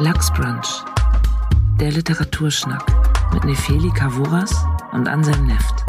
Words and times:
Lachsbrunch, 0.00 0.82
der 1.78 1.90
Literaturschnack 1.92 2.82
mit 3.34 3.44
Nefeli 3.44 3.90
Kavuras 3.90 4.64
und 4.92 5.06
Anselm 5.06 5.46
Neft. 5.46 5.84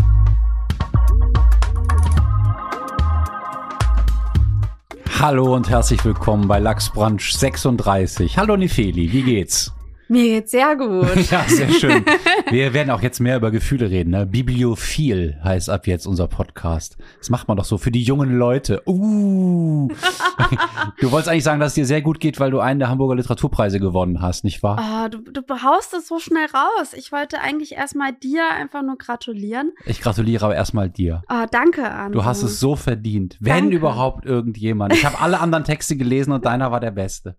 Hallo 5.17 5.55
und 5.55 5.69
herzlich 5.69 6.03
willkommen 6.03 6.49
bei 6.49 6.59
Lachsbrunch 6.59 7.31
36. 7.31 8.37
Hallo 8.37 8.57
Nefeli, 8.57 9.13
wie 9.13 9.23
geht's? 9.23 9.71
Mir 10.11 10.25
geht's 10.25 10.51
sehr 10.51 10.75
gut. 10.75 11.07
ja, 11.31 11.45
sehr 11.47 11.69
schön. 11.69 12.03
Wir 12.49 12.73
werden 12.73 12.89
auch 12.89 13.01
jetzt 13.01 13.21
mehr 13.21 13.37
über 13.37 13.49
Gefühle 13.49 13.89
reden. 13.89 14.09
Ne? 14.09 14.25
Bibliophil 14.25 15.39
heißt 15.41 15.69
ab 15.69 15.87
jetzt 15.87 16.05
unser 16.05 16.27
Podcast. 16.27 16.97
Das 17.19 17.29
macht 17.29 17.47
man 17.47 17.55
doch 17.55 17.63
so 17.63 17.77
für 17.77 17.91
die 17.91 18.03
jungen 18.03 18.37
Leute. 18.37 18.81
Uh. 18.85 19.87
du 20.99 21.11
wolltest 21.13 21.29
eigentlich 21.29 21.45
sagen, 21.45 21.61
dass 21.61 21.69
es 21.69 21.75
dir 21.75 21.85
sehr 21.85 22.01
gut 22.01 22.19
geht, 22.19 22.41
weil 22.41 22.51
du 22.51 22.59
einen 22.59 22.79
der 22.79 22.89
Hamburger 22.89 23.15
Literaturpreise 23.15 23.79
gewonnen 23.79 24.21
hast, 24.21 24.43
nicht 24.43 24.61
wahr? 24.63 25.05
Oh, 25.05 25.07
du, 25.07 25.31
du 25.31 25.63
haust 25.63 25.93
es 25.93 26.09
so 26.09 26.19
schnell 26.19 26.47
raus. 26.47 26.91
Ich 26.93 27.13
wollte 27.13 27.39
eigentlich 27.39 27.75
erstmal 27.75 28.11
dir 28.11 28.43
einfach 28.51 28.81
nur 28.81 28.97
gratulieren. 28.97 29.71
Ich 29.85 30.01
gratuliere 30.01 30.43
aber 30.43 30.55
erstmal 30.55 30.89
dir. 30.89 31.23
Oh, 31.29 31.45
danke, 31.49 31.89
Anne. 31.89 32.11
Du 32.11 32.25
hast 32.25 32.43
es 32.43 32.59
so 32.59 32.75
verdient. 32.75 33.37
Wenn 33.39 33.53
Danke. 33.53 33.77
überhaupt 33.77 34.25
irgendjemand. 34.25 34.91
Ich 34.91 35.05
habe 35.05 35.21
alle 35.21 35.39
anderen 35.39 35.63
Texte 35.63 35.95
gelesen 35.95 36.33
und 36.33 36.43
deiner 36.43 36.69
war 36.69 36.81
der 36.81 36.91
beste. 36.91 37.37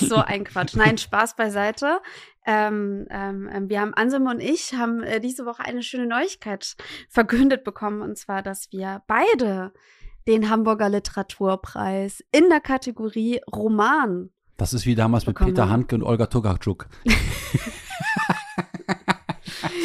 so 0.00 0.16
ein 0.16 0.45
Quatsch. 0.46 0.76
Nein, 0.76 0.98
Spaß 0.98 1.36
beiseite. 1.36 2.00
Ähm, 2.46 3.06
ähm, 3.10 3.48
ähm, 3.52 3.68
wir 3.68 3.80
haben, 3.80 3.94
Anselm 3.94 4.26
und 4.26 4.40
ich, 4.40 4.74
haben 4.74 5.02
äh, 5.02 5.20
diese 5.20 5.46
Woche 5.46 5.64
eine 5.64 5.82
schöne 5.82 6.06
Neuigkeit 6.06 6.76
verkündet 7.08 7.64
bekommen, 7.64 8.02
und 8.02 8.16
zwar, 8.16 8.42
dass 8.42 8.70
wir 8.70 9.02
beide 9.06 9.72
den 10.28 10.48
Hamburger 10.48 10.88
Literaturpreis 10.88 12.22
in 12.32 12.48
der 12.48 12.60
Kategorie 12.60 13.40
Roman. 13.52 14.30
Das 14.56 14.72
ist 14.72 14.86
wie 14.86 14.94
damals 14.94 15.26
mit 15.26 15.34
Bekommen. 15.34 15.54
Peter 15.54 15.68
Handke 15.68 15.96
und 15.96 16.02
Olga 16.02 16.26
Tokarczuk. 16.26 16.86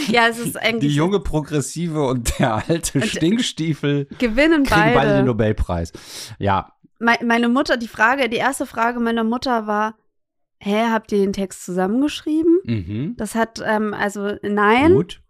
Ja, 0.08 0.27
es 0.27 0.39
ist 0.39 0.58
eigentlich 0.58 0.91
Die 0.91 0.95
junge 0.95 1.19
Progressive 1.19 2.03
und 2.03 2.38
der 2.39 2.67
alte 2.67 3.02
Stinkstiefel 3.02 4.08
gewinnen 4.17 4.64
beide. 4.69 4.95
beide. 4.95 5.14
den 5.17 5.25
Nobelpreis. 5.25 5.93
Ja, 6.38 6.73
Me 6.99 7.17
meine 7.25 7.49
Mutter, 7.49 7.77
die 7.77 7.88
Frage, 7.88 8.30
die 8.30 8.38
erste 8.38 8.66
Frage 8.66 8.99
meiner 8.99 9.23
Mutter 9.23 9.66
war, 9.66 9.95
hä, 10.64 10.86
habt 10.92 11.12
ihr 11.12 11.20
den 11.20 11.34
Text 11.34 11.66
zusammengeschrieben? 11.66 12.59
mhm. 12.66 13.14
Das 13.17 13.36
hat, 13.36 13.62
ähm, 13.66 13.94
also 13.94 14.36
nein. 14.44 14.94
gut. 14.94 15.22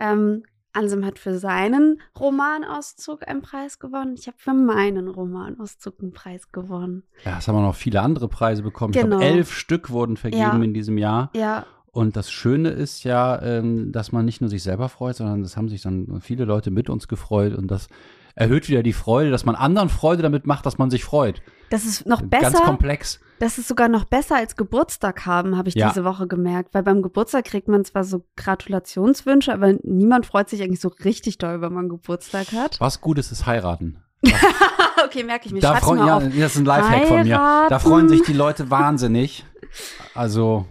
Ähm, 0.00 0.42
Ansem 0.74 1.04
hat 1.04 1.18
für 1.18 1.38
seinen 1.38 2.00
Romanauszug 2.18 3.26
einen 3.26 3.42
Preis 3.42 3.78
gewonnen. 3.78 4.14
Ich 4.18 4.26
habe 4.26 4.36
für 4.38 4.52
meinen 4.54 5.08
Romanauszug 5.08 5.94
einen 6.00 6.12
Preis 6.12 6.52
gewonnen. 6.52 7.02
Ja, 7.24 7.38
es 7.38 7.48
haben 7.48 7.56
auch 7.56 7.62
noch 7.62 7.74
viele 7.74 8.00
andere 8.02 8.28
Preise 8.28 8.62
bekommen. 8.62 8.92
Ich 8.94 9.00
Genau. 9.00 9.18
glaube, 9.18 9.24
elf 9.32 9.52
Stück 9.52 9.90
wurden 9.90 10.16
vergeben 10.16 10.42
Ja. 10.42 10.62
in 10.62 10.74
diesem 10.74 10.98
Jahr. 10.98 11.30
Ja, 11.34 11.66
Und 11.90 12.16
das 12.16 12.30
Schöne 12.30 12.68
ist 12.68 13.02
ja, 13.04 13.40
ähm, 13.42 13.90
dass 13.92 14.12
man 14.12 14.24
nicht 14.24 14.40
nur 14.40 14.48
sich 14.50 14.62
selber 14.62 14.88
freut, 14.88 15.16
sondern 15.16 15.42
das 15.42 15.56
haben 15.56 15.68
sich 15.68 15.82
dann 15.82 16.20
viele 16.20 16.44
Leute 16.44 16.70
mit 16.70 16.90
uns 16.90 17.08
gefreut. 17.08 17.54
Und 17.54 17.70
das 17.70 17.88
erhöht 18.36 18.68
wieder 18.68 18.84
die 18.84 18.92
Freude, 18.92 19.30
dass 19.32 19.44
man 19.44 19.56
anderen 19.56 19.88
Freude 19.88 20.22
damit 20.22 20.46
macht, 20.46 20.64
dass 20.66 20.78
man 20.78 20.90
sich 20.90 21.02
freut. 21.02 21.42
das 21.70 21.84
ist 21.86 22.06
noch 22.06 22.20
Ganz 22.20 22.30
besser. 22.52 22.64
komplex. 22.64 23.20
Das 23.40 23.58
ist 23.58 23.68
sogar 23.68 23.88
noch 23.88 24.04
besser 24.04 24.36
als 24.36 24.56
Geburtstag 24.56 25.26
haben, 25.26 25.56
habe 25.56 25.68
ich 25.68 25.74
Ja. 25.74 25.88
diese 25.88 26.04
Woche 26.04 26.26
gemerkt. 26.26 26.74
Weil 26.74 26.82
beim 26.82 27.02
Geburtstag 27.02 27.44
kriegt 27.44 27.68
man 27.68 27.84
zwar 27.84 28.04
so 28.04 28.24
Gratulationswünsche, 28.36 29.52
aber 29.52 29.74
niemand 29.82 30.26
freut 30.26 30.48
sich 30.48 30.62
eigentlich 30.62 30.80
so 30.80 30.88
richtig 31.04 31.38
doll, 31.38 31.60
wenn 31.60 31.72
man 31.72 31.88
Geburtstag 31.88 32.52
hat. 32.52 32.80
Was 32.80 33.00
Gutes 33.00 33.30
ist 33.32 33.46
heiraten. 33.46 34.02
okay, 35.04 35.22
merke 35.22 35.46
ich 35.46 35.52
mir. 35.52 35.60
Da 35.60 35.80
mal 35.80 36.06
ja, 36.06 36.16
auf. 36.16 36.22
das 36.24 36.34
ist 36.34 36.56
ein 36.56 36.64
Lifehack 36.64 37.06
von 37.06 37.22
mir. 37.22 37.34
Da 37.34 37.62
Heiraten. 37.64 37.80
freuen 37.80 38.08
sich 38.08 38.22
die 38.22 38.32
Leute 38.32 38.70
wahnsinnig. 38.70 39.44
Also, 40.14 40.66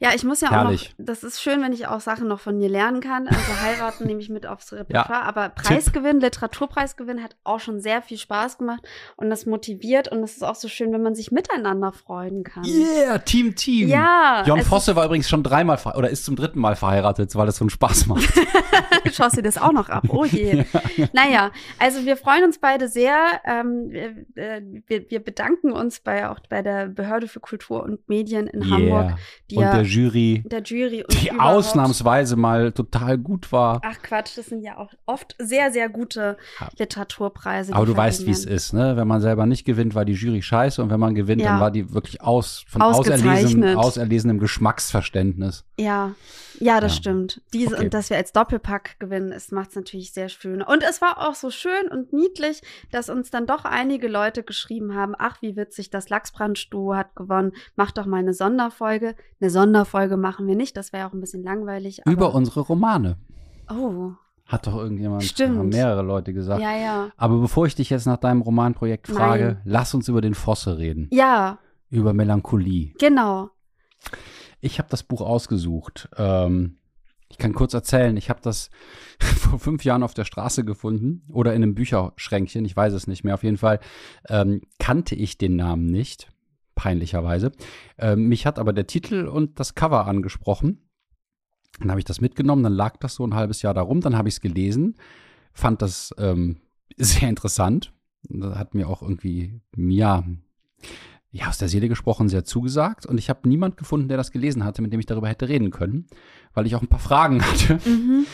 Ja, 0.00 0.10
ich 0.14 0.22
muss 0.22 0.40
ja 0.40 0.50
Herrlich. 0.50 0.94
auch 0.94 0.98
noch, 0.98 1.06
das 1.06 1.24
ist 1.24 1.42
schön, 1.42 1.60
wenn 1.60 1.72
ich 1.72 1.88
auch 1.88 2.00
Sachen 2.00 2.28
noch 2.28 2.38
von 2.38 2.60
dir 2.60 2.68
lernen 2.68 3.00
kann. 3.00 3.26
Also 3.26 3.60
heiraten 3.60 4.06
nehme 4.06 4.20
ich 4.20 4.28
mit 4.28 4.46
aufs 4.46 4.72
Repertoire. 4.72 5.22
Aber 5.24 5.48
Preisgewinn, 5.48 6.20
Literaturpreisgewinn 6.20 7.20
hat 7.20 7.34
auch 7.42 7.58
schon 7.58 7.80
sehr 7.80 8.00
viel 8.00 8.16
Spaß 8.16 8.58
gemacht 8.58 8.86
und 9.16 9.28
das 9.28 9.44
motiviert 9.44 10.06
und 10.06 10.22
es 10.22 10.36
ist 10.36 10.44
auch 10.44 10.54
so 10.54 10.68
schön, 10.68 10.92
wenn 10.92 11.02
man 11.02 11.16
sich 11.16 11.32
miteinander 11.32 11.90
freuen 11.90 12.44
kann. 12.44 12.64
yeah, 12.64 13.18
Team, 13.18 13.56
Team. 13.56 13.88
Ja, 13.88 14.44
Jon 14.46 14.60
es 14.60 14.68
Fosse 14.68 14.94
war 14.94 15.04
übrigens 15.04 15.28
schon 15.28 15.42
dreimal 15.42 15.78
oder 15.96 16.10
ist 16.10 16.24
zum 16.24 16.36
dritten 16.36 16.60
Mal 16.60 16.76
verheiratet, 16.76 17.34
weil 17.34 17.46
das 17.46 17.56
so 17.56 17.64
einen 17.64 17.70
Spaß 17.70 18.06
macht. 18.06 18.32
Schaust 19.12 19.36
dir 19.36 19.42
das 19.42 19.58
auch 19.58 19.72
noch 19.72 19.88
ab? 19.88 20.04
Oh 20.08 20.24
je. 20.24 20.64
Naja, 21.12 21.52
also 21.78 22.04
wir 22.04 22.16
freuen 22.16 22.44
uns 22.44 22.58
beide 22.58 22.88
sehr. 22.88 23.40
Ähm, 23.44 23.90
wir, 23.90 24.16
äh, 24.34 24.62
wir, 24.86 25.10
wir 25.10 25.20
bedanken 25.20 25.72
uns 25.72 26.00
bei 26.00 26.28
auch 26.28 26.38
bei 26.48 26.62
der 26.62 26.86
Behörde 26.86 27.28
für 27.28 27.40
Kultur 27.40 27.82
und 27.82 28.08
Medien 28.08 28.46
in 28.46 28.70
Hamburg, 28.70 29.14
die 29.50 29.56
ja 29.56 29.82
Jury, 29.88 30.42
der 30.46 30.62
Jury 30.62 31.04
die 31.10 31.28
überhaupt- 31.28 31.42
ausnahmsweise 31.42 32.36
mal 32.36 32.72
total 32.72 33.18
gut 33.18 33.50
war. 33.52 33.80
Ach 33.84 33.96
Quatsch, 34.02 34.36
das 34.36 34.46
sind 34.46 34.62
ja 34.62 34.76
auch 34.76 34.90
oft 35.06 35.34
sehr, 35.38 35.70
sehr 35.72 35.88
gute 35.88 36.36
Ja. 36.60 36.68
Literaturpreise. 36.78 37.74
Aber 37.74 37.86
du 37.86 37.96
weißt, 37.96 38.26
wie 38.26 38.30
es 38.30 38.44
ist, 38.44 38.72
ne? 38.72 38.96
Wenn 38.96 39.08
man 39.08 39.20
selber 39.20 39.46
nicht 39.46 39.64
gewinnt, 39.64 39.94
war 39.94 40.04
die 40.04 40.12
Jury 40.14 40.42
scheiße 40.42 40.82
und 40.82 40.90
wenn 40.90 41.00
man 41.00 41.14
gewinnt, 41.14 41.42
dann 41.42 41.56
Ja. 41.56 41.60
war 41.60 41.70
die 41.70 41.92
wirklich 41.92 42.20
aus 42.20 42.64
von 42.68 42.82
auserlesenem, 42.82 43.76
auserlesenem 43.78 44.38
Geschmacksverständnis. 44.38 45.64
Ja, 45.78 46.12
ja, 46.60 46.80
das 46.80 46.92
Ja. 46.92 46.96
stimmt. 46.98 47.40
Diese 47.52 47.74
Okay. 47.74 47.84
und 47.84 47.94
dass 47.94 48.10
wir 48.10 48.16
als 48.16 48.32
Doppelpack 48.32 48.98
gewinnen, 49.00 49.32
es 49.32 49.50
macht 49.52 49.70
es 49.70 49.76
natürlich 49.76 50.12
sehr 50.12 50.28
schön. 50.28 50.62
Und 50.62 50.82
es 50.82 51.00
war 51.00 51.28
auch 51.28 51.34
so 51.34 51.50
schön 51.50 51.88
und 51.90 52.12
niedlich, 52.12 52.60
dass 52.90 53.08
uns 53.10 53.30
dann 53.30 53.46
doch 53.46 53.64
einige 53.64 54.08
Leute 54.08 54.42
geschrieben 54.42 54.94
haben: 54.94 55.14
Ach, 55.18 55.40
wie 55.42 55.56
witzig, 55.56 55.90
das 55.90 56.08
Lachsbrandstuhl 56.08 56.96
hat 56.96 57.14
gewonnen. 57.16 57.52
Mach 57.76 57.90
doch 57.92 58.06
mal 58.06 58.18
eine 58.18 58.34
Sonderfolge. 58.34 59.14
Eine 59.40 59.50
Sonderfolge 59.50 60.16
machen 60.16 60.46
wir 60.46 60.56
nicht, 60.56 60.76
das 60.76 60.92
wäre 60.92 61.06
auch 61.08 61.12
ein 61.12 61.20
bisschen 61.20 61.42
langweilig. 61.42 62.00
Über 62.06 62.34
unsere 62.34 62.60
Romane. 62.60 63.16
Oh, 63.70 64.12
Hat 64.46 64.66
doch 64.66 64.76
irgendjemand, 64.76 65.24
Stimmt. 65.24 65.58
haben 65.58 65.68
mehrere 65.68 66.00
Leute 66.02 66.32
gesagt. 66.32 66.62
ja, 66.62 66.74
ja. 66.74 67.10
Aber 67.18 67.38
bevor 67.38 67.66
ich 67.66 67.74
dich 67.74 67.90
jetzt 67.90 68.06
nach 68.06 68.16
deinem 68.16 68.40
Romanprojekt 68.40 69.06
frage, 69.06 69.44
Nein. 69.44 69.60
lass 69.66 69.92
uns 69.92 70.08
über 70.08 70.22
den 70.22 70.32
Fosse 70.34 70.78
reden. 70.78 71.06
Ja, 71.12 71.58
Über 71.90 72.14
Melancholie. 72.14 72.94
genau. 72.98 73.50
Ich 74.60 74.78
habe 74.78 74.88
das 74.90 75.02
Buch 75.02 75.20
ausgesucht. 75.20 76.08
Ähm, 76.16 76.78
ich 77.30 77.36
kann 77.36 77.52
kurz 77.52 77.74
erzählen, 77.74 78.16
ich 78.16 78.30
habe 78.30 78.40
das 78.42 78.70
vor 79.20 79.58
fünf 79.58 79.84
Jahren 79.84 80.02
auf 80.02 80.14
der 80.14 80.24
Straße 80.24 80.64
gefunden 80.64 81.22
oder 81.30 81.54
in 81.54 81.62
einem 81.62 81.74
Bücherschränkchen, 81.74 82.64
ich 82.64 82.76
weiß 82.76 82.92
es 82.94 83.06
nicht 83.06 83.24
mehr. 83.24 83.34
Auf 83.34 83.44
jeden 83.44 83.58
Fall 83.58 83.80
ähm, 84.28 84.62
kannte 84.78 85.14
ich 85.14 85.38
den 85.38 85.56
Namen 85.56 85.86
nicht, 85.86 86.28
peinlicherweise. 86.74 87.52
Ähm, 87.98 88.28
mich 88.28 88.46
hat 88.46 88.58
aber 88.58 88.72
der 88.72 88.86
Titel 88.86 89.26
und 89.26 89.60
das 89.60 89.74
Cover 89.74 90.06
angesprochen. 90.06 90.88
Dann 91.80 91.90
habe 91.90 92.00
ich 92.00 92.06
das 92.06 92.20
mitgenommen, 92.20 92.62
dann 92.62 92.72
lag 92.72 92.96
das 92.96 93.14
so 93.14 93.26
ein 93.26 93.34
halbes 93.34 93.62
Jahr 93.62 93.74
darum, 93.74 94.00
dann 94.00 94.16
habe 94.16 94.28
ich 94.28 94.36
es 94.36 94.40
gelesen, 94.40 94.96
fand 95.52 95.82
das 95.82 96.14
ähm, 96.18 96.56
sehr 96.96 97.28
interessant. 97.28 97.92
Das 98.22 98.58
hat 98.58 98.74
mir 98.74 98.88
auch 98.88 99.02
irgendwie, 99.02 99.60
ja, 99.76 100.24
ja, 101.30 101.48
aus 101.48 101.58
der 101.58 101.68
Seele 101.68 101.88
gesprochen, 101.88 102.28
sehr 102.28 102.44
zugesagt. 102.44 103.06
Und 103.06 103.18
ich 103.18 103.28
habe 103.28 103.48
niemand 103.48 103.76
gefunden, 103.76 104.08
der 104.08 104.16
das 104.16 104.30
gelesen 104.30 104.64
hatte, 104.64 104.82
mit 104.82 104.92
dem 104.92 105.00
ich 105.00 105.06
darüber 105.06 105.28
hätte 105.28 105.48
reden 105.48 105.70
können, 105.70 106.06
weil 106.54 106.66
ich 106.66 106.74
auch 106.74 106.82
ein 106.82 106.88
paar 106.88 106.98
Fragen 106.98 107.42
hatte. 107.44 107.78
Mhm. 107.88 108.26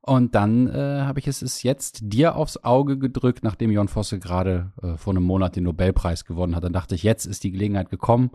Und 0.00 0.36
dann 0.36 0.68
äh, 0.68 1.02
habe 1.02 1.18
ich 1.18 1.26
es 1.26 1.42
ist 1.42 1.64
jetzt 1.64 1.98
dir 2.00 2.36
aufs 2.36 2.58
Auge 2.58 2.96
gedrückt, 2.96 3.42
nachdem 3.42 3.72
Jon 3.72 3.88
Fosse 3.88 4.20
gerade 4.20 4.70
äh, 4.80 4.96
vor 4.96 5.12
einem 5.12 5.24
Monat 5.24 5.56
den 5.56 5.64
Nobelpreis 5.64 6.24
gewonnen 6.24 6.54
hat. 6.54 6.62
Dann 6.62 6.72
dachte 6.72 6.94
ich, 6.94 7.02
jetzt 7.02 7.26
ist 7.26 7.42
die 7.42 7.50
Gelegenheit 7.50 7.90
gekommen, 7.90 8.30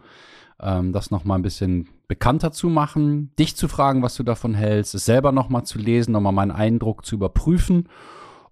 ähm, 0.60 0.92
das 0.92 1.12
noch 1.12 1.24
mal 1.24 1.36
ein 1.36 1.44
bisschen 1.44 1.88
bekannter 2.10 2.52
zu 2.52 2.68
machen, 2.68 3.34
dich 3.40 3.56
zu 3.56 3.70
fragen, 3.70 4.02
was 4.02 4.16
du 4.16 4.24
davon 4.24 4.54
hältst, 4.54 4.96
es 4.96 5.06
selber 5.06 5.32
noch 5.32 5.48
mal 5.48 5.64
zu 5.64 5.80
lesen, 5.80 6.12
noch 6.12 6.20
mal 6.20 6.34
meinen 6.34 6.52
Eindruck 6.52 7.06
zu 7.06 7.16
überprüfen. 7.16 7.88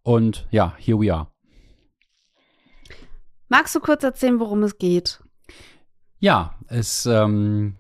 Und 0.02 0.48
ja, 0.50 0.74
here 0.78 1.02
we 1.02 1.14
are. 1.14 1.28
Magst 3.50 3.76
du 3.76 3.82
kurz 3.82 4.04
erzählen, 4.04 4.40
worum 4.40 4.64
es 4.64 4.78
geht? 4.78 5.22
Ja, 6.22 6.54
es 6.68 7.06
ähm, 7.06 7.76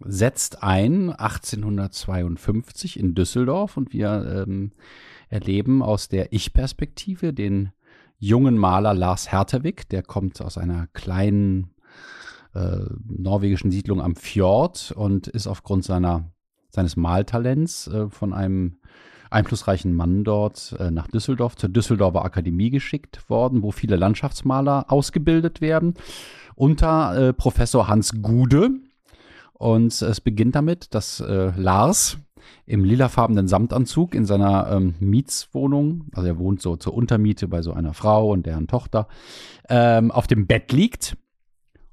setzt 0.00 0.64
ein 0.64 1.12
1852 1.12 2.98
in 2.98 3.14
Düsseldorf 3.14 3.76
und 3.76 3.92
wir 3.92 4.44
ähm, 4.48 4.72
erleben 5.28 5.80
aus 5.80 6.08
der 6.08 6.32
Ich-Perspektive 6.32 7.32
den 7.32 7.70
jungen 8.18 8.58
Maler 8.58 8.94
Lars 8.94 9.30
Hertewig. 9.30 9.88
Der 9.90 10.02
kommt 10.02 10.42
aus 10.42 10.58
einer 10.58 10.88
kleinen 10.88 11.70
äh, 12.52 12.80
norwegischen 13.06 13.70
Siedlung 13.70 14.00
am 14.00 14.16
Fjord 14.16 14.92
und 14.96 15.28
ist 15.28 15.46
aufgrund 15.46 15.84
seiner, 15.84 16.32
seines 16.70 16.96
Maltalents 16.96 17.86
äh, 17.86 18.08
von 18.10 18.32
einem 18.32 18.78
einflussreichen 19.30 19.94
Mann 19.94 20.24
dort 20.24 20.74
äh, 20.80 20.90
nach 20.90 21.06
Düsseldorf 21.06 21.54
zur 21.54 21.68
Düsseldorfer 21.68 22.24
Akademie 22.24 22.70
geschickt 22.70 23.28
worden, 23.30 23.62
wo 23.62 23.70
viele 23.70 23.96
Landschaftsmaler 23.96 24.86
ausgebildet 24.88 25.60
werden, 25.60 25.94
unter 26.58 27.28
äh, 27.28 27.32
Professor 27.32 27.88
Hans 27.88 28.20
Gude. 28.20 28.70
Und 29.54 30.02
es 30.02 30.20
beginnt 30.20 30.54
damit, 30.54 30.94
dass 30.94 31.20
äh, 31.20 31.52
Lars 31.56 32.18
im 32.66 32.84
lilafarbenen 32.84 33.48
Samtanzug 33.48 34.14
in 34.14 34.24
seiner 34.24 34.70
ähm, 34.70 34.94
Mietswohnung, 35.00 36.06
also 36.14 36.28
er 36.28 36.38
wohnt 36.38 36.62
so 36.62 36.76
zur 36.76 36.94
Untermiete 36.94 37.48
bei 37.48 37.62
so 37.62 37.72
einer 37.72 37.94
Frau 37.94 38.32
und 38.32 38.46
deren 38.46 38.66
Tochter, 38.66 39.08
ähm, 39.68 40.10
auf 40.10 40.26
dem 40.26 40.46
Bett 40.46 40.72
liegt 40.72 41.16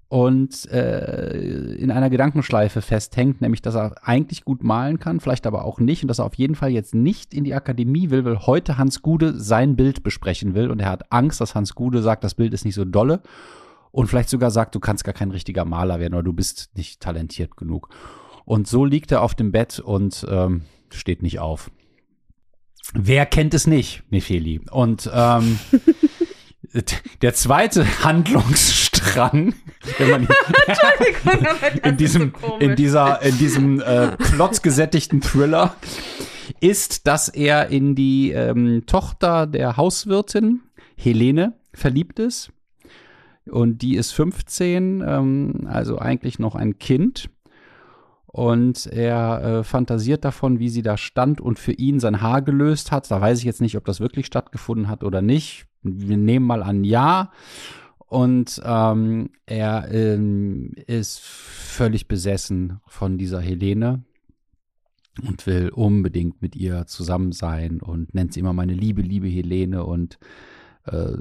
und 0.07 0.69
äh, 0.71 1.75
in 1.75 1.91
einer 1.91 2.09
Gedankenschleife 2.09 2.81
festhängt, 2.81 3.41
nämlich 3.41 3.61
dass 3.61 3.75
er 3.75 3.95
eigentlich 4.03 4.45
gut 4.45 4.63
malen 4.63 5.00
kann, 5.00 5.19
vielleicht 5.19 5.47
aber 5.47 5.65
auch 5.65 5.79
nicht 5.79 6.03
und 6.03 6.07
dass 6.07 6.19
er 6.19 6.25
auf 6.25 6.35
jeden 6.35 6.56
Fall 6.56 6.69
jetzt 6.69 6.94
nicht 6.94 7.33
in 7.33 7.44
die 7.44 7.56
Akademie 7.56 8.11
will, 8.11 8.23
weil 8.23 8.39
heute 8.45 8.77
Hans 8.77 9.01
Gude 9.01 9.39
sein 9.39 9.75
Bild 9.75 10.03
besprechen 10.03 10.53
will 10.53 10.69
und 10.69 10.79
er 10.79 10.89
hat 10.89 11.11
Angst, 11.11 11.41
dass 11.41 11.56
Hans 11.56 11.73
Gude 11.75 12.01
sagt, 12.01 12.23
das 12.23 12.35
Bild 12.35 12.53
ist 12.53 12.65
nicht 12.65 12.75
so 12.75 12.85
dolle 12.85 13.21
und 13.95 14.07
vielleicht 14.07 14.27
sogar 14.27 14.51
sagt, 14.51 14.75
du 14.75 14.81
kannst 14.81 15.06
gar 15.06 15.13
kein 15.13 15.31
richtiger 15.31 15.63
Maler 15.63 16.01
werden 16.01 16.15
oder 16.15 16.24
du 16.24 16.33
bist 16.33 16.69
nicht 16.75 17.00
talentiert 17.00 17.56
genug. 17.56 17.88
Und 18.44 18.68
so 18.68 18.83
liegt 18.83 19.13
er 19.13 19.21
auf 19.21 19.36
dem 19.36 19.53
Bett 19.53 19.80
und 19.80 20.25
ähm, 20.30 20.63
steht 20.92 21.21
nicht 21.21 21.39
auf. 21.39 21.71
Wer 22.94 23.25
kennt 23.25 23.53
es 23.53 23.68
nicht, 23.68 24.03
Nefeli? 24.09 24.59
Und 24.69 25.09
ähm, 25.13 25.57
der 27.21 27.36
zweite 27.36 27.86
Handlungsstrang, 28.03 29.56
wenn 29.97 30.09
man 30.09 30.27
in 31.83 31.95
diesem, 31.95 32.33
in 32.59 32.75
dieser, 32.75 33.21
in 33.21 33.38
diesem 33.38 33.80
äh, 33.80 34.18
plotzgesättigten 34.18 35.21
Thriller, 35.21 35.74
ist, 36.59 37.07
dass 37.07 37.30
er 37.30 37.69
in 37.69 37.95
die 37.95 38.31
ähm, 38.31 38.83
Tochter 38.88 39.47
der 39.47 39.77
Hauswirtin 39.77 40.63
Helene 40.97 41.53
verliebt 41.74 42.19
ist. 42.19 42.51
Und 43.50 43.81
die 43.81 43.95
ist 43.95 44.12
15, 44.12 45.03
ähm, 45.06 45.68
also 45.68 46.00
eigentlich 46.00 46.39
noch 46.39 46.56
ein 46.56 46.80
Kind. 46.80 47.30
Und 48.25 48.88
er 48.88 49.44
äh, 49.44 49.63
fantasiert 49.63 50.25
davon, 50.25 50.59
wie 50.59 50.69
sie 50.69 50.81
da 50.81 50.97
stand 50.97 51.39
und 51.39 51.57
für 51.57 51.71
ihn 51.71 52.00
sein 52.00 52.21
Haar 52.21 52.42
gelöst 52.42 52.92
hat. 52.92 53.09
Da 53.09 53.21
weiß 53.21 53.39
ich 53.39 53.45
jetzt 53.45 53.62
nicht, 53.62 53.77
ob 53.77 53.86
das 53.86 54.01
wirklich 54.01 54.25
stattgefunden 54.25 54.89
hat 54.89 55.03
oder 55.03 55.21
nicht. 55.21 55.68
Wir 55.83 56.18
nehmen 56.18 56.45
mal 56.45 56.62
an, 56.62 56.83
ja. 56.83 57.31
Und 58.07 58.62
ähm, 58.65 59.30
er 59.45 59.88
ähm, 59.92 60.74
ist 60.86 61.21
völlig 61.21 62.07
besessen 62.07 62.81
von 62.88 63.18
dieser 63.18 63.39
Helene 63.39 64.03
und 65.25 65.47
will 65.47 65.69
unbedingt 65.69 66.42
mit 66.42 66.56
ihr 66.56 66.88
zusammen 66.88 67.31
sein 67.31 67.80
und 67.81 68.13
nennt 68.13 68.33
sie 68.33 68.42
immer 68.42 68.53
meine 68.53 68.74
liebe, 68.74 69.01
liebe 69.01 69.27
Helene. 69.27 69.86
Und 69.86 70.19
äh, 70.86 71.13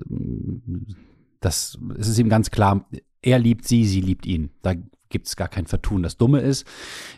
das 1.44 1.78
es 1.98 2.08
ist 2.08 2.18
ihm 2.18 2.28
ganz 2.28 2.50
klar, 2.50 2.86
er 3.22 3.38
liebt 3.38 3.66
sie, 3.66 3.84
sie 3.84 4.00
liebt 4.00 4.26
ihn. 4.26 4.50
Da 4.62 4.74
gibt 5.08 5.26
es 5.26 5.36
gar 5.36 5.48
kein 5.48 5.66
Vertun. 5.66 6.02
Das 6.02 6.16
Dumme 6.16 6.40
ist, 6.40 6.66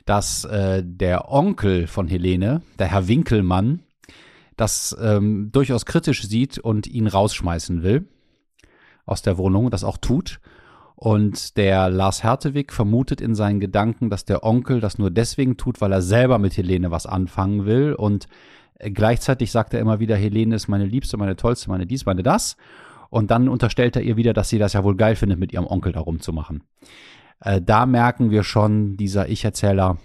dass 0.04 0.44
äh, 0.44 0.82
der 0.84 1.32
Onkel 1.32 1.86
von 1.86 2.08
Helene, 2.08 2.62
der 2.78 2.88
Herr 2.88 3.08
Winkelmann, 3.08 3.82
das 4.56 4.96
ähm, 5.00 5.50
durchaus 5.52 5.84
kritisch 5.84 6.26
sieht 6.26 6.58
und 6.58 6.86
ihn 6.86 7.06
rausschmeißen 7.06 7.82
will 7.82 8.08
aus 9.04 9.22
der 9.22 9.38
Wohnung, 9.38 9.70
das 9.70 9.84
auch 9.84 9.98
tut. 9.98 10.40
Und 10.94 11.58
der 11.58 11.90
Lars 11.90 12.22
Hertewig 12.22 12.72
vermutet 12.72 13.20
in 13.20 13.34
seinen 13.34 13.60
Gedanken, 13.60 14.08
dass 14.08 14.24
der 14.24 14.44
Onkel 14.44 14.80
das 14.80 14.98
nur 14.98 15.10
deswegen 15.10 15.58
tut, 15.58 15.80
weil 15.80 15.92
er 15.92 16.00
selber 16.00 16.38
mit 16.38 16.56
Helene 16.56 16.90
was 16.90 17.06
anfangen 17.06 17.66
will. 17.66 17.92
Und 17.92 18.28
äh, 18.78 18.90
gleichzeitig 18.90 19.52
sagt 19.52 19.74
er 19.74 19.80
immer 19.80 20.00
wieder, 20.00 20.16
Helene 20.16 20.56
ist 20.56 20.68
meine 20.68 20.86
Liebste, 20.86 21.16
meine 21.18 21.36
Tollste, 21.36 21.70
meine 21.70 21.86
dies, 21.86 22.06
meine 22.06 22.22
das. 22.22 22.56
Und 23.16 23.30
dann 23.30 23.48
unterstellt 23.48 23.96
er 23.96 24.02
ihr 24.02 24.18
wieder, 24.18 24.34
dass 24.34 24.50
sie 24.50 24.58
das 24.58 24.74
ja 24.74 24.84
wohl 24.84 24.94
geil 24.94 25.16
findet, 25.16 25.38
mit 25.38 25.50
ihrem 25.50 25.66
Onkel 25.66 25.90
da 25.90 26.00
rumzumachen. 26.00 26.62
Äh, 27.40 27.62
da 27.62 27.86
merken 27.86 28.30
wir 28.30 28.42
schon, 28.42 28.98
dieser 28.98 29.30
Ich-Erzähler 29.30 29.96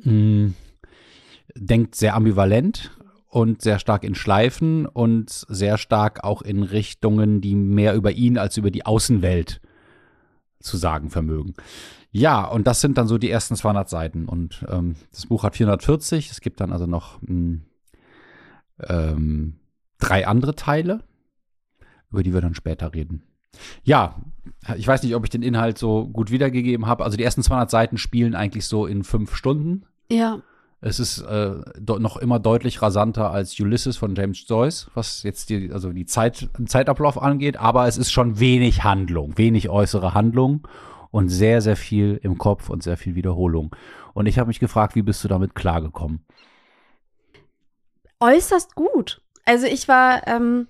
hm, 0.00 0.54
denkt 1.54 1.94
sehr 1.94 2.14
ambivalent 2.14 2.90
und 3.28 3.60
sehr 3.60 3.78
stark 3.78 4.02
in 4.02 4.14
Schleifen 4.14 4.86
und 4.86 5.28
sehr 5.28 5.76
stark 5.76 6.24
auch 6.24 6.40
in 6.40 6.62
Richtungen, 6.62 7.42
die 7.42 7.54
mehr 7.54 7.94
über 7.94 8.12
ihn 8.12 8.38
als 8.38 8.56
über 8.56 8.70
die 8.70 8.86
Außenwelt 8.86 9.60
zu 10.60 10.78
sagen 10.78 11.10
vermögen. 11.10 11.52
Ja, 12.12 12.46
und 12.46 12.66
das 12.66 12.80
sind 12.80 12.96
dann 12.96 13.08
so 13.08 13.18
die 13.18 13.28
ersten 13.28 13.56
200 13.56 13.90
Seiten. 13.90 14.24
Und 14.24 14.64
ähm, 14.70 14.96
das 15.12 15.26
Buch 15.26 15.42
hat 15.42 15.54
440. 15.54 16.30
Es 16.30 16.40
gibt 16.40 16.62
dann 16.62 16.72
also 16.72 16.86
noch 16.86 17.20
mh, 17.20 17.28
hm, 17.28 17.62
ähm, 18.88 19.56
drei 19.98 20.26
andere 20.26 20.54
Teile, 20.54 21.02
über 22.14 22.22
die 22.22 22.32
wir 22.32 22.40
dann 22.40 22.54
später 22.54 22.94
reden. 22.94 23.22
Ja, 23.82 24.16
ich 24.76 24.86
weiß 24.86 25.02
nicht, 25.02 25.14
ob 25.14 25.24
ich 25.24 25.30
den 25.30 25.42
Inhalt 25.42 25.78
so 25.78 26.06
gut 26.06 26.30
wiedergegeben 26.30 26.86
habe. 26.86 27.04
Also 27.04 27.16
die 27.16 27.24
ersten 27.24 27.42
200 27.42 27.70
Seiten 27.70 27.98
spielen 27.98 28.34
eigentlich 28.34 28.66
so 28.66 28.86
in 28.86 29.04
fünf 29.04 29.34
Stunden. 29.34 29.84
Ja. 30.10 30.40
Es 30.80 31.00
ist 31.00 31.20
äh, 31.22 31.54
noch 31.86 32.18
immer 32.18 32.38
deutlich 32.38 32.82
rasanter 32.82 33.30
als 33.30 33.58
Ulysses 33.58 33.96
von 33.96 34.14
James 34.14 34.44
Joyce, 34.46 34.90
was 34.94 35.22
jetzt 35.22 35.48
die, 35.48 35.72
also 35.72 35.92
die 35.92 36.04
Zeit, 36.04 36.50
Zeitablauf 36.66 37.20
angeht, 37.20 37.56
aber 37.56 37.88
es 37.88 37.96
ist 37.96 38.12
schon 38.12 38.38
wenig 38.38 38.84
Handlung, 38.84 39.38
wenig 39.38 39.70
äußere 39.70 40.12
Handlung 40.12 40.68
und 41.10 41.30
sehr, 41.30 41.62
sehr 41.62 41.76
viel 41.76 42.20
im 42.22 42.36
Kopf 42.36 42.68
und 42.68 42.82
sehr 42.82 42.98
viel 42.98 43.14
Wiederholung. 43.14 43.74
Und 44.12 44.26
ich 44.26 44.38
habe 44.38 44.48
mich 44.48 44.60
gefragt, 44.60 44.94
wie 44.94 45.02
bist 45.02 45.24
du 45.24 45.28
damit 45.28 45.54
klargekommen? 45.54 46.24
Äußerst 48.20 48.74
gut. 48.74 49.22
Also 49.44 49.66
ich 49.66 49.88
war, 49.88 50.26
ähm, 50.26 50.68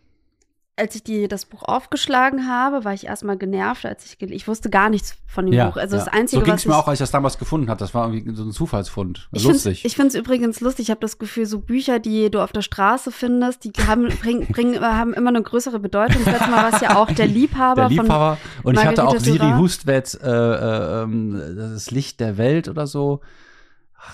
als 0.76 0.96
ich 0.96 1.04
die, 1.04 1.28
das 1.28 1.44
Buch 1.44 1.62
aufgeschlagen 1.62 2.48
habe, 2.48 2.84
war 2.84 2.92
ich 2.92 3.06
erstmal 3.06 3.36
genervt, 3.36 3.86
als 3.86 4.04
ich 4.04 4.20
ich 4.20 4.48
wusste 4.48 4.70
gar 4.70 4.90
nichts 4.90 5.16
von 5.26 5.46
dem 5.46 5.54
ja, 5.54 5.66
Buch. 5.66 5.76
Also 5.76 5.96
ja. 5.96 6.04
das 6.04 6.12
Einzige, 6.12 6.40
so 6.40 6.44
ging 6.44 6.54
es 6.54 6.66
mir 6.66 6.76
auch, 6.76 6.88
als 6.88 6.96
ich 6.96 7.04
das 7.04 7.12
damals 7.12 7.38
gefunden 7.38 7.70
habe. 7.70 7.78
Das 7.78 7.94
war 7.94 8.12
irgendwie 8.12 8.34
so 8.34 8.42
ein 8.42 8.50
Zufallsfund. 8.50 9.28
Ich 9.32 9.44
Lustig. 9.44 9.62
Find's, 9.80 9.84
ich 9.84 9.96
finde 9.96 10.08
es 10.08 10.14
übrigens 10.14 10.60
lustig. 10.60 10.86
Ich 10.86 10.90
habe 10.90 11.00
das 11.00 11.18
Gefühl, 11.18 11.46
so 11.46 11.60
Bücher, 11.60 12.00
die 12.00 12.28
du 12.28 12.40
auf 12.40 12.50
der 12.50 12.62
Straße 12.62 13.12
findest, 13.12 13.64
die 13.64 13.72
haben, 13.86 14.08
bring, 14.20 14.46
bring, 14.48 14.80
haben 14.80 15.14
immer 15.14 15.28
eine 15.28 15.42
größere 15.42 15.78
Bedeutung. 15.78 16.24
Das 16.24 16.34
letzte 16.34 16.50
Mal 16.50 16.64
war 16.64 16.74
es 16.74 16.80
ja 16.80 16.96
auch 16.96 17.10
der 17.10 17.28
Liebhaber. 17.28 17.88
Der 17.88 17.90
Liebhaber. 17.90 18.38
Von 18.62 18.70
und 18.70 18.78
ich 18.78 18.84
hatte 18.84 19.06
auch 19.06 19.18
Siri. 19.18 19.52
Hustvedt, 19.56 20.18
äh, 20.22 20.28
äh, 20.28 21.02
ähm, 21.02 21.40
das 21.56 21.92
Licht 21.92 22.18
der 22.18 22.36
Welt 22.36 22.68
oder 22.68 22.88
so. 22.88 23.20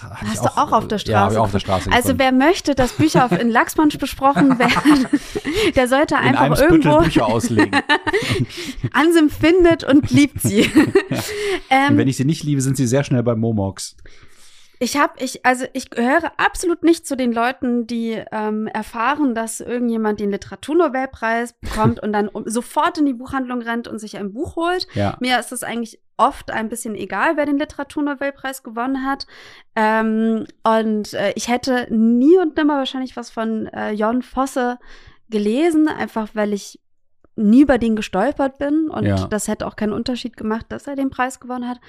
Hab 0.02 0.22
ich 0.22 0.28
Hast 0.28 0.44
du 0.44 0.48
auch 0.48 0.72
auf 0.72 0.88
der 0.88 0.98
Ja, 0.98 1.20
hab 1.20 1.32
Straße 1.32 1.34
ich 1.34 1.38
auch 1.38 1.44
auf 1.44 1.50
der 1.52 1.58
Straße 1.60 1.90
Also 1.92 2.14
gefunden. 2.14 2.19
wer 2.19 2.32
möchte, 2.32 2.75
dass 2.75 2.92
Bücher 2.92 3.25
auf, 3.26 3.32
in 3.32 3.50
Lachsmansch 3.50 3.98
besprochen 3.98 4.58
werden, 4.58 5.06
der 5.75 5.88
sollte 5.88 6.14
in 6.14 6.20
einfach 6.20 6.42
einem 6.42 6.56
Spüttel 6.56 6.75
irgendwo 6.87 6.98
Bücher 7.04 7.26
auslegen. 7.26 7.70
Ansim 8.92 9.31
findet 9.31 9.84
und 9.84 10.10
liebt 10.10 10.40
sie. 10.40 10.70
Und 10.75 10.94
ähm, 11.70 11.96
wenn 11.98 12.08
ich 12.08 12.16
sie 12.16 12.25
nicht 12.25 12.42
liebe, 12.44 12.60
sind 12.60 12.76
sie 12.76 12.87
sehr 12.87 13.04
schnell 13.04 13.22
bei 13.22 13.34
Momox. 13.34 13.96
Ich 14.82 14.96
habe, 14.96 15.12
ich, 15.19 15.44
also 15.44 15.66
ich 15.75 15.90
gehöre 15.90 16.32
absolut 16.38 16.82
nicht 16.82 17.06
zu 17.06 17.14
den 17.14 17.32
Leuten, 17.32 17.87
die 17.87 18.19
ähm, 18.32 18.66
erfahren, 18.66 19.34
dass 19.34 19.60
irgendjemand 19.60 20.20
den 20.20 20.31
Literaturnobelpreis 20.31 21.52
bekommt 21.60 22.02
und 22.02 22.14
dann 22.14 22.28
um, 22.28 22.44
sofort 22.46 22.96
in 22.96 23.04
die 23.04 23.12
Buchhandlung 23.12 23.60
rennt 23.60 23.88
und 23.88 23.98
sich 23.98 24.16
ein 24.16 24.32
Buch 24.32 24.56
holt. 24.56 24.87
Ja. 24.94 25.19
Mir 25.20 25.38
ist 25.38 25.52
es 25.52 25.62
eigentlich 25.62 26.00
oft 26.20 26.50
ein 26.50 26.69
bisschen 26.69 26.94
egal, 26.94 27.37
wer 27.37 27.46
den 27.46 27.58
Literaturnobelpreis 27.58 28.62
gewonnen 28.62 29.04
hat. 29.06 29.26
Ähm, 29.75 30.47
und 30.62 31.14
äh, 31.14 31.33
ich 31.35 31.49
hätte 31.49 31.87
nie 31.90 32.37
und 32.38 32.56
nimmer 32.56 32.76
wahrscheinlich 32.78 33.16
was 33.16 33.30
von 33.30 33.66
äh, 33.68 33.90
Jon 33.92 34.23
Fosse 34.23 34.78
gelesen, 35.28 35.88
einfach 35.88 36.28
weil 36.35 36.52
ich 36.52 36.78
nie 37.37 37.62
über 37.62 37.78
den 37.78 37.97
gestolpert 37.97 38.59
bin 38.59 38.90
und 38.90 39.04
Ja. 39.06 39.26
das 39.26 39.49
hätte 39.49 39.66
auch 39.66 39.76
keinen 39.76 39.92
Unterschied 39.92 40.37
gemacht, 40.37 40.66
dass 40.68 40.87
er 40.87 40.97
den 40.97 41.11
Preis 41.11 41.40
gewonnen 41.40 41.68
hat. 41.68 41.80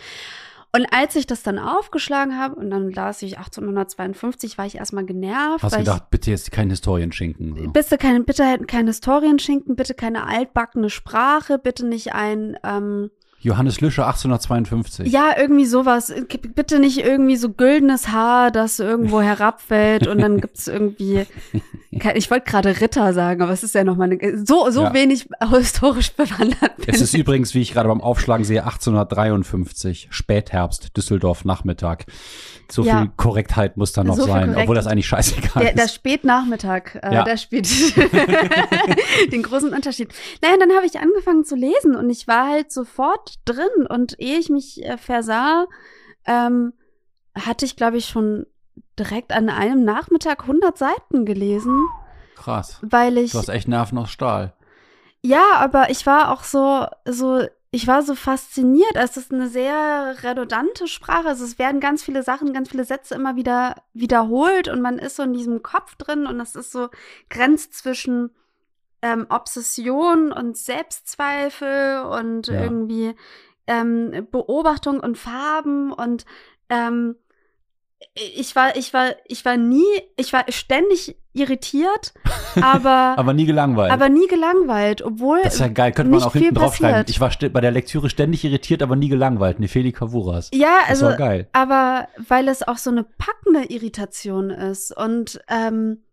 Und 0.73 0.85
als 0.93 1.17
ich 1.17 1.27
das 1.27 1.43
dann 1.43 1.59
aufgeschlagen 1.59 2.39
habe 2.39 2.55
und 2.55 2.69
dann 2.69 2.91
las 2.91 3.21
ich 3.23 3.37
1852, 3.37 4.57
war 4.57 4.65
ich 4.65 4.75
erstmal 4.75 5.05
genervt. 5.05 5.63
Hast 5.63 5.77
gedacht, 5.77 6.09
bitte 6.11 6.31
jetzt 6.31 6.49
kein 6.53 6.69
Historienschinken. 6.69 7.57
ich, 7.57 7.63
So. 7.65 7.71
bitte 7.71 7.97
keine, 7.97 8.21
bitte 8.23 8.57
kein 8.67 8.87
Historienschinken, 8.87 9.75
bitte 9.75 9.93
keine 9.95 10.25
altbackene 10.27 10.89
Sprache, 10.89 11.57
bitte 11.59 11.85
nicht 11.85 12.13
ein, 12.13 12.57
ähm, 12.63 13.11
Johannes 13.41 13.81
Lüscher 13.81 14.05
1852. 14.07 15.11
ja, 15.11 15.31
irgendwie 15.37 15.65
sowas. 15.65 16.13
Bitte 16.55 16.79
nicht 16.79 16.99
irgendwie 16.99 17.35
so 17.35 17.49
güldenes 17.49 18.09
Haar, 18.09 18.51
das 18.51 18.79
irgendwo 18.79 19.21
herabfällt 19.21 20.07
und 20.07 20.19
dann 20.21 20.39
gibt's 20.39 20.67
irgendwie, 20.67 21.25
ich 22.15 22.29
wollte 22.31 22.49
gerade 22.49 22.79
Ritter 22.81 23.13
sagen, 23.13 23.41
aber 23.41 23.51
es 23.51 23.63
ist 23.63 23.73
ja 23.75 23.83
nochmal 23.83 24.11
eine, 24.11 24.45
so, 24.45 24.69
so 24.69 24.83
Ja. 24.83 24.93
wenig 24.93 25.27
historisch 25.49 26.11
bewandert 26.13 26.77
bin. 26.77 26.85
Es 26.87 27.01
ist 27.01 27.13
übrigens, 27.15 27.53
wie 27.55 27.61
ich 27.61 27.73
gerade 27.73 27.89
beim 27.89 28.01
Aufschlagen 28.01 28.45
sehe, 28.45 28.63
1853, 28.63 30.07
Spätherbst, 30.11 30.95
Düsseldorf, 30.95 31.43
Nachmittag. 31.45 32.05
So 32.71 32.83
Ja. 32.83 32.99
viel 33.01 33.11
Korrektheit 33.17 33.75
muss 33.75 33.91
da 33.91 34.03
noch 34.03 34.15
So 34.15 34.25
sein, 34.27 34.55
obwohl 34.55 34.75
das 34.75 34.87
eigentlich 34.87 35.07
scheißegal 35.07 35.63
Der, 35.63 35.73
der 35.73 35.85
ist. 35.85 35.95
Spätnachmittag, 35.95 36.95
äh, 37.01 37.13
Ja. 37.13 37.23
der 37.23 37.37
spielt 37.37 37.67
den 39.31 39.43
großen 39.43 39.73
Unterschied. 39.73 40.09
Naja, 40.41 40.55
dann 40.59 40.71
habe 40.71 40.85
ich 40.85 40.99
angefangen 40.99 41.43
zu 41.43 41.55
lesen 41.55 41.95
und 41.95 42.09
ich 42.09 42.27
war 42.27 42.47
halt 42.49 42.71
sofort 42.71 43.30
drin. 43.45 43.87
Und 43.89 44.19
ehe 44.19 44.37
ich 44.37 44.49
mich 44.49 44.83
äh, 44.83 44.97
versah, 44.97 45.67
ähm, 46.25 46.73
hatte 47.35 47.65
ich, 47.65 47.75
glaube 47.75 47.97
ich, 47.97 48.05
schon 48.07 48.45
direkt 48.99 49.31
an 49.31 49.49
einem 49.49 49.83
Nachmittag 49.83 50.41
100 50.41 50.77
Seiten 50.77 51.25
gelesen, 51.25 51.85
Krass. 52.35 52.79
weil 52.81 53.17
ich 53.17 53.31
Du 53.31 53.37
hast 53.39 53.49
echt 53.49 53.67
Nerven 53.67 53.97
aus 53.97 54.11
Stahl. 54.11 54.53
ja, 55.21 55.43
aber 55.55 55.89
ich 55.89 56.05
war 56.05 56.31
auch 56.31 56.43
so, 56.43 56.85
so, 57.05 57.45
ich 57.71 57.87
war 57.87 58.01
so 58.03 58.15
fasziniert. 58.15 58.95
Es 58.95 59.17
ist 59.17 59.31
eine 59.31 59.47
sehr 59.47 60.15
redundante 60.23 60.87
Sprache. 60.87 61.27
Also 61.29 61.45
es 61.45 61.57
werden 61.57 61.79
ganz 61.79 62.03
viele 62.03 62.21
Sachen, 62.23 62.53
ganz 62.53 62.69
viele 62.69 62.83
Sätze 62.83 63.15
immer 63.15 63.35
wieder 63.35 63.75
wiederholt 63.93 64.67
und 64.67 64.81
man 64.81 64.99
ist 64.99 65.15
so 65.15 65.23
in 65.23 65.33
diesem 65.33 65.63
Kopf 65.63 65.95
drin 65.95 66.25
und 66.27 66.39
es 66.39 66.55
ist 66.55 66.71
so 66.71 66.89
grenzt 67.29 67.73
zwischen 67.75 68.31
ähm, 69.01 69.25
Obsession 69.29 70.31
und 70.31 70.57
Selbstzweifel 70.57 72.03
und 72.03 72.47
Ja. 72.47 72.61
irgendwie 72.61 73.13
ähm, 73.67 74.27
Beobachtung 74.31 74.99
und 74.99 75.17
Farben 75.17 75.91
und 75.93 76.25
ähm, 76.69 77.15
ich 78.15 78.55
war, 78.55 78.75
ich 78.75 78.93
war, 78.93 79.11
ich 79.27 79.45
war 79.45 79.57
nie, 79.57 79.85
ich 80.17 80.33
war 80.33 80.43
ständig 80.49 81.15
irritiert, 81.33 82.13
aber, 82.61 83.13
aber 83.17 83.33
nie 83.33 83.45
gelangweilt. 83.45 83.91
aber 83.91 84.09
nie 84.09 84.27
gelangweilt, 84.27 85.03
obwohl 85.03 85.39
das 85.43 85.53
ist 85.53 85.59
ja 85.59 85.67
geil, 85.67 85.91
könnte 85.91 86.11
man 86.11 86.23
auch 86.23 86.33
hinten 86.33 86.55
draufschreiben. 86.55 87.05
Ich 87.07 87.21
war 87.21 87.31
bei 87.53 87.61
der 87.61 87.71
Lektüre 87.71 88.09
ständig 88.09 88.43
irritiert, 88.43 88.81
aber 88.81 88.95
nie 88.95 89.07
gelangweilt. 89.07 89.59
Nefeli 89.59 89.91
Kavuras. 89.91 90.49
ja, 90.53 90.79
Das 90.89 91.01
also 91.03 91.15
geil. 91.15 91.47
aber 91.53 92.07
weil 92.27 92.47
es 92.47 92.67
auch 92.67 92.77
so 92.77 92.89
eine 92.89 93.03
packende 93.03 93.71
Irritation 93.71 94.49
ist 94.49 94.95
und 94.97 95.39
ähm, 95.47 96.03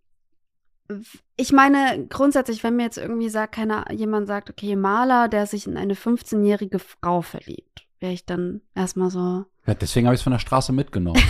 ich 1.38 1.52
meine 1.52 2.06
grundsätzlich, 2.08 2.62
wenn 2.64 2.76
mir 2.76 2.82
jetzt 2.82 2.98
irgendwie 2.98 3.28
sagt, 3.30 3.54
keiner 3.54 3.90
jemand 3.92 4.26
sagt, 4.26 4.50
okay, 4.50 4.76
Maler, 4.76 5.28
der 5.28 5.46
sich 5.46 5.66
in 5.66 5.76
eine 5.78 5.94
15-jährige 5.94 6.78
Frau 6.78 7.22
verliebt, 7.22 7.86
wäre 8.00 8.12
ich 8.12 8.26
dann 8.26 8.60
erstmal 8.74 9.10
so 9.10 9.44
Ja, 9.66 9.74
deswegen 9.74 10.06
habe 10.06 10.14
ich 10.14 10.20
es 10.20 10.24
von 10.24 10.32
der 10.32 10.38
Straße 10.40 10.72
mitgenommen. 10.72 11.22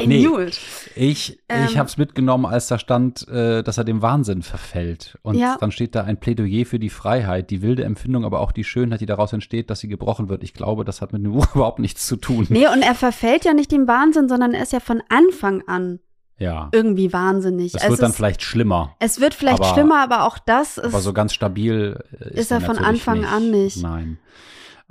I 0.00 0.06
Nee. 0.06 0.22
knew 0.24 0.38
it. 0.40 0.58
Ich, 0.96 1.38
Ähm. 1.48 1.66
ich 1.66 1.78
habe 1.78 1.88
es 1.88 1.96
mitgenommen, 1.96 2.46
als 2.46 2.66
da 2.68 2.78
stand, 2.78 3.26
äh, 3.28 3.62
dass 3.62 3.78
er 3.78 3.84
dem 3.84 4.02
Wahnsinn 4.02 4.42
verfällt. 4.42 5.16
Und 5.22 5.36
Ja. 5.36 5.56
dann 5.60 5.70
steht 5.70 5.94
da 5.94 6.02
ein 6.04 6.18
Plädoyer 6.18 6.66
für 6.66 6.78
die 6.78 6.90
Freiheit, 6.90 7.50
die 7.50 7.62
wilde 7.62 7.84
Empfindung, 7.84 8.24
aber 8.24 8.40
auch 8.40 8.52
die 8.52 8.64
Schönheit, 8.64 9.00
die 9.00 9.06
daraus 9.06 9.32
entsteht, 9.32 9.70
dass 9.70 9.80
sie 9.80 9.88
gebrochen 9.88 10.28
wird. 10.28 10.42
Ich 10.42 10.52
glaube, 10.52 10.84
das 10.84 11.00
hat 11.00 11.12
mit 11.12 11.24
dem 11.24 11.32
Buch 11.32 11.46
überhaupt 11.54 11.78
nichts 11.78 12.06
zu 12.06 12.16
tun. 12.16 12.46
Nee, 12.50 12.66
und 12.68 12.82
er 12.82 12.94
verfällt 12.94 13.44
ja 13.44 13.54
nicht 13.54 13.70
dem 13.70 13.86
Wahnsinn, 13.86 14.28
sondern 14.28 14.52
er 14.54 14.62
ist 14.62 14.72
ja 14.72 14.80
von 14.80 15.02
Anfang 15.08 15.62
an 15.68 16.00
Ja. 16.38 16.68
irgendwie 16.72 17.12
wahnsinnig. 17.12 17.72
Das 17.72 17.84
Es 17.84 17.90
wird 17.90 18.02
dann 18.02 18.12
vielleicht 18.12 18.42
schlimmer. 18.42 18.94
Es 18.98 19.20
wird 19.20 19.34
vielleicht 19.34 19.60
aber- 19.60 19.72
schlimmer, 19.72 20.02
aber 20.02 20.24
auch 20.26 20.38
das 20.38 20.78
ist. 20.78 20.86
Aber 20.92 21.00
so 21.00 21.12
ganz 21.12 21.32
stabil 21.32 22.02
ist, 22.20 22.30
ist 22.32 22.50
er 22.50 22.60
von 22.60 22.78
Anfang 22.78 23.24
an 23.24 23.50
nicht. 23.50 23.82
Nein. 23.82 24.18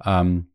Ähm, 0.04 0.48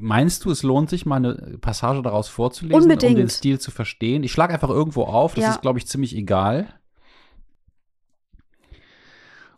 meinst 0.00 0.44
du, 0.44 0.50
es 0.50 0.62
lohnt 0.62 0.88
sich, 0.88 1.04
mal 1.04 1.16
eine 1.16 1.58
Passage 1.60 2.00
daraus 2.02 2.28
vorzulesen, 2.28 2.76
um 2.76 2.82
Unbedingt. 2.82 3.18
den 3.18 3.28
Stil 3.28 3.58
zu 3.58 3.70
verstehen? 3.70 4.22
Ich 4.22 4.32
schlage 4.32 4.54
einfach 4.54 4.70
irgendwo 4.70 5.02
auf, 5.02 5.34
das 5.34 5.44
Ja. 5.44 5.50
ist, 5.50 5.62
glaube 5.62 5.78
ich, 5.80 5.86
ziemlich 5.86 6.14
egal. 6.16 6.68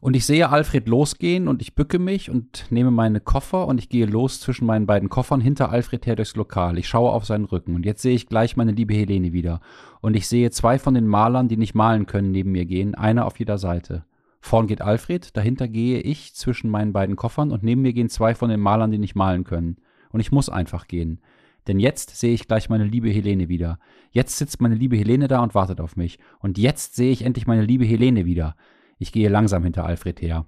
Und 0.01 0.15
ich 0.15 0.27
sehe 0.27 0.51
Alfred 0.51 0.89
losgehen 0.89 1.49
und 1.49 1.63
ich 1.63 1.75
bücke 1.75 1.99
mich 1.99 2.31
und 2.31 2.67
nehme 2.71 2.91
meine 2.91 3.21
Koffer 3.21 3.67
und 3.67 3.79
ich 3.79 3.89
gehe 3.89 4.07
los 4.07 4.41
zwischen 4.41 4.67
meinen 4.67 4.87
beiden 4.87 5.09
Koffern 5.09 5.41
hinter 5.41 5.71
Alfred 5.71 6.07
her 6.07 6.17
durchs 6.17 6.37
Lokal. 6.37 6.79
Ich 6.79 6.89
schaue 6.89 7.13
auf 7.13 7.25
seinen 7.25 7.47
Rücken 7.47 7.75
und 7.75 7.87
jetzt 7.87 8.03
sehe 8.03 8.15
ich 8.15 8.29
gleich 8.29 8.57
meine 8.57 8.73
liebe 8.73 8.95
Helene 8.95 9.33
wieder. 9.33 9.61
Und 10.01 10.15
ich 10.15 10.29
sehe 10.29 10.51
zwei 10.51 10.79
von 10.79 10.95
den 10.95 11.07
Malern, 11.07 11.49
die 11.49 11.57
nicht 11.57 11.75
malen 11.75 12.07
können, 12.07 12.31
neben 12.31 12.53
mir 12.53 12.67
gehen, 12.67 12.95
einer 12.95 13.27
auf 13.27 13.39
jeder 13.39 13.59
Seite. 13.59 14.05
Vorn 14.41 14.67
geht 14.67 14.83
Alfred, 14.83 15.37
dahinter 15.37 15.67
gehe 15.67 16.01
ich 16.01 16.35
zwischen 16.35 16.71
meinen 16.71 16.93
beiden 16.93 17.17
Koffern 17.17 17.51
und 17.51 17.63
neben 17.63 17.83
mir 17.83 17.93
gehen 17.93 18.09
zwei 18.09 18.35
von 18.35 18.49
den 18.49 18.61
Malern, 18.61 18.93
die 18.93 18.99
nicht 18.99 19.17
malen 19.17 19.45
können. 19.45 19.77
Und 20.11 20.21
ich 20.21 20.31
muss 20.31 20.49
einfach 20.49 20.87
gehen. 20.87 21.21
Denn 21.67 21.81
jetzt 21.81 22.17
sehe 22.17 22.33
ich 22.33 22.47
gleich 22.47 22.69
meine 22.69 22.85
liebe 22.85 23.09
Helene 23.09 23.49
wieder. 23.49 23.79
Jetzt 24.13 24.39
sitzt 24.39 24.61
meine 24.61 24.77
liebe 24.77 24.97
Helene 24.97 25.27
da 25.27 25.43
und 25.43 25.55
wartet 25.55 25.81
auf 25.81 25.97
mich. 25.97 26.19
Und 26.39 26.59
jetzt 26.59 26.95
sehe 26.95 27.11
ich 27.11 27.23
endlich 27.23 27.47
meine 27.47 27.65
liebe 27.65 27.85
Helene 27.85 28.25
wieder. 28.25 28.55
Ich 28.99 29.13
gehe 29.13 29.29
langsam 29.29 29.63
hinter 29.65 29.85
Alfred 29.85 30.21
her. 30.21 30.47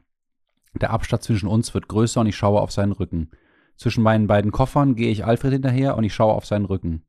Der 0.80 0.90
Abstand 0.90 1.22
zwischen 1.22 1.48
uns 1.48 1.74
wird 1.74 1.88
größer 1.88 2.20
und 2.20 2.26
ich 2.26 2.36
schaue 2.36 2.60
auf 2.60 2.72
seinen 2.72 2.92
Rücken. 2.92 3.30
Zwischen 3.76 4.02
meinen 4.02 4.26
beiden 4.26 4.52
Koffern 4.52 4.96
gehe 4.96 5.10
ich 5.10 5.24
Alfred 5.24 5.52
hinterher 5.52 5.96
und 5.96 6.04
ich 6.04 6.14
schaue 6.14 6.34
auf 6.34 6.46
seinen 6.46 6.64
Rücken. 6.64 7.04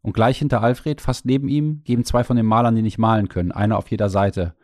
Und 0.00 0.14
gleich 0.14 0.38
hinter 0.38 0.62
Alfred, 0.62 1.00
fast 1.00 1.26
neben 1.26 1.48
ihm, 1.48 1.82
geben 1.84 2.04
zwei 2.04 2.24
von 2.24 2.36
den 2.36 2.46
Malern, 2.46 2.74
die 2.74 2.82
nicht 2.82 2.98
malen 2.98 3.28
können, 3.28 3.52
einer 3.52 3.78
auf 3.78 3.90
jeder 3.90 4.08
Seite. 4.08 4.54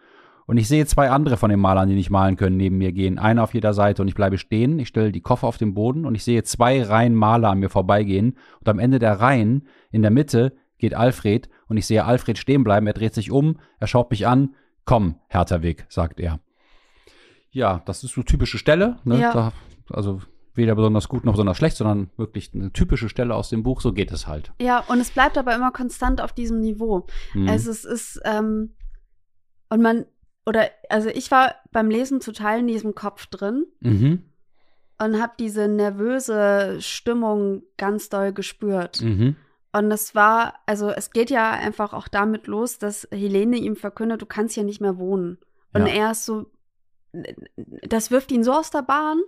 Und 0.47 0.57
ich 0.57 0.67
sehe 0.67 0.87
zwei 0.87 1.11
andere 1.11 1.37
von 1.37 1.51
den 1.51 1.61
Malern, 1.61 1.89
die 1.89 1.95
nicht 1.95 2.11
malen 2.11 2.37
können, 2.37 2.57
neben 2.57 2.79
mir 2.79 2.93
gehen, 2.93 3.19
einer 3.19 3.45
auf 3.45 3.55
jeder 3.55 3.75
Seite. 3.75 4.03
Und 4.03 4.09
ich 4.09 4.15
bleibe 4.15 4.39
stehen, 4.39 4.79
ich 4.79 4.89
stelle 4.89 5.13
die 5.13 5.21
Koffer 5.21 5.47
auf 5.47 5.59
den 5.59 5.75
Boden 5.75 6.07
und 6.07 6.15
ich 6.15 6.25
sehe 6.25 6.43
zwei 6.43 6.83
Reihen 6.83 7.15
Maler 7.15 7.51
an 7.51 7.59
mir 7.59 7.69
vorbeigehen. 7.69 8.37
Und 8.59 8.69
am 8.69 8.79
Ende 8.79 8.99
der 8.99 9.21
Reihen, 9.21 9.69
in 9.93 10.03
der 10.03 10.11
Mitte, 10.11 10.55
geht 10.79 10.95
Alfred 10.95 11.49
und 11.67 11.77
ich 11.77 11.87
sehe 11.87 12.05
Alfred 12.05 12.39
stehen 12.39 12.65
bleiben. 12.65 12.87
Er 12.87 12.95
dreht 12.95 13.15
sich 13.15 13.31
um, 13.31 13.59
er 13.79 13.87
schaut 13.87 14.11
mich 14.11 14.27
an. 14.27 14.55
Komm, 14.89 15.17
Hertha-Weg, 15.29 15.85
sagt 15.91 16.19
er. 16.19 16.41
Ja, 17.51 17.83
das 17.85 18.05
ist 18.05 18.15
so 18.15 18.23
typische 18.23 18.57
Stelle. 18.57 18.99
Ne? 19.05 19.21
Ja. 19.21 19.35
Da, 19.35 19.53
also 19.91 20.23
weder 20.55 20.75
besonders 20.75 21.11
gut 21.11 21.27
noch 21.27 21.35
besonders 21.35 21.59
schlecht, 21.59 21.77
sondern 21.77 22.09
wirklich 22.17 22.55
eine 22.55 22.73
typische 22.73 23.11
Stelle 23.11 23.35
aus 23.35 23.51
dem 23.51 23.63
Buch. 23.63 23.83
So 23.83 23.93
geht 23.93 24.11
es 24.13 24.27
halt. 24.27 24.51
ja, 24.59 24.79
und 24.89 24.99
es 24.99 25.11
bleibt 25.11 25.37
aber 25.37 25.55
immer 25.55 25.73
konstant 25.73 26.23
auf 26.23 26.33
diesem 26.33 26.61
Niveau. 26.61 27.07
Mhm. 27.35 27.51
Also 27.51 27.71
es 27.71 27.85
ist, 27.85 28.19
ähm, 28.25 28.77
und 29.69 29.83
man, 29.83 30.07
oder, 30.47 30.71
also 30.89 31.11
ich 31.11 31.31
war 31.31 31.57
beim 31.71 31.91
Lesen 31.91 32.21
total 32.21 32.61
in 32.61 32.67
diesem 32.67 32.95
Kopf 32.95 33.27
drin 33.27 33.67
mhm. 33.81 34.23
und 34.99 35.21
habe 35.21 35.35
diese 35.39 35.69
nervöse 35.69 36.79
Stimmung 36.81 37.63
ganz 37.77 38.09
doll 38.09 38.33
gespürt. 38.33 39.03
Mhm. 39.03 39.37
Und 39.73 39.91
es 39.93 40.15
war, 40.15 40.55
also 40.67 40.89
es 40.91 41.11
geht 41.11 41.31
ja 41.31 41.51
einfach 41.51 41.93
auch 41.93 42.09
damit 42.09 42.47
los, 42.47 42.79
dass 42.79 43.07
Helene 43.11 43.57
ihm 43.57 43.77
verkündet, 43.77 44.23
du 44.23 44.27
kannst 44.27 44.55
hier 44.55 44.65
nicht 44.65 44.81
mehr 44.81 44.99
wohnen. 44.99 45.39
Und 45.75 45.87
Ja. 45.87 45.93
er 45.93 46.11
ist 46.13 46.25
so, 46.25 46.47
das 47.83 48.11
wirft 48.11 48.33
ihn 48.33 48.45
so 48.45 48.53
aus 48.53 48.71
der 48.71 48.83
Bahn 48.83 49.21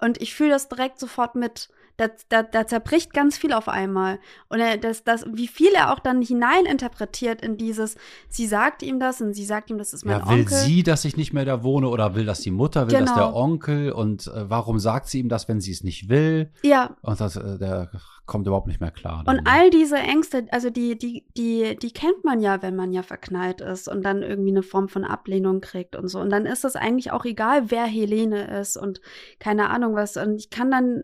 und 0.00 0.20
ich 0.20 0.34
fühle 0.34 0.50
das 0.50 0.68
direkt 0.68 0.98
sofort 0.98 1.34
mit. 1.34 1.68
Da, 2.00 2.08
da, 2.30 2.42
da 2.42 2.66
zerbricht 2.66 3.12
ganz 3.12 3.36
viel 3.36 3.52
auf 3.52 3.68
einmal. 3.68 4.20
Und 4.48 4.60
er, 4.60 4.78
das, 4.78 5.04
das, 5.04 5.26
wie 5.34 5.48
viel 5.48 5.72
er 5.74 5.92
auch 5.92 5.98
dann 5.98 6.22
hineininterpretiert 6.22 7.42
in 7.42 7.58
dieses, 7.58 7.96
sie 8.28 8.46
sagt 8.46 8.82
ihm 8.82 8.98
das 8.98 9.20
und 9.20 9.34
sie 9.34 9.44
sagt 9.44 9.68
ihm, 9.70 9.76
das 9.76 9.92
ist 9.92 10.06
mein 10.06 10.20
Ja, 10.20 10.28
will 10.30 10.40
Onkel. 10.40 10.56
sie, 10.56 10.82
dass 10.82 11.04
ich 11.04 11.18
nicht 11.18 11.32
mehr 11.34 11.44
da 11.44 11.62
wohne 11.62 11.88
oder 11.88 12.14
will 12.14 12.24
das 12.24 12.40
die 12.40 12.50
Mutter, 12.50 12.86
will 12.90 12.98
das 12.98 13.10
Genau. 13.10 13.14
der 13.16 13.34
Onkel 13.36 13.92
und 13.92 14.26
äh, 14.28 14.48
warum 14.48 14.78
sagt 14.78 15.08
sie 15.08 15.18
ihm 15.20 15.28
das, 15.28 15.46
wenn 15.48 15.60
sie 15.60 15.72
es 15.72 15.84
nicht 15.84 16.08
will? 16.08 16.50
ja, 16.62 16.96
Und 17.02 17.20
das, 17.20 17.36
äh, 17.36 17.58
der 17.58 17.90
kommt 18.24 18.46
überhaupt 18.46 18.68
nicht 18.68 18.80
mehr 18.80 18.92
klar. 18.92 19.22
dann, 19.26 19.38
Und 19.40 19.46
all 19.46 19.68
diese 19.70 19.96
Ängste, 19.98 20.46
also 20.52 20.70
die, 20.70 20.96
die, 20.96 21.24
die, 21.36 21.76
die 21.76 21.90
kennt 21.92 22.24
man 22.24 22.40
ja, 22.40 22.62
wenn 22.62 22.76
man 22.76 22.92
ja 22.92 23.02
verknallt 23.02 23.60
ist 23.60 23.88
und 23.88 24.02
dann 24.04 24.22
irgendwie 24.22 24.50
eine 24.52 24.62
Form 24.62 24.88
von 24.88 25.04
Ablehnung 25.04 25.60
kriegt 25.60 25.96
und 25.96 26.08
so. 26.08 26.20
Und 26.20 26.30
dann 26.30 26.46
ist 26.46 26.64
es 26.64 26.76
eigentlich 26.76 27.10
auch 27.12 27.24
egal, 27.24 27.70
wer 27.70 27.84
Helene 27.84 28.58
ist 28.60 28.76
und 28.76 29.00
keine 29.38 29.68
Ahnung 29.68 29.96
was. 29.96 30.16
Und 30.16 30.36
ich 30.36 30.48
kann 30.48 30.70
dann, 30.70 31.02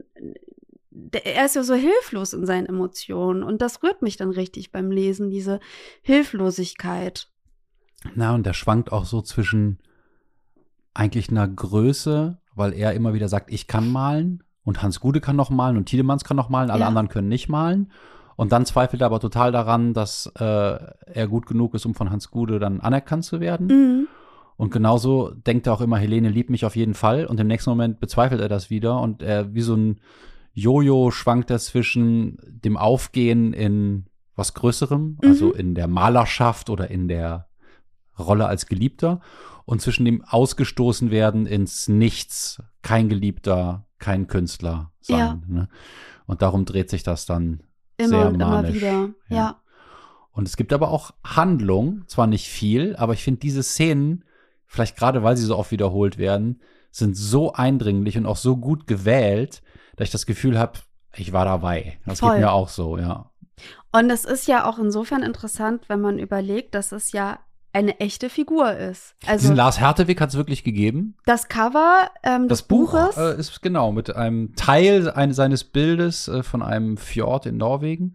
er 1.24 1.44
ist 1.44 1.56
ja 1.56 1.62
so 1.62 1.74
hilflos 1.74 2.32
in 2.32 2.46
seinen 2.46 2.66
Emotionen. 2.66 3.42
Und 3.42 3.60
das 3.62 3.82
rührt 3.82 4.02
mich 4.02 4.16
dann 4.16 4.30
richtig 4.30 4.72
beim 4.72 4.90
Lesen, 4.90 5.30
diese 5.30 5.60
Hilflosigkeit. 6.02 7.28
Na, 8.14 8.34
und 8.34 8.46
der 8.46 8.52
schwankt 8.52 8.92
auch 8.92 9.04
so 9.04 9.22
zwischen 9.22 9.78
eigentlich 10.94 11.30
einer 11.30 11.46
Größe, 11.48 12.38
weil 12.54 12.72
er 12.72 12.94
immer 12.94 13.14
wieder 13.14 13.28
sagt, 13.28 13.52
ich 13.52 13.66
kann 13.66 13.90
malen 13.90 14.42
und 14.64 14.82
Hans 14.82 15.00
Gude 15.00 15.20
kann 15.20 15.36
noch 15.36 15.50
malen 15.50 15.76
und 15.76 15.86
Tiedemanns 15.86 16.24
kann 16.24 16.36
noch 16.36 16.48
malen, 16.48 16.70
alle 16.70 16.80
Ja. 16.80 16.88
anderen 16.88 17.08
können 17.08 17.28
nicht 17.28 17.48
malen. 17.48 17.92
Und 18.36 18.52
dann 18.52 18.66
zweifelt 18.66 19.00
er 19.02 19.06
aber 19.06 19.20
total 19.20 19.50
daran, 19.50 19.94
dass 19.94 20.30
äh, 20.38 20.42
er 20.42 21.26
gut 21.28 21.46
genug 21.46 21.74
ist, 21.74 21.86
um 21.86 21.94
von 21.94 22.10
Hans 22.10 22.30
Gude 22.30 22.58
dann 22.58 22.80
anerkannt 22.80 23.24
zu 23.24 23.40
werden. 23.40 23.66
Mhm. 23.66 24.08
Und 24.58 24.70
genauso 24.70 25.30
denkt 25.30 25.66
er 25.66 25.72
auch 25.74 25.80
immer, 25.80 25.98
Helene 25.98 26.28
liebt 26.30 26.50
mich 26.50 26.64
auf 26.64 26.76
jeden 26.76 26.94
Fall. 26.94 27.26
Und 27.26 27.40
im 27.40 27.46
nächsten 27.46 27.70
Moment 27.70 28.00
bezweifelt 28.00 28.40
er 28.40 28.48
das 28.48 28.70
wieder. 28.70 29.00
Und 29.00 29.22
er 29.22 29.54
wie 29.54 29.62
so 29.62 29.74
ein 29.74 30.00
Jojo 30.56 31.10
schwankt 31.10 31.50
er 31.50 31.58
zwischen 31.58 32.38
dem 32.46 32.78
Aufgehen 32.78 33.52
in 33.52 34.06
was 34.34 34.54
Größerem, 34.54 35.18
also 35.22 35.52
in 35.52 35.74
der 35.74 35.86
Malerschaft 35.86 36.70
oder 36.70 36.90
in 36.90 37.08
der 37.08 37.48
Rolle 38.18 38.46
als 38.46 38.66
Geliebter, 38.66 39.20
und 39.66 39.82
zwischen 39.82 40.06
dem 40.06 40.24
ausgestoßen 40.24 41.10
werden 41.10 41.44
ins 41.44 41.88
Nichts, 41.88 42.62
kein 42.80 43.10
Geliebter, 43.10 43.86
kein 43.98 44.28
Künstler 44.28 44.92
sein. 45.00 45.18
Ja. 45.18 45.40
Ne? 45.46 45.68
Und 46.24 46.40
darum 46.40 46.64
dreht 46.64 46.88
sich 46.88 47.02
das 47.02 47.26
dann 47.26 47.62
Immer 47.98 48.08
sehr 48.08 48.28
und 48.28 48.34
immer 48.36 48.48
manisch. 48.48 48.76
wieder. 48.76 49.10
Ja. 49.28 49.36
ja. 49.36 49.60
Und 50.32 50.48
es 50.48 50.56
gibt 50.56 50.72
aber 50.72 50.90
auch 50.90 51.12
Handlung, 51.22 52.04
zwar 52.06 52.26
nicht 52.26 52.48
viel, 52.48 52.96
aber 52.96 53.12
ich 53.12 53.22
finde 53.22 53.40
diese 53.40 53.62
Szenen, 53.62 54.24
vielleicht 54.64 54.96
gerade 54.96 55.22
weil 55.22 55.36
sie 55.36 55.44
so 55.44 55.58
oft 55.58 55.70
wiederholt 55.70 56.16
werden, 56.16 56.60
sind 56.90 57.14
so 57.14 57.52
eindringlich 57.52 58.16
und 58.16 58.24
auch 58.24 58.36
so 58.36 58.56
gut 58.56 58.86
gewählt, 58.86 59.62
dass 59.96 60.08
ich 60.08 60.12
das 60.12 60.26
Gefühl 60.26 60.58
habe, 60.58 60.78
ich 61.16 61.32
war 61.32 61.44
dabei. 61.44 61.98
Das 62.06 62.20
Voll. 62.20 62.32
geht 62.32 62.40
mir 62.40 62.52
auch 62.52 62.68
so, 62.68 62.98
ja. 62.98 63.30
Und 63.92 64.10
es 64.10 64.24
ist 64.24 64.46
ja 64.46 64.68
auch 64.68 64.78
insofern 64.78 65.22
interessant, 65.22 65.88
wenn 65.88 66.00
man 66.00 66.18
überlegt, 66.18 66.74
dass 66.74 66.92
es 66.92 67.12
ja 67.12 67.38
eine 67.72 68.00
echte 68.00 68.30
Figur 68.30 68.72
ist. 68.72 69.14
Also 69.26 69.42
Diesen 69.42 69.56
Lars 69.56 69.80
Hertewig 69.80 70.18
hat 70.20 70.30
es 70.30 70.36
wirklich 70.36 70.64
gegeben. 70.64 71.14
das 71.26 71.48
Cover 71.48 72.10
ähm, 72.22 72.48
Das 72.48 72.60
des 72.60 72.68
Buch 72.68 72.92
Buches. 72.92 73.16
äh, 73.16 73.38
ist 73.38 73.60
genau 73.62 73.92
mit 73.92 74.14
einem 74.16 74.54
Teil 74.56 75.10
eines, 75.10 75.36
seines 75.36 75.64
Bildes 75.64 76.28
äh, 76.28 76.42
von 76.42 76.62
einem 76.62 76.96
Fjord 76.96 77.44
in 77.46 77.58
Norwegen 77.58 78.14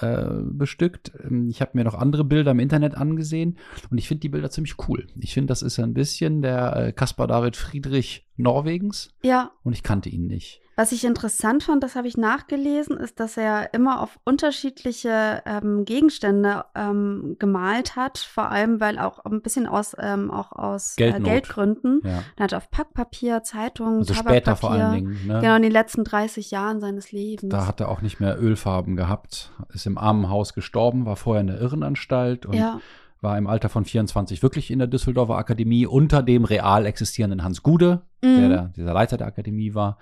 äh, 0.00 0.24
bestückt. 0.42 1.12
Ähm, 1.24 1.48
Ich 1.48 1.60
habe 1.60 1.72
mir 1.74 1.82
noch 1.84 1.94
andere 1.94 2.22
Bilder 2.24 2.52
im 2.52 2.60
Internet 2.60 2.96
angesehen 2.96 3.58
und 3.90 3.98
ich 3.98 4.06
finde 4.08 4.20
die 4.20 4.28
Bilder 4.28 4.50
ziemlich 4.50 4.74
cool. 4.88 5.06
Ich 5.18 5.34
finde, 5.34 5.48
das 5.48 5.62
ist 5.62 5.78
ein 5.80 5.94
bisschen 5.94 6.42
der 6.42 6.76
äh, 6.76 6.92
Caspar 6.92 7.26
David 7.26 7.56
Friedrich 7.56 8.26
Norwegens 8.36 9.10
ja, 9.22 9.50
und 9.64 9.72
ich 9.72 9.82
kannte 9.82 10.08
ihn 10.08 10.26
nicht. 10.28 10.60
Was 10.76 10.92
ich 10.92 11.04
interessant 11.04 11.62
fand, 11.62 11.82
das 11.82 11.94
habe 11.94 12.08
ich 12.08 12.16
nachgelesen, 12.16 12.96
ist, 12.96 13.20
dass 13.20 13.36
er 13.36 13.72
immer 13.74 14.00
auf 14.00 14.18
unterschiedliche 14.24 15.42
ähm, 15.46 15.84
Gegenstände 15.84 16.64
ähm, 16.74 17.36
gemalt 17.38 17.96
hat, 17.96 18.18
vor 18.18 18.50
allem 18.50 18.80
weil 18.80 18.98
auch 18.98 19.24
ein 19.24 19.40
bisschen 19.40 19.66
aus 19.66 19.94
ähm, 19.98 20.30
auch 20.30 20.52
aus 20.52 20.94
äh, 20.94 21.04
Geldnot. 21.04 21.24
Geldgründen. 21.24 22.00
Ja. 22.04 22.22
Er 22.36 22.44
hat 22.44 22.54
auf 22.54 22.70
Packpapier, 22.70 23.42
Zeitungen, 23.42 23.98
Also 23.98 24.14
Tabakpapier, 24.14 24.40
später 24.40 24.56
vor 24.56 24.70
allen 24.72 24.94
Dingen. 24.94 25.26
Ne? 25.26 25.40
genau 25.40 25.56
in 25.56 25.62
den 25.62 25.72
letzten 25.72 26.04
30 26.04 26.50
Jahren 26.50 26.80
seines 26.80 27.12
Lebens. 27.12 27.50
Da 27.50 27.66
hat 27.66 27.80
er 27.80 27.88
auch 27.88 28.02
nicht 28.02 28.18
mehr 28.20 28.40
Ölfarben 28.40 28.96
gehabt, 28.96 29.52
ist 29.72 29.86
im 29.86 29.96
Armenhaus 29.96 30.54
gestorben, 30.54 31.06
war 31.06 31.16
vorher 31.16 31.40
in 31.40 31.46
der 31.46 31.60
Irrenanstalt 31.60 32.46
und 32.46 32.54
ja, 32.54 32.80
war 33.24 33.36
im 33.36 33.48
Alter 33.48 33.68
von 33.68 33.84
24 33.84 34.42
wirklich 34.44 34.70
in 34.70 34.78
der 34.78 34.86
Düsseldorfer 34.86 35.36
Akademie 35.36 35.86
unter 35.86 36.22
dem 36.22 36.44
real 36.44 36.86
existierenden 36.86 37.42
Hans 37.42 37.62
Gude, 37.64 38.02
der, 38.22 38.30
Mhm. 38.30 38.48
der 38.50 38.62
dieser 38.76 38.92
Leiter 38.92 39.16
der 39.16 39.26
Akademie 39.26 39.74
war. 39.74 39.98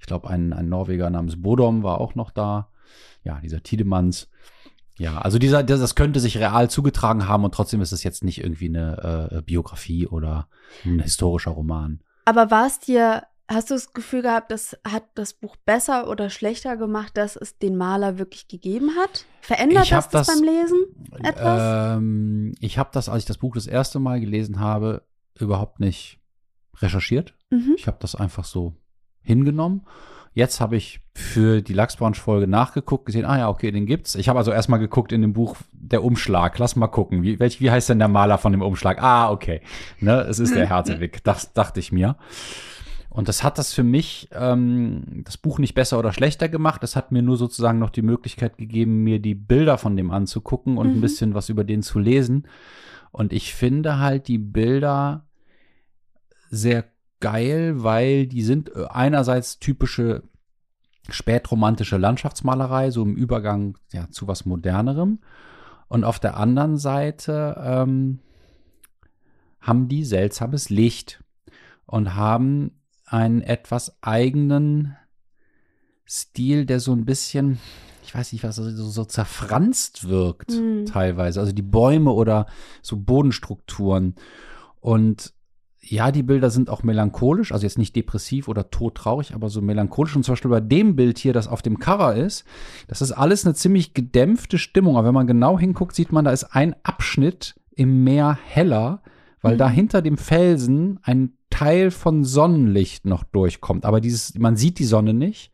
Ich 0.00 0.06
glaube, 0.06 0.28
ein, 0.28 0.52
ein 0.52 0.68
Norweger 0.68 1.08
namens 1.10 1.40
Bodom 1.40 1.84
war 1.84 2.00
auch 2.00 2.16
noch 2.16 2.32
da. 2.32 2.68
Ja, 3.22 3.38
dieser 3.40 3.62
Tiedemanns. 3.62 4.28
Ja, 4.98 5.18
also 5.18 5.38
dieser, 5.38 5.62
das, 5.62 5.80
das 5.80 5.94
könnte 5.94 6.18
sich 6.20 6.36
real 6.38 6.68
zugetragen 6.68 7.28
haben 7.28 7.44
und 7.44 7.54
trotzdem 7.54 7.80
ist 7.80 7.92
es 7.92 8.02
jetzt 8.02 8.24
nicht 8.24 8.42
irgendwie 8.42 8.68
eine 8.68 9.30
äh, 9.32 9.42
Biografie 9.42 10.06
oder 10.08 10.48
ein 10.84 10.98
historischer 11.00 11.52
Roman. 11.52 12.00
aber 12.24 12.50
war 12.50 12.66
es 12.66 12.78
dir, 12.80 13.22
hast 13.52 13.70
du 13.70 13.74
das 13.74 13.92
Gefühl 13.92 14.22
gehabt, 14.22 14.50
das 14.50 14.76
hat 14.86 15.04
das 15.14 15.34
Buch 15.34 15.56
besser 15.56 16.08
oder 16.08 16.30
schlechter 16.30 16.76
gemacht, 16.76 17.16
dass 17.16 17.36
es 17.36 17.58
den 17.58 17.76
Maler 17.76 18.18
wirklich 18.18 18.48
gegeben 18.48 18.90
hat? 18.96 19.26
Verändert 19.40 19.90
das 19.90 20.08
das 20.08 20.26
beim 20.26 20.42
Lesen 20.42 20.86
etwas? 21.22 21.96
Ähm, 21.96 22.54
ich 22.60 22.78
habe 22.78 22.90
das, 22.92 23.08
als 23.08 23.22
ich 23.22 23.26
das 23.26 23.38
Buch 23.38 23.54
das 23.54 23.66
erste 23.66 23.98
Mal 23.98 24.20
gelesen 24.20 24.60
habe, 24.60 25.02
überhaupt 25.38 25.80
nicht 25.80 26.20
recherchiert. 26.80 27.34
mhm. 27.50 27.74
Ich 27.76 27.86
habe 27.86 27.98
das 28.00 28.14
einfach 28.14 28.44
so 28.44 28.74
hingenommen. 29.22 29.86
Jetzt 30.34 30.60
habe 30.62 30.76
ich 30.76 31.00
für 31.14 31.60
die 31.60 31.74
Lachsbranch-Folge 31.74 32.46
nachgeguckt, 32.46 33.04
gesehen, 33.04 33.26
ah 33.26 33.36
ja, 33.36 33.48
okay, 33.50 33.70
den 33.70 33.84
gibt's. 33.84 34.14
Ich 34.14 34.30
habe 34.30 34.38
also 34.38 34.50
erstmal 34.50 34.78
geguckt 34.78 35.12
in 35.12 35.20
dem 35.20 35.34
Buch 35.34 35.56
der 35.72 36.02
Umschlag. 36.02 36.58
Lass 36.58 36.74
mal 36.74 36.86
gucken, 36.86 37.22
wie, 37.22 37.38
welch, 37.38 37.60
wie 37.60 37.70
heißt 37.70 37.90
denn 37.90 37.98
der 37.98 38.08
Maler 38.08 38.38
von 38.38 38.52
dem 38.52 38.62
Umschlag? 38.62 39.02
Ah, 39.02 39.30
okay. 39.30 39.60
Ne, 40.00 40.22
es 40.22 40.38
ist 40.38 40.54
der 40.54 40.66
Hertewig. 40.70 41.22
Das 41.24 41.52
dachte 41.52 41.80
ich 41.80 41.92
mir. 41.92 42.16
Und 43.12 43.28
das 43.28 43.42
hat 43.42 43.58
das 43.58 43.74
für 43.74 43.82
mich, 43.82 44.30
ähm, 44.32 45.22
das 45.24 45.36
Buch 45.36 45.58
nicht 45.58 45.74
besser 45.74 45.98
oder 45.98 46.14
schlechter 46.14 46.48
gemacht. 46.48 46.82
Es 46.82 46.96
hat 46.96 47.12
mir 47.12 47.20
nur 47.20 47.36
sozusagen 47.36 47.78
noch 47.78 47.90
die 47.90 48.00
Möglichkeit 48.00 48.56
gegeben, 48.56 49.02
mir 49.04 49.18
die 49.20 49.34
Bilder 49.34 49.76
von 49.76 49.98
dem 49.98 50.10
anzugucken 50.10 50.78
und 50.78 50.86
ein 50.86 50.96
Mhm. 50.96 51.00
bisschen 51.02 51.34
was 51.34 51.50
über 51.50 51.62
den 51.62 51.82
zu 51.82 51.98
lesen. 51.98 52.48
Und 53.10 53.34
ich 53.34 53.54
finde 53.54 53.98
halt 53.98 54.28
die 54.28 54.38
Bilder 54.38 55.26
sehr 56.48 56.86
geil, 57.20 57.82
weil 57.82 58.26
die 58.26 58.42
sind 58.42 58.74
äh, 58.74 58.86
einerseits 58.88 59.58
typische 59.58 60.22
spätromantische 61.10 61.98
Landschaftsmalerei, 61.98 62.90
so 62.90 63.02
im 63.02 63.14
Übergang 63.14 63.76
ja, 63.92 64.08
zu 64.08 64.26
was 64.26 64.46
Modernerem. 64.46 65.18
Und 65.88 66.04
auf 66.04 66.18
der 66.18 66.38
anderen 66.38 66.78
Seite 66.78 67.60
ähm, 67.62 68.20
haben 69.60 69.88
die 69.88 70.04
seltsames 70.06 70.70
Licht 70.70 71.22
und 71.84 72.14
haben 72.14 72.78
einen 73.12 73.42
etwas 73.42 73.96
eigenen 74.02 74.96
Stil, 76.06 76.66
der 76.66 76.80
so 76.80 76.92
ein 76.92 77.04
bisschen, 77.04 77.58
ich 78.04 78.14
weiß 78.14 78.32
nicht 78.32 78.44
was, 78.44 78.56
so, 78.56 78.70
so 78.70 79.04
zerfranst 79.04 80.08
wirkt 80.08 80.50
Mhm. 80.50 80.86
teilweise. 80.86 81.40
Also 81.40 81.52
die 81.52 81.62
Bäume 81.62 82.10
oder 82.12 82.46
so 82.82 82.96
Bodenstrukturen. 82.96 84.14
Und 84.80 85.32
ja, 85.84 86.12
die 86.12 86.22
Bilder 86.22 86.50
sind 86.50 86.70
auch 86.70 86.82
melancholisch, 86.84 87.50
also 87.52 87.64
jetzt 87.66 87.78
nicht 87.78 87.96
depressiv 87.96 88.46
oder 88.48 88.70
todtraurig, 88.70 89.34
aber 89.34 89.48
so 89.48 89.60
melancholisch. 89.60 90.14
Und 90.14 90.22
zum 90.24 90.32
Beispiel 90.32 90.50
bei 90.50 90.60
dem 90.60 90.94
Bild 90.96 91.18
hier, 91.18 91.32
das 91.32 91.48
auf 91.48 91.60
dem 91.62 91.78
Cover 91.78 92.14
ist, 92.14 92.44
das 92.88 93.02
ist 93.02 93.12
alles 93.12 93.44
eine 93.44 93.54
ziemlich 93.54 93.92
gedämpfte 93.94 94.58
Stimmung. 94.58 94.96
Aber 94.96 95.08
wenn 95.08 95.14
man 95.14 95.26
genau 95.26 95.58
hinguckt, 95.58 95.94
sieht 95.96 96.12
man, 96.12 96.24
da 96.24 96.30
ist 96.30 96.44
ein 96.44 96.76
Abschnitt 96.84 97.54
im 97.74 98.04
Meer 98.04 98.38
heller, 98.44 99.02
weil 99.40 99.54
Mhm. 99.54 99.58
da 99.58 99.68
hinter 99.70 100.02
dem 100.02 100.18
Felsen 100.18 101.00
ein 101.02 101.32
Teil 101.52 101.90
von 101.90 102.24
Sonnenlicht 102.24 103.04
noch 103.04 103.24
durchkommt. 103.24 103.84
Aber 103.84 104.00
dieses, 104.00 104.36
man 104.38 104.56
sieht 104.56 104.78
die 104.78 104.84
Sonne 104.84 105.12
nicht 105.12 105.52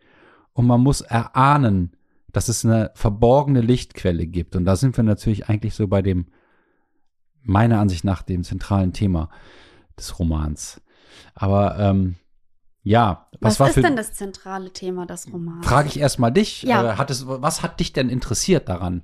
und 0.53 0.67
man 0.67 0.81
muss 0.81 1.01
erahnen, 1.01 1.97
dass 2.33 2.49
es 2.49 2.65
eine 2.65 2.93
verborgene 2.95 3.61
Lichtquelle 3.61 4.27
gibt. 4.27 4.55
Und 4.55 4.65
da 4.65 4.77
sind 4.77 4.97
wir 4.97 5.05
natürlich 5.05 5.49
eigentlich 5.49 5.75
so 5.75 5.89
bei 5.89 6.01
dem, 6.01 6.27
meiner 7.43 7.81
Ansicht 7.81 8.05
nach, 8.05 8.23
dem 8.23 8.45
zentralen 8.45 8.93
Thema 8.93 9.29
des 9.99 10.19
Romans. 10.19 10.81
Aber 11.35 11.79
ähm, 11.79 12.15
ja, 12.83 13.29
was, 13.41 13.55
Was, 13.55 13.61
war 13.61 13.69
ist 13.69 13.77
denn 13.85 13.97
das 13.97 14.13
zentrale 14.13 14.73
Thema 14.73 15.05
des 15.05 15.33
Romans? 15.33 15.67
Frage 15.67 15.89
ich 15.89 15.99
erstmal 15.99 16.33
dich. 16.33 16.63
Ja. 16.63 16.93
Äh, 16.93 16.97
hat 16.97 17.11
es, 17.11 17.27
was 17.27 17.63
hat 17.63 17.81
dich 17.81 17.93
denn 17.93 18.09
interessiert 18.09 18.69
daran, 18.69 19.03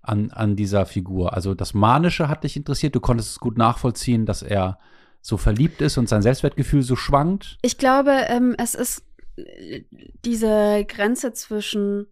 an, 0.00 0.30
an 0.30 0.56
dieser 0.56 0.86
Figur? 0.86 1.34
Also 1.34 1.54
das 1.54 1.74
Manische 1.74 2.28
hat 2.28 2.44
dich 2.44 2.56
interessiert. 2.56 2.94
Du 2.94 3.00
konntest 3.00 3.30
es 3.32 3.38
gut 3.38 3.58
nachvollziehen, 3.58 4.24
dass 4.24 4.42
er 4.42 4.78
so 5.22 5.36
verliebt 5.36 5.80
ist 5.80 5.96
und 5.96 6.08
sein 6.08 6.20
Selbstwertgefühl 6.20 6.82
so 6.82 6.96
schwankt. 6.96 7.56
Ich 7.62 7.78
glaube, 7.78 8.10
ähm, 8.28 8.54
es 8.58 8.74
ist 8.74 9.04
äh, 9.36 9.82
diese 10.24 10.84
Grenze 10.86 11.32
zwischen 11.32 12.06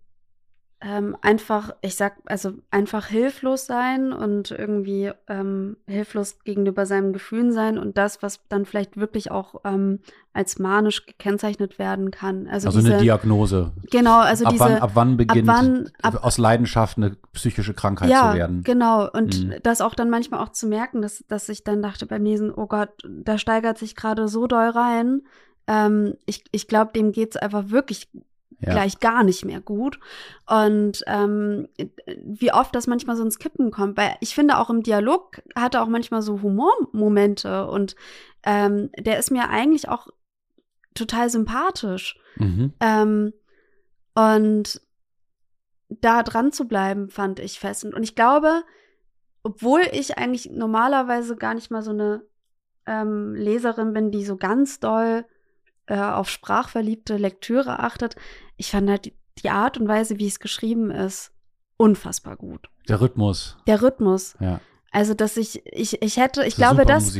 ähm, 0.82 1.14
einfach, 1.20 1.72
ich 1.82 1.94
sag, 1.96 2.14
also 2.24 2.52
einfach 2.70 3.06
hilflos 3.06 3.66
sein 3.66 4.12
und 4.14 4.50
irgendwie 4.50 5.10
ähm, 5.28 5.76
hilflos 5.86 6.38
gegenüber 6.44 6.86
seinen 6.86 7.12
Gefühlen 7.12 7.52
sein 7.52 7.76
und 7.78 7.98
das, 7.98 8.22
was 8.22 8.40
dann 8.48 8.64
vielleicht 8.64 8.96
wirklich 8.96 9.30
auch 9.30 9.56
ähm, 9.64 10.00
als 10.32 10.58
manisch 10.58 11.04
gekennzeichnet 11.04 11.78
werden 11.78 12.10
kann. 12.10 12.48
Also, 12.48 12.68
Also, 12.68 12.80
diese, 12.80 12.94
eine 12.94 13.02
Diagnose. 13.02 13.72
genau, 13.90 14.20
also 14.20 14.46
ab, 14.46 14.52
diese, 14.52 14.64
wann, 14.64 14.74
ab 14.78 14.90
wann 14.94 15.16
beginnt 15.18 15.46
wann- 15.48 15.90
ab- 16.00 16.24
aus 16.24 16.38
Leidenschaft 16.38 16.96
eine 16.96 17.16
psychische 17.34 17.74
Krankheit 17.74 18.08
ja, 18.08 18.30
zu 18.30 18.38
werden? 18.38 18.62
genau. 18.62 19.06
Und 19.10 19.44
Mhm. 19.44 19.54
das 19.62 19.82
auch 19.82 19.94
dann 19.94 20.08
manchmal 20.08 20.40
auch 20.40 20.50
zu 20.50 20.66
merken, 20.66 21.02
dass, 21.02 21.22
dass 21.28 21.48
ich 21.50 21.62
dann 21.62 21.82
dachte 21.82 22.06
beim 22.06 22.24
Lesen, 22.24 22.50
oh 22.54 22.66
Gott, 22.66 22.90
da 23.06 23.36
steigert 23.36 23.76
sich 23.76 23.96
gerade 23.96 24.28
so 24.28 24.46
doll 24.46 24.70
rein. 24.70 25.22
Ähm, 25.66 26.14
ich 26.24 26.42
ich 26.52 26.68
glaube, 26.68 26.92
dem 26.94 27.12
geht's 27.12 27.36
einfach 27.36 27.68
wirklich 27.68 28.08
Ja. 28.60 28.72
gleich 28.72 29.00
gar 29.00 29.24
nicht 29.24 29.44
mehr 29.44 29.60
gut. 29.60 29.98
Und 30.46 31.02
ähm, 31.06 31.68
wie 32.24 32.52
oft 32.52 32.74
das 32.74 32.86
manchmal 32.86 33.16
so 33.16 33.22
ins 33.22 33.38
Kippen 33.38 33.70
kommt, 33.70 33.96
weil 33.96 34.16
ich 34.20 34.34
finde 34.34 34.58
auch 34.58 34.70
im 34.70 34.82
Dialog 34.82 35.42
hat 35.54 35.74
er 35.74 35.82
auch 35.82 35.88
manchmal 35.88 36.22
so 36.22 36.42
Humormomente 36.42 37.66
und 37.66 37.96
ähm, 38.42 38.90
der 38.98 39.18
ist 39.18 39.30
mir 39.30 39.48
eigentlich 39.48 39.88
auch 39.88 40.08
total 40.94 41.30
sympathisch. 41.30 42.18
Mhm. 42.36 42.72
Ähm, 42.80 43.32
und 44.14 44.80
da 45.88 46.22
dran 46.22 46.52
zu 46.52 46.68
bleiben, 46.68 47.10
fand 47.10 47.40
ich 47.40 47.58
festend. 47.58 47.94
Und 47.94 48.02
ich 48.02 48.14
glaube, 48.14 48.62
obwohl 49.42 49.82
ich 49.92 50.18
eigentlich 50.18 50.50
normalerweise 50.50 51.36
gar 51.36 51.54
nicht 51.54 51.70
mal 51.70 51.82
so 51.82 51.90
eine 51.90 52.22
ähm, 52.86 53.34
Leserin 53.34 53.92
bin, 53.92 54.10
die 54.10 54.24
so 54.24 54.36
ganz 54.36 54.80
doll 54.80 55.24
äh, 55.90 55.98
auf 55.98 56.30
sprachverliebte 56.30 57.16
Lektüre 57.16 57.80
achtet, 57.80 58.16
ich 58.56 58.70
fand 58.70 58.88
halt 58.88 59.04
die, 59.06 59.14
die 59.42 59.50
Art 59.50 59.76
und 59.78 59.88
Weise, 59.88 60.18
wie 60.18 60.26
es 60.26 60.40
geschrieben 60.40 60.90
ist, 60.90 61.32
unfassbar 61.76 62.36
gut. 62.36 62.68
Der 62.88 63.00
Rhythmus. 63.00 63.56
Der 63.66 63.82
Rhythmus. 63.82 64.34
Ja. 64.40 64.60
Also, 64.92 65.14
dass 65.14 65.36
ich, 65.36 65.64
ich, 65.66 66.02
ich 66.02 66.16
hätte, 66.16 66.40
ich 66.44 66.56
Das 66.56 66.74
glaube, 66.74 66.84
das 66.84 67.14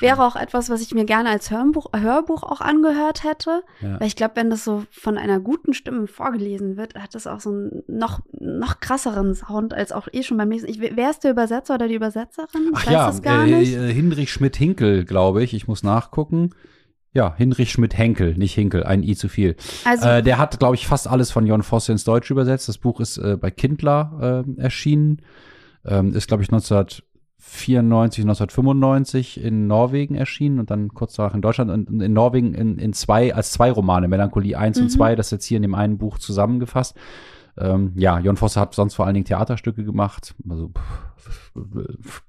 wäre 0.00 0.24
auch 0.24 0.36
etwas, 0.36 0.70
was 0.70 0.80
ich 0.80 0.94
mir 0.94 1.04
gerne 1.04 1.28
als 1.30 1.50
Hörbuch, 1.50 1.86
Hörbuch 1.92 2.44
auch 2.44 2.60
angehört 2.60 3.24
hätte. 3.24 3.62
ja. 3.80 3.98
Weil 3.98 4.06
ich 4.06 4.14
glaube, 4.14 4.36
wenn 4.36 4.48
das 4.48 4.62
so 4.62 4.84
von 4.92 5.18
einer 5.18 5.40
guten 5.40 5.74
Stimme 5.74 6.06
vorgelesen 6.06 6.76
wird, 6.76 6.94
hat 6.94 7.16
das 7.16 7.26
auch 7.26 7.40
so 7.40 7.50
einen 7.50 7.82
noch, 7.88 8.20
noch 8.38 8.78
krasseren 8.78 9.34
Sound 9.34 9.74
als 9.74 9.90
auch 9.90 10.06
eh 10.12 10.22
schon 10.22 10.36
beim 10.36 10.52
Lesen. 10.52 10.68
Ich, 10.68 10.80
wer 10.80 11.10
ist 11.10 11.24
der 11.24 11.32
Übersetzer 11.32 11.74
oder 11.74 11.88
die 11.88 11.96
Übersetzerin? 11.96 12.68
Ich 12.70 12.76
Ach 12.76 12.86
weiß 12.86 12.92
ja, 12.92 13.06
das 13.08 13.22
gar 13.22 13.44
äh, 13.44 13.58
nicht. 13.58 13.74
äh, 13.74 13.92
Hinrich 13.92 14.32
Schmidt-Hinkel, 14.32 15.04
glaube 15.04 15.42
ich. 15.42 15.52
Ich 15.52 15.66
muss 15.66 15.82
nachgucken. 15.82 16.50
Ja, 17.16 17.34
Hinrich 17.36 17.72
Schmidt-Henkel, 17.72 18.36
nicht 18.36 18.54
Hinkel, 18.54 18.84
ein 18.84 19.02
I 19.02 19.16
zu 19.16 19.28
viel. 19.28 19.56
Also, 19.84 20.06
Äh, 20.06 20.22
der 20.22 20.36
hat, 20.38 20.58
glaube 20.58 20.74
ich, 20.74 20.86
fast 20.86 21.08
alles 21.08 21.30
von 21.30 21.46
Jon 21.46 21.62
Fosse 21.62 21.90
ins 21.92 22.04
Deutsche 22.04 22.34
übersetzt. 22.34 22.68
Das 22.68 22.76
Buch 22.78 23.00
ist 23.00 23.16
äh, 23.16 23.36
bei 23.40 23.50
Kindler 23.50 24.44
äh, 24.46 24.60
erschienen. 24.60 25.22
Ähm, 25.86 26.12
ist, 26.14 26.28
glaube 26.28 26.42
ich, 26.42 26.50
1994, 26.50 28.24
1995 28.24 29.40
in 29.42 29.66
Norwegen 29.66 30.14
erschienen 30.14 30.58
und 30.58 30.70
dann 30.70 30.88
kurz 30.94 31.14
danach 31.14 31.34
in 31.34 31.42
Deutschland 31.42 31.70
und 31.70 31.88
und 31.88 32.00
in 32.00 32.12
Norwegen 32.12 32.54
in, 32.54 32.78
in 32.78 32.92
zwei, 32.92 33.34
als 33.34 33.52
zwei 33.52 33.70
Romane, 33.70 34.08
Melancholie 34.08 34.56
1 34.58 34.78
Mhm. 34.78 34.84
und 34.84 34.90
2, 34.90 35.16
das 35.16 35.28
ist 35.28 35.30
jetzt 35.32 35.44
hier 35.46 35.56
in 35.56 35.62
dem 35.62 35.74
einen 35.74 35.98
Buch 35.98 36.18
zusammengefasst. 36.18 36.96
Ähm, 37.58 37.92
ja, 37.96 38.18
Jon 38.18 38.36
Fosse 38.36 38.60
hat 38.60 38.74
sonst 38.74 38.94
vor 38.94 39.06
allen 39.06 39.14
Dingen 39.14 39.24
Theaterstücke 39.24 39.84
gemacht, 39.84 40.34
also 40.48 40.68
pff, 40.76 42.22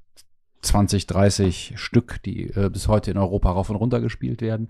20, 0.68 1.08
30 1.08 1.74
Stück, 1.76 2.22
die 2.24 2.50
äh, 2.52 2.70
bis 2.70 2.88
heute 2.88 3.12
in 3.12 3.18
Europa 3.18 3.52
rauf 3.52 3.70
und 3.70 3.76
runter 3.78 4.00
gespielt 4.02 4.42
werden. 4.42 4.70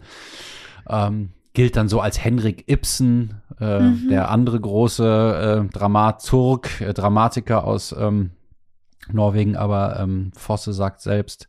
Ähm, 0.89 1.29
gilt 1.53 1.75
dann 1.75 1.89
so 1.89 1.99
als 2.01 2.23
Henrik 2.23 2.69
Ibsen, 2.69 3.41
äh, 3.59 3.79
Mhm. 3.79 4.09
der 4.09 4.29
andere 4.29 4.59
große 4.59 5.65
äh, 5.65 5.73
Dramaturg, 5.73 6.81
äh, 6.81 6.93
Dramatiker 6.93 7.63
aus 7.63 7.95
ähm, 7.97 8.31
Norwegen, 9.11 9.55
aber 9.55 9.99
ähm, 9.99 10.31
Fosse 10.35 10.73
sagt 10.73 11.01
selbst, 11.01 11.47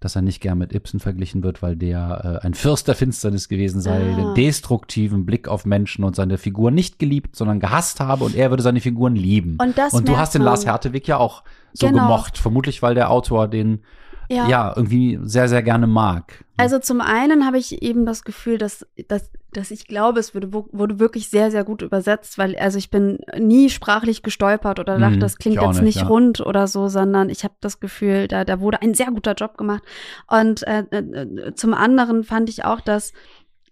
dass 0.00 0.14
er 0.16 0.22
nicht 0.22 0.40
gern 0.40 0.58
mit 0.58 0.72
Ibsen 0.74 1.00
verglichen 1.00 1.42
wird, 1.42 1.62
weil 1.62 1.74
der 1.76 2.40
äh, 2.42 2.46
ein 2.46 2.54
Fürst 2.54 2.86
der 2.88 2.94
Finsternis 2.94 3.48
gewesen 3.48 3.80
sei, 3.80 4.12
Ah. 4.12 4.16
den 4.16 4.34
destruktiven 4.34 5.24
Blick 5.26 5.48
auf 5.48 5.64
Menschen 5.64 6.04
und 6.04 6.14
seine 6.16 6.38
Figur 6.38 6.70
nicht 6.70 6.98
geliebt, 6.98 7.34
sondern 7.36 7.60
gehasst 7.60 8.00
habe 8.00 8.24
und 8.24 8.34
er 8.34 8.50
würde 8.50 8.62
seine 8.62 8.80
Figuren 8.80 9.16
lieben. 9.16 9.56
Und 9.60 9.76
das 9.78 9.92
und 9.94 10.06
du 10.08 10.16
hast 10.16 10.34
den. 10.34 10.42
Lars 10.42 10.66
Hertewig 10.66 11.06
ja 11.06 11.16
auch 11.16 11.42
so 11.72 11.86
Genau. 11.88 12.02
gemocht, 12.08 12.38
vermutlich 12.38 12.82
weil 12.82 12.94
der 12.94 13.10
Autor 13.10 13.48
den 13.48 13.80
ja. 14.28 14.72
irgendwie 14.76 15.18
sehr, 15.22 15.48
sehr 15.48 15.62
gerne 15.62 15.86
mag. 15.86 16.44
Also 16.56 16.78
zum 16.78 17.00
einen 17.00 17.44
habe 17.44 17.58
ich 17.58 17.82
eben 17.82 18.06
das 18.06 18.24
Gefühl, 18.24 18.56
dass, 18.56 18.86
dass, 19.08 19.30
dass 19.52 19.70
ich 19.70 19.86
glaube, 19.86 20.20
es 20.20 20.34
wurde, 20.34 20.52
wurde 20.52 20.98
wirklich 20.98 21.28
sehr, 21.28 21.50
sehr 21.50 21.64
gut 21.64 21.82
übersetzt, 21.82 22.38
weil 22.38 22.56
also 22.56 22.78
ich 22.78 22.90
bin 22.90 23.18
nie 23.38 23.68
sprachlich 23.68 24.22
gestolpert 24.22 24.80
oder 24.80 24.98
dachte, 24.98 25.16
Mhm, 25.16 25.20
das 25.20 25.36
klingt 25.36 25.60
jetzt 25.60 25.74
nicht, 25.74 25.82
nicht 25.82 26.00
ja. 26.00 26.06
rund 26.06 26.40
oder 26.40 26.66
so, 26.66 26.88
sondern 26.88 27.28
ich 27.28 27.44
habe 27.44 27.54
das 27.60 27.80
Gefühl, 27.80 28.28
da, 28.28 28.44
da 28.44 28.60
wurde 28.60 28.80
ein 28.82 28.94
sehr 28.94 29.08
guter 29.08 29.34
Job 29.34 29.58
gemacht. 29.58 29.82
Und 30.28 30.66
äh, 30.66 30.84
äh, 30.90 31.54
zum 31.54 31.74
anderen 31.74 32.24
fand 32.24 32.48
ich 32.48 32.64
auch, 32.64 32.80
dass 32.80 33.12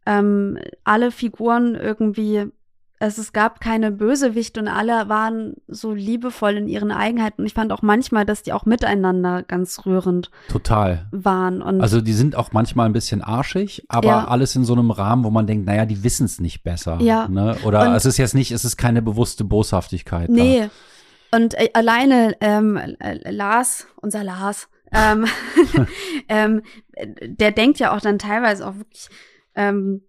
ähm, 0.06 0.58
alle 0.84 1.10
Figuren 1.10 1.74
irgendwie 1.74 2.46
es, 3.00 3.18
es 3.18 3.32
gab 3.32 3.60
keine 3.60 3.90
Bösewichte 3.90 4.60
und 4.60 4.68
alle 4.68 5.08
waren 5.08 5.54
so 5.66 5.92
liebevoll 5.92 6.52
in 6.54 6.68
ihren 6.68 6.90
Eigenheiten. 6.92 7.42
Und 7.42 7.46
ich 7.46 7.52
fand 7.54 7.72
auch 7.72 7.82
manchmal, 7.82 8.24
dass 8.24 8.42
die 8.42 8.52
auch 8.52 8.64
miteinander 8.66 9.42
ganz 9.42 9.84
rührend 9.84 10.30
Total. 10.48 11.06
waren. 11.10 11.60
Und 11.60 11.80
Also 11.80 12.00
die 12.00 12.12
sind 12.12 12.36
auch 12.36 12.52
manchmal 12.52 12.86
ein 12.86 12.92
bisschen 12.92 13.20
arschig, 13.20 13.84
aber 13.88 14.08
Ja. 14.08 14.24
alles 14.28 14.54
in 14.56 14.64
so 14.64 14.72
einem 14.74 14.90
Rahmen, 14.90 15.24
wo 15.24 15.30
man 15.30 15.46
denkt, 15.46 15.66
naja, 15.66 15.86
die 15.86 16.02
wissen 16.04 16.24
es 16.24 16.40
nicht 16.40 16.62
besser. 16.62 16.98
Ja. 17.00 17.26
Ne? 17.28 17.56
Oder 17.64 17.88
Und- 17.88 17.94
es 17.94 18.04
ist 18.06 18.16
jetzt 18.16 18.34
nicht, 18.34 18.52
es 18.52 18.64
ist 18.64 18.76
keine 18.76 19.02
bewusste 19.02 19.44
Boshaftigkeit. 19.44 20.30
Nee. 20.30 20.68
Und 21.32 21.54
äh, 21.54 21.70
alleine 21.74 22.36
ähm, 22.40 22.76
äh, 22.76 23.30
Lars, 23.30 23.88
unser 24.00 24.22
Lars, 24.22 24.68
ähm, 24.92 25.26
ähm, 26.28 26.62
äh, 26.92 27.08
der 27.28 27.50
denkt 27.50 27.80
ja 27.80 27.94
auch 27.94 28.00
dann 28.00 28.18
teilweise 28.20 28.66
auch 28.66 28.76
wirklich 28.76 29.08
ähm, 29.56 30.02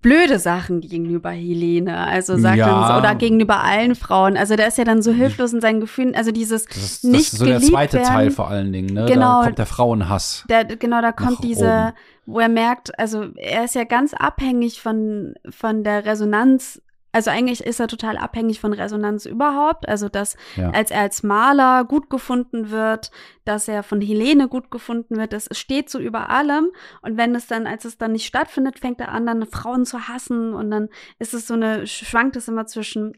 blöde 0.00 0.38
Sachen 0.38 0.80
gegenüber 0.80 1.30
Helene, 1.30 1.96
also 1.96 2.36
sagt 2.38 2.58
Ja. 2.58 2.88
so, 2.88 2.98
oder 2.98 3.14
gegenüber 3.14 3.62
allen 3.62 3.94
Frauen. 3.94 4.36
Also 4.36 4.56
der 4.56 4.68
ist 4.68 4.78
ja 4.78 4.84
dann 4.84 5.02
so 5.02 5.12
hilflos 5.12 5.52
in 5.52 5.60
seinen 5.60 5.80
Gefühlen, 5.80 6.14
also 6.14 6.30
dieses 6.30 6.66
Da. 6.66 6.70
Das 6.74 6.82
ist, 6.84 7.04
das 7.04 7.10
nicht 7.10 7.32
ist 7.32 7.38
so 7.38 7.44
der 7.44 7.60
zweite 7.60 7.98
werden. 7.98 8.06
Teil 8.08 8.30
vor 8.30 8.48
allen 8.48 8.72
Dingen. 8.72 8.94
Ne? 8.94 9.06
Genau. 9.06 9.40
Da 9.40 9.44
kommt 9.46 9.58
der 9.58 9.66
Frauenhass. 9.66 10.44
Der, 10.48 10.64
genau, 10.64 11.00
da 11.02 11.12
kommt 11.12 11.42
diese, 11.42 11.94
wo 12.26 12.40
er 12.40 12.48
merkt, 12.48 12.98
also 12.98 13.26
er 13.36 13.64
ist 13.64 13.74
ja 13.74 13.84
ganz 13.84 14.14
abhängig 14.14 14.80
von, 14.80 15.34
von 15.50 15.84
der 15.84 16.04
Resonanz. 16.04 16.80
Also 17.12 17.30
eigentlich 17.30 17.64
ist 17.64 17.80
er 17.80 17.88
total 17.88 18.16
abhängig 18.18 18.60
von 18.60 18.72
Resonanz 18.72 19.24
überhaupt. 19.26 19.88
Also 19.88 20.08
dass 20.08 20.36
Ja. 20.56 20.70
als 20.70 20.90
er 20.90 21.00
als 21.00 21.22
Maler 21.22 21.84
gut 21.84 22.10
gefunden 22.10 22.70
wird, 22.70 23.10
dass 23.44 23.66
er 23.68 23.82
von 23.82 24.00
Helene 24.00 24.48
gut 24.48 24.70
gefunden 24.70 25.16
wird, 25.16 25.32
das 25.32 25.48
steht 25.52 25.88
so 25.90 25.98
über 25.98 26.28
allem. 26.30 26.68
Und 27.02 27.16
wenn 27.16 27.34
es 27.34 27.46
dann, 27.46 27.66
als 27.66 27.84
es 27.84 27.96
dann 27.98 28.12
nicht 28.12 28.26
stattfindet, 28.26 28.78
fängt 28.78 29.00
er 29.00 29.10
an, 29.12 29.26
dann 29.26 29.46
Frauen 29.46 29.84
zu 29.86 30.08
hassen 30.08 30.52
und 30.54 30.70
dann 30.70 30.88
ist 31.18 31.32
es 31.34 31.46
so 31.46 31.54
eine, 31.54 31.86
schwankt 31.86 32.36
es 32.36 32.48
immer 32.48 32.66
zwischen 32.66 33.16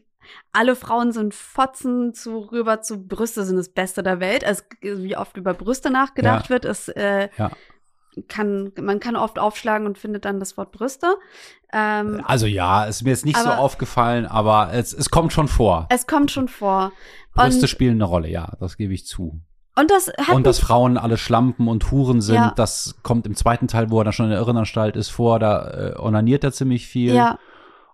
alle 0.53 0.75
Frauen 0.75 1.11
sind 1.11 1.33
Fotzen 1.33 2.13
zu 2.13 2.37
rüber 2.51 2.81
zu 2.81 3.07
Brüste 3.07 3.43
sind 3.43 3.57
das 3.57 3.69
Beste 3.69 4.03
der 4.03 4.19
Welt. 4.19 4.45
Also 4.45 4.63
wie 4.81 5.17
oft 5.17 5.35
über 5.35 5.53
Brüste 5.55 5.89
nachgedacht 5.89 6.45
Ja. 6.45 6.49
wird, 6.51 6.65
ist 6.65 6.95
äh, 6.95 7.29
Ja. 7.37 7.51
Kann 8.27 8.71
man 8.79 8.99
kann 8.99 9.15
oft 9.15 9.39
aufschlagen 9.39 9.87
und 9.87 9.97
findet 9.97 10.25
dann 10.25 10.39
das 10.39 10.57
Wort 10.57 10.71
Brüste. 10.71 11.15
Ähm, 11.73 12.21
Also 12.25 12.45
ja, 12.45 12.83
ist 12.85 13.03
mir 13.03 13.11
jetzt 13.11 13.25
nicht 13.25 13.37
so 13.37 13.49
Aber- 13.49 13.59
aufgefallen, 13.59 14.25
aber 14.25 14.69
es, 14.73 14.93
es 14.93 15.09
kommt 15.09 15.31
schon 15.33 15.47
vor. 15.47 15.87
es 15.89 16.07
kommt 16.07 16.31
schon 16.31 16.47
vor. 16.47 16.91
Brüste 17.33 17.61
Und, 17.61 17.67
spielen 17.69 17.93
eine 17.95 18.03
Rolle, 18.03 18.27
ja, 18.29 18.53
das 18.59 18.75
gebe 18.77 18.93
ich 18.93 19.05
zu. 19.05 19.39
und 19.77 19.89
das 19.89 20.07
hat 20.09 20.35
und 20.35 20.45
dass 20.45 20.59
Frauen 20.59 20.97
alle 20.97 21.15
Schlampen 21.17 21.69
und 21.69 21.89
Huren 21.91 22.19
sind, 22.19 22.35
Ja. 22.35 22.53
das 22.57 22.95
kommt 23.03 23.25
im 23.25 23.35
zweiten 23.35 23.67
Teil, 23.69 23.89
wo 23.89 24.01
er 24.01 24.03
dann 24.03 24.11
schon 24.13 24.25
in 24.25 24.31
der 24.31 24.39
Irrenanstalt 24.39 24.97
ist, 24.97 25.09
vor. 25.09 25.39
Da 25.39 25.93
äh, 25.93 25.99
onaniert 25.99 26.43
er 26.43 26.51
ziemlich 26.51 26.87
viel. 26.87 27.13
ja, 27.15 27.39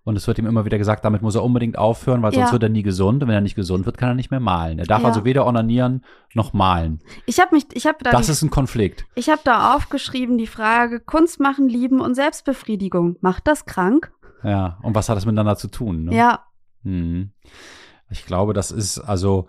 Und 0.08 0.16
es 0.16 0.26
wird 0.26 0.40
ihm 0.40 0.46
immer 0.46 0.64
wieder 0.64 0.78
gesagt, 0.78 1.04
damit 1.04 1.22
muss 1.22 1.36
er 1.36 1.44
unbedingt 1.44 1.78
aufhören, 1.78 2.22
weil 2.22 2.32
sonst 2.32 2.48
Ja. 2.48 2.52
wird 2.54 2.64
er 2.64 2.70
nie 2.70 2.82
gesund. 2.84 3.22
Und 3.24 3.28
wenn 3.28 3.36
er 3.36 3.42
nicht 3.42 3.56
gesund 3.56 3.86
wird, 3.86 3.98
kann 3.98 4.10
er 4.10 4.16
nicht 4.16 4.32
mehr 4.32 4.40
malen. 4.40 4.80
Er 4.80 4.86
darf 4.86 5.02
Ja. 5.02 5.08
also 5.10 5.26
weder 5.26 5.46
onanieren 5.46 6.04
noch 6.34 6.54
malen. 6.54 7.00
ich 7.26 7.40
habe 7.40 7.54
mich, 7.54 7.66
ich 7.74 7.86
habe 7.86 7.98
da, 8.02 8.12
Das 8.12 8.28
die, 8.28 8.32
ist 8.32 8.42
ein 8.42 8.50
Konflikt. 8.50 9.06
ich 9.16 9.30
habe 9.30 9.42
da 9.44 9.76
aufgeschrieben 9.76 10.38
die 10.38 10.48
Frage 10.48 11.00
Kunst 11.02 11.40
machen, 11.42 11.68
lieben 11.68 12.00
und 12.00 12.16
Selbstbefriedigung. 12.16 13.18
Macht 13.22 13.48
das 13.48 13.66
krank? 13.66 14.12
Ja. 14.44 14.78
Und 14.82 14.96
was 14.96 15.10
hat 15.10 15.18
das 15.18 15.26
miteinander 15.26 15.58
zu 15.58 15.68
tun? 15.68 16.06
Ne? 16.06 16.16
Ja, 16.16 16.44
Mhm. 16.84 17.32
Ich 18.10 18.26
glaube, 18.26 18.54
das 18.54 18.72
ist 18.72 19.00
also 19.00 19.48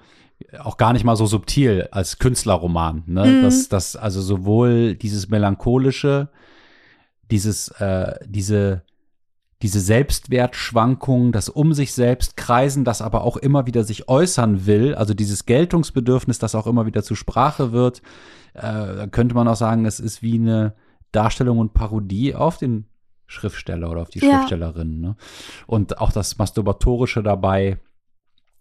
auch 0.59 0.77
gar 0.77 0.93
nicht 0.93 1.05
mal 1.05 1.15
so 1.15 1.27
subtil 1.27 1.87
als 1.93 2.19
Künstlerroman. 2.19 3.05
Ne? 3.07 3.25
Mhm. 3.27 3.43
Das, 3.43 3.69
das, 3.69 3.95
also 3.95 4.21
sowohl 4.21 4.97
dieses 4.97 5.29
melancholische, 5.29 6.31
dieses, 7.31 7.69
äh, 7.81 8.15
diese, 8.27 8.83
diese 9.63 9.81
Selbstwertschwankung, 9.81 11.33
das 11.33 11.49
um 11.49 11.73
sich 11.73 11.93
selbst 11.93 12.37
kreisen, 12.37 12.85
das 12.85 13.03
aber 13.03 13.23
auch 13.23 13.37
immer 13.37 13.67
wieder 13.67 13.83
sich 13.83 14.09
äußern 14.09 14.67
will, 14.67 14.95
also 14.95 15.15
dieses 15.15 15.47
Geltungsbedürfnis, 15.47 16.39
das 16.39 16.55
auch 16.55 16.67
immer 16.67 16.87
wieder 16.87 17.03
zur 17.03 17.17
Sprache 17.17 17.73
wird, 17.73 18.03
äh, 18.55 19.09
könnte 19.09 19.35
man 19.35 19.49
auch 19.49 19.57
sagen, 19.57 19.85
es 19.85 19.99
ist 19.99 20.23
wie 20.23 20.37
eine 20.37 20.75
Darstellung 21.11 21.59
und 21.59 21.75
Parodie 21.75 22.35
auf 22.35 22.59
den 22.59 22.87
Schriftsteller 23.27 23.91
oder 23.91 24.03
auf 24.03 24.11
die 24.11 24.21
Ja. 24.21 24.31
Schriftstellerin. 24.31 25.01
Ne? 25.01 25.17
Und 25.67 25.99
auch 25.99 26.13
das 26.13 26.39
Masturbatorische 26.39 27.23
dabei, 27.23 27.79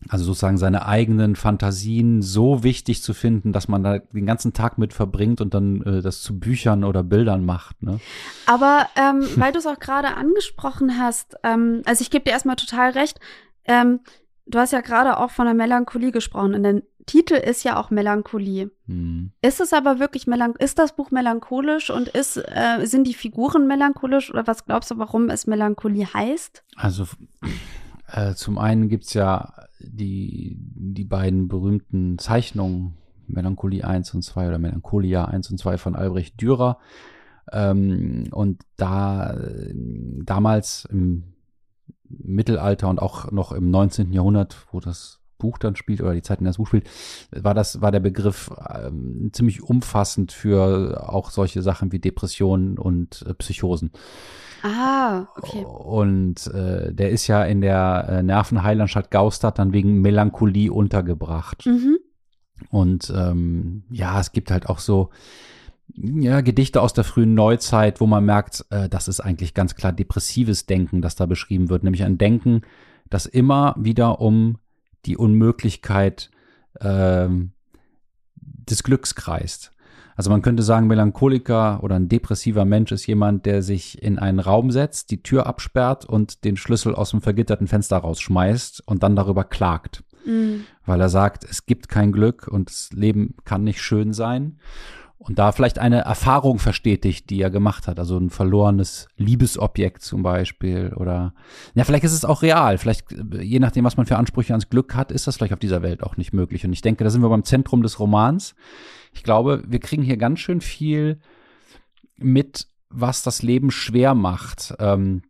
also 0.09 0.25
sozusagen 0.25 0.57
seine 0.57 0.85
eigenen 0.85 1.35
Fantasien 1.35 2.21
so 2.21 2.63
wichtig 2.63 3.03
zu 3.03 3.13
finden, 3.13 3.51
dass 3.51 3.67
man 3.67 3.83
da 3.83 3.99
den 3.99 4.25
ganzen 4.25 4.53
Tag 4.53 4.77
mit 4.77 4.93
verbringt 4.93 5.41
und 5.41 5.53
dann 5.53 5.81
äh, 5.81 6.01
das 6.01 6.21
zu 6.21 6.39
Büchern 6.39 6.83
oder 6.83 7.03
Bildern 7.03 7.45
macht. 7.45 7.81
Ne? 7.83 7.99
aber 8.45 8.87
ähm, 8.95 9.27
weil 9.35 9.51
du 9.51 9.59
es 9.59 9.65
auch 9.65 9.79
gerade 9.79 10.15
angesprochen 10.15 10.99
hast, 10.99 11.35
ähm, 11.43 11.81
also 11.85 12.01
ich 12.01 12.11
gebe 12.11 12.25
dir 12.25 12.31
erstmal 12.31 12.55
total 12.55 12.91
recht, 12.91 13.19
ähm, 13.65 13.99
du 14.45 14.59
hast 14.59 14.71
ja 14.71 14.81
gerade 14.81 15.17
auch 15.17 15.31
von 15.31 15.45
der 15.45 15.55
Melancholie 15.55 16.11
gesprochen 16.11 16.53
und 16.53 16.63
der 16.63 16.81
Titel 17.05 17.35
ist 17.35 17.63
ja 17.63 17.79
auch 17.79 17.89
Melancholie. 17.89 18.69
Hm. 18.85 19.31
Ist 19.41 19.61
es 19.61 19.71
aber 19.73 19.99
wirklich 19.99 20.27
melanch 20.27 20.57
ist 20.59 20.77
das 20.77 20.95
Buch 20.95 21.09
melancholisch 21.09 21.89
und 21.89 22.09
ist 22.09 22.37
äh, 22.37 22.85
sind 22.85 23.07
die 23.07 23.13
Figuren 23.13 23.65
melancholisch 23.65 24.29
oder 24.29 24.45
was 24.45 24.65
glaubst 24.65 24.91
du, 24.91 24.97
warum 24.97 25.29
es 25.29 25.47
Melancholie 25.47 26.13
heißt? 26.13 26.63
Also 26.75 27.07
äh, 28.07 28.33
zum 28.33 28.57
einen 28.57 28.89
gibt's 28.89 29.13
ja 29.13 29.53
die, 29.79 30.57
die 30.59 31.03
beiden 31.03 31.47
berühmten 31.47 32.17
Zeichnungen, 32.17 32.95
Melancholie 33.27 33.85
1 33.85 34.13
und 34.13 34.21
2 34.23 34.47
oder 34.47 34.57
Melancholia 34.57 35.25
1 35.25 35.51
und 35.51 35.57
2 35.57 35.77
von 35.77 35.95
Albrecht 35.95 36.41
Dürer. 36.41 36.79
Ähm, 37.51 38.25
und 38.31 38.63
da 38.75 39.35
damals 40.23 40.85
im 40.91 41.23
Mittelalter 42.09 42.89
und 42.89 43.01
auch 43.01 43.31
noch 43.31 43.51
im 43.51 43.69
19. 43.69 44.13
Jahrhundert, 44.13 44.55
wo 44.71 44.79
das 44.79 45.16
Buch 45.37 45.57
dann 45.57 45.75
spielt 45.75 46.01
oder 46.01 46.13
die 46.13 46.21
Zeit, 46.21 46.39
in 46.39 46.45
der 46.45 46.51
das 46.51 46.57
Buch 46.57 46.67
spielt, 46.67 46.89
war 47.31 47.53
das, 47.53 47.81
war 47.81 47.91
der 47.91 47.99
Begriff 47.99 48.51
ähm, 48.69 49.29
ziemlich 49.33 49.63
umfassend 49.63 50.31
für 50.31 51.09
auch 51.09 51.29
solche 51.29 51.61
Sachen 51.61 51.91
wie 51.91 51.99
Depressionen 51.99 52.77
und 52.77 53.25
äh, 53.27 53.33
Psychosen. 53.33 53.91
Ah, 54.63 55.27
okay. 55.35 55.63
Und 55.65 56.47
äh, 56.47 56.93
der 56.93 57.11
ist 57.11 57.27
ja 57.27 57.43
in 57.43 57.61
der 57.61 58.07
äh, 58.09 58.23
Nervenheilanstalt 58.23 59.11
Gaustadt 59.11 59.59
dann 59.59 59.73
wegen 59.73 60.01
Melancholie 60.01 60.71
untergebracht. 60.71 61.65
Mhm. 61.65 61.97
Und 62.69 63.13
ähm, 63.15 63.83
ja, 63.89 64.19
es 64.19 64.31
gibt 64.31 64.49
halt 64.51 64.67
auch 64.67 64.79
so 64.79 65.09
ja, 65.95 66.41
Gedichte 66.41 66.81
aus 66.81 66.93
der 66.93 67.03
frühen 67.03 67.33
Neuzeit, 67.33 68.01
wo 68.01 68.07
man 68.07 68.25
merkt, 68.25 68.65
äh, 68.69 68.89
das 68.89 69.07
ist 69.07 69.19
eigentlich 69.19 69.53
ganz 69.53 69.75
klar 69.75 69.93
depressives 69.93 70.65
Denken, 70.65 71.01
das 71.01 71.15
da 71.15 71.25
beschrieben 71.25 71.69
wird, 71.69 71.83
nämlich 71.83 72.03
ein 72.03 72.17
Denken, 72.17 72.61
das 73.09 73.25
immer 73.25 73.75
wieder 73.77 74.19
um 74.19 74.57
die 75.05 75.17
Unmöglichkeit 75.17 76.29
ähm, 76.81 77.51
des 78.35 78.83
Glücks 78.83 79.15
kreist. 79.15 79.71
Also 80.15 80.31
man 80.31 80.41
könnte 80.41 80.63
sagen, 80.63 80.87
Melancholiker 80.87 81.83
oder 81.83 81.95
ein 81.95 82.09
depressiver 82.09 82.65
Mensch 82.65 82.91
ist 82.91 83.05
jemand, 83.05 83.45
der 83.45 83.61
sich 83.61 84.01
in 84.01 84.17
einen 84.17 84.39
Raum 84.39 84.71
setzt, 84.71 85.11
die 85.11 85.21
Tür 85.21 85.45
absperrt 85.45 86.05
und 86.05 86.43
den 86.43 86.57
Schlüssel 86.57 86.95
aus 86.95 87.11
dem 87.11 87.21
vergitterten 87.21 87.67
Fenster 87.67 87.97
rausschmeißt 87.97 88.87
und 88.87 89.03
dann 89.03 89.15
darüber 89.15 89.43
klagt 89.43 90.03
Mhm. 90.27 90.65
weil 90.85 90.99
er 90.99 91.09
sagt, 91.09 91.45
es 91.45 91.65
gibt 91.65 91.87
kein 91.87 92.11
Glück 92.11 92.47
und 92.47 92.69
das 92.69 92.89
Leben 92.91 93.35
kann 93.45 93.63
nicht 93.63 93.81
schön 93.81 94.13
sein. 94.13 94.59
Und 95.19 95.39
da 95.39 95.51
vielleicht 95.51 95.79
eine 95.79 96.01
Erfahrung 96.01 96.59
verstetigt, 96.59 97.31
die 97.31 97.41
er 97.41 97.49
gemacht 97.49 97.87
hat, 97.87 97.97
also 97.97 98.17
ein 98.17 98.29
verlorenes 98.29 99.07
Liebesobjekt 99.17 100.03
zum 100.03 100.21
Beispiel 100.21 100.93
oder 100.95 101.33
ja, 101.73 101.83
vielleicht 101.85 102.03
ist 102.03 102.13
es 102.13 102.23
auch 102.23 102.43
real, 102.43 102.77
vielleicht 102.77 103.11
äh, 103.11 103.41
je 103.41 103.59
nachdem, 103.59 103.83
was 103.83 103.97
man 103.97 104.05
für 104.05 104.17
Ansprüche 104.17 104.53
ans 104.53 104.69
Glück 104.69 104.93
hat, 104.93 105.11
ist 105.11 105.25
das 105.25 105.35
vielleicht 105.35 105.53
auf 105.53 105.59
dieser 105.59 105.81
Welt 105.81 106.03
auch 106.03 106.17
nicht 106.17 106.33
möglich. 106.33 106.65
Und 106.65 106.73
ich 106.73 106.81
denke, 106.81 107.03
da 107.03 107.09
sind 107.09 107.23
wir 107.23 107.29
beim 107.29 107.43
Zentrum 107.43 107.81
des 107.81 107.99
Romans. 107.99 108.55
Ich 109.13 109.23
glaube, 109.23 109.63
wir 109.67 109.79
kriegen 109.79 110.03
hier 110.03 110.17
ganz 110.17 110.39
schön 110.39 110.61
viel 110.61 111.19
mit, 112.17 112.67
was 112.89 113.23
das 113.23 113.41
Leben 113.41 113.71
schwer 113.71 114.13
macht. 114.13 114.75
Ähm, 114.79 115.23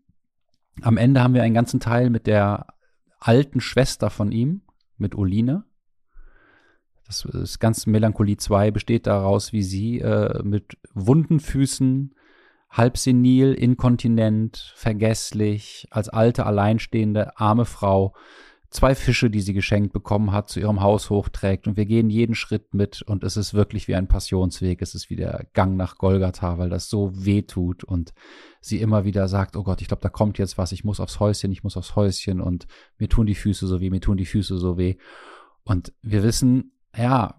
am 0.82 0.98
Ende 0.98 1.24
haben 1.24 1.34
wir 1.34 1.44
einen 1.44 1.56
ganzen 1.56 1.80
Teil 1.80 2.10
mit 2.10 2.28
der 2.28 2.68
alten 3.20 3.62
Schwester 3.62 4.10
von 4.10 4.32
ihm, 4.32 4.62
mit 4.98 5.16
Oline. 5.16 5.64
Das, 7.08 7.28
das 7.32 7.60
ganze 7.60 7.90
Melancholie 7.90 8.38
2 8.38 8.72
besteht 8.72 9.08
daraus, 9.08 9.54
wie 9.54 9.64
sie 9.64 10.00
äh, 10.00 10.44
mit 10.44 10.78
wunden 10.94 11.40
Füßen, 11.40 12.14
halb 12.70 12.98
senil, 12.98 13.54
inkontinent, 13.54 14.74
vergesslich, 14.76 15.88
als 15.90 16.10
alte, 16.10 16.46
alleinstehende, 16.46 17.38
arme 17.40 17.66
Frau 17.66 18.14
zwei 18.70 18.96
Fische, 18.96 19.30
die 19.30 19.42
sie 19.42 19.54
geschenkt 19.54 19.94
bekommen 19.94 20.32
hat, 20.32 20.50
zu 20.50 20.60
ihrem 20.60 20.82
Haus 20.82 21.10
hochträgt. 21.10 21.68
Und 21.68 21.78
wir 21.78 21.86
gehen 21.86 22.10
jeden 22.10 22.36
Schritt 22.36 22.74
mit 22.74 23.02
und 23.02 23.24
es 23.24 23.38
ist 23.38 23.54
wirklich 23.54 23.88
wie 23.88 23.96
ein 23.96 24.08
Passionsweg. 24.08 24.82
Es 24.82 24.94
ist 24.94 25.10
wie 25.10 25.16
der 25.16 25.48
Gang 25.54 25.78
nach 25.78 25.98
Golgatha, 25.98 26.58
weil 26.58 26.70
das 26.70 26.90
so 26.90 27.12
weh 27.14 27.44
tut 27.44 27.84
und 27.84 28.14
sie 28.62 28.82
immer 28.82 29.06
wieder 29.06 29.28
sagt, 29.28 29.56
oh 29.56 29.64
Gott, 29.64 29.82
ich 29.82 29.88
glaube, 29.88 30.02
da 30.02 30.10
kommt 30.10 30.38
jetzt 30.38 30.58
was, 30.58 30.72
ich 30.72 30.84
muss 30.84 31.00
aufs 31.00 31.20
Häuschen, 31.20 31.52
ich 31.52 31.64
muss 31.64 31.78
aufs 31.78 31.96
Häuschen 31.96 32.42
und 32.42 32.68
mir 32.98 33.08
tun 33.08 33.26
die 33.26 33.36
Füße 33.36 33.68
so 33.68 33.80
weh, 33.80 33.90
mir 33.90 34.02
tun 34.02 34.18
die 34.18 34.26
Füße 34.26 34.58
so 34.58 34.78
weh. 34.78 34.98
Und 35.64 35.94
wir 36.02 36.24
wissen, 36.24 36.72
ja, 36.98 37.36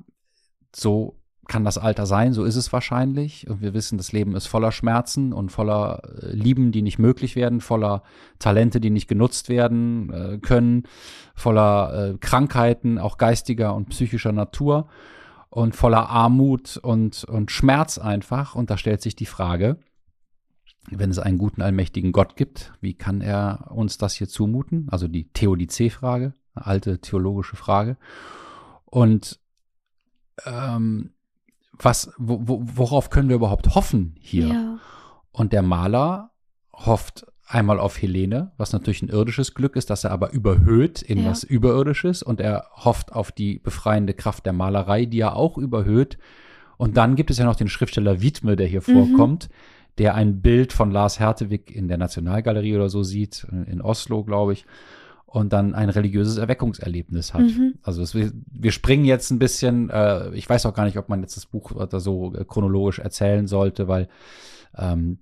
so 0.74 1.18
kann 1.48 1.64
das 1.64 1.78
Alter 1.78 2.06
sein, 2.06 2.34
so 2.34 2.44
ist 2.44 2.56
es 2.56 2.72
wahrscheinlich. 2.72 3.48
Und 3.48 3.62
wir 3.62 3.72
wissen, 3.72 3.96
das 3.96 4.12
Leben 4.12 4.36
ist 4.36 4.46
voller 4.46 4.70
Schmerzen 4.70 5.32
und 5.32 5.50
voller 5.50 6.02
äh, 6.22 6.32
Lieben, 6.32 6.72
die 6.72 6.82
nicht 6.82 6.98
möglich 6.98 7.36
werden, 7.36 7.60
voller 7.60 8.02
Talente, 8.38 8.80
die 8.80 8.90
nicht 8.90 9.08
genutzt 9.08 9.48
werden 9.48 10.12
äh, 10.12 10.38
können, 10.38 10.84
voller 11.34 12.10
äh, 12.10 12.18
Krankheiten, 12.18 12.98
auch 12.98 13.16
geistiger 13.16 13.74
und 13.74 13.88
psychischer 13.88 14.32
Natur 14.32 14.88
und 15.48 15.74
voller 15.74 16.10
Armut 16.10 16.76
und, 16.76 17.24
und 17.24 17.50
Schmerz 17.50 17.96
einfach. 17.96 18.54
Und 18.54 18.68
da 18.68 18.76
stellt 18.76 19.00
sich 19.00 19.16
die 19.16 19.26
Frage, 19.26 19.78
wenn 20.90 21.10
es 21.10 21.18
einen 21.18 21.38
guten, 21.38 21.62
allmächtigen 21.62 22.12
Gott 22.12 22.36
gibt, 22.36 22.72
wie 22.82 22.94
kann 22.94 23.22
er 23.22 23.70
uns 23.70 23.96
das 23.96 24.14
hier 24.14 24.28
zumuten? 24.28 24.88
Also 24.90 25.08
die 25.08 25.28
Theodizee-Frage, 25.32 26.34
alte 26.54 27.00
theologische 27.00 27.56
Frage. 27.56 27.96
Und 28.84 29.38
ähm, 30.46 31.10
was, 31.72 32.10
wo, 32.18 32.40
wo, 32.42 32.62
worauf 32.74 33.10
können 33.10 33.28
wir 33.28 33.36
überhaupt 33.36 33.74
hoffen 33.74 34.14
hier? 34.18 34.48
Ja. 34.48 34.78
Und 35.32 35.52
der 35.52 35.62
Maler 35.62 36.30
hofft 36.72 37.26
einmal 37.46 37.80
auf 37.80 38.00
Helene, 38.00 38.52
was 38.56 38.72
natürlich 38.72 39.02
ein 39.02 39.08
irdisches 39.08 39.54
Glück 39.54 39.76
ist, 39.76 39.90
dass 39.90 40.04
er 40.04 40.10
aber 40.10 40.32
überhöht 40.32 41.00
in 41.00 41.22
ja. 41.22 41.30
was 41.30 41.44
Überirdisches 41.44 42.22
und 42.22 42.40
er 42.40 42.66
hofft 42.72 43.12
auf 43.12 43.32
die 43.32 43.58
befreiende 43.58 44.12
Kraft 44.12 44.44
der 44.44 44.52
Malerei, 44.52 45.06
die 45.06 45.20
er 45.20 45.36
auch 45.36 45.56
überhöht. 45.56 46.18
Und 46.76 46.96
dann 46.96 47.16
gibt 47.16 47.30
es 47.30 47.38
ja 47.38 47.44
noch 47.44 47.56
den 47.56 47.68
Schriftsteller 47.68 48.20
Wiedme, 48.20 48.56
der 48.56 48.66
hier 48.66 48.82
mhm. 48.86 48.92
vorkommt, 48.92 49.48
der 49.96 50.14
ein 50.14 50.40
Bild 50.40 50.72
von 50.72 50.90
Lars 50.90 51.18
Hertewig 51.18 51.70
in 51.70 51.88
der 51.88 51.98
Nationalgalerie 51.98 52.76
oder 52.76 52.88
so 52.88 53.02
sieht, 53.02 53.46
in 53.66 53.80
Oslo, 53.80 54.24
glaube 54.24 54.52
ich 54.52 54.66
und 55.30 55.52
dann 55.52 55.74
ein 55.74 55.90
religiöses 55.90 56.38
Erweckungserlebnis 56.38 57.34
hat. 57.34 57.42
Mhm. 57.42 57.74
Also 57.82 58.02
es, 58.02 58.14
wir 58.14 58.72
springen 58.72 59.04
jetzt 59.04 59.30
ein 59.30 59.38
bisschen, 59.38 59.90
äh, 59.90 60.30
ich 60.30 60.48
weiß 60.48 60.64
auch 60.64 60.72
gar 60.72 60.84
nicht, 60.84 60.96
ob 60.96 61.10
man 61.10 61.20
jetzt 61.20 61.36
das 61.36 61.44
Buch 61.44 61.72
da 61.86 62.00
so 62.00 62.34
äh, 62.34 62.46
chronologisch 62.46 62.98
erzählen 62.98 63.46
sollte, 63.46 63.88
weil 63.88 64.08
ähm, 64.74 65.18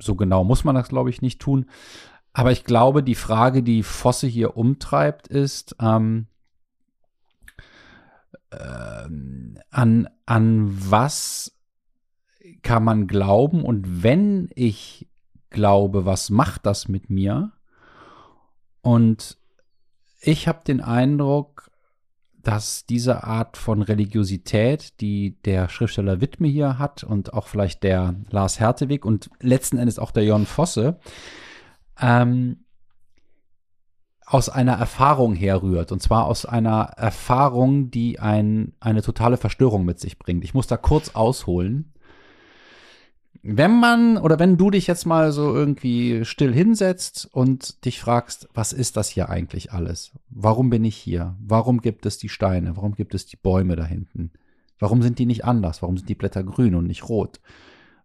so 0.00 0.14
genau 0.14 0.42
muss 0.42 0.64
man 0.64 0.74
das, 0.74 0.88
glaube 0.88 1.10
ich, 1.10 1.20
nicht 1.20 1.38
tun. 1.38 1.66
Aber 2.32 2.50
ich 2.50 2.64
glaube, 2.64 3.02
die 3.02 3.14
Frage, 3.14 3.62
die 3.62 3.82
Fosse 3.82 4.26
hier 4.26 4.56
umtreibt, 4.56 5.28
ist, 5.28 5.76
ähm, 5.82 6.28
äh, 8.50 8.56
an, 9.68 10.08
an 10.24 10.90
was 10.90 11.58
kann 12.62 12.84
man 12.84 13.06
glauben? 13.06 13.64
Und 13.64 14.02
wenn 14.02 14.48
ich 14.54 15.10
glaube, 15.50 16.06
was 16.06 16.30
macht 16.30 16.64
das 16.64 16.88
mit 16.88 17.10
mir? 17.10 17.52
Und 18.80 19.41
ich 20.22 20.48
habe 20.48 20.60
den 20.64 20.80
Eindruck, 20.80 21.70
dass 22.42 22.86
diese 22.86 23.24
Art 23.24 23.56
von 23.56 23.82
Religiosität, 23.82 25.00
die 25.00 25.40
der 25.42 25.68
Schriftsteller 25.68 26.20
Wittme 26.20 26.48
hier 26.48 26.78
hat 26.78 27.04
und 27.04 27.32
auch 27.34 27.46
vielleicht 27.46 27.82
der 27.82 28.16
Lars 28.30 28.58
Hertewig 28.58 29.04
und 29.04 29.30
letzten 29.40 29.78
Endes 29.78 29.98
auch 29.98 30.10
der 30.10 30.24
Jon 30.24 30.46
Fosse, 30.46 30.98
ähm, 32.00 32.64
aus 34.24 34.48
einer 34.48 34.72
Erfahrung 34.72 35.34
herrührt. 35.34 35.92
Und 35.92 36.00
zwar 36.00 36.24
aus 36.24 36.46
einer 36.46 36.94
Erfahrung, 36.96 37.90
die 37.90 38.18
ein, 38.18 38.74
eine 38.80 39.02
totale 39.02 39.36
Verstörung 39.36 39.84
mit 39.84 40.00
sich 40.00 40.18
bringt. 40.18 40.42
Ich 40.42 40.54
muss 40.54 40.66
da 40.66 40.76
kurz 40.76 41.10
ausholen 41.10 41.91
wenn 43.42 43.80
man 43.80 44.18
oder 44.18 44.38
wenn 44.38 44.56
du 44.56 44.70
dich 44.70 44.86
jetzt 44.86 45.04
mal 45.04 45.32
so 45.32 45.52
irgendwie 45.52 46.24
still 46.24 46.54
hinsetzt 46.54 47.28
und 47.32 47.84
dich 47.84 48.00
fragst, 48.00 48.48
was 48.54 48.72
ist 48.72 48.96
das 48.96 49.08
hier 49.08 49.28
eigentlich 49.28 49.72
alles? 49.72 50.12
Warum 50.30 50.70
bin 50.70 50.84
ich 50.84 50.96
hier? 50.96 51.36
Warum 51.40 51.80
gibt 51.80 52.06
es 52.06 52.18
die 52.18 52.28
Steine? 52.28 52.76
Warum 52.76 52.94
gibt 52.94 53.14
es 53.14 53.26
die 53.26 53.36
Bäume 53.36 53.74
da 53.74 53.84
hinten? 53.84 54.30
Warum 54.78 55.02
sind 55.02 55.18
die 55.18 55.26
nicht 55.26 55.44
anders? 55.44 55.82
Warum 55.82 55.96
sind 55.96 56.08
die 56.08 56.14
Blätter 56.14 56.44
grün 56.44 56.76
und 56.76 56.86
nicht 56.86 57.08
rot? 57.08 57.40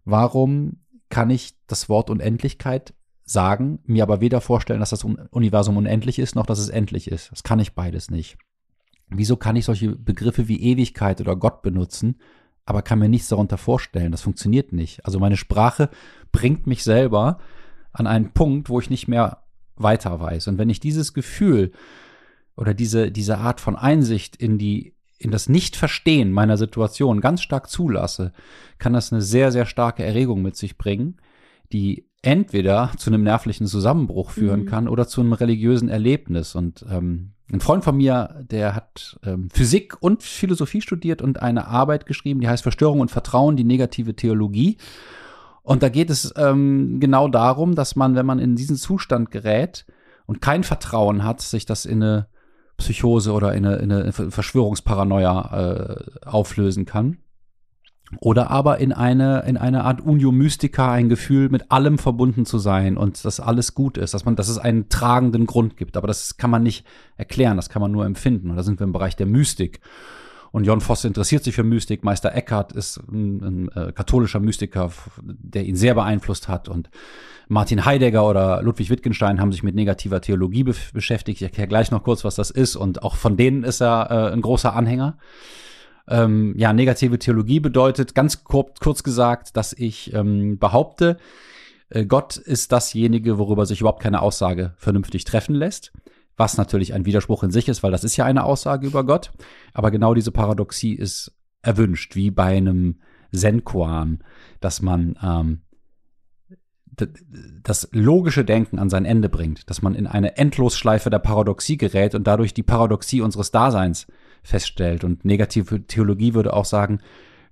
Warum 0.06 0.78
kann 1.10 1.30
ich 1.30 1.56
das 1.67 1.88
Wort 1.88 2.10
Unendlichkeit 2.10 2.95
sagen, 3.23 3.80
mir 3.86 4.04
aber 4.04 4.21
weder 4.21 4.41
vorstellen, 4.41 4.80
dass 4.80 4.89
das 4.89 5.04
Universum 5.04 5.78
unendlich 5.78 6.17
ist, 6.17 6.36
noch 6.36 6.47
dass 6.47 6.60
es 6.60 6.69
endlich 6.69 7.12
ist? 7.12 7.32
Das 7.32 7.43
kann 7.43 7.60
ich 7.60 7.76
beides 7.76 8.10
nicht. 8.10 8.38
Wieso 9.10 9.38
kann 9.38 9.56
ich 9.56 9.65
solche 9.65 9.95
Begriffe 9.95 10.47
wie 10.47 10.62
Ewigkeit 10.62 11.21
oder 11.21 11.36
Gott 11.36 11.62
benutzen, 11.62 12.17
aber 12.67 12.82
kann 12.82 12.99
mir 12.99 13.08
nichts 13.08 13.30
darunter 13.30 13.58
vorstellen. 13.58 14.12
Das 14.12 14.21
funktioniert 14.21 14.73
nicht. 14.73 15.06
Also 15.06 15.19
meine 15.19 15.38
Sprache 15.38 15.89
bringt 16.34 16.67
mich 16.67 16.84
selber 16.84 17.39
an 17.93 18.08
einen 18.08 18.34
Punkt, 18.34 18.69
wo 18.69 18.82
ich 18.82 18.89
nicht 18.89 19.08
mehr 19.08 19.43
weiter 19.77 20.19
weiß. 20.19 20.49
Und 20.49 20.58
wenn 20.58 20.69
ich 20.69 20.82
dieses 20.82 21.13
Gefühl 21.13 21.71
oder 22.58 22.73
diese, 22.73 23.10
diese 23.10 23.38
Art 23.38 23.62
von 23.62 23.77
Einsicht 23.77 24.36
in 24.36 24.58
die, 24.58 24.95
in 25.17 25.32
das 25.32 25.47
Nicht-Verstehen 25.47 26.34
meiner 26.34 26.58
Situation 26.58 27.21
ganz 27.21 27.41
stark 27.41 27.69
zulasse, 27.69 28.34
kann 28.80 28.91
das 28.91 29.13
eine 29.13 29.21
sehr, 29.21 29.53
sehr 29.53 29.65
starke 29.65 30.03
Erregung 30.03 30.41
mit 30.41 30.58
sich 30.58 30.77
bringen, 30.77 31.21
die 31.71 32.10
entweder 32.21 32.91
zu 32.97 33.10
einem 33.10 33.23
nervlichen 33.23 33.67
Zusammenbruch 33.67 34.32
führen 34.32 34.63
mhm. 34.63 34.65
kann 34.65 34.88
oder 34.89 35.08
zu 35.08 35.21
einem 35.21 35.32
religiösen 35.32 35.88
Erlebnis. 35.88 36.53
Und 36.53 36.86
ähm, 36.91 37.32
ein 37.51 37.62
Freund 37.62 37.83
von 37.83 37.95
mir, 37.95 38.43
der 38.49 38.75
hat 38.75 39.19
ähm, 39.23 39.49
Physik 39.53 39.95
und 40.01 40.21
Philosophie 40.21 40.81
studiert 40.81 41.21
und 41.21 41.41
eine 41.41 41.67
Arbeit 41.67 42.05
geschrieben, 42.05 42.41
die 42.41 42.47
heißt 42.49 42.63
Verstörung 42.63 42.99
und 42.99 43.10
Vertrauen, 43.10 43.55
die 43.55 43.63
negative 43.63 44.15
Theologie. 44.15 44.77
Und 45.63 45.81
da 45.81 45.89
geht 45.89 46.10
es 46.10 46.33
ähm, 46.38 46.99
genau 46.99 47.27
darum, 47.27 47.75
dass 47.75 47.95
man, 47.95 48.15
wenn 48.15 48.25
man 48.25 48.39
in 48.39 48.55
diesen 48.55 48.75
Zustand 48.75 49.31
gerät 49.31 49.86
und 50.25 50.41
kein 50.41 50.63
Vertrauen 50.63 51.23
hat, 51.23 51.41
sich 51.41 51.65
das 51.65 51.86
in 51.86 52.03
eine 52.03 52.27
Psychose 52.77 53.31
oder 53.31 53.53
in 53.53 53.65
eine, 53.65 53.77
in 53.77 53.91
eine 53.91 54.12
Verschwörungsparanoia 54.12 56.01
äh, 56.21 56.25
auflösen 56.25 56.86
kann. 56.86 57.17
Oder 58.19 58.49
aber 58.49 58.77
in 58.77 58.93
eine, 58.93 59.43
in 59.47 59.57
eine 59.57 59.83
Art 59.83 59.99
Unio 59.99 60.31
Mystica, 60.31 60.91
ein 60.93 61.09
Gefühl, 61.09 61.49
mit 61.49 61.71
allem 61.71 61.97
verbunden 61.97 62.45
zu 62.45 62.57
sein 62.57 62.95
und 62.95 63.23
dass 63.25 63.39
alles 63.39 63.75
gut 63.75 63.97
ist, 63.97 64.13
dass 64.13 64.23
man, 64.23 64.37
dass 64.37 64.47
es 64.47 64.57
einen 64.57 64.87
tragenden 64.87 65.45
Grund 65.45 65.75
gibt. 65.75 65.97
Aber 65.97 66.07
das 66.07 66.37
kann 66.37 66.49
man 66.49 66.63
nicht 66.63 66.85
erklären, 67.17 67.57
das 67.57 67.69
kann 67.69 67.81
man 67.81 67.91
nur 67.91 68.05
empfinden. 68.05 68.49
Und 68.49 68.55
da 68.55 68.63
sind 68.63 68.79
wir 68.79 68.85
im 68.85 68.93
Bereich 68.93 69.17
der 69.17 69.25
Mystik. 69.25 69.81
Und 70.51 70.63
Jon 70.63 70.79
Voss 70.79 71.03
interessiert 71.03 71.43
sich 71.43 71.53
für 71.53 71.63
Mystik. 71.63 72.05
Meister 72.05 72.33
Eckhart 72.33 72.71
ist 72.71 73.01
ein, 73.11 73.43
ein 73.43 73.69
äh, 73.75 73.91
katholischer 73.91 74.39
Mystiker, 74.39 74.91
der 75.21 75.65
ihn 75.65 75.75
sehr 75.75 75.93
beeinflusst 75.93 76.47
hat. 76.47 76.69
Und 76.69 76.89
Martin 77.49 77.83
Heidegger 77.83 78.27
oder 78.27 78.61
Ludwig 78.61 78.89
Wittgenstein 78.89 79.41
haben 79.41 79.51
sich 79.51 79.63
mit 79.63 79.75
negativer 79.75 80.21
Theologie 80.21 80.63
be 80.63 80.73
beschäftigt. 80.93 81.41
Ich 81.41 81.45
erkläre 81.45 81.67
gleich 81.67 81.91
noch 81.91 82.03
kurz, 82.03 82.23
was 82.23 82.35
das 82.35 82.51
ist. 82.51 82.77
Und 82.77 83.03
auch 83.03 83.17
von 83.17 83.35
denen 83.35 83.63
ist 83.65 83.81
er 83.81 84.09
äh, 84.09 84.33
ein 84.33 84.41
großer 84.41 84.73
Anhänger. 84.73 85.17
Ähm, 86.09 86.53
ja, 86.57 86.73
negative 86.73 87.19
Theologie 87.19 87.59
bedeutet 87.59 88.15
ganz 88.15 88.43
kurz, 88.43 88.79
kurz 88.79 89.03
gesagt, 89.03 89.57
dass 89.57 89.73
ich 89.73 90.13
ähm, 90.13 90.57
behaupte, 90.57 91.17
äh, 91.89 92.05
Gott 92.05 92.37
ist 92.37 92.71
dasjenige, 92.71 93.37
worüber 93.37 93.65
sich 93.65 93.81
überhaupt 93.81 94.01
keine 94.01 94.21
Aussage 94.21 94.73
vernünftig 94.77 95.25
treffen 95.25 95.55
lässt. 95.55 95.91
Was 96.35 96.57
natürlich 96.57 96.93
ein 96.93 97.05
Widerspruch 97.05 97.43
in 97.43 97.51
sich 97.51 97.67
ist, 97.67 97.81
weil 97.81 97.91
das 97.91 98.03
ist 98.03 98.15
ja 98.15 98.25
eine 98.25 98.43
Aussage 98.43 98.85
über 98.85 99.03
Gott. 99.03 99.31
Aber 99.73 99.89
genau 99.89 100.13
diese 100.13 100.31
Paradoxie 100.31 100.93
ist 100.93 101.35
erwünscht, 101.63 102.15
wie 102.15 102.29
bei 102.29 102.57
einem 102.57 102.99
Zen-Koan, 103.33 104.23
dass 104.59 104.81
man 104.81 105.17
ähm, 105.23 105.61
das 107.63 107.89
logische 107.91 108.45
Denken 108.45 108.79
an 108.79 108.89
sein 108.89 109.05
Ende 109.05 109.29
bringt, 109.29 109.69
dass 109.69 109.81
man 109.81 109.95
in 109.95 110.07
eine 110.07 110.37
Endlosschleife 110.37 111.09
der 111.09 111.19
Paradoxie 111.19 111.77
gerät 111.77 112.15
und 112.15 112.25
dadurch 112.25 112.53
die 112.53 112.63
Paradoxie 112.63 113.21
unseres 113.21 113.51
Daseins 113.51 114.07
feststellt. 114.47 115.03
Und 115.03 115.25
negative 115.25 115.86
Theologie 115.86 116.33
würde 116.33 116.53
auch 116.53 116.65
sagen, 116.65 116.99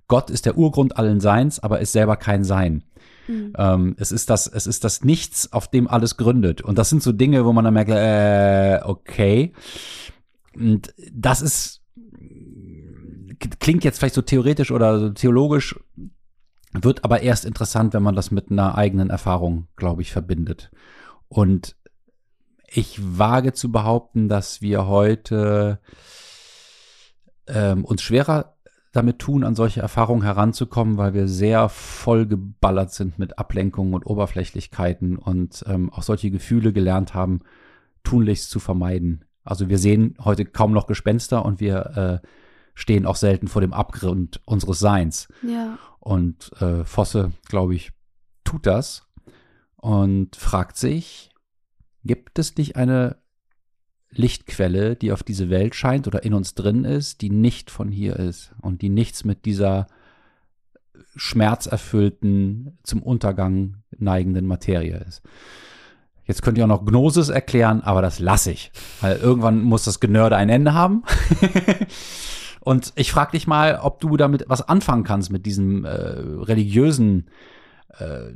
Gott 0.08 0.30
ist 0.30 0.46
der 0.46 0.56
Urgrund 0.56 0.96
allen 0.96 1.20
Seins, 1.20 1.58
aber 1.60 1.80
ist 1.80 1.92
selber 1.92 2.16
kein 2.16 2.44
Sein. 2.44 2.84
Mhm. 3.28 3.52
Ähm, 3.58 3.96
es 3.98 4.12
ist 4.12 4.30
das, 4.30 4.46
es 4.46 4.66
ist 4.66 4.84
das 4.84 5.04
Nichts, 5.04 5.52
auf 5.52 5.68
dem 5.68 5.88
alles 5.88 6.16
gründet. 6.16 6.62
Und 6.62 6.78
das 6.78 6.88
sind 6.88 7.02
so 7.02 7.12
Dinge, 7.12 7.44
wo 7.44 7.52
man 7.52 7.64
dann 7.64 7.74
merkt, 7.74 7.90
äh, 7.90 8.80
okay. 8.84 9.52
Und 10.54 10.94
das 11.12 11.42
ist, 11.42 11.82
klingt 13.60 13.84
jetzt 13.84 13.98
vielleicht 13.98 14.14
so 14.14 14.22
theoretisch 14.22 14.70
oder 14.70 14.98
so 14.98 15.10
theologisch, 15.10 15.78
wird 16.72 17.04
aber 17.04 17.22
erst 17.22 17.44
interessant, 17.44 17.94
wenn 17.94 18.02
man 18.02 18.16
das 18.16 18.30
mit 18.30 18.50
einer 18.50 18.76
eigenen 18.76 19.10
Erfahrung, 19.10 19.66
glaube 19.76 20.02
ich, 20.02 20.12
verbindet. 20.12 20.70
Und 21.28 21.76
ich 22.68 22.98
wage 23.00 23.52
zu 23.52 23.72
behaupten, 23.72 24.28
dass 24.28 24.62
wir 24.62 24.86
heute 24.86 25.80
ähm, 27.48 27.84
uns 27.84 28.02
schwerer 28.02 28.56
damit 28.92 29.18
tun, 29.18 29.44
an 29.44 29.54
solche 29.54 29.80
Erfahrungen 29.80 30.22
heranzukommen, 30.22 30.96
weil 30.96 31.12
wir 31.12 31.28
sehr 31.28 31.68
vollgeballert 31.68 32.92
sind 32.92 33.18
mit 33.18 33.38
Ablenkungen 33.38 33.92
und 33.92 34.06
Oberflächlichkeiten 34.06 35.18
und 35.18 35.64
ähm, 35.66 35.92
auch 35.92 36.02
solche 36.02 36.30
Gefühle 36.30 36.72
gelernt 36.72 37.12
haben, 37.12 37.40
tunlichst 38.04 38.48
zu 38.50 38.58
vermeiden. 38.58 39.24
Also 39.44 39.68
wir 39.68 39.78
sehen 39.78 40.16
heute 40.24 40.46
kaum 40.46 40.72
noch 40.72 40.86
Gespenster 40.86 41.44
und 41.44 41.60
wir 41.60 42.22
äh, 42.24 42.26
stehen 42.74 43.06
auch 43.06 43.16
selten 43.16 43.48
vor 43.48 43.60
dem 43.60 43.72
Abgrund 43.74 44.40
unseres 44.46 44.78
Seins. 44.78 45.28
Ja. 45.42 45.78
Und 46.00 46.52
äh, 46.60 46.84
Fosse, 46.84 47.32
glaube 47.48 47.74
ich, 47.74 47.92
tut 48.44 48.66
das 48.66 49.06
und 49.76 50.36
fragt 50.36 50.76
sich, 50.76 51.30
gibt 52.04 52.38
es 52.38 52.56
nicht 52.56 52.76
eine 52.76 53.18
Lichtquelle, 54.16 54.96
die 54.96 55.12
auf 55.12 55.22
diese 55.22 55.50
Welt 55.50 55.74
scheint 55.74 56.06
oder 56.06 56.24
in 56.24 56.34
uns 56.34 56.54
drin 56.54 56.84
ist, 56.84 57.20
die 57.20 57.30
nicht 57.30 57.70
von 57.70 57.90
hier 57.90 58.16
ist 58.16 58.52
und 58.60 58.82
die 58.82 58.88
nichts 58.88 59.24
mit 59.24 59.44
dieser 59.44 59.86
schmerzerfüllten, 61.16 62.78
zum 62.82 63.02
Untergang 63.02 63.76
neigenden 63.96 64.46
Materie 64.46 65.04
ist. 65.06 65.22
Jetzt 66.24 66.42
könnt 66.42 66.58
ihr 66.58 66.64
auch 66.64 66.68
noch 66.68 66.84
Gnosis 66.84 67.28
erklären, 67.28 67.82
aber 67.82 68.02
das 68.02 68.18
lasse 68.18 68.50
ich, 68.50 68.72
weil 69.00 69.16
irgendwann 69.16 69.62
muss 69.62 69.84
das 69.84 70.00
Genörde 70.00 70.36
ein 70.36 70.48
Ende 70.48 70.74
haben. 70.74 71.04
Und 72.60 72.92
ich 72.96 73.12
frage 73.12 73.32
dich 73.32 73.46
mal, 73.46 73.78
ob 73.80 74.00
du 74.00 74.16
damit 74.16 74.44
was 74.48 74.68
anfangen 74.68 75.04
kannst 75.04 75.30
mit 75.30 75.46
diesem 75.46 75.84
äh, 75.84 75.88
religiösen 75.88 77.28
äh, 77.98 78.32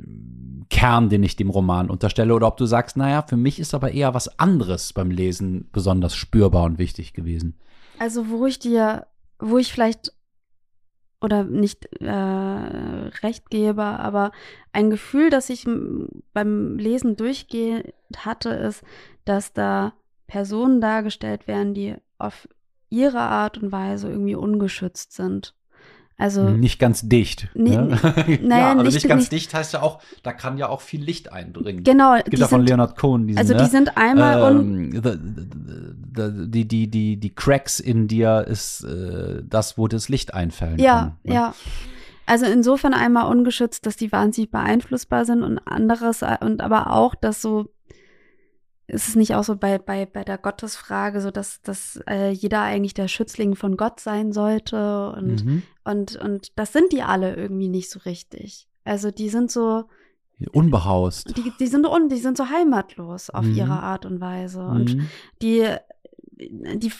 Kern, 0.69 1.09
den 1.09 1.23
ich 1.23 1.35
dem 1.35 1.49
Roman 1.49 1.89
unterstelle, 1.89 2.33
oder 2.33 2.47
ob 2.47 2.57
du 2.57 2.65
sagst, 2.65 2.97
naja, 2.97 3.21
für 3.21 3.37
mich 3.37 3.59
ist 3.59 3.73
aber 3.73 3.91
eher 3.91 4.13
was 4.13 4.39
anderes 4.39 4.93
beim 4.93 5.11
Lesen 5.11 5.69
besonders 5.71 6.15
spürbar 6.15 6.63
und 6.63 6.79
wichtig 6.79 7.13
gewesen. 7.13 7.55
Also, 7.99 8.29
wo 8.29 8.45
ich 8.45 8.59
dir, 8.59 9.07
wo 9.39 9.57
ich 9.57 9.71
vielleicht 9.71 10.13
oder 11.21 11.43
nicht 11.43 11.85
äh, 12.01 12.11
recht 12.11 13.49
gebe, 13.51 13.83
aber 13.83 14.31
ein 14.73 14.89
Gefühl, 14.89 15.29
das 15.29 15.49
ich 15.49 15.67
beim 16.33 16.77
Lesen 16.77 17.15
durchgehe 17.15 17.93
hatte, 18.17 18.49
ist, 18.49 18.83
dass 19.25 19.53
da 19.53 19.93
Personen 20.25 20.81
dargestellt 20.81 21.47
werden, 21.47 21.73
die 21.75 21.95
auf 22.17 22.47
ihre 22.89 23.19
Art 23.19 23.57
und 23.59 23.71
Weise 23.71 24.09
irgendwie 24.09 24.35
ungeschützt 24.35 25.13
sind. 25.13 25.53
Also 26.21 26.49
nicht 26.51 26.77
ganz 26.77 27.01
dicht. 27.09 27.47
Ne? 27.55 27.97
naja, 28.43 28.59
ja, 28.59 28.71
aber 28.73 28.83
nicht- 28.83 28.93
nicht, 28.93 29.07
ganz 29.07 29.23
nicht- 29.23 29.31
dicht 29.31 29.53
heißt 29.55 29.73
ja 29.73 29.81
auch, 29.81 30.03
da 30.21 30.33
kann 30.33 30.55
ja 30.59 30.69
auch 30.69 30.81
viel 30.81 31.03
Licht 31.03 31.33
eindringen. 31.33 31.83
genau, 31.83 32.15
Gibt 32.17 32.33
die 32.33 32.37
ja 32.37 32.47
von 32.47 32.63
Leonard 32.63 32.95
Cohen 32.95 33.25
diesen, 33.25 33.39
also 33.39 33.55
die 33.55 33.63
ne? 33.63 33.67
sind 33.69 33.97
einmal 33.97 34.51
ähm, 34.51 34.91
the, 34.91 34.99
the, 35.01 35.13
the, 36.15 36.51
die, 36.51 36.67
die, 36.67 36.87
die, 36.91 37.17
die 37.17 37.29
Cracks 37.33 37.79
in 37.79 38.07
dir 38.07 38.45
ist 38.47 38.83
äh, 38.83 39.41
das, 39.43 39.79
wo 39.79 39.87
das 39.87 40.09
Licht 40.09 40.35
einfällen 40.35 40.77
ja, 40.77 40.99
kann. 40.99 41.17
ne? 41.23 41.33
ja. 41.33 41.55
Also 42.27 42.45
insofern 42.45 42.93
einmal 42.93 43.25
ungeschützt, 43.25 43.87
dass 43.87 43.95
die 43.95 44.11
wahnsinnig 44.11 44.51
beeinflussbar 44.51 45.25
sind 45.25 45.41
und 45.41 45.57
anderes 45.57 46.23
und 46.41 46.61
aber 46.61 46.91
auch, 46.91 47.15
dass 47.15 47.41
so 47.41 47.71
ist 48.87 49.07
es 49.09 49.15
nicht 49.15 49.35
auch 49.35 49.43
so 49.43 49.55
bei, 49.55 49.77
bei, 49.77 50.05
bei 50.05 50.23
der 50.23 50.37
Gottesfrage, 50.37 51.21
so 51.21 51.31
dass, 51.31 51.61
dass 51.61 51.99
äh, 52.09 52.31
jeder 52.31 52.61
eigentlich 52.61 52.93
der 52.93 53.07
Schützling 53.07 53.55
von 53.55 53.77
Gott 53.77 53.99
sein 53.99 54.31
sollte 54.33 55.11
und, 55.13 55.45
Mhm. 55.45 55.63
und, 55.85 56.15
und 56.17 56.57
das 56.57 56.73
sind 56.73 56.91
die 56.91 57.01
alle 57.03 57.35
irgendwie 57.35 57.69
nicht 57.69 57.89
so 57.89 57.99
richtig. 57.99 58.67
Also 58.83 59.11
die 59.11 59.29
sind 59.29 59.49
so, 59.51 59.85
Unbehaust. 60.51 61.37
die, 61.37 61.55
die 61.55 61.67
sind 61.67 61.85
un, 61.85 62.09
die 62.09 62.17
sind 62.17 62.35
so 62.35 62.49
heimatlos 62.49 63.29
auf 63.29 63.45
Mhm. 63.45 63.53
ihre 63.53 63.79
Art 63.83 64.05
und 64.05 64.19
Weise. 64.19 64.63
Und 64.65 64.95
Mhm. 64.97 65.07
die, 65.41 65.67
die, 66.35 66.91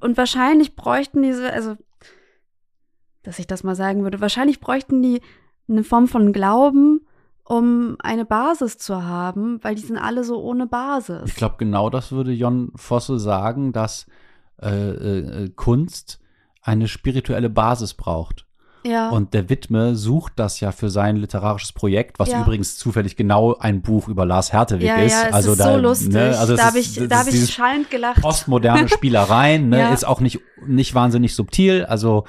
und 0.00 0.16
wahrscheinlich 0.16 0.76
bräuchten 0.76 1.22
diese, 1.22 1.52
also, 1.52 1.76
dass 3.22 3.38
ich 3.38 3.46
das 3.46 3.64
mal 3.64 3.74
sagen 3.74 4.02
würde, 4.02 4.20
wahrscheinlich 4.20 4.60
bräuchten 4.60 5.02
die 5.02 5.20
eine 5.68 5.82
Form 5.82 6.06
von 6.06 6.32
Glauben, 6.32 7.05
um 7.48 7.96
eine 8.00 8.24
Basis 8.24 8.76
zu 8.76 9.04
haben, 9.04 9.58
weil 9.62 9.76
die 9.76 9.82
sind 9.82 9.98
alle 9.98 10.24
so 10.24 10.42
ohne 10.42 10.66
Basis. 10.66 11.22
Ich 11.26 11.36
glaube, 11.36 11.54
genau 11.58 11.90
das 11.90 12.10
würde 12.12 12.32
Jon 12.32 12.72
Fosse 12.74 13.18
sagen, 13.18 13.72
dass 13.72 14.06
äh, 14.60 14.68
äh, 14.68 15.48
Kunst 15.54 16.18
eine 16.62 16.88
spirituelle 16.88 17.48
Basis 17.48 17.94
braucht. 17.94 18.46
ja. 18.84 19.10
Und 19.10 19.32
der 19.34 19.48
Widme 19.48 19.94
sucht 19.96 20.32
das 20.36 20.58
ja 20.60 20.72
für 20.72 20.90
sein 20.90 21.16
literarisches 21.16 21.72
Projekt, 21.72 22.18
was 22.18 22.30
Ja. 22.30 22.42
übrigens 22.42 22.76
zufällig 22.76 23.16
genau 23.16 23.56
ein 23.56 23.82
Buch 23.82 24.08
über 24.08 24.24
Lars 24.26 24.52
Hertewig 24.52 24.86
ja, 24.86 24.96
ist. 24.96 25.12
ja, 25.12 25.26
es 25.28 25.32
also 25.34 25.52
ist 25.52 25.60
da, 25.60 25.72
so 25.74 25.78
lustig. 25.80 26.12
Ne, 26.12 26.36
also 26.38 26.56
da 26.56 26.66
habe 26.66 26.78
ich, 26.80 26.94
da 27.08 27.18
hab 27.20 27.26
ich 27.28 27.52
schallend 27.52 27.90
gelacht. 27.90 28.20
postmoderne 28.22 28.88
Spielereien, 28.88 29.68
ne, 29.68 29.90
ist 29.94 30.04
auch 30.06 30.20
nicht, 30.20 30.40
nicht 30.66 30.94
wahnsinnig 30.94 31.34
subtil. 31.36 31.84
Also 31.84 32.24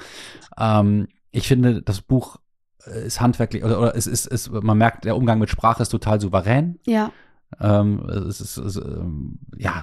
ähm, 0.58 1.08
ich 1.30 1.46
finde, 1.48 1.82
das 1.82 2.00
Buch 2.02 2.36
äh, 2.36 2.40
ist 2.90 3.20
handwerklich, 3.20 3.64
oder, 3.64 3.78
oder 3.78 3.96
es 3.96 4.06
ist, 4.06 4.26
ist, 4.26 4.50
man 4.50 4.78
merkt, 4.78 5.04
der 5.04 5.16
Umgang 5.16 5.38
mit 5.38 5.50
Sprache 5.50 5.82
ist 5.82 5.90
total 5.90 6.20
souverän. 6.20 6.78
Ja, 6.86 7.12
Ähm, 7.60 8.00
es 8.08 8.40
ist, 8.40 8.56
es, 8.58 8.76
ähm, 8.76 9.38
ja 9.56 9.82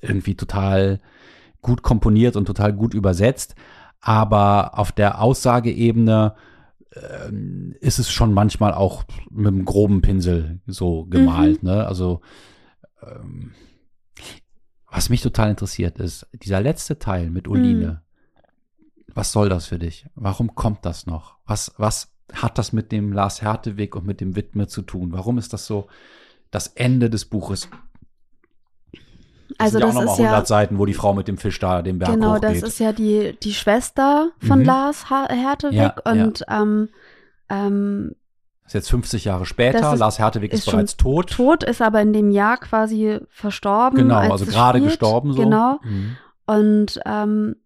irgendwie 0.00 0.34
total 0.34 1.00
gut 1.62 1.82
komponiert 1.82 2.36
und 2.36 2.46
total 2.46 2.72
gut 2.72 2.94
übersetzt. 2.94 3.54
Aber 4.00 4.78
auf 4.78 4.92
der 4.92 5.20
Aussageebene 5.20 6.34
ähm, 6.94 7.74
ist 7.80 7.98
es 7.98 8.10
schon 8.10 8.32
manchmal 8.32 8.72
auch 8.72 9.04
mit 9.30 9.48
einem 9.48 9.64
groben 9.64 10.00
Pinsel 10.00 10.60
so 10.66 11.04
gemalt. 11.06 11.62
Ne? 11.62 11.86
Also 11.86 12.20
ähm, 13.02 13.52
was 14.90 15.08
mich 15.08 15.22
total 15.22 15.50
interessiert 15.50 15.98
ist, 15.98 16.26
dieser 16.32 16.60
letzte 16.60 16.98
Teil 16.98 17.30
mit 17.30 17.46
Oline. 17.46 18.02
Was 19.14 19.32
soll 19.32 19.48
das 19.48 19.66
für 19.66 19.78
dich? 19.78 20.06
Warum 20.14 20.54
kommt 20.54 20.84
das 20.84 21.06
noch? 21.06 21.38
Was, 21.44 21.72
was 21.76 22.12
hat 22.34 22.58
das 22.58 22.72
mit 22.72 22.92
dem 22.92 23.12
Lars 23.12 23.42
Hertewig 23.42 23.94
und 23.96 24.06
mit 24.06 24.20
dem 24.20 24.36
Widme 24.36 24.66
zu 24.66 24.82
tun? 24.82 25.12
Warum 25.12 25.38
ist 25.38 25.52
das 25.52 25.66
so 25.66 25.86
das 26.50 26.66
Ende 26.68 27.10
des 27.10 27.24
Buches? 27.24 27.68
also 29.58 29.78
sind 29.78 29.80
ja 29.80 29.86
das 29.86 29.96
auch 29.96 30.00
nochmal 30.00 30.14
ist 30.14 30.18
ja 30.20 30.24
100 30.26 30.46
Seiten, 30.46 30.78
wo 30.78 30.86
die 30.86 30.94
Frau 30.94 31.12
mit 31.12 31.28
dem 31.28 31.36
Fisch 31.36 31.58
da 31.58 31.82
den 31.82 31.98
Berg 31.98 32.12
Genau, 32.12 32.38
das 32.38 32.50
hochgeht. 32.52 32.62
ist 32.64 32.78
ja 32.78 32.92
die, 32.92 33.36
die 33.42 33.52
Schwester 33.52 34.30
von 34.46 34.60
Mhm. 34.60 34.64
Lars 34.64 35.10
Ha- 35.10 35.28
Hertewig 35.28 35.74
Ja, 35.76 35.94
und 36.04 36.44
ähm, 36.48 36.88
ähm, 37.48 38.14
ist 38.64 38.74
jetzt 38.74 38.90
50 38.90 39.24
Jahre 39.24 39.44
später. 39.46 39.80
Das 39.80 39.94
ist- 39.94 39.98
Lars 40.00 40.18
Hertewig 40.20 40.52
ist, 40.52 40.60
ist 40.60 40.64
schon 40.66 40.74
bereits 40.74 40.96
tot. 40.96 41.30
tot, 41.32 41.64
ist 41.64 41.82
aber 41.82 42.00
in 42.00 42.12
dem 42.12 42.30
Jahr 42.30 42.56
quasi 42.58 43.18
verstorben. 43.28 43.98
Genau, 43.98 44.14
als 44.16 44.30
also 44.30 44.46
gerade 44.46 44.78
spielt. 44.78 44.90
gestorben 44.92 45.32
so. 45.32 45.42
Genau. 45.42 45.80
Mhm. 45.82 46.16
Und 46.46 47.00
ähm, 47.04 47.56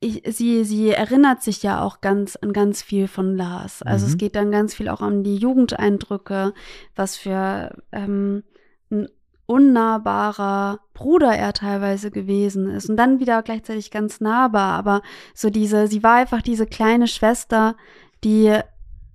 ich, 0.00 0.22
sie, 0.34 0.64
sie 0.64 0.90
erinnert 0.90 1.42
sich 1.42 1.62
ja 1.62 1.82
auch 1.82 2.00
ganz 2.00 2.36
an 2.36 2.52
ganz 2.54 2.80
viel 2.82 3.06
von 3.06 3.36
Lars. 3.36 3.82
Also 3.82 4.06
Mhm. 4.06 4.12
es 4.12 4.18
geht 4.18 4.34
dann 4.34 4.50
ganz 4.50 4.74
viel 4.74 4.88
auch 4.88 5.02
um 5.02 5.22
die 5.22 5.36
Jugendeindrücke, 5.36 6.54
was 6.96 7.16
für 7.16 7.76
ähm, 7.92 8.42
ein 8.90 9.08
unnahbarer 9.46 10.80
Bruder 10.94 11.32
er 11.34 11.52
teilweise 11.52 12.10
gewesen 12.10 12.70
ist 12.70 12.88
und 12.88 12.96
dann 12.96 13.20
wieder 13.20 13.42
gleichzeitig 13.42 13.90
ganz 13.90 14.20
nahbar, 14.20 14.72
aber 14.74 15.02
so 15.34 15.50
diese, 15.50 15.86
sie 15.86 16.02
war 16.02 16.14
einfach 16.14 16.42
diese 16.42 16.66
kleine 16.66 17.06
Schwester, 17.06 17.76
die 18.24 18.58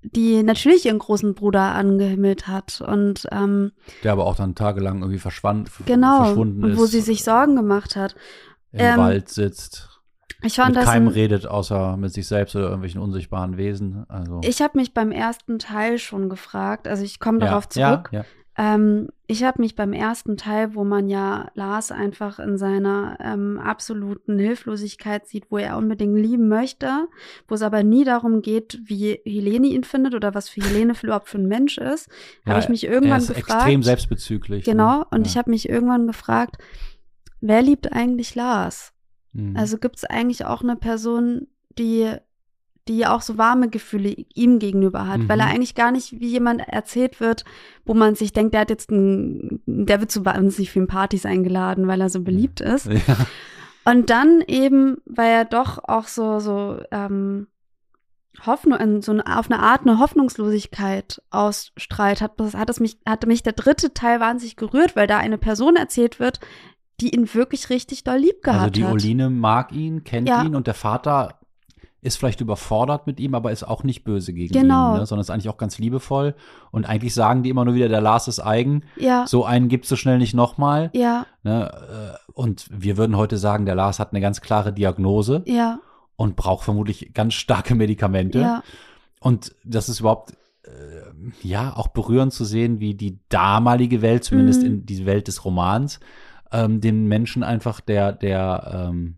die 0.03 0.43
natürlich 0.43 0.85
ihren 0.85 0.99
großen 0.99 1.33
Bruder 1.33 1.73
angehimmelt 1.73 2.47
hat 2.47 2.79
und 2.79 3.25
ähm, 3.31 3.71
Der 4.03 4.11
aber 4.11 4.25
auch 4.27 4.35
dann 4.35 4.53
tagelang 4.53 4.99
irgendwie 4.99 5.17
verschwand, 5.17 5.71
genau, 5.87 6.25
verschwunden 6.25 6.63
und 6.63 6.71
ist. 6.73 6.77
wo 6.77 6.85
sie 6.85 7.01
sich 7.01 7.23
Sorgen 7.23 7.55
gemacht 7.55 7.95
hat. 7.95 8.15
im 8.71 8.81
ähm, 8.81 8.97
Wald 8.99 9.29
sitzt. 9.29 9.94
Ich 10.45 10.55
fand 10.55 10.69
mit 10.69 10.77
das 10.77 10.85
keinem 10.85 11.07
ein, 11.07 11.13
redet, 11.13 11.47
außer 11.47 11.97
mit 11.97 12.13
sich 12.13 12.27
selbst 12.27 12.55
oder 12.55 12.65
irgendwelchen 12.65 13.01
unsichtbaren 13.01 13.57
Wesen. 13.57 14.05
Also 14.09 14.41
Ich 14.43 14.61
habe 14.61 14.77
mich 14.77 14.93
beim 14.93 15.11
ersten 15.11 15.59
Teil 15.59 15.97
schon 15.97 16.29
gefragt, 16.29 16.87
also 16.87 17.03
ich 17.03 17.19
komme 17.19 17.39
ja, 17.39 17.47
darauf 17.47 17.67
zurück. 17.67 18.09
Ja, 18.11 18.19
ja. 18.19 18.25
Ähm, 18.57 19.09
ich 19.27 19.43
habe 19.43 19.61
mich 19.61 19.75
beim 19.75 19.91
ersten 19.91 20.37
Teil, 20.37 20.75
wo 20.75 20.85
man 20.85 21.09
ja 21.09 21.49
Lars 21.55 21.91
einfach 21.91 22.39
in 22.39 22.57
seiner 22.57 23.17
ähm, 23.19 23.59
absoluten 23.59 24.39
Hilflosigkeit 24.39 25.27
sieht, 25.27 25.45
wo 25.49 25.57
er 25.57 25.77
unbedingt 25.77 26.17
lieben 26.17 26.47
möchte, 26.47 27.07
wo 27.47 27.55
es 27.55 27.61
aber 27.61 27.83
nie 27.83 28.05
darum 28.05 28.41
geht, 28.41 28.79
wie 28.85 29.19
Helene 29.25 29.67
ihn 29.67 29.83
findet 29.83 30.15
oder 30.15 30.33
was 30.33 30.47
für 30.47 30.61
Helene 30.61 30.93
überhaupt 31.01 31.27
für 31.27 31.37
ein 31.37 31.47
Mensch 31.47 31.77
ist, 31.77 32.07
habe 32.45 32.57
Ja, 32.57 32.59
ich 32.59 32.69
mich 32.69 32.85
er 32.85 32.93
irgendwann 32.93 33.17
ist 33.17 33.27
gefragt. 33.27 33.49
extrem 33.49 33.83
selbstbezüglich. 33.83 34.63
Genau, 34.63 34.99
ne? 34.99 35.07
und 35.11 35.25
ja. 35.25 35.31
ich 35.31 35.37
habe 35.37 35.49
mich 35.49 35.67
irgendwann 35.67 36.07
gefragt, 36.07 36.55
wer 37.41 37.61
liebt 37.61 37.91
eigentlich 37.91 38.35
Lars? 38.35 38.94
Mhm. 39.35 39.55
Also 39.57 39.77
gibt 39.77 39.97
es 39.97 40.05
eigentlich 40.05 40.45
auch 40.45 40.61
eine 40.63 40.75
Person, 40.75 41.47
die, 41.77 42.11
die 42.87 43.05
auch 43.05 43.21
so 43.21 43.37
warme 43.37 43.69
Gefühle 43.69 44.15
ihm 44.33 44.59
gegenüber 44.59 45.07
hat, 45.07 45.27
weil 45.27 45.39
er 45.39 45.47
Mhm. 45.47 45.51
eigentlich 45.51 45.75
gar 45.75 45.91
nicht 45.91 46.19
wie 46.19 46.29
jemand 46.29 46.61
erzählt 46.67 47.19
wird, 47.19 47.43
wo 47.85 47.93
man 47.93 48.15
sich 48.15 48.31
denkt, 48.31 48.53
der 48.53 48.61
hat 48.61 48.69
jetzt 48.69 48.91
ein, 48.91 49.61
der 49.65 49.99
wird 49.99 50.11
zu 50.11 50.23
wahnsinnig 50.25 50.71
vielen 50.71 50.87
Partys 50.87 51.25
eingeladen, 51.25 51.87
weil 51.87 51.99
er 52.01 52.09
so 52.09 52.21
beliebt 52.21 52.61
ist. 52.61 52.85
ja. 53.07 53.17
Und 53.83 54.09
dann 54.09 54.41
eben, 54.47 54.97
weil 55.05 55.31
er 55.31 55.45
doch 55.45 55.79
auch 55.83 56.07
so, 56.07 56.39
so, 56.39 56.79
ähm, 56.91 57.47
Hoffnung, 58.45 59.01
so 59.01 59.11
eine, 59.13 59.37
auf 59.37 59.49
eine 59.49 59.61
Art 59.61 59.81
eine 59.81 59.99
Hoffnungslosigkeit 59.99 61.21
ausstrahlt, 61.29 62.21
hat, 62.21 62.33
hat 62.39 62.69
es 62.69 62.79
mich, 62.79 62.97
hatte 63.05 63.27
mich 63.27 63.43
der 63.43 63.53
dritte 63.53 63.93
Teil 63.93 64.19
wahnsinnig 64.19 64.55
gerührt, 64.57 64.95
weil 64.95 65.07
da 65.07 65.17
eine 65.17 65.37
Person 65.37 65.75
erzählt 65.75 66.19
wird, 66.19 66.39
die 67.01 67.13
ihn 67.15 67.33
wirklich 67.33 67.69
richtig 67.69 68.03
doll 68.03 68.17
lieb 68.17 68.41
gehabt 68.43 68.59
Also 68.61 68.71
die 68.71 68.85
hat. 68.85 68.93
Oline 68.93 69.29
mag 69.29 69.71
ihn, 69.71 70.03
kennt 70.03 70.27
Ja. 70.29 70.43
ihn 70.43 70.55
und 70.55 70.67
der 70.67 70.73
Vater 70.73 71.39
ist 72.01 72.17
vielleicht 72.17 72.39
überfordert 72.39 73.07
mit 73.07 73.19
ihm, 73.19 73.33
aber 73.33 73.51
ist 73.51 73.63
auch 73.67 73.83
nicht 73.83 74.03
böse 74.03 74.31
gegen 74.31 74.53
Genau. 74.53 74.93
ihn, 74.93 74.99
ne? 74.99 75.05
sondern 75.07 75.21
ist 75.21 75.31
eigentlich 75.31 75.49
auch 75.49 75.57
ganz 75.57 75.79
liebevoll. 75.79 76.35
Und 76.71 76.85
eigentlich 76.85 77.15
sagen 77.15 77.41
die 77.41 77.49
immer 77.49 77.65
nur 77.65 77.73
wieder, 77.73 77.89
der 77.89 77.99
Lars 78.01 78.27
ist 78.27 78.39
eigen. 78.39 78.83
Ja, 78.95 79.25
So 79.25 79.43
einen 79.43 79.69
gibt's 79.69 79.89
so 79.89 79.95
schnell 79.95 80.19
nicht 80.19 80.35
nochmal. 80.35 80.91
ja, 80.93 81.25
Ne? 81.43 81.71
Äh, 82.17 82.31
Und 82.33 82.67
wir 82.71 82.97
würden 82.97 83.17
heute 83.17 83.37
sagen, 83.37 83.65
der 83.65 83.73
Lars 83.75 83.97
hat 83.99 84.11
eine 84.11 84.21
ganz 84.21 84.41
klare 84.41 84.71
Diagnose 84.71 85.41
ja, 85.47 85.79
und 86.15 86.35
braucht 86.35 86.63
vermutlich 86.63 87.13
ganz 87.15 87.33
starke 87.33 87.73
Medikamente. 87.75 88.39
ja, 88.39 88.63
Und 89.19 89.55
das 89.63 89.89
ist 89.89 89.99
überhaupt, 90.01 90.33
äh, 90.63 90.67
ja, 91.41 91.75
auch 91.75 91.87
berührend 91.87 92.33
zu 92.33 92.45
sehen, 92.45 92.79
wie 92.79 92.93
die 92.93 93.17
damalige 93.29 94.03
Welt, 94.03 94.23
zumindest 94.23 94.61
Mhm. 94.61 94.67
in 94.67 94.85
die 94.85 95.05
Welt 95.07 95.27
des 95.27 95.43
Romans, 95.43 95.99
ähm, 96.55 96.81
den 96.81 97.07
Menschen 97.07 97.43
einfach, 97.43 97.81
der, 97.81 98.13
der, 98.13 98.89
ähm, 98.89 99.17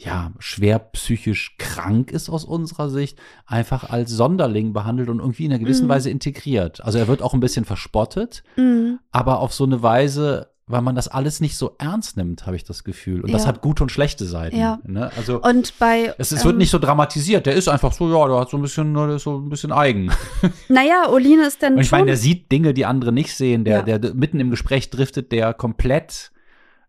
ja, 0.00 0.32
schwer 0.38 0.78
psychisch 0.78 1.56
krank 1.58 2.12
ist 2.12 2.30
aus 2.30 2.44
unserer 2.44 2.88
Sicht, 2.88 3.18
einfach 3.46 3.90
als 3.90 4.12
Sonderling 4.12 4.72
behandelt 4.72 5.08
und 5.08 5.18
irgendwie 5.18 5.46
in 5.46 5.52
einer 5.52 5.58
gewissen 5.58 5.86
Mhm. 5.86 5.90
Weise 5.90 6.08
integriert. 6.10 6.84
Also 6.84 6.98
er 6.98 7.08
wird 7.08 7.20
auch 7.20 7.34
ein 7.34 7.40
bisschen 7.40 7.64
verspottet, 7.64 8.44
mhm. 8.56 9.00
aber 9.10 9.40
auf 9.40 9.52
so 9.52 9.64
eine 9.64 9.82
Weise, 9.82 10.52
weil 10.68 10.82
man 10.82 10.94
das 10.94 11.08
alles 11.08 11.40
nicht 11.40 11.56
so 11.56 11.74
ernst 11.78 12.16
nimmt, 12.16 12.46
habe 12.46 12.56
ich 12.56 12.64
das 12.64 12.84
Gefühl. 12.84 13.22
Und 13.22 13.32
das 13.32 13.42
Ja. 13.42 13.48
hat 13.48 13.60
gute 13.62 13.82
und 13.82 13.90
schlechte 13.90 14.24
Seiten. 14.24 14.56
Ja. 14.58 14.78
Ne? 14.84 15.10
Also 15.16 15.40
Und 15.40 15.78
bei. 15.78 16.14
es, 16.18 16.30
es 16.32 16.40
ähm, 16.42 16.46
wird 16.48 16.58
nicht 16.58 16.70
so 16.70 16.78
dramatisiert. 16.78 17.46
Der 17.46 17.54
ist 17.54 17.68
einfach 17.68 17.92
so, 17.92 18.08
ja, 18.12 18.28
der 18.28 18.40
hat 18.40 18.50
so 18.50 18.56
ein 18.58 18.62
bisschen, 18.62 18.94
der 18.94 19.08
ist 19.16 19.22
so 19.24 19.38
ein 19.38 19.48
bisschen 19.48 19.72
eigen. 19.72 20.10
Naja, 20.68 21.08
Oline 21.10 21.46
ist 21.46 21.62
dann 21.62 21.74
Und 21.74 21.80
ich 21.80 21.90
meine, 21.90 22.06
der 22.06 22.16
sieht 22.16 22.52
Dinge, 22.52 22.74
die 22.74 22.84
andere 22.86 23.12
nicht 23.12 23.34
sehen. 23.34 23.64
Der, 23.64 23.84
Ja. 23.86 23.98
der 23.98 24.14
mitten 24.14 24.38
im 24.40 24.50
Gespräch 24.50 24.90
driftet, 24.90 25.32
der 25.32 25.54
komplett 25.54 26.30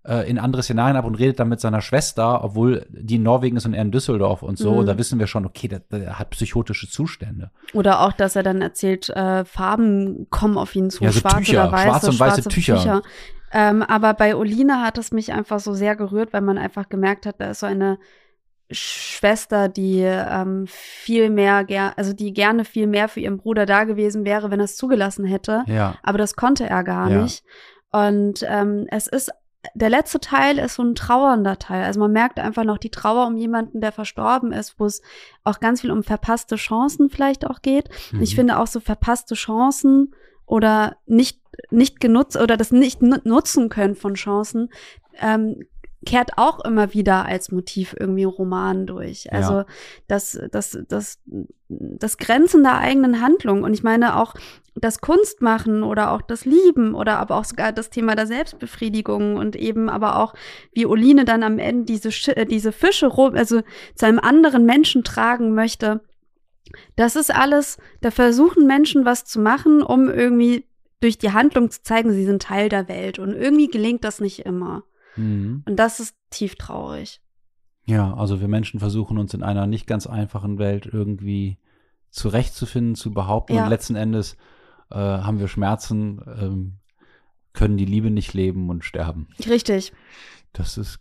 äh, 0.08 0.30
in 0.30 0.40
andere 0.40 0.64
Szenarien 0.64 0.96
ab 0.96 1.06
und 1.06 1.16
redet 1.16 1.40
dann 1.40 1.50
mit 1.50 1.60
seiner 1.60 1.82
Schwester, 1.82 2.44
obwohl 2.44 2.86
die 2.90 3.16
in 3.16 3.24
Norwegen 3.24 3.58
ist 3.58 3.66
und 3.66 3.74
er 3.74 3.82
in 3.82 3.92
Düsseldorf 3.92 4.44
und 4.44 4.58
so. 4.58 4.72
Mhm. 4.72 4.78
Und 4.80 4.86
da 4.86 4.98
wissen 4.98 5.20
wir 5.20 5.28
schon, 5.28 5.46
okay, 5.46 5.68
der, 5.68 5.80
der 5.80 6.18
hat 6.20 6.30
psychotische 6.32 6.90
Zustände. 6.90 7.52
Oder 7.74 8.02
auch, 8.02 8.14
dass 8.14 8.36
er 8.36 8.44
dann 8.44 8.62
erzählt, 8.62 9.10
äh, 9.10 9.44
Farben 9.46 10.28
kommen 10.30 10.58
auf 10.58 10.74
ihn 10.76 10.90
zu, 10.90 11.04
Ja, 11.04 11.12
so 11.12 11.20
schwarz 11.20 11.38
Tücher, 11.46 11.64
oder 11.64 11.72
weiß, 11.74 11.84
schwarze 11.84 12.10
und 12.12 12.20
weiße 12.20 12.44
Tücher. 12.50 13.02
Ähm, 13.52 13.82
aber 13.84 14.14
bei 14.14 14.36
Olina 14.36 14.82
hat 14.84 14.98
es 14.98 15.12
mich 15.12 15.34
einfach 15.34 15.60
so 15.60 15.74
sehr 15.74 15.96
gerührt, 15.96 16.34
weil 16.34 16.42
man 16.42 16.58
einfach 16.58 16.88
gemerkt 16.90 17.26
hat, 17.26 17.36
da 17.40 17.52
ist 17.52 17.60
so 17.62 17.66
eine 17.66 17.98
Schwester, 18.72 19.68
die 19.68 20.02
ähm, 20.02 20.66
viel 20.68 21.30
mehr, 21.32 21.66
also 21.96 22.14
die 22.14 22.34
gerne 22.34 22.66
viel 22.66 22.86
mehr 22.86 23.08
für 23.08 23.20
ihren 23.20 23.38
Bruder 23.38 23.66
da 23.66 23.84
gewesen 23.84 24.26
wäre, 24.26 24.52
wenn 24.52 24.60
er 24.60 24.66
es 24.66 24.76
zugelassen 24.78 25.26
hätte. 25.26 25.64
Ja. 25.66 25.96
Aber 26.04 26.18
das 26.20 26.36
konnte 26.36 26.68
er 26.70 26.84
gar 26.84 27.10
Ja. 27.10 27.24
nicht. 27.24 27.44
Und 27.92 28.46
ähm, 28.48 28.86
es 28.92 29.08
ist, 29.08 29.32
der 29.74 29.90
letzte 29.90 30.20
Teil 30.20 30.60
ist 30.60 30.76
so 30.76 30.84
ein 30.84 30.94
trauernder 30.94 31.58
Teil. 31.58 31.84
Also 31.84 32.00
man 32.00 32.12
merkt 32.12 32.40
einfach 32.40 32.64
noch 32.64 32.78
die 32.78 32.92
Trauer 32.92 33.26
um 33.26 33.38
jemanden, 33.38 33.82
der 33.82 33.92
verstorben 33.92 34.52
ist, 34.52 34.80
wo 34.80 34.86
es 34.86 35.02
auch 35.44 35.60
ganz 35.60 35.82
viel 35.82 35.90
um 35.92 36.04
verpasste 36.04 36.56
Chancen 36.56 37.10
vielleicht 37.10 37.48
auch 37.48 37.64
geht. 37.64 37.90
Ich 38.22 38.34
Mhm. 38.34 38.36
finde 38.36 38.60
auch 38.60 38.68
so 38.68 38.80
verpasste 38.80 39.34
Chancen 39.34 40.14
oder 40.50 40.98
nicht, 41.06 41.40
nicht 41.70 42.00
genutzt 42.00 42.36
oder 42.38 42.58
das 42.58 42.72
nicht 42.72 43.02
nu- 43.02 43.20
nutzen 43.24 43.70
können 43.70 43.96
von 43.96 44.16
Chancen, 44.16 44.70
ähm, 45.22 45.62
kehrt 46.06 46.32
auch 46.38 46.64
immer 46.64 46.94
wieder 46.94 47.26
als 47.26 47.52
Motiv 47.52 47.94
irgendwie 48.00 48.24
Roman 48.24 48.88
durch. 48.88 49.32
Also 49.34 49.54
Ja. 49.54 49.66
das, 50.08 50.40
das, 50.52 50.80
das, 50.88 51.20
das 51.68 52.18
Grenzen 52.18 52.64
der 52.64 52.78
eigenen 52.78 53.22
Handlung. 53.22 53.64
Und 53.64 53.74
ich 53.74 53.84
meine 53.84 54.16
auch 54.16 54.34
das 54.76 55.02
Kunstmachen 55.02 55.84
oder 55.84 56.12
auch 56.12 56.22
das 56.22 56.46
Lieben 56.46 56.96
oder 56.96 57.20
aber 57.20 57.36
auch 57.36 57.44
sogar 57.44 57.74
das 57.74 57.90
Thema 57.90 58.16
der 58.16 58.28
Selbstbefriedigung 58.28 59.36
und 59.36 59.58
eben 59.58 59.90
aber 59.90 60.20
auch 60.20 60.34
wie 60.72 60.86
Oline 60.86 61.26
dann 61.26 61.44
am 61.44 61.60
Ende 61.60 61.84
diese, 61.84 62.10
diese 62.46 62.72
Fische 62.72 63.08
rum, 63.08 63.36
also 63.36 63.62
zu 63.96 64.06
einem 64.06 64.20
anderen 64.20 64.66
Menschen 64.66 65.04
tragen 65.04 65.54
möchte. 65.54 66.00
Das 66.96 67.16
ist 67.16 67.34
alles, 67.34 67.78
da 68.02 68.12
versuchen 68.12 68.68
Menschen 68.68 69.06
was 69.06 69.26
zu 69.26 69.40
machen, 69.40 69.82
um 69.82 70.10
irgendwie 70.10 70.66
durch 71.02 71.18
die 71.18 71.32
Handlung 71.32 71.72
zu 71.72 71.82
zeigen, 71.82 72.12
sie 72.12 72.26
sind 72.26 72.42
Teil 72.42 72.70
der 72.70 72.88
Welt. 72.88 73.20
Und 73.20 73.34
irgendwie 73.34 73.68
gelingt 73.68 74.04
das 74.04 74.20
nicht 74.20 74.46
immer. 74.46 74.84
Mhm. 75.16 75.64
Und 75.66 75.78
das 75.78 76.00
ist 76.00 76.16
tief 76.30 76.56
traurig. 76.56 77.22
Ja, 77.86 78.14
also 78.14 78.42
wir 78.42 78.48
Menschen 78.48 78.80
versuchen 78.80 79.18
uns 79.18 79.34
in 79.34 79.42
einer 79.42 79.66
nicht 79.66 79.88
ganz 79.88 80.06
einfachen 80.06 80.60
Welt 80.60 80.88
irgendwie 80.92 81.58
zurechtzufinden, 82.12 82.96
zu 82.96 83.12
behaupten. 83.12 83.56
Ja. 83.56 83.64
Und 83.64 83.70
letzten 83.70 83.96
Endes 83.96 84.36
äh, 84.92 84.96
haben 84.96 85.40
wir 85.40 85.48
Schmerzen, 85.48 86.22
ähm, 86.40 86.80
können 87.54 87.78
die 87.78 87.86
Liebe 87.86 88.12
nicht 88.12 88.34
leben 88.34 88.70
und 88.70 88.84
sterben. 88.84 89.28
Richtig. 89.48 89.94
Das 90.54 90.78
ist, 90.78 91.00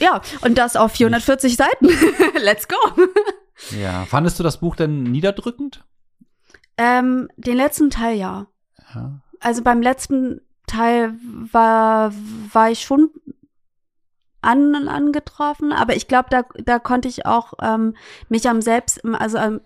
Ja, 0.00 0.20
und 0.42 0.58
das 0.58 0.76
auf 0.76 0.92
440 0.92 1.56
Seiten. 1.56 1.88
Let's 2.42 2.68
go. 2.68 2.76
Ja. 3.70 4.04
Fandest 4.06 4.38
du 4.38 4.42
das 4.42 4.58
Buch 4.58 4.76
denn 4.76 5.02
niederdrückend? 5.02 5.84
Ähm, 6.76 7.28
den 7.36 7.56
letzten 7.56 7.90
Teil 7.90 8.16
ja. 8.16 8.46
Ja. 8.94 9.20
Also 9.40 9.62
beim 9.62 9.82
letzten 9.82 10.40
Teil 10.66 11.14
war, 11.50 12.12
war 12.52 12.70
ich 12.70 12.82
schon 12.82 13.10
an, 14.40 14.88
angetroffen, 14.88 15.72
aber 15.72 15.96
ich 15.96 16.06
glaube, 16.06 16.28
da, 16.30 16.42
da 16.64 16.78
konnte 16.78 17.08
ich 17.08 17.26
auch 17.26 17.54
ähm, 17.60 17.94
mich 18.28 18.48
am 18.48 18.62
selbst, 18.62 19.04
also 19.04 19.38
ähm, 19.38 19.60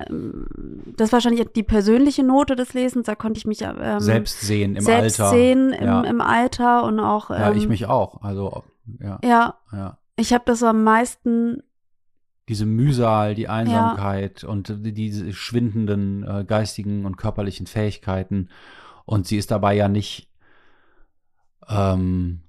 das 0.97 1.09
ist 1.09 1.13
wahrscheinlich 1.13 1.47
die 1.55 1.63
persönliche 1.63 2.23
Note 2.23 2.57
des 2.57 2.73
Lesens, 2.73 3.07
da 3.07 3.15
konnte 3.15 3.39
ich 3.39 3.47
mich 3.47 3.63
ähm, 3.63 4.01
Selbst 4.01 4.41
sehen 4.41 4.77
im 4.77 4.83
selbst 4.83 5.21
Alter. 5.21 5.37
sehen 5.37 5.73
im, 5.73 5.85
ja. 5.85 6.01
im 6.03 6.21
Alter 6.21 6.85
und 6.85 7.01
auch 7.01 7.31
ähm, 7.31 7.37
ja, 7.37 7.53
ich 7.53 7.69
mich 7.69 7.87
auch. 7.87 8.23
Also, 8.23 8.65
ja, 8.99 9.19
ja, 9.23 9.55
ja. 9.73 9.99
ich 10.17 10.33
habe 10.33 10.45
das 10.47 10.61
so 10.61 10.67
am 10.67 10.83
meisten 10.83 11.63
Diese 12.49 12.67
Mühsal, 12.67 13.35
die 13.35 13.49
Einsamkeit 13.49 14.43
und 14.45 14.85
die, 14.85 14.93
diese 14.93 15.33
schwindenden 15.33 16.25
äh, 16.25 16.45
geistigen 16.45 17.07
und 17.07 17.17
körperlichen 17.17 17.67
Fähigkeiten. 17.67 18.49
Und 19.05 19.27
sie 19.27 19.37
ist 19.37 19.51
dabei 19.51 19.75
ja 19.75 19.89
nicht 19.89 20.29
ähm, 21.69 22.41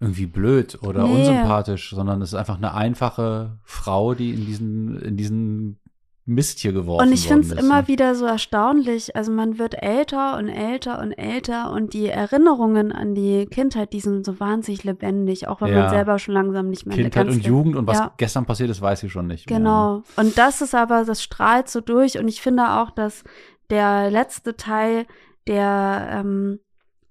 irgendwie 0.00 0.26
blöd 0.26 0.78
oder 0.82 1.04
Nee. 1.06 1.14
unsympathisch, 1.14 1.90
sondern 1.90 2.22
es 2.22 2.30
ist 2.30 2.38
einfach 2.38 2.56
eine 2.56 2.74
einfache 2.74 3.58
Frau, 3.62 4.14
die 4.14 4.30
in 4.30 4.46
diesen, 4.46 5.00
in 5.00 5.16
diesen 5.16 5.78
Mist 6.24 6.60
hier 6.60 6.72
geworfen 6.72 7.04
Und 7.08 7.12
ich 7.12 7.26
finde 7.26 7.48
es 7.48 7.52
immer 7.52 7.82
ne? 7.82 7.88
wieder 7.88 8.14
so 8.14 8.26
erstaunlich. 8.26 9.16
Also 9.16 9.32
man 9.32 9.58
wird 9.58 9.74
älter 9.82 10.36
und 10.38 10.48
älter 10.48 11.00
und 11.00 11.10
älter 11.12 11.72
und 11.72 11.94
die 11.94 12.06
Erinnerungen 12.06 12.92
an 12.92 13.14
die 13.16 13.46
Kindheit, 13.46 13.92
die 13.92 13.98
sind 13.98 14.24
so 14.24 14.38
wahnsinnig 14.38 14.84
lebendig, 14.84 15.48
auch 15.48 15.60
wenn 15.60 15.70
Ja. 15.72 15.80
man 15.80 15.90
selber 15.90 16.20
schon 16.20 16.34
langsam 16.34 16.68
nicht 16.70 16.86
mehr 16.86 16.96
Kindheit 16.96 17.26
und 17.28 17.44
Jugend 17.44 17.74
und 17.74 17.88
was 17.88 17.98
Ja. 17.98 18.12
gestern 18.18 18.46
passiert 18.46 18.70
ist, 18.70 18.80
weiß 18.80 19.02
ich 19.02 19.10
schon 19.10 19.26
nicht. 19.26 19.50
mehr, 19.50 19.58
ne? 19.58 19.64
Genau. 19.64 20.02
Und 20.16 20.38
das 20.38 20.62
ist 20.62 20.76
aber, 20.76 21.04
das 21.04 21.22
strahlt 21.24 21.68
so 21.68 21.80
durch. 21.80 22.18
Und 22.18 22.28
ich 22.28 22.40
finde 22.40 22.70
auch, 22.70 22.90
dass 22.90 23.24
der 23.70 24.08
letzte 24.10 24.56
Teil, 24.56 25.06
der 25.48 26.08
ähm, 26.12 26.60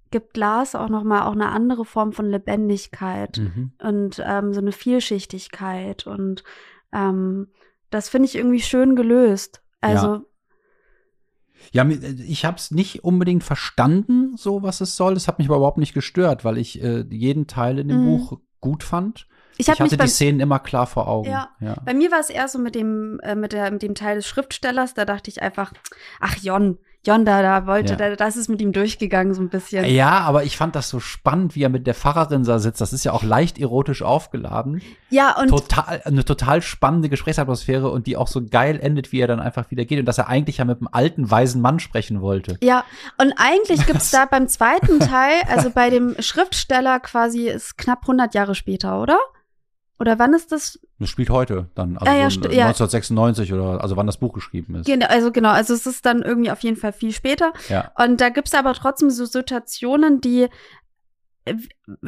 gibt 0.10 0.38
Lars 0.38 0.74
auch 0.74 0.88
noch 0.90 1.04
mal 1.04 1.24
auch 1.24 1.34
eine 1.34 1.50
andere 1.50 1.84
Form 1.84 2.14
von 2.14 2.30
Lebendigkeit 2.30 3.40
Mhm. 3.40 3.72
und 3.84 4.24
ähm, 4.26 4.54
so 4.54 4.62
eine 4.62 4.72
Vielschichtigkeit 4.72 6.08
und 6.08 6.44
ähm, 6.94 7.48
das 7.92 8.10
finde 8.10 8.28
ich 8.28 8.36
irgendwie 8.36 8.62
schön 8.62 8.96
gelöst. 8.96 9.62
Also 9.82 10.26
Ja, 11.72 11.84
mi- 11.84 12.00
ich 12.28 12.44
habe 12.46 12.58
es 12.58 12.72
nicht 12.72 13.04
unbedingt 13.04 13.44
verstanden, 13.44 14.36
so 14.36 14.64
was 14.64 14.82
es 14.82 14.96
soll. 14.98 15.14
Das 15.14 15.28
hat 15.28 15.38
mich 15.38 15.48
aber 15.48 15.58
überhaupt 15.58 15.78
nicht 15.78 15.94
gestört, 15.94 16.44
weil 16.44 16.58
ich 16.58 16.82
äh, 16.84 17.06
jeden 17.10 17.46
Teil 17.48 17.78
in 17.80 17.88
dem 17.88 18.02
Mhm. 18.02 18.06
Buch 18.18 18.40
gut 18.60 18.84
fand. 18.84 19.28
ich 19.58 19.68
Ich, 19.68 19.80
hatte 19.80 19.96
die 19.98 20.08
Szenen 20.08 20.40
immer 20.40 20.60
klar 20.60 20.88
vor 20.88 21.08
Augen. 21.08 21.30
Ja. 21.30 21.50
ja. 21.60 21.76
bei 21.86 21.94
mir 21.94 22.12
war 22.12 22.20
es 22.20 22.30
eher 22.32 22.48
so 22.48 22.58
mit 22.58 22.74
dem 22.76 23.20
äh, 23.22 23.36
mit 23.36 23.54
der 23.54 23.70
mit 23.72 23.84
dem 23.84 23.94
Teil 23.96 24.16
des 24.16 24.28
Schriftstellers, 24.28 24.94
da 24.96 25.06
dachte 25.06 25.30
ich 25.30 25.42
einfach, 25.42 25.72
ach 26.20 26.36
Jon, 26.38 26.80
Jon 27.06 27.26
da 27.26 27.42
da 27.42 27.66
wollte, 27.66 27.94
Ja. 27.94 27.98
da, 27.98 28.16
das 28.16 28.36
ist 28.36 28.48
mit 28.48 28.62
ihm 28.62 28.74
durchgegangen 28.74 29.34
so 29.34 29.42
ein 29.42 29.50
bisschen. 29.50 29.86
Ja, 29.86 30.20
aber 30.20 30.44
ich 30.44 30.56
fand 30.56 30.76
das 30.76 30.88
so 30.88 31.00
spannend, 31.00 31.56
wie 31.56 31.64
er 31.64 31.70
mit 31.70 31.88
der 31.88 31.96
Pfarrerin 31.96 32.44
da 32.44 32.60
sitzt. 32.60 32.80
Das 32.80 32.94
ist 32.94 33.04
ja 33.04 33.12
auch 33.12 33.24
leicht 33.24 33.58
erotisch 33.58 34.04
aufgeladen. 34.04 34.84
Ja, 35.10 35.36
und 35.40 35.48
total, 35.48 36.02
eine 36.06 36.24
total 36.24 36.62
spannende 36.62 37.10
Gesprächsatmosphäre 37.10 37.90
und 37.90 38.06
die 38.06 38.18
auch 38.18 38.28
so 38.28 38.46
geil 38.46 38.80
endet, 38.80 39.12
wie 39.12 39.20
er 39.20 39.28
dann 39.28 39.40
einfach 39.40 39.72
wieder 39.72 39.84
geht 39.86 39.98
und 40.00 40.06
dass 40.06 40.20
er 40.20 40.28
eigentlich 40.28 40.58
ja 40.58 40.66
mit 40.66 40.78
einem 40.78 40.90
alten, 40.92 41.32
weisen 41.32 41.60
Mann 41.62 41.80
sprechen 41.80 42.22
wollte. 42.22 42.58
Ja, 42.62 42.84
und 43.20 43.34
eigentlich 43.38 43.86
gibt's 43.88 44.12
da 44.12 44.26
beim 44.26 44.48
zweiten 44.48 45.00
Teil, 45.00 45.42
also 45.50 45.72
bei 45.72 45.90
dem 45.90 46.16
Schriftsteller 46.20 47.00
quasi, 47.00 47.48
ist 47.48 47.78
knapp 47.80 48.02
100 48.04 48.36
Jahre 48.36 48.54
später, 48.54 49.02
oder? 49.02 49.18
Oder 50.02 50.20
wann 50.20 50.34
ist 50.34 50.52
das? 50.52 50.80
Das 51.00 51.10
spielt 51.10 51.30
heute 51.30 51.68
dann, 51.76 51.98
also 51.98 52.12
Ah, 52.12 52.16
ja, 52.18 52.30
so 52.30 52.42
st- 52.42 52.52
ja. 52.52 52.66
1996 52.66 53.54
oder 53.54 53.82
also 53.82 53.96
wann 53.96 54.08
das 54.08 54.18
Buch 54.18 54.34
geschrieben 54.34 54.76
ist. 54.76 54.86
Genau, 54.88 55.06
also 55.08 55.32
genau, 55.32 55.50
also 55.50 55.74
es 55.74 55.86
ist 55.86 56.06
dann 56.06 56.22
irgendwie 56.24 56.52
auf 56.52 56.60
jeden 56.62 56.76
Fall 56.78 56.92
viel 56.92 57.14
später. 57.14 57.54
Ja. 57.70 57.92
Und 58.04 58.20
da 58.20 58.30
gibt's 58.30 58.54
aber 58.54 58.74
trotzdem 58.74 59.10
so 59.12 59.26
Situationen, 59.26 60.20
die 60.20 60.48
äh, 61.46 61.56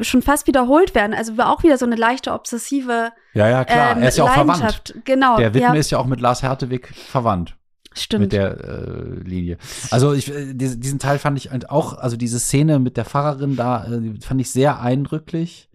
schon 0.00 0.22
fast 0.22 0.46
wiederholt 0.46 0.94
werden. 0.94 1.14
Also 1.14 1.34
auch 1.38 1.62
wieder 1.62 1.78
so 1.78 1.86
eine 1.86 1.96
leichte 1.96 2.32
obsessive 2.32 3.12
Ja, 3.32 3.48
ja, 3.48 3.64
klar. 3.64 3.92
ähm, 3.96 4.02
er 4.02 4.08
ist 4.08 4.18
ja 4.18 4.24
auch 4.24 4.32
verwandt. 4.34 4.94
Genau. 5.04 5.36
Der 5.38 5.54
Widme 5.54 5.68
ja, 5.68 5.74
ist 5.74 5.90
ja 5.90 5.98
auch 5.98 6.06
mit 6.06 6.20
Lars 6.20 6.42
Hertewig 6.42 6.88
verwandt. 6.94 7.56
stimmt. 7.94 8.22
mit 8.22 8.32
der 8.32 8.58
äh, 8.64 9.02
Linie. 9.24 9.58
Also 9.90 10.12
ich, 10.14 10.32
äh, 10.34 10.52
diesen, 10.54 10.98
Teil 10.98 11.18
fand 11.18 11.38
ich 11.38 11.50
halt 11.50 11.70
auch, 11.70 11.96
also 11.98 12.16
diese 12.16 12.38
Szene 12.40 12.78
mit 12.80 12.96
der 12.96 13.04
Pfarrerin 13.04 13.54
da, 13.56 13.84
äh, 13.86 14.14
fand 14.20 14.40
ich 14.40 14.50
sehr 14.50 14.80
eindrücklich. 14.80 15.68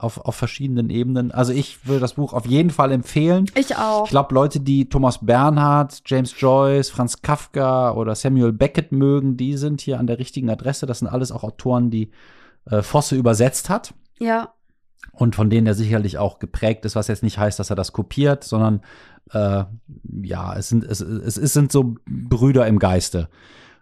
Auf, 0.00 0.18
auf 0.18 0.34
verschiedenen 0.34 0.90
Ebenen. 0.90 1.30
Also 1.30 1.52
ich 1.52 1.86
würde 1.86 2.00
das 2.00 2.14
Buch 2.14 2.32
auf 2.32 2.46
jeden 2.46 2.70
Fall 2.70 2.92
empfehlen. 2.92 3.46
Ich 3.54 3.76
auch. 3.76 4.04
Ich 4.04 4.10
glaube, 4.10 4.34
Leute, 4.34 4.60
die 4.60 4.88
Thomas 4.88 5.24
Bernhard, 5.24 6.02
James 6.06 6.34
Joyce, 6.38 6.90
Franz 6.90 7.22
Kafka 7.22 7.92
oder 7.92 8.14
Samuel 8.14 8.52
Beckett 8.52 8.92
mögen, 8.92 9.36
die 9.36 9.56
sind 9.56 9.80
hier 9.80 9.98
an 9.98 10.06
der 10.06 10.18
richtigen 10.18 10.50
Adresse. 10.50 10.86
Das 10.86 11.00
sind 11.00 11.08
alles 11.08 11.32
auch 11.32 11.44
Autoren, 11.44 11.90
die 11.90 12.10
äh, 12.66 12.82
Fosse 12.82 13.16
übersetzt 13.16 13.68
hat 13.68 13.94
ja. 14.18 14.54
und 15.12 15.34
von 15.34 15.50
denen 15.50 15.66
er 15.66 15.74
sicherlich 15.74 16.18
auch 16.18 16.38
geprägt 16.38 16.84
ist, 16.84 16.96
was 16.96 17.08
jetzt 17.08 17.22
nicht 17.22 17.38
heißt, 17.38 17.58
dass 17.58 17.70
er 17.70 17.76
das 17.76 17.92
kopiert, 17.92 18.44
sondern 18.44 18.82
äh, 19.32 19.64
ja, 20.22 20.56
es 20.56 20.68
sind, 20.68 20.84
es, 20.84 21.00
es, 21.00 21.36
es 21.36 21.52
sind 21.52 21.72
so 21.72 21.96
Brüder 22.06 22.66
im 22.66 22.78
Geiste. 22.78 23.28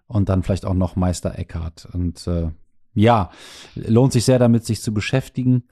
Und 0.06 0.30
dann 0.30 0.42
vielleicht 0.42 0.64
auch 0.64 0.74
noch 0.74 0.96
Meister 0.96 1.38
Eckhart. 1.38 1.86
Und 1.92 2.26
äh, 2.26 2.48
ja, 2.94 3.30
lohnt 3.74 4.12
sich 4.12 4.24
sehr 4.24 4.38
damit, 4.38 4.64
sich 4.64 4.80
zu 4.80 4.94
beschäftigen. 4.94 5.64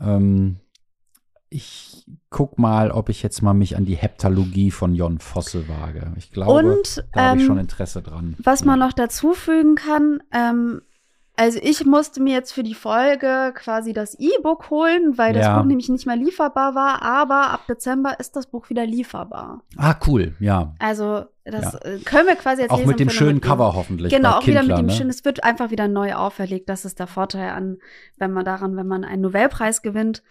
Ähm, 0.00 0.56
ich 1.50 2.06
guck 2.30 2.58
mal, 2.58 2.92
ob 2.92 3.08
ich 3.08 3.22
jetzt 3.22 3.42
mal 3.42 3.54
mich 3.54 3.76
an 3.76 3.84
die 3.84 3.96
Heptalogie 3.96 4.70
von 4.70 4.94
Jon 4.94 5.18
Fosse 5.18 5.68
wage. 5.68 6.12
Ich 6.16 6.30
glaube, 6.30 6.52
Und, 6.52 7.04
da 7.12 7.30
habe 7.30 7.38
ich 7.38 7.42
ähm, 7.42 7.48
schon 7.48 7.58
Interesse 7.58 8.02
dran. 8.02 8.36
Was 8.38 8.64
man 8.64 8.78
ja. 8.78 8.86
noch 8.86 8.92
dazu 8.92 9.34
fügen 9.34 9.74
kann, 9.74 10.22
ähm, 10.32 10.82
also 11.40 11.58
ich 11.62 11.86
musste 11.86 12.22
mir 12.22 12.34
jetzt 12.34 12.52
für 12.52 12.62
die 12.62 12.74
Folge 12.74 13.52
quasi 13.54 13.92
das 13.94 14.14
E-Book 14.18 14.68
holen, 14.70 15.16
weil 15.16 15.32
das 15.32 15.46
Ja. 15.46 15.58
Buch 15.58 15.64
nämlich 15.66 15.88
nicht 15.88 16.06
mehr 16.06 16.16
lieferbar 16.16 16.74
war, 16.74 17.00
aber 17.02 17.50
ab 17.50 17.66
Dezember 17.66 18.20
ist 18.20 18.36
das 18.36 18.46
Buch 18.46 18.68
wieder 18.68 18.84
lieferbar. 18.84 19.62
Ah, 19.78 19.94
cool, 20.06 20.34
ja. 20.38 20.74
Also 20.78 21.24
das 21.44 21.72
Ja. 21.72 21.78
äh, 21.80 21.98
können 22.04 22.26
wir 22.28 22.36
quasi 22.36 22.62
als 22.62 22.70
Auch 22.70 22.84
mit 22.84 23.00
dem 23.00 23.08
schönen 23.08 23.36
mitgeben. 23.36 23.50
Cover 23.58 23.74
hoffentlich. 23.74 24.12
Genau, 24.12 24.32
auch 24.32 24.46
wieder 24.46 24.60
mit 24.60 24.68
Kindler, 24.68 24.76
dem 24.76 24.86
ne? 24.86 24.92
schönen, 24.92 25.10
es 25.10 25.24
wird 25.24 25.42
einfach 25.42 25.70
wieder 25.70 25.88
neu 25.88 26.14
auferlegt. 26.14 26.68
Das 26.68 26.84
ist 26.84 26.98
der 26.98 27.06
Vorteil 27.06 27.50
an, 27.50 27.78
wenn 28.18 28.32
man 28.32 28.44
daran, 28.44 28.76
wenn 28.76 28.86
man 28.86 29.04
einen 29.04 29.22
Novellpreis 29.22 29.80
gewinnt. 29.82 30.22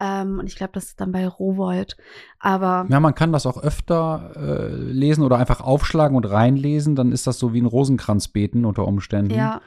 Ähm, 0.00 0.38
und 0.38 0.46
ich 0.46 0.56
glaube, 0.56 0.72
das 0.74 0.84
ist 0.86 1.00
dann 1.00 1.12
bei 1.12 1.26
Rowold. 1.26 1.96
Aber 2.40 2.86
Ja, 2.88 2.98
man 3.00 3.14
kann 3.14 3.32
das 3.32 3.46
auch 3.46 3.62
öfter 3.62 4.32
äh, 4.36 4.74
lesen 4.74 5.22
oder 5.24 5.36
einfach 5.38 5.60
aufschlagen 5.60 6.16
und 6.16 6.24
reinlesen. 6.24 6.96
Dann 6.96 7.12
ist 7.12 7.26
das 7.26 7.38
so 7.38 7.52
wie 7.52 7.60
ein 7.60 7.66
Rosenkranz 7.66 8.28
beten 8.28 8.64
unter 8.64 8.86
Umständen. 8.86 9.34
ja, 9.34 9.60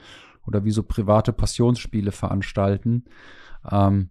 Oder 0.47 0.63
wie 0.65 0.71
so 0.71 0.83
private 0.83 1.33
Passionsspiele 1.33 2.11
veranstalten. 2.11 3.05
Ähm, 3.69 4.09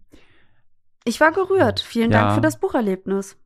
ich 1.03 1.19
war 1.19 1.31
gerührt. 1.31 1.79
Vielen 1.79 2.11
Ja. 2.11 2.23
Dank 2.23 2.35
für 2.35 2.41
das 2.41 2.59
Bucherlebnis. 2.59 3.37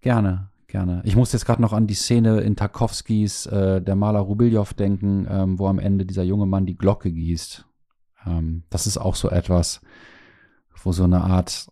gerne, 0.00 0.50
gerne. 0.68 1.02
Ich 1.04 1.16
muss 1.16 1.32
jetzt 1.32 1.44
gerade 1.44 1.60
noch 1.60 1.72
an 1.72 1.86
die 1.86 1.94
Szene 1.94 2.40
in 2.40 2.56
Tarkovskis 2.56 3.46
äh, 3.46 3.82
Der 3.82 3.96
Maler 3.96 4.20
Rubiljow 4.20 4.72
denken, 4.74 5.26
ähm, 5.28 5.58
wo 5.58 5.66
am 5.66 5.78
Ende 5.78 6.06
dieser 6.06 6.22
junge 6.22 6.46
Mann 6.46 6.66
die 6.66 6.76
Glocke 6.78 7.10
gießt. 7.10 7.66
Ähm, 8.26 8.62
das 8.70 8.86
ist 8.86 8.98
auch 8.98 9.16
so 9.16 9.28
etwas, 9.30 9.80
wo 10.82 10.92
so 10.92 11.04
eine 11.04 11.22
Art 11.22 11.68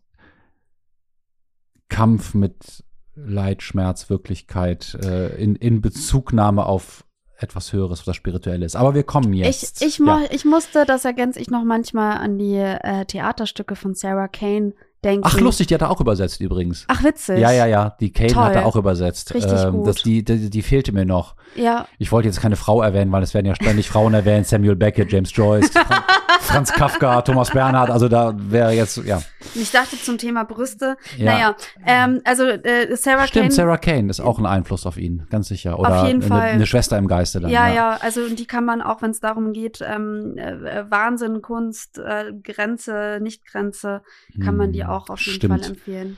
Kampf 1.89 2.35
mit 2.35 2.85
Leid, 3.15 3.63
Schmerz, 3.63 4.11
Wirklichkeit 4.11 4.95
äh, 5.03 5.35
in, 5.43 5.57
in 5.57 5.81
Bezugnahme 5.81 6.67
auf 6.67 7.06
etwas 7.39 7.73
Höheres, 7.73 8.07
was 8.07 8.17
spirituell 8.17 8.63
ist. 8.63 8.77
Aber 8.77 8.95
wir 8.95 9.03
kommen 9.03 9.33
jetzt. 9.33 9.83
Ich, 9.83 9.87
ich, 9.87 9.99
ja. 9.99 10.23
ich 10.31 10.45
musste, 10.45 10.85
das 10.87 11.05
ergänze 11.05 11.41
ich 11.41 11.51
noch 11.51 11.65
manchmal 11.65 12.17
an 12.19 12.39
die 12.39 12.57
äh, 12.57 13.05
Theaterstücke 13.05 13.77
von 13.77 13.95
Sarah 13.95 14.29
Kane 14.29 14.73
denken. 15.05 15.23
Ach, 15.25 15.39
lustig, 15.41 15.69
die 15.69 15.75
hat 15.75 15.83
er 15.83 15.91
auch 15.91 16.01
übersetzt 16.01 16.41
übrigens. 16.41 16.85
Ach, 16.89 17.03
witzig. 17.03 17.39
Ja, 17.39 17.51
ja, 17.53 17.67
ja. 17.67 17.97
Die 18.01 18.13
Kane 18.13 18.33
Toll. 18.33 18.45
hat 18.45 18.55
er 18.55 18.67
auch 18.67 18.77
übersetzt. 18.77 19.31
Ähm, 19.35 19.41
Richtig 19.41 19.71
gut. 19.71 19.87
Das, 19.87 19.97
die, 20.03 20.25
die, 20.25 20.51
die 20.51 20.63
fehlte 20.63 20.93
mir 20.93 21.05
noch. 21.05 21.37
Ja, 21.55 21.87
Ich 21.99 22.13
wollte 22.13 22.29
jetzt 22.29 22.41
keine 22.41 22.57
Frau 22.57 22.83
erwähnen, 22.83 23.11
weil 23.13 23.23
es 23.23 23.35
werden 23.35 23.47
ja 23.47 23.55
ständig 23.55 23.89
Frauen 23.89 24.15
erwähnt. 24.15 24.47
Samuel 24.47 24.77
Beckett, 24.77 25.11
James 25.11 25.35
Joyce, 25.35 25.71
Fran 25.71 26.05
Franz 26.41 26.73
Kafka, 26.73 27.23
Thomas 27.23 27.51
Bernhard. 27.51 27.91
Also 27.91 28.09
da 28.09 28.35
wäre 28.37 28.73
jetzt, 28.73 28.99
ja. 29.05 29.21
ich 29.55 29.71
dachte 29.71 30.01
zum 30.01 30.19
Thema 30.19 30.45
Brüste. 30.45 30.97
Ja. 31.17 31.25
Naja, 31.25 31.57
ähm, 31.85 32.21
also 32.25 32.45
äh, 32.45 32.95
Sarah 32.97 33.27
Stimmt, 33.27 33.47
Kane. 33.47 33.55
Sarah 33.55 33.79
Kane 33.79 34.11
ist 34.11 34.21
auch 34.21 34.39
ein 34.39 34.47
Einfluss 34.47 34.87
auf 34.87 34.97
ihn, 34.97 35.27
ganz 35.31 35.49
sicher. 35.49 35.79
Oder 35.79 36.03
Auf 36.03 36.07
jeden 36.07 36.23
eine, 36.23 36.29
Fall. 36.29 36.49
eine 36.49 36.67
Schwester 36.67 36.99
im 36.99 37.09
Geiste 37.09 37.41
dann. 37.41 37.51
Ja, 37.51 37.69
ja, 37.69 37.99
also 38.01 38.29
die 38.29 38.47
kann 38.47 38.65
man 38.65 38.81
auch, 38.81 39.03
wenn 39.03 39.11
es 39.11 39.21
darum 39.21 39.53
geht, 39.53 39.81
ähm, 39.87 40.37
äh, 40.37 40.91
Wahnsinn, 40.91 41.43
Kunst, 41.43 41.99
äh, 41.99 42.33
Grenze, 42.43 43.19
Nicht-Grenze, 43.21 44.03
kann 44.43 44.57
man 44.57 44.73
die 44.73 44.85
Auch 44.91 45.09
auf 45.11 45.21
jeden 45.21 45.37
stimmt. 45.37 45.61
Fall 45.63 45.71
empfehlen. 45.73 46.17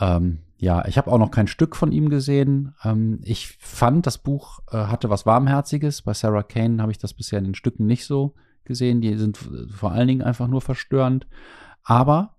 Ähm, 0.00 0.38
ja, 0.58 0.84
ich 0.86 0.98
habe 0.98 1.10
auch 1.10 1.18
noch 1.18 1.30
kein 1.30 1.46
Stück 1.46 1.76
von 1.76 1.92
ihm 1.92 2.08
gesehen. 2.08 2.74
Ähm, 2.84 3.20
ich 3.22 3.56
fand, 3.60 4.06
das 4.06 4.18
Buch 4.18 4.60
äh, 4.70 4.76
hatte 4.76 5.08
was 5.10 5.24
Warmherziges. 5.26 6.02
Bei 6.02 6.14
Sarah 6.14 6.42
Kane 6.42 6.82
habe 6.82 6.92
ich 6.92 6.98
das 6.98 7.14
bisher 7.14 7.38
in 7.38 7.44
den 7.44 7.54
Stücken 7.54 7.86
nicht 7.86 8.04
so 8.06 8.34
gesehen. 8.64 9.00
Die 9.00 9.16
sind 9.16 9.38
vor 9.72 9.92
allen 9.92 10.08
Dingen 10.08 10.22
einfach 10.22 10.48
nur 10.48 10.60
verstörend. 10.60 11.26
Aber 11.84 12.34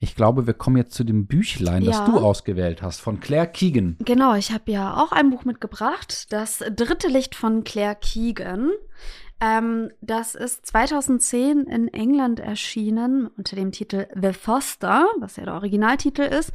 ich 0.00 0.16
glaube, 0.16 0.48
wir 0.48 0.54
kommen 0.54 0.76
jetzt 0.76 0.94
zu 0.94 1.04
dem 1.04 1.26
Büchlein, 1.28 1.84
das 1.84 1.98
Ja. 1.98 2.06
du 2.06 2.18
ausgewählt 2.18 2.82
hast, 2.82 3.00
von 3.00 3.20
Claire 3.20 3.46
Keegan. 3.46 3.96
Genau, 4.00 4.34
ich 4.34 4.50
habe 4.50 4.72
ja 4.72 4.96
auch 5.00 5.12
ein 5.12 5.30
Buch 5.30 5.44
mitgebracht, 5.44 6.32
das 6.32 6.58
dritte 6.58 7.06
Licht 7.06 7.36
von 7.36 7.62
Claire 7.62 7.94
Keegan. 7.94 8.70
Ähm, 9.42 9.90
das 10.00 10.34
ist 10.36 10.64
2010 10.66 11.64
in 11.64 11.88
England 11.88 12.38
erschienen 12.38 13.26
unter 13.36 13.56
dem 13.56 13.72
Titel 13.72 14.06
The 14.14 14.32
Foster, 14.32 15.06
was 15.18 15.36
ja 15.36 15.44
der 15.44 15.54
Originaltitel 15.54 16.22
ist. 16.22 16.52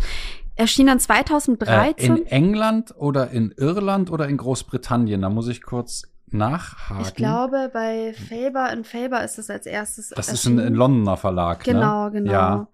Erschien 0.55 0.87
dann 0.87 0.97
Äh, 0.97 1.01
2013. 1.01 2.15
in 2.17 2.25
England 2.27 2.93
oder 2.97 3.29
in 3.31 3.51
Irland 3.57 4.09
oder 4.09 4.27
in 4.27 4.37
Großbritannien? 4.37 5.21
Da 5.21 5.29
muss 5.29 5.47
ich 5.49 5.61
kurz 5.61 6.03
nachhaken. 6.29 7.03
ich 7.05 7.13
glaube, 7.15 7.69
bei 7.73 8.13
Faber 8.13 8.71
in 8.71 8.83
Faber 8.83 9.23
ist 9.23 9.37
es 9.37 9.49
als 9.49 9.65
erstes. 9.65 10.09
Das 10.09 10.29
ist 10.29 10.45
ein, 10.45 10.57
erschienen. 10.57 10.73
ein 10.73 10.75
Londoner 10.75 11.17
Verlag. 11.17 11.63
Genau, 11.63 12.05
ne? 12.05 12.11
genau. 12.11 12.31
Ja. 12.31 12.67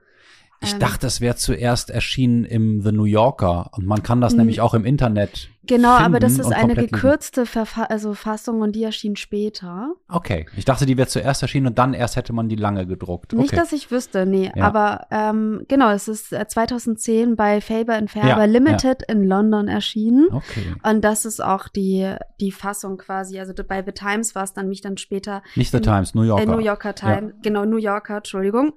Ich 0.62 0.74
Ähm, 0.74 0.80
dachte, 0.80 1.08
es 1.08 1.22
wäre 1.22 1.36
zuerst 1.36 1.90
erschienen 1.90 2.46
im 2.46 2.82
The 2.82 2.92
New 2.92 3.04
Yorker 3.04 3.70
und 3.74 3.86
man 3.86 4.02
kann 4.04 4.22
das 4.22 4.34
nämlich 4.34 4.62
auch 4.62 4.74
im 4.76 4.86
Internet. 4.86 5.50
Genau, 5.66 5.92
aber 5.92 6.20
das 6.20 6.40
ist 6.40 6.52
eine 6.52 6.76
gekürzte 6.76 7.46
Verfa 7.46 7.84
also 7.84 8.14
Fassung 8.14 8.60
und 8.62 8.74
die 8.76 8.84
erschien 8.84 9.16
später. 9.16 9.94
Okay, 10.10 10.46
ich 10.58 10.66
dachte, 10.66 10.86
die 10.86 10.98
wäre 10.98 11.08
zuerst 11.08 11.42
erschienen 11.42 11.68
und 11.68 11.78
dann 11.80 11.94
erst 11.94 12.18
hätte 12.18 12.34
man 12.34 12.50
die 12.50 12.58
lange 12.58 12.86
gedruckt. 12.86 13.32
Nicht, 13.34 13.48
Okay. 13.54 13.56
dass 13.56 13.72
ich 13.72 13.90
wüsste, 13.90 14.26
nee. 14.26 14.52
Ja. 14.56 14.66
Aber 14.66 15.08
ähm, 15.10 15.64
genau, 15.70 15.92
es 15.92 16.08
ist 16.10 16.34
äh, 16.34 16.46
2010 16.48 17.36
bei 17.38 17.62
Faber 17.62 17.94
and 17.96 18.12
Faber 18.12 18.28
Ja, 18.28 18.44
Limited 18.46 19.04
in 19.08 19.24
London 19.24 19.68
erschienen. 19.70 20.28
okay. 20.32 20.74
Und 20.84 21.02
das 21.02 21.24
ist 21.24 21.42
auch 21.42 21.68
die, 21.70 22.14
die 22.42 22.52
Fassung 22.52 22.98
quasi. 22.98 23.40
Also 23.40 23.54
bei 23.66 23.82
The 23.86 23.94
Times 23.94 24.36
war 24.36 24.44
es 24.44 24.54
dann 24.54 24.68
mich 24.68 24.82
dann 24.82 24.98
später 24.98 25.44
Nicht 25.56 25.72
The 25.72 25.78
in- 25.78 25.84
Times, 25.84 26.14
New 26.14 26.24
Yorker. 26.24 26.44
äh, 26.44 26.46
New 26.46 26.60
Yorker 26.60 26.94
Times, 26.96 27.34
genau, 27.42 27.64
New 27.66 27.78
Yorker, 27.78 28.18
Entschuldigung. 28.18 28.74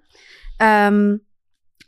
Ähm, 0.59 1.20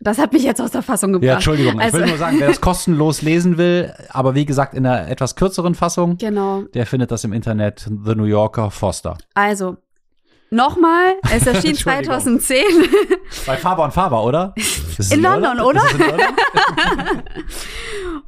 das 0.00 0.18
hat 0.18 0.32
mich 0.32 0.42
jetzt 0.44 0.60
aus 0.60 0.70
der 0.70 0.82
Fassung 0.82 1.10
Ja, 1.14 1.18
gebracht. 1.18 1.34
Entschuldigung. 1.36 1.74
Ich 1.74 1.80
Also- 1.86 1.98
will 1.98 2.06
nur 2.06 2.18
sagen, 2.18 2.36
wer 2.40 2.48
das 2.48 2.60
kostenlos 2.60 3.22
lesen 3.22 3.58
will, 3.58 3.92
aber 4.10 4.34
wie 4.34 4.44
gesagt 4.46 4.74
in 4.74 4.86
einer 4.86 5.08
etwas 5.08 5.34
kürzeren 5.36 5.74
Fassung, 5.74 6.16
Genau. 6.18 6.62
der 6.74 6.86
findet 6.86 7.10
das 7.10 7.24
im 7.24 7.32
Internet 7.32 7.88
The 8.04 8.14
New 8.14 8.24
Yorker 8.24 8.70
Foster. 8.70 9.18
Also, 9.34 9.76
nochmal, 10.50 11.14
es 11.30 11.46
erschien 11.46 11.70
Entschuldigung. 11.76 12.40
2010. 12.40 12.62
Bei 13.46 13.56
Faber 13.56 13.84
und 13.84 13.92
Faber, 13.92 14.24
oder? 14.24 14.54
Es 14.98 15.12
In 15.12 15.22
London, 15.22 15.60
oder? 15.60 15.80
Ist 15.80 15.94
es 15.94 16.00
in 16.00 16.06
London? 16.06 16.34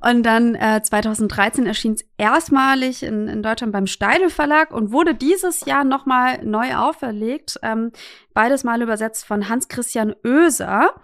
Und 0.00 0.22
dann 0.22 0.54
äh, 0.54 0.80
2013 0.82 1.66
erschien 1.66 1.92
es 1.92 2.06
erstmalig 2.16 3.02
in, 3.02 3.28
in 3.28 3.42
Deutschland 3.42 3.72
beim 3.72 3.86
Steidel 3.86 4.30
Verlag 4.30 4.72
und 4.72 4.92
wurde 4.92 5.14
dieses 5.14 5.66
Jahr 5.66 5.84
nochmal 5.84 6.42
neu 6.42 6.74
auferlegt. 6.74 7.58
Ähm, 7.62 7.92
beides 8.32 8.64
mal 8.64 8.80
übersetzt 8.80 9.26
von 9.26 9.50
Hans-Christian 9.50 10.14
Oeser. 10.24 10.94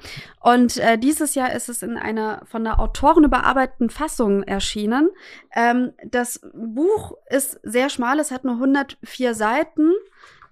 Und 0.40 0.78
äh, 0.78 0.96
dieses 0.96 1.34
Jahr 1.34 1.52
ist 1.52 1.68
es 1.68 1.82
in 1.82 1.98
einer 1.98 2.40
von 2.46 2.64
der 2.64 2.80
Autorin 2.80 3.24
überarbeiteten 3.24 3.90
Fassung 3.90 4.42
erschienen. 4.42 5.10
Ähm, 5.54 5.92
das 6.04 6.40
Buch 6.54 7.12
ist 7.28 7.60
sehr 7.62 7.90
schmal, 7.90 8.18
es 8.18 8.30
hat 8.30 8.44
nur 8.44 8.54
104 8.54 9.34
Seiten. 9.34 9.92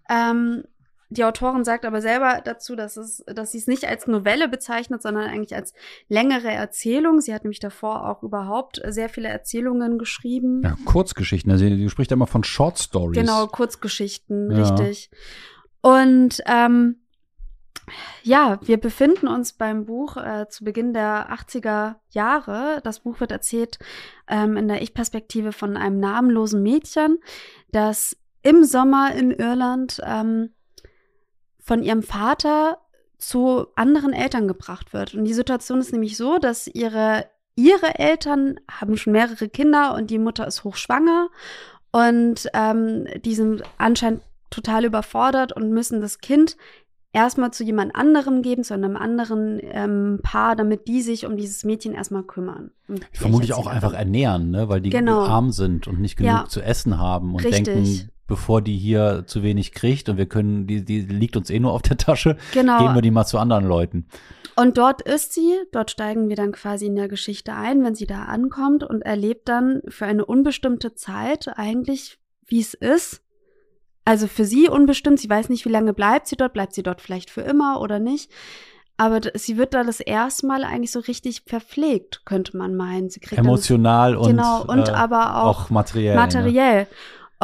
Ähm, 0.09 0.65
die 1.11 1.25
Autorin 1.25 1.65
sagt 1.65 1.85
aber 1.85 2.01
selber 2.01 2.41
dazu, 2.45 2.75
dass, 2.75 2.97
es, 2.97 3.23
dass 3.27 3.53
sie 3.53 3.59
es 3.59 3.67
nicht 3.67 3.87
als 3.87 4.07
Novelle 4.07 4.49
bezeichnet, 4.49 5.03
sondern 5.03 5.29
eigentlich 5.29 5.55
als 5.55 5.73
längere 6.09 6.51
Erzählung. 6.51 7.21
Sie 7.21 7.33
hat 7.33 7.45
nämlich 7.45 7.61
davor 7.61 8.09
auch 8.09 8.23
überhaupt 8.23 8.81
sehr 8.89 9.09
viele 9.09 9.29
Erzählungen 9.29 9.99
geschrieben. 9.99 10.63
Ja, 10.65 10.77
Kurzgeschichten. 10.85 11.53
Also, 11.53 11.67
die 11.67 11.89
spricht 11.91 12.11
immer 12.11 12.27
von 12.27 12.43
Short 12.43 12.79
Stories. 12.79 13.19
Genau, 13.21 13.47
Kurzgeschichten, 13.47 14.51
Ja. 14.51 14.63
richtig. 14.75 15.11
Und 15.83 16.41
ähm, 16.47 16.97
ja, 18.23 18.59
wir 18.63 18.79
befinden 18.79 19.29
uns 19.29 19.53
beim 19.53 19.85
Buch 19.85 20.17
äh, 20.17 20.49
zu 20.49 20.65
Beginn 20.65 20.95
der 20.95 21.31
80er 21.31 21.97
Jahre. 22.11 22.81
Das 22.83 23.01
Buch 23.01 23.21
wird 23.21 23.31
erzählt 23.31 23.79
ähm, 24.27 24.57
in 24.57 24.69
der 24.69 24.81
Ich-Perspektive 24.83 25.53
von 25.53 25.77
einem 25.77 26.01
namenlosen 26.01 26.63
Mädchen, 26.63 27.19
das 27.73 28.17
im 28.45 28.62
Sommer 28.64 29.12
in 29.14 29.30
Irland 29.32 30.01
ähm, 30.05 30.51
von 31.59 31.82
ihrem 31.82 32.03
Vater 32.03 32.78
zu 33.18 33.66
anderen 33.74 34.12
Eltern 34.12 34.47
gebracht 34.47 34.92
wird. 34.92 35.14
Und 35.14 35.24
die 35.24 35.34
Situation 35.34 35.80
ist 35.80 35.92
nämlich 35.92 36.16
so, 36.16 36.38
dass 36.38 36.66
ihre, 36.68 37.24
ihre 37.57 37.99
Eltern 37.99 38.61
haben 38.70 38.97
schon 38.97 39.14
mehrere 39.14 39.49
Kinder 39.49 39.95
und 39.95 40.11
die 40.11 40.18
Mutter 40.18 40.47
ist 40.47 40.62
hochschwanger 40.62 41.28
und 41.90 42.49
ähm, 42.53 43.07
die 43.24 43.34
sind 43.34 43.62
anscheinend 43.78 44.20
total 44.51 44.84
überfordert 44.84 45.53
und 45.53 45.70
müssen 45.70 46.01
das 46.01 46.18
Kind 46.18 46.57
erstmal 47.12 47.53
zu 47.53 47.64
jemand 47.64 47.95
anderem 47.95 48.42
geben, 48.42 48.62
zu 48.64 48.74
einem 48.74 48.97
anderen 48.97 49.61
ähm, 49.62 50.20
Paar, 50.22 50.57
damit 50.57 50.86
die 50.88 51.01
sich 51.01 51.24
um 51.24 51.36
dieses 51.36 51.64
Mädchen 51.64 51.95
erstmal 51.95 52.24
kümmern. 52.24 52.72
Vermutlich 53.12 53.55
auch 53.55 53.68
einfach 53.68 53.95
ernähren, 53.95 54.51
ne? 54.51 54.68
weil 54.68 54.80
die 54.80 54.90
Genau. 54.90 55.22
arm 55.24 55.51
sind 55.51 55.86
und 55.88 56.01
nicht 56.01 56.16
genug 56.16 56.32
Ja. 56.32 56.45
zu 56.47 56.61
essen 56.61 56.99
haben 56.99 57.34
und 57.34 57.45
Richtig. 57.45 57.64
denken, 57.64 58.11
bevor 58.27 58.62
die 58.62 58.77
hier 58.77 59.25
zu 59.27 59.43
wenig 59.43 59.72
kriegt 59.72 60.09
und 60.09 60.16
wir 60.16 60.27
können, 60.27 60.66
die, 60.66 60.85
die 60.85 61.01
liegt 61.01 61.37
uns 61.37 61.51
eh 61.51 61.59
nur 61.61 61.72
auf 61.72 61.83
der 61.83 61.97
Tasche, 61.97 62.37
Genau. 62.53 62.79
geben 62.79 62.95
wir 62.95 63.03
die 63.03 63.11
mal 63.11 63.27
zu 63.27 63.39
anderen 63.39 63.66
Leuten. 63.66 64.07
Und 64.57 64.79
dort 64.79 65.03
ist 65.03 65.35
sie, 65.35 65.53
dort 65.72 65.91
steigen 65.91 66.29
wir 66.29 66.37
dann 66.37 66.53
quasi 66.53 66.87
in 66.87 66.95
der 66.95 67.09
Geschichte 67.09 67.55
ein, 67.55 67.83
wenn 67.85 67.95
sie 67.95 68.07
da 68.07 68.25
ankommt 68.25 68.85
und 68.85 69.03
erlebt 69.03 69.49
dann 69.49 69.83
für 69.89 70.07
eine 70.07 70.25
unbestimmte 70.25 70.95
Zeit 70.95 71.49
eigentlich, 71.57 72.18
wie 72.47 72.61
es 72.61 72.75
ist. 72.75 73.20
Also 74.05 74.27
für 74.29 74.45
sie 74.45 74.68
unbestimmt, 74.68 75.18
sie 75.18 75.31
weiß 75.31 75.49
nicht, 75.49 75.64
wie 75.64 75.70
lange 75.70 75.93
bleibt 75.93 76.29
sie 76.29 76.37
dort, 76.37 76.53
bleibt 76.53 76.75
sie 76.75 76.83
dort 76.83 77.01
vielleicht 77.01 77.31
für 77.31 77.41
immer 77.41 77.81
oder 77.81 77.99
nicht. 77.99 78.31
Aber 78.97 79.20
sie 79.35 79.57
wird 79.57 79.75
da 79.75 79.83
das 79.83 79.99
erste 79.99 80.47
Mal 80.47 80.62
eigentlich 80.62 80.93
so 80.93 81.01
richtig 81.01 81.43
verpflegt, 81.47 82.22
könnte 82.25 82.57
man 82.57 82.77
meinen. 82.77 83.11
Sie 83.11 83.18
kriegt 83.18 83.39
Emotional 83.41 84.14
und, 84.14 84.29
genau, 84.29 84.62
und 84.64 84.89
äh, 84.89 84.93
aber 84.93 85.43
auch, 85.43 85.64
auch 85.64 85.70
materiell. 85.70 86.14
Ne? 86.14 86.20
materiell. 86.20 86.87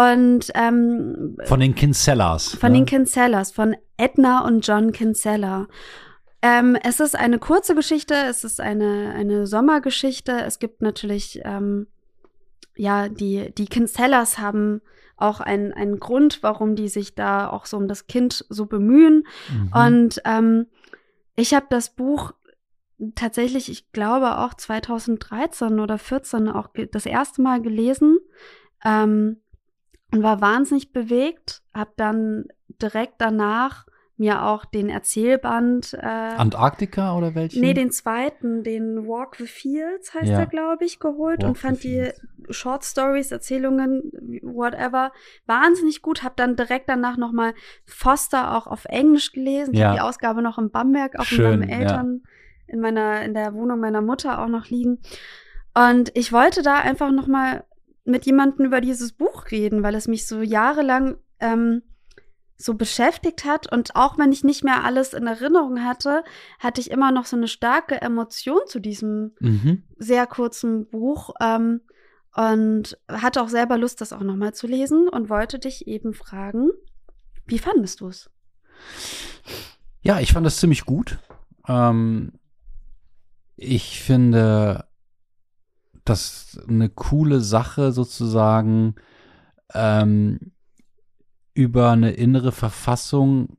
Und 0.00 0.50
ähm, 0.54 1.36
Von 1.44 1.60
den 1.60 1.74
Kinsellas. 1.74 2.54
von 2.54 2.72
ne? 2.72 2.78
den 2.78 2.86
Kinsellas, 2.86 3.52
von 3.52 3.76
Edna 3.96 4.46
und 4.46 4.66
John 4.66 4.92
Kinsella. 4.92 5.68
Ähm, 6.42 6.76
es 6.82 7.00
ist 7.00 7.16
eine 7.16 7.38
kurze 7.38 7.74
Geschichte, 7.74 8.14
es 8.14 8.44
ist 8.44 8.60
eine, 8.60 9.12
eine 9.14 9.46
Sommergeschichte. 9.46 10.32
Es 10.32 10.58
gibt 10.58 10.80
natürlich, 10.80 11.40
ähm, 11.44 11.86
ja, 12.76 13.08
die, 13.08 13.52
die 13.54 13.66
Kinsellas 13.66 14.38
haben 14.38 14.80
auch 15.16 15.40
einen, 15.40 15.74
einen 15.74 16.00
Grund, 16.00 16.42
warum 16.42 16.76
die 16.76 16.88
sich 16.88 17.14
da 17.14 17.50
auch 17.50 17.66
so 17.66 17.76
um 17.76 17.86
das 17.86 18.06
Kind 18.06 18.46
so 18.48 18.64
bemühen. 18.64 19.26
Mhm. 19.52 19.72
Und 19.74 20.22
ähm, 20.24 20.66
ich 21.36 21.52
habe 21.52 21.66
das 21.68 21.90
Buch 21.90 22.32
tatsächlich, 23.14 23.70
ich 23.70 23.92
glaube 23.92 24.38
auch 24.38 24.54
2013 24.54 25.78
oder 25.78 25.98
14 25.98 26.48
auch 26.48 26.68
das 26.90 27.04
erste 27.04 27.42
Mal 27.42 27.60
gelesen 27.60 28.18
ähm, 28.84 29.36
und 30.12 30.22
war 30.22 30.40
wahnsinnig 30.40 30.92
bewegt. 30.92 31.62
Habe 31.74 31.92
dann 31.96 32.46
direkt 32.80 33.14
danach 33.18 33.86
mir 34.16 34.44
auch 34.44 34.66
den 34.66 34.90
Erzählband, 34.90 35.94
äh, 35.94 36.06
Antarktika 36.06 37.16
oder 37.16 37.34
welchen? 37.34 37.62
nee, 37.62 37.72
den 37.72 37.90
zweiten, 37.90 38.62
den 38.62 39.06
Walk 39.06 39.36
the 39.36 39.46
Fields 39.46 40.12
heißt 40.12 40.30
Ja. 40.30 40.40
er, 40.40 40.46
glaube 40.46 40.84
ich, 40.84 40.98
geholt 41.00 41.42
Walk 41.42 41.48
und 41.48 41.58
fand 41.58 41.82
die. 41.84 42.10
Short 42.50 42.84
Stories, 42.84 43.30
Erzählungen, 43.30 44.10
whatever, 44.42 45.12
wahnsinnig 45.46 46.02
gut. 46.02 46.22
Habe 46.24 46.34
dann 46.36 46.56
direkt 46.56 46.88
danach 46.88 47.16
nochmal 47.16 47.54
Foster 47.86 48.56
auch 48.56 48.66
auf 48.66 48.86
Englisch 48.86 49.32
gelesen. 49.32 49.72
Ich 49.72 49.80
Ja. 49.80 49.86
habe 49.88 49.96
die 49.96 50.02
Ausgabe 50.02 50.42
noch 50.42 50.58
in 50.58 50.70
Bamberg, 50.70 51.18
auch 51.18 51.24
Schön, 51.24 51.60
mit 51.60 51.68
meinen 51.68 51.70
ja. 51.70 51.78
Eltern 51.78 52.22
in 52.66 52.80
meiner 52.80 53.22
in 53.22 53.34
der 53.34 53.54
Wohnung 53.54 53.80
meiner 53.80 54.02
Mutter 54.02 54.42
auch 54.42 54.48
noch 54.48 54.66
liegen. 54.66 54.98
Und 55.74 56.10
ich 56.16 56.32
wollte 56.32 56.62
da 56.62 56.74
einfach 56.76 57.10
nochmal 57.12 57.64
mit 58.10 58.26
jemandem 58.26 58.66
über 58.66 58.80
dieses 58.80 59.12
Buch 59.12 59.50
reden, 59.50 59.82
weil 59.82 59.94
es 59.94 60.08
mich 60.08 60.26
so 60.26 60.42
jahrelang 60.42 61.16
ähm, 61.40 61.82
so 62.56 62.74
beschäftigt 62.74 63.44
hat. 63.44 63.72
Und 63.72 63.96
auch 63.96 64.18
wenn 64.18 64.32
ich 64.32 64.44
nicht 64.44 64.64
mehr 64.64 64.84
alles 64.84 65.14
in 65.14 65.26
Erinnerung 65.26 65.82
hatte, 65.84 66.22
hatte 66.58 66.80
ich 66.80 66.90
immer 66.90 67.10
noch 67.10 67.24
so 67.24 67.36
eine 67.36 67.48
starke 67.48 68.00
Emotion 68.00 68.60
zu 68.66 68.80
diesem 68.80 69.32
Mhm. 69.40 69.84
sehr 69.96 70.26
kurzen 70.26 70.86
Buch 70.88 71.30
ähm, 71.40 71.80
und 72.34 72.98
hatte 73.08 73.42
auch 73.42 73.48
selber 73.48 73.78
Lust, 73.78 74.00
das 74.00 74.12
auch 74.12 74.20
nochmal 74.20 74.52
zu 74.54 74.66
lesen 74.66 75.08
und 75.08 75.30
wollte 75.30 75.58
dich 75.58 75.86
eben 75.86 76.12
fragen, 76.12 76.68
wie 77.46 77.58
fandest 77.58 78.00
du 78.00 78.08
es? 78.08 78.30
Ja, 80.02 80.20
ich 80.20 80.32
fand 80.32 80.46
das 80.46 80.58
ziemlich 80.58 80.84
gut. 80.84 81.18
Ähm, 81.66 82.32
ich 83.56 84.00
finde 84.02 84.86
das 86.10 86.60
eine 86.68 86.88
coole 86.88 87.40
Sache 87.40 87.92
sozusagen 87.92 88.96
ähm, 89.72 90.52
über 91.54 91.90
eine 91.90 92.10
innere 92.12 92.52
Verfassung 92.52 93.56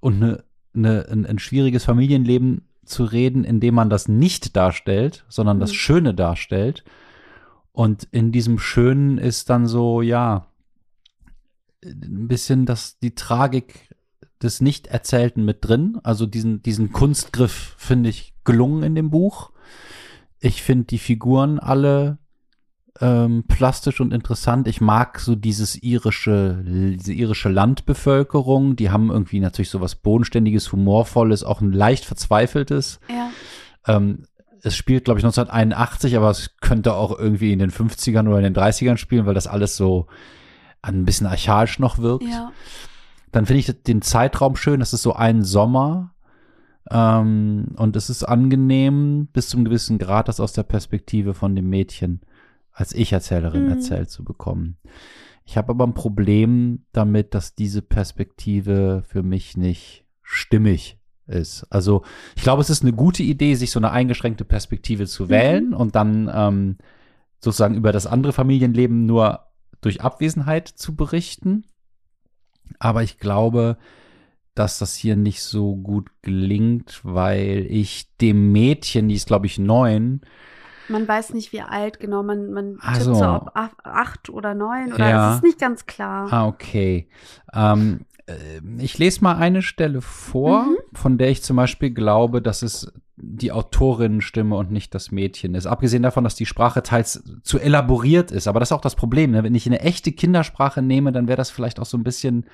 und 0.00 0.22
eine, 0.22 0.44
eine, 0.74 1.06
ein, 1.08 1.26
ein 1.26 1.38
schwieriges 1.38 1.84
Familienleben 1.84 2.68
zu 2.84 3.04
reden, 3.04 3.44
indem 3.44 3.74
man 3.74 3.90
das 3.90 4.08
nicht 4.08 4.56
darstellt, 4.56 5.24
sondern 5.28 5.60
das 5.60 5.70
Mhm. 5.70 5.76
Schöne 5.76 6.14
darstellt. 6.14 6.84
Und 7.72 8.08
in 8.10 8.32
diesem 8.32 8.58
Schönen 8.58 9.18
ist 9.18 9.50
dann 9.50 9.66
so, 9.66 10.02
ja, 10.02 10.46
ein 11.84 12.28
bisschen 12.28 12.66
das, 12.66 12.98
die 12.98 13.14
Tragik 13.14 13.94
des 14.42 14.60
Nicht-Erzählten 14.60 15.44
mit 15.44 15.58
drin. 15.60 15.98
Also 16.02 16.26
diesen, 16.26 16.62
diesen 16.62 16.92
Kunstgriff 16.92 17.74
finde 17.78 18.10
ich 18.10 18.34
gelungen 18.44 18.82
in 18.82 18.94
dem 18.94 19.10
Buch. 19.10 19.52
Ich 20.44 20.62
finde 20.62 20.84
die 20.86 20.98
Figuren 20.98 21.60
alle 21.60 22.18
ähm, 23.00 23.44
plastisch 23.46 24.00
und 24.00 24.12
interessant. 24.12 24.66
Ich 24.66 24.80
mag 24.80 25.20
so 25.20 25.36
dieses 25.36 25.80
irische, 25.80 26.62
diese 26.64 27.12
irische 27.12 27.48
Landbevölkerung. 27.48 28.74
Die 28.74 28.90
haben 28.90 29.10
irgendwie 29.10 29.38
natürlich 29.38 29.70
so 29.70 29.80
was 29.80 29.94
Bodenständiges, 29.94 30.72
Humorvolles, 30.72 31.44
auch 31.44 31.60
ein 31.60 31.72
leicht 31.72 32.04
verzweifeltes. 32.04 32.98
Ja. 33.08 33.30
Ähm, 33.86 34.24
es 34.62 34.76
spielt, 34.76 35.04
glaube 35.04 35.20
ich, 35.20 35.24
1981, 35.24 36.16
aber 36.16 36.30
es 36.30 36.56
könnte 36.60 36.94
auch 36.94 37.16
irgendwie 37.16 37.52
in 37.52 37.60
den 37.60 37.70
50ern 37.70 38.28
oder 38.28 38.38
in 38.38 38.52
den 38.52 38.56
30ern 38.56 38.96
spielen, 38.96 39.26
weil 39.26 39.34
das 39.34 39.46
alles 39.46 39.76
so 39.76 40.08
ein 40.82 41.04
bisschen 41.04 41.28
archaisch 41.28 41.78
noch 41.78 41.98
wirkt. 41.98 42.24
Ja. 42.24 42.50
Dann 43.30 43.46
finde 43.46 43.60
ich 43.60 43.82
den 43.84 44.02
Zeitraum 44.02 44.56
schön. 44.56 44.80
Das 44.80 44.92
ist 44.92 45.02
so 45.02 45.14
ein 45.14 45.44
Sommer. 45.44 46.11
Ähm, 46.90 47.68
und 47.76 47.96
es 47.96 48.10
ist 48.10 48.24
angenehm, 48.24 49.28
bis 49.32 49.48
zum 49.48 49.64
gewissen 49.64 49.98
Grad, 49.98 50.28
das 50.28 50.40
aus 50.40 50.52
der 50.52 50.64
Perspektive 50.64 51.34
von 51.34 51.54
dem 51.54 51.68
Mädchen 51.68 52.20
als 52.72 52.92
Ich-Erzählerin 52.94 53.64
Mhm. 53.66 53.70
erzählt 53.70 54.10
zu 54.10 54.24
bekommen. 54.24 54.78
Ich 55.44 55.56
habe 55.56 55.70
aber 55.70 55.86
ein 55.86 55.94
Problem 55.94 56.84
damit, 56.92 57.34
dass 57.34 57.54
diese 57.54 57.82
Perspektive 57.82 59.02
für 59.06 59.22
mich 59.22 59.56
nicht 59.56 60.04
stimmig 60.22 60.98
ist. 61.26 61.64
Also 61.70 62.02
ich 62.36 62.42
glaube, 62.42 62.62
es 62.62 62.70
ist 62.70 62.82
eine 62.82 62.92
gute 62.92 63.22
Idee, 63.22 63.54
sich 63.54 63.70
so 63.70 63.80
eine 63.80 63.90
eingeschränkte 63.90 64.44
Perspektive 64.44 65.06
zu 65.06 65.28
wählen 65.28 65.74
und 65.74 65.94
dann 65.94 66.30
ähm, 66.32 66.78
sozusagen 67.38 67.74
über 67.74 67.92
das 67.92 68.06
andere 68.06 68.32
Familienleben 68.32 69.04
nur 69.06 69.40
durch 69.80 70.00
Abwesenheit 70.00 70.68
zu 70.68 70.94
berichten. 70.94 71.64
Aber 72.78 73.02
ich 73.02 73.18
glaube, 73.18 73.76
dass 74.54 74.78
das 74.78 74.94
hier 74.94 75.16
nicht 75.16 75.42
so 75.42 75.76
gut 75.76 76.10
gelingt, 76.22 77.00
weil 77.04 77.66
ich 77.70 78.08
dem 78.20 78.52
Mädchen, 78.52 79.08
die 79.08 79.14
ist 79.14 79.26
glaube 79.26 79.46
ich 79.46 79.58
neun, 79.58 80.20
Man 80.88 81.06
weiß 81.08 81.32
nicht, 81.34 81.52
wie 81.52 81.62
alt 81.62 82.00
genau, 82.00 82.22
man, 82.22 82.52
man 82.52 82.78
tippt 82.94 83.02
so. 83.04 83.12
ob 83.24 83.52
ach- 83.54 83.70
acht 83.84 84.28
oder 84.28 84.52
neun 84.54 84.92
oder 84.92 85.08
Ja. 85.08 85.30
es 85.30 85.36
ist 85.36 85.42
nicht 85.44 85.58
ganz 85.60 85.86
klar. 85.86 86.30
Ah, 86.30 86.46
okay. 86.46 87.08
Ähm, 87.54 88.00
äh, 88.26 88.34
ich 88.78 88.98
lese 88.98 89.22
mal 89.22 89.36
eine 89.36 89.62
Stelle 89.62 90.00
vor, 90.02 90.64
Mhm. 90.64 90.76
von 90.92 91.16
der 91.18 91.30
ich 91.30 91.42
zum 91.42 91.56
Beispiel 91.56 91.90
glaube, 91.90 92.42
dass 92.42 92.62
es 92.62 92.92
die 93.16 93.52
Autorinnenstimme 93.52 94.56
und 94.56 94.70
nicht 94.72 94.94
das 94.94 95.12
Mädchen 95.12 95.54
ist. 95.54 95.66
Abgesehen 95.66 96.02
davon, 96.02 96.24
dass 96.24 96.34
die 96.34 96.46
Sprache 96.46 96.82
teils 96.82 97.22
zu 97.42 97.58
elaboriert 97.60 98.30
ist. 98.32 98.48
Aber 98.48 98.58
das 98.60 98.68
ist 98.70 98.72
auch 98.72 98.80
das 98.80 98.96
Problem. 98.96 99.30
Ne? 99.30 99.44
Wenn 99.44 99.54
ich 99.54 99.66
eine 99.66 99.80
echte 99.80 100.10
Kindersprache 100.12 100.82
nehme, 100.82 101.12
dann 101.12 101.28
wäre 101.28 101.36
das 101.36 101.50
vielleicht 101.50 101.78
auch 101.78 101.86
so 101.86 101.96
ein 101.96 102.02
bisschen 102.04 102.46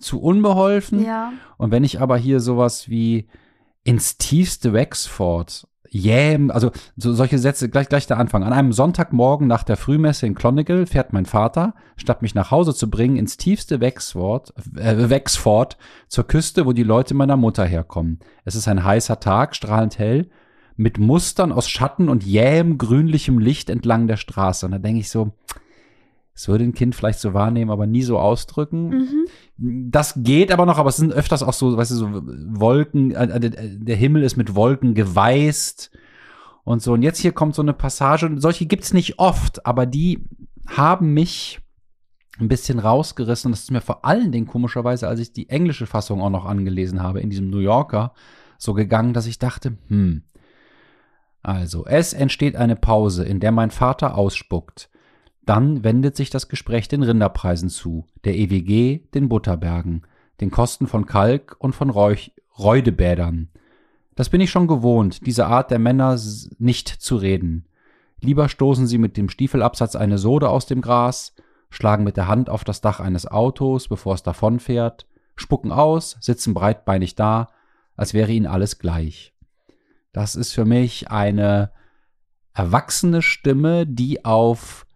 zu 0.00 0.20
unbeholfen. 0.20 1.04
Ja. 1.04 1.32
Und 1.56 1.70
wenn 1.70 1.84
ich 1.84 2.00
aber 2.00 2.16
hier 2.16 2.40
sowas 2.40 2.88
wie 2.88 3.28
ins 3.84 4.18
tiefste 4.18 4.72
Wexford, 4.72 5.66
jäm, 5.90 6.50
also 6.50 6.70
so 6.96 7.12
solche 7.12 7.38
Sätze 7.38 7.68
gleich 7.68 7.88
gleich 7.88 8.06
der 8.06 8.18
Anfang. 8.18 8.44
An 8.44 8.52
einem 8.52 8.72
Sonntagmorgen 8.72 9.46
nach 9.46 9.64
der 9.64 9.76
Frühmesse 9.76 10.26
in 10.26 10.34
Clonical 10.34 10.86
fährt 10.86 11.12
mein 11.12 11.26
Vater, 11.26 11.74
statt 11.96 12.22
mich 12.22 12.34
nach 12.34 12.50
Hause 12.50 12.74
zu 12.74 12.88
bringen, 12.88 13.16
ins 13.16 13.36
tiefste 13.36 13.80
Wexford, 13.80 14.54
äh, 14.76 15.10
Wexford 15.10 15.76
zur 16.08 16.26
Küste, 16.26 16.64
wo 16.64 16.72
die 16.72 16.84
Leute 16.84 17.14
meiner 17.14 17.36
Mutter 17.36 17.64
herkommen. 17.64 18.20
Es 18.44 18.54
ist 18.54 18.68
ein 18.68 18.84
heißer 18.84 19.20
Tag, 19.20 19.56
strahlend 19.56 19.98
hell, 19.98 20.30
mit 20.76 20.98
Mustern 20.98 21.52
aus 21.52 21.68
Schatten 21.68 22.08
und 22.08 22.24
jähem 22.24 22.78
grünlichem 22.78 23.38
Licht 23.38 23.68
entlang 23.68 24.06
der 24.06 24.16
Straße. 24.16 24.64
Und 24.66 24.72
da 24.72 24.78
denke 24.78 25.00
ich 25.00 25.10
so, 25.10 25.32
es 26.40 26.48
würde 26.48 26.64
ein 26.64 26.72
Kind 26.72 26.94
vielleicht 26.94 27.18
so 27.18 27.34
wahrnehmen, 27.34 27.70
aber 27.70 27.86
nie 27.86 28.00
so 28.00 28.18
ausdrücken. 28.18 28.88
Mhm. 28.88 29.90
Das 29.90 30.14
geht 30.16 30.50
aber 30.50 30.64
noch, 30.64 30.78
aber 30.78 30.88
es 30.88 30.96
sind 30.96 31.12
öfters 31.12 31.42
auch 31.42 31.52
so, 31.52 31.76
weißt 31.76 31.90
du, 31.90 31.94
so 31.96 32.08
Wolken, 32.12 33.10
äh, 33.10 33.24
äh, 33.24 33.50
der 33.50 33.96
Himmel 33.96 34.22
ist 34.22 34.38
mit 34.38 34.54
Wolken 34.54 34.94
geweißt 34.94 35.90
und 36.64 36.80
so. 36.80 36.94
Und 36.94 37.02
jetzt 37.02 37.18
hier 37.18 37.32
kommt 37.32 37.54
so 37.54 37.60
eine 37.60 37.74
Passage, 37.74 38.24
und 38.24 38.40
solche 38.40 38.64
gibt's 38.64 38.94
nicht 38.94 39.18
oft, 39.18 39.66
aber 39.66 39.84
die 39.84 40.24
haben 40.66 41.12
mich 41.12 41.60
ein 42.38 42.48
bisschen 42.48 42.78
rausgerissen. 42.78 43.48
Und 43.48 43.52
das 43.52 43.64
ist 43.64 43.70
mir 43.70 43.82
vor 43.82 44.06
allen 44.06 44.32
Dingen 44.32 44.46
komischerweise, 44.46 45.08
als 45.08 45.20
ich 45.20 45.34
die 45.34 45.50
englische 45.50 45.84
Fassung 45.84 46.22
auch 46.22 46.30
noch 46.30 46.46
angelesen 46.46 47.02
habe, 47.02 47.20
in 47.20 47.28
diesem 47.28 47.50
New 47.50 47.58
Yorker, 47.58 48.14
so 48.56 48.72
gegangen, 48.72 49.12
dass 49.12 49.26
ich 49.26 49.38
dachte, 49.38 49.76
hm. 49.88 50.22
Also, 51.42 51.84
es 51.84 52.14
entsteht 52.14 52.56
eine 52.56 52.76
Pause, 52.76 53.24
in 53.24 53.40
der 53.40 53.52
mein 53.52 53.70
Vater 53.70 54.16
ausspuckt. 54.16 54.90
Dann 55.42 55.84
wendet 55.84 56.16
sich 56.16 56.30
das 56.30 56.48
Gespräch 56.48 56.88
den 56.88 57.02
Rinderpreisen 57.02 57.68
zu, 57.68 58.06
der 58.24 58.36
EWG 58.36 59.00
den 59.14 59.28
Butterbergen. 59.28 60.02
den 60.40 60.50
Kosten 60.50 60.86
von 60.86 61.04
Kalk 61.04 61.56
und 61.58 61.74
von 61.74 61.90
Räuch 61.90 62.32
Räudebädern. 62.58 63.50
Das 64.14 64.30
bin 64.30 64.40
ich 64.40 64.50
schon 64.50 64.66
gewohnt, 64.66 65.26
diese 65.26 65.46
Art 65.46 65.70
der 65.70 65.78
Männer 65.78 66.18
nicht 66.58 66.88
zu 66.88 67.16
reden. 67.16 67.66
Lieber 68.20 68.48
stoßen 68.48 68.86
sie 68.86 68.98
mit 68.98 69.16
dem 69.16 69.28
Stiefelabsatz 69.28 69.96
eine 69.96 70.18
Sode 70.18 70.48
aus 70.48 70.66
dem 70.66 70.80
Gras, 70.80 71.34
schlagen 71.70 72.04
mit 72.04 72.16
der 72.16 72.28
Hand 72.28 72.50
auf 72.50 72.64
das 72.64 72.80
Dach 72.80 73.00
eines 73.00 73.26
Autos, 73.26 73.88
bevor 73.88 74.14
es 74.14 74.22
davonfährt, 74.22 75.06
spucken 75.36 75.72
aus, 75.72 76.16
sitzen 76.20 76.52
breitbeinig 76.52 77.14
da, 77.14 77.50
als 77.96 78.12
wäre 78.12 78.32
ihnen 78.32 78.46
alles 78.46 78.78
gleich. 78.78 79.32
Das 80.12 80.36
ist 80.36 80.52
für 80.52 80.64
mich 80.64 81.10
eine 81.10 81.70
erwachsene 82.52 83.22
Stimme, 83.22 83.86
die 83.86 84.24
auf 84.24 84.86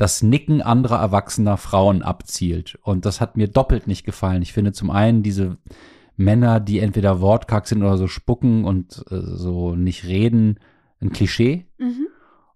das 0.00 0.22
Nicken 0.22 0.62
anderer 0.62 0.98
erwachsener 0.98 1.58
Frauen 1.58 2.00
abzielt. 2.02 2.78
Und 2.82 3.04
das 3.04 3.20
hat 3.20 3.36
mir 3.36 3.48
doppelt 3.48 3.86
nicht 3.86 4.04
gefallen. 4.04 4.40
Ich 4.40 4.54
finde 4.54 4.72
zum 4.72 4.90
einen 4.90 5.22
diese 5.22 5.58
Männer, 6.16 6.58
die 6.58 6.78
entweder 6.78 7.20
wortkarg 7.20 7.66
sind 7.66 7.82
oder 7.82 7.98
so 7.98 8.06
spucken 8.06 8.64
und 8.64 9.04
äh, 9.10 9.20
so 9.20 9.74
nicht 9.74 10.06
reden, 10.06 10.58
ein 11.02 11.10
Klischee. 11.10 11.66
Mhm. 11.78 12.06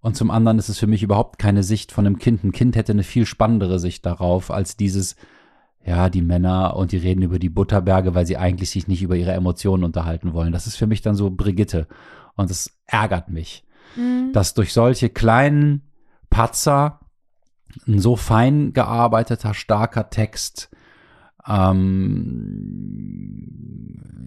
Und 0.00 0.16
zum 0.16 0.30
anderen 0.30 0.58
ist 0.58 0.70
es 0.70 0.78
für 0.78 0.86
mich 0.86 1.02
überhaupt 1.02 1.38
keine 1.38 1.62
Sicht 1.62 1.92
von 1.92 2.06
einem 2.06 2.18
Kind. 2.18 2.44
Ein 2.44 2.52
Kind 2.52 2.76
hätte 2.76 2.92
eine 2.92 3.02
viel 3.02 3.26
spannendere 3.26 3.78
Sicht 3.78 4.06
darauf 4.06 4.50
als 4.50 4.78
dieses, 4.78 5.14
ja, 5.84 6.08
die 6.08 6.22
Männer 6.22 6.76
und 6.76 6.92
die 6.92 6.98
reden 6.98 7.22
über 7.22 7.38
die 7.38 7.50
Butterberge, 7.50 8.14
weil 8.14 8.26
sie 8.26 8.38
eigentlich 8.38 8.70
sich 8.70 8.88
nicht 8.88 9.02
über 9.02 9.16
ihre 9.16 9.32
Emotionen 9.32 9.84
unterhalten 9.84 10.32
wollen. 10.32 10.52
Das 10.52 10.66
ist 10.66 10.76
für 10.76 10.86
mich 10.86 11.02
dann 11.02 11.14
so 11.14 11.30
Brigitte. 11.30 11.88
Und 12.36 12.50
es 12.50 12.78
ärgert 12.86 13.28
mich, 13.28 13.64
mhm. 13.96 14.32
dass 14.32 14.54
durch 14.54 14.72
solche 14.72 15.10
kleinen 15.10 15.82
Patzer 16.30 17.00
ein 17.86 17.98
so 17.98 18.16
fein 18.16 18.72
gearbeiteter, 18.72 19.54
starker 19.54 20.10
Text 20.10 20.70
ähm, 21.46 23.04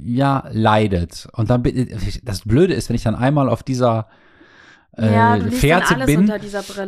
ja, 0.04 0.48
leidet. 0.52 1.28
Und 1.34 1.50
dann, 1.50 1.64
das 2.24 2.42
Blöde 2.42 2.74
ist, 2.74 2.90
wenn 2.90 2.96
ich 2.96 3.04
dann 3.04 3.16
einmal 3.16 3.50
auf 3.50 3.64
dieser 3.64 4.08
äh, 4.98 5.14
ja, 5.14 5.40
Fährte 5.52 6.06
bin, 6.06 6.32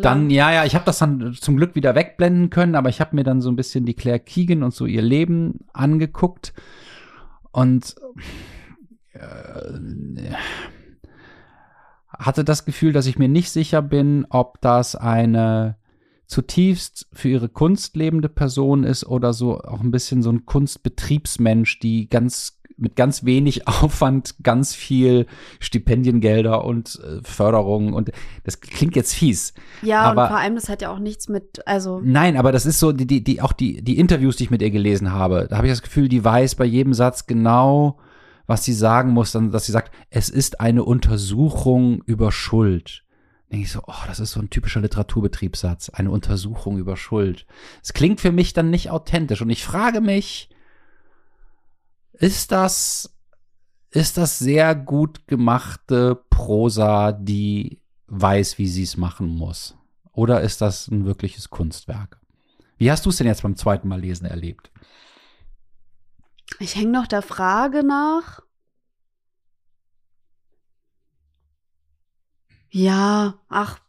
dann 0.02 0.30
ja, 0.30 0.52
ja, 0.52 0.66
ich 0.66 0.76
habe 0.76 0.86
das 0.86 1.00
dann 1.00 1.34
zum 1.40 1.58
Glück 1.58 1.76
wieder 1.76 1.96
wegblenden 1.96 2.50
können, 2.50 2.76
aber 2.76 2.90
ich 2.90 3.02
habe 3.02 3.16
mir 3.16 3.24
dann 3.24 3.42
so 3.42 3.50
ein 3.50 3.56
bisschen 3.56 3.86
die 3.86 3.94
Claire 3.94 4.20
Keegan 4.20 4.64
und 4.64 4.74
so 4.74 4.86
ihr 4.86 5.02
Leben 5.02 5.60
angeguckt 5.74 6.54
und 7.52 7.96
äh, 9.14 9.20
hatte 12.18 12.44
das 12.44 12.66
Gefühl, 12.66 12.94
dass 12.94 13.06
ich 13.06 13.20
mir 13.20 13.30
nicht 13.30 13.52
sicher 13.52 13.82
bin, 13.82 14.26
ob 14.30 14.60
das 14.62 14.96
eine 14.96 15.79
zutiefst 16.30 17.08
für 17.12 17.28
ihre 17.28 17.50
Kunst 17.50 17.96
lebende 17.96 18.30
Person 18.30 18.84
ist 18.84 19.04
oder 19.06 19.34
so 19.34 19.60
auch 19.62 19.82
ein 19.82 19.92
bisschen 19.92 20.22
so 20.22 20.32
ein 20.32 20.46
Kunstbetriebsmensch, 20.46 21.80
die 21.80 22.08
ganz 22.08 22.60
mit 22.78 22.96
ganz 22.96 23.26
wenig 23.26 23.68
Aufwand 23.68 24.36
ganz 24.44 24.76
viel 24.76 25.26
Stipendiengelder 25.60 26.64
und 26.64 27.00
äh, 27.04 27.22
Förderung 27.24 27.94
und 27.94 28.12
das 28.44 28.62
klingt 28.62 28.96
jetzt 28.96 29.16
fies. 29.16 29.54
Ja, 29.82 30.04
aber, 30.04 30.24
und 30.24 30.28
vor 30.30 30.38
allem 30.38 30.56
das 30.56 30.70
hat 30.70 30.84
ja 30.84 30.94
auch 30.94 31.00
nichts 31.00 31.30
mit, 31.30 31.68
also. 31.68 32.00
Nein, 32.04 32.38
aber 32.38 32.52
das 32.52 32.68
ist 32.68 32.80
so, 32.80 32.92
die, 32.92 33.08
die, 33.08 33.24
die 33.24 33.42
auch 33.42 33.52
die, 33.52 33.82
die 33.82 33.98
Interviews, 33.98 34.36
die 34.36 34.44
ich 34.44 34.52
mit 34.52 34.62
ihr 34.62 34.72
gelesen 34.72 35.12
habe, 35.12 35.48
da 35.50 35.58
habe 35.58 35.68
ich 35.68 35.74
das 35.74 35.82
Gefühl, 35.82 36.08
die 36.08 36.24
weiß 36.24 36.56
bei 36.56 36.66
jedem 36.66 36.94
Satz 36.94 37.26
genau, 37.26 37.98
was 38.46 38.64
sie 38.64 38.74
sagen 38.74 39.12
muss, 39.12 39.32
dann, 39.32 39.52
dass 39.52 39.66
sie 39.66 39.72
sagt, 39.72 39.92
es 40.12 40.30
ist 40.30 40.62
eine 40.62 40.84
Untersuchung 40.84 42.04
über 42.06 42.32
Schuld. 42.32 43.04
Denke 43.52 43.66
ich 43.66 43.72
so, 43.72 43.82
oh, 43.88 44.06
das 44.08 44.20
ist 44.20 44.32
so 44.32 44.40
ein 44.40 44.50
typischer 44.50 44.82
Literaturbetriebssatz, 44.82 45.90
eine 45.90 46.12
Untersuchung 46.12 46.78
über 46.78 46.96
Schuld. 46.96 47.48
Es 47.82 47.94
klingt 47.94 48.22
für 48.22 48.32
mich 48.32 48.54
dann 48.54 48.70
nicht 48.70 48.92
authentisch 48.92 49.42
und 49.42 49.50
ich 49.50 49.64
frage 49.64 50.02
mich, 50.02 50.50
ist 52.14 52.52
das, 52.52 53.18
ist 53.90 54.18
das 54.18 54.38
sehr 54.38 54.76
gut 54.76 55.28
gemachte 55.28 56.16
Prosa, 56.30 57.12
die 57.12 57.82
weiß, 58.08 58.58
wie 58.58 58.68
sie 58.68 58.84
es 58.84 58.98
machen 58.98 59.28
muss? 59.28 59.76
Oder 60.12 60.42
ist 60.42 60.62
das 60.62 60.88
ein 60.88 61.06
wirkliches 61.06 61.50
Kunstwerk? 61.50 62.20
Wie 62.78 62.92
hast 62.92 63.06
du 63.06 63.10
es 63.10 63.18
denn 63.18 63.28
jetzt 63.28 63.44
beim 63.44 63.56
zweiten 63.56 63.88
Mal 63.88 64.00
lesen 64.00 64.26
erlebt? 64.26 64.72
Ich 66.60 66.76
hänge 66.76 66.92
noch 66.92 67.08
der 67.08 67.22
Frage 67.22 67.84
nach. 67.84 68.42
Ja, 72.70 73.36
ach, 73.50 73.80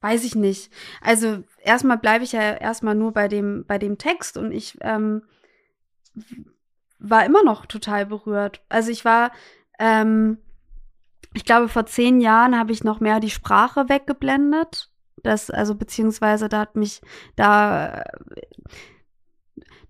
weiß 0.00 0.24
ich 0.24 0.34
nicht. 0.34 0.72
Also 1.00 1.44
erstmal 1.62 1.98
bleibe 1.98 2.24
ich 2.24 2.32
ja 2.32 2.40
erstmal 2.40 2.94
nur 2.94 3.12
bei 3.12 3.28
dem, 3.28 3.64
bei 3.66 3.78
dem 3.78 3.98
Text 3.98 4.36
und 4.36 4.52
ich 4.52 4.78
ähm, 4.80 5.22
war 6.98 7.24
immer 7.24 7.42
noch 7.42 7.66
total 7.66 8.06
berührt. 8.06 8.62
Also 8.68 8.90
ich 8.90 9.04
war, 9.04 9.32
ähm, 9.78 10.38
ich 11.34 11.44
glaube, 11.44 11.68
vor 11.68 11.86
zehn 11.86 12.20
Jahren 12.20 12.58
habe 12.58 12.72
ich 12.72 12.84
noch 12.84 13.00
mehr 13.00 13.20
die 13.20 13.30
Sprache 13.30 13.88
weggeblendet. 13.88 14.90
Das, 15.22 15.50
also 15.50 15.74
beziehungsweise 15.74 16.48
da 16.48 16.60
hat 16.60 16.76
mich 16.76 17.02
da 17.36 18.04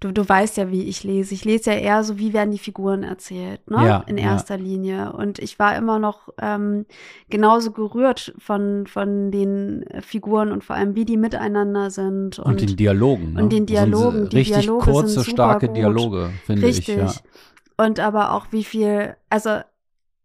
du, 0.00 0.12
du 0.12 0.26
weißt 0.26 0.56
ja, 0.56 0.70
wie 0.70 0.84
ich 0.84 1.04
lese. 1.04 1.34
Ich 1.34 1.44
lese 1.44 1.70
ja 1.70 1.76
eher 1.76 2.04
so, 2.04 2.18
wie 2.18 2.32
werden 2.32 2.50
die 2.50 2.58
Figuren 2.58 3.02
erzählt, 3.02 3.70
ne? 3.70 3.86
Ja, 3.86 4.04
In 4.06 4.16
erster 4.16 4.56
ja. 4.56 4.62
Linie. 4.62 5.12
Und 5.12 5.38
ich 5.38 5.58
war 5.58 5.76
immer 5.76 5.98
noch 5.98 6.30
ähm, 6.40 6.86
genauso 7.28 7.70
gerührt 7.70 8.34
von, 8.38 8.86
von 8.86 9.30
den 9.30 9.84
Figuren 10.00 10.50
und 10.52 10.64
vor 10.64 10.76
allem, 10.76 10.94
wie 10.94 11.04
die 11.04 11.18
miteinander 11.18 11.90
sind. 11.90 12.38
Und, 12.38 12.46
und 12.46 12.60
den 12.60 12.76
Dialogen. 12.76 13.34
Ne? 13.34 13.42
Und 13.42 13.52
den 13.52 13.66
Dialogen. 13.66 14.28
Die 14.30 14.38
richtig 14.38 14.60
Dialoge 14.60 14.90
kurze, 14.90 15.24
starke 15.24 15.66
gut. 15.68 15.76
Dialoge, 15.76 16.30
finde 16.46 16.66
ich. 16.68 16.78
Richtig. 16.78 16.96
Ja. 16.96 17.12
Und 17.76 18.00
aber 18.00 18.32
auch, 18.32 18.46
wie 18.50 18.64
viel, 18.64 19.16
also 19.28 19.60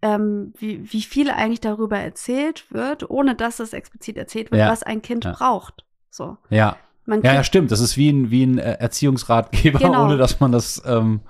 ähm, 0.01 0.53
wie, 0.57 0.91
wie 0.91 1.01
viel 1.01 1.29
eigentlich 1.29 1.61
darüber 1.61 1.97
erzählt 1.97 2.71
wird, 2.71 3.09
ohne 3.09 3.35
dass 3.35 3.59
es 3.59 3.73
explizit 3.73 4.17
erzählt 4.17 4.51
wird, 4.51 4.59
ja. 4.59 4.71
was 4.71 4.83
ein 4.83 5.01
Kind 5.01 5.25
ja. 5.25 5.33
braucht. 5.33 5.83
So. 6.09 6.37
Ja, 6.49 6.77
ja, 7.07 7.33
ja, 7.33 7.43
stimmt. 7.43 7.71
Das 7.71 7.79
ist 7.79 7.97
wie 7.97 8.09
ein, 8.09 8.31
wie 8.31 8.43
ein 8.45 8.57
äh, 8.57 8.73
Erziehungsratgeber, 8.79 9.79
genau. 9.79 10.05
ohne 10.05 10.17
dass 10.17 10.39
man 10.39 10.51
das 10.51 10.81
ähm, 10.85 11.21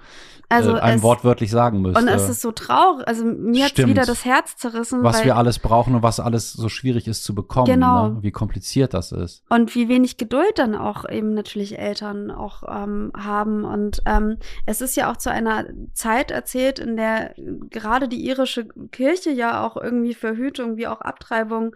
also 0.50 0.76
äh, 0.76 0.80
einem 0.80 0.98
es, 0.98 1.04
wortwörtlich 1.04 1.50
sagen 1.50 1.82
müsste. 1.82 2.00
Und 2.00 2.08
es 2.08 2.30
ist 2.30 2.42
so 2.42 2.52
traurig. 2.52 3.08
Also 3.08 3.26
mir 3.26 3.66
hat 3.66 3.78
wieder 3.78 4.06
das 4.06 4.26
Herz 4.26 4.56
zerrissen. 4.56 5.04
Was 5.04 5.24
wir 5.24 5.36
alles 5.36 5.60
brauchen 5.60 5.96
und 5.96 6.04
was 6.04 6.20
alles 6.20 6.54
so 6.54 6.70
schwierig 6.70 7.08
ist 7.08 7.24
zu 7.24 7.34
bekommen. 7.34 7.66
Genau. 7.66 8.10
Ne? 8.10 8.18
Wie 8.22 8.32
kompliziert 8.32 8.94
das 8.94 9.12
ist. 9.12 9.44
Und 9.50 9.74
wie 9.76 9.90
wenig 9.90 10.18
Geduld 10.18 10.54
dann 10.58 10.76
auch 10.76 11.08
eben 11.10 11.34
natürlich 11.34 11.80
Eltern 11.80 12.32
auch 12.32 12.64
ähm, 12.68 13.12
haben. 13.18 13.64
Und 13.64 14.02
ähm, 14.06 14.38
es 14.66 14.82
ist 14.82 14.96
ja 14.96 15.12
auch 15.12 15.18
zu 15.18 15.32
einer 15.32 15.66
Zeit 15.94 16.32
erzählt, 16.32 16.80
in 16.80 16.96
der 16.96 17.34
gerade 17.70 18.08
die 18.08 18.26
irische 18.26 18.68
Kirche 18.92 19.32
ja 19.32 19.66
auch 19.66 19.78
irgendwie 19.78 20.14
Verhütung 20.14 20.78
wie 20.78 20.88
auch 20.88 21.02
Abtreibung 21.02 21.76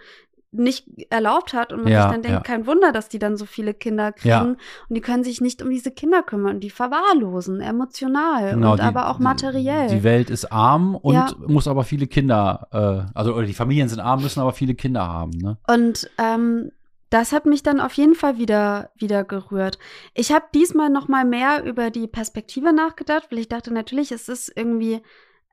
nicht 0.51 0.87
erlaubt 1.11 1.53
hat 1.53 1.71
und 1.71 1.83
man 1.83 1.91
ja, 1.91 2.03
sich 2.03 2.11
dann 2.11 2.21
denkt, 2.23 2.37
ja. 2.37 2.41
kein 2.41 2.65
Wunder, 2.65 2.91
dass 2.91 3.07
die 3.07 3.19
dann 3.19 3.37
so 3.37 3.45
viele 3.45 3.73
Kinder 3.73 4.11
kriegen 4.11 4.29
ja. 4.29 4.41
und 4.41 4.57
die 4.89 5.01
können 5.01 5.23
sich 5.23 5.41
nicht 5.41 5.61
um 5.61 5.69
diese 5.69 5.91
Kinder 5.91 6.23
kümmern, 6.23 6.59
die 6.59 6.71
verwahrlosen, 6.71 7.61
emotional 7.61 8.55
genau, 8.55 8.71
und 8.71 8.79
die, 8.79 8.83
aber 8.83 9.09
auch 9.09 9.19
materiell. 9.19 9.89
Die 9.89 10.03
Welt 10.03 10.29
ist 10.31 10.51
arm 10.51 10.95
und 10.95 11.47
muss 11.47 11.67
aber 11.67 11.83
viele 11.83 12.07
Kinder, 12.07 12.67
äh, 12.71 13.17
also 13.17 13.35
oder 13.35 13.45
die 13.45 13.53
Familien 13.53 13.89
sind 13.89 13.99
arm, 13.99 14.23
müssen 14.23 14.39
aber 14.39 14.53
viele 14.53 14.73
Kinder 14.73 15.07
haben. 15.07 15.31
Ne? 15.37 15.57
Und 15.67 16.09
ähm, 16.17 16.71
das 17.11 17.31
hat 17.31 17.45
mich 17.45 17.61
dann 17.61 17.79
auf 17.79 17.93
jeden 17.93 18.15
Fall 18.15 18.37
wieder, 18.37 18.91
wieder 18.95 19.23
gerührt. 19.23 19.77
Ich 20.13 20.31
habe 20.31 20.45
diesmal 20.53 20.89
noch 20.89 21.07
mal 21.07 21.25
mehr 21.25 21.63
über 21.63 21.91
die 21.91 22.07
Perspektive 22.07 22.73
nachgedacht, 22.73 23.27
weil 23.29 23.39
ich 23.39 23.49
dachte, 23.49 23.73
natürlich 23.73 24.11
ist 24.11 24.29
es 24.29 24.51
irgendwie 24.55 25.01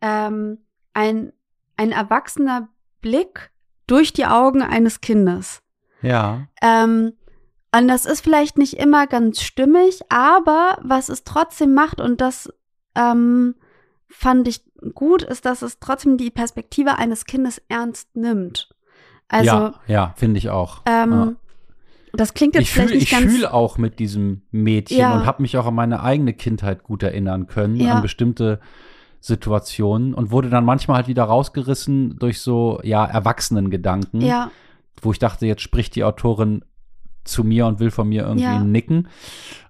ähm, 0.01 0.59
ein, 0.95 1.33
ein 1.77 1.93
erwachsener 1.93 2.69
Blick 3.01 3.51
durch 3.87 4.13
die 4.13 4.27
Augen 4.27 4.63
eines 4.63 5.01
Kindes. 5.01 5.63
Ja. 6.03 6.47
Ähm, 6.63 7.13
und 7.77 7.89
das 7.89 8.07
ist 8.07 8.21
vielleicht 8.21 8.59
nicht 8.59 8.75
immer 8.75 9.07
ganz 9.07 9.43
stimmig, 9.43 10.01
aber 10.09 10.79
was 10.83 11.09
es 11.09 11.25
trotzdem 11.25 11.75
macht, 11.75 12.01
und 12.01 12.21
das 12.21 12.53
ähm, 12.95 13.55
fand 14.09 14.49
ich 14.49 14.63
gut, 14.95 15.23
ist, 15.23 15.45
dass 15.45 15.63
es 15.63 15.79
trotzdem 15.79 16.17
die 16.17 16.31
Perspektive 16.31 16.97
eines 16.99 17.25
Kindes 17.25 17.61
ernst 17.69 18.17
nimmt. 18.17 18.71
Also, 19.29 19.51
ja, 19.51 19.81
ja 19.87 20.15
finde 20.17 20.39
ich 20.39 20.49
auch. 20.49 20.83
Ähm, 20.87 21.13
ja. 21.13 21.33
Das 22.13 22.33
klingt 22.33 22.55
jetzt 22.55 22.63
ich 22.63 22.71
vielleicht 22.71 22.89
fühl, 22.91 22.99
nicht 22.99 23.05
ich 23.05 23.11
ganz. 23.11 23.27
Ich 23.27 23.33
fühle 23.33 23.53
auch 23.53 23.77
mit 23.77 23.99
diesem 23.99 24.43
Mädchen 24.51 24.99
ja. 24.99 25.15
und 25.15 25.27
habe 25.27 25.43
mich 25.43 25.59
auch 25.59 25.67
an 25.67 25.75
meine 25.75 26.03
eigene 26.03 26.33
Kindheit 26.33 26.83
gut 26.83 27.03
erinnern 27.03 27.47
können, 27.47 27.77
ja. 27.77 27.97
an 27.97 28.03
bestimmte 28.03 28.61
Situationen 29.21 30.15
und 30.15 30.31
wurde 30.31 30.51
dann 30.51 30.65
manchmal 30.65 30.99
halt 30.99 31.09
wieder 31.09 31.25
rausgerissen 31.25 32.19
durch 32.19 32.41
so, 32.41 32.81
ja, 32.83 33.05
Erwachsenengedanken. 33.05 34.21
Ja. 34.21 34.51
Wo 35.03 35.13
ich 35.13 35.19
dachte, 35.19 35.47
jetzt 35.47 35.63
spricht 35.63 35.95
die 35.95 36.05
Autorin 36.05 36.65
zu 37.29 37.45
mir 37.45 37.67
und 37.67 37.81
will 37.81 37.91
von 37.91 38.09
mir 38.09 38.23
irgendwie 38.23 38.45
Ja. 38.45 38.59
nicken. 38.59 39.09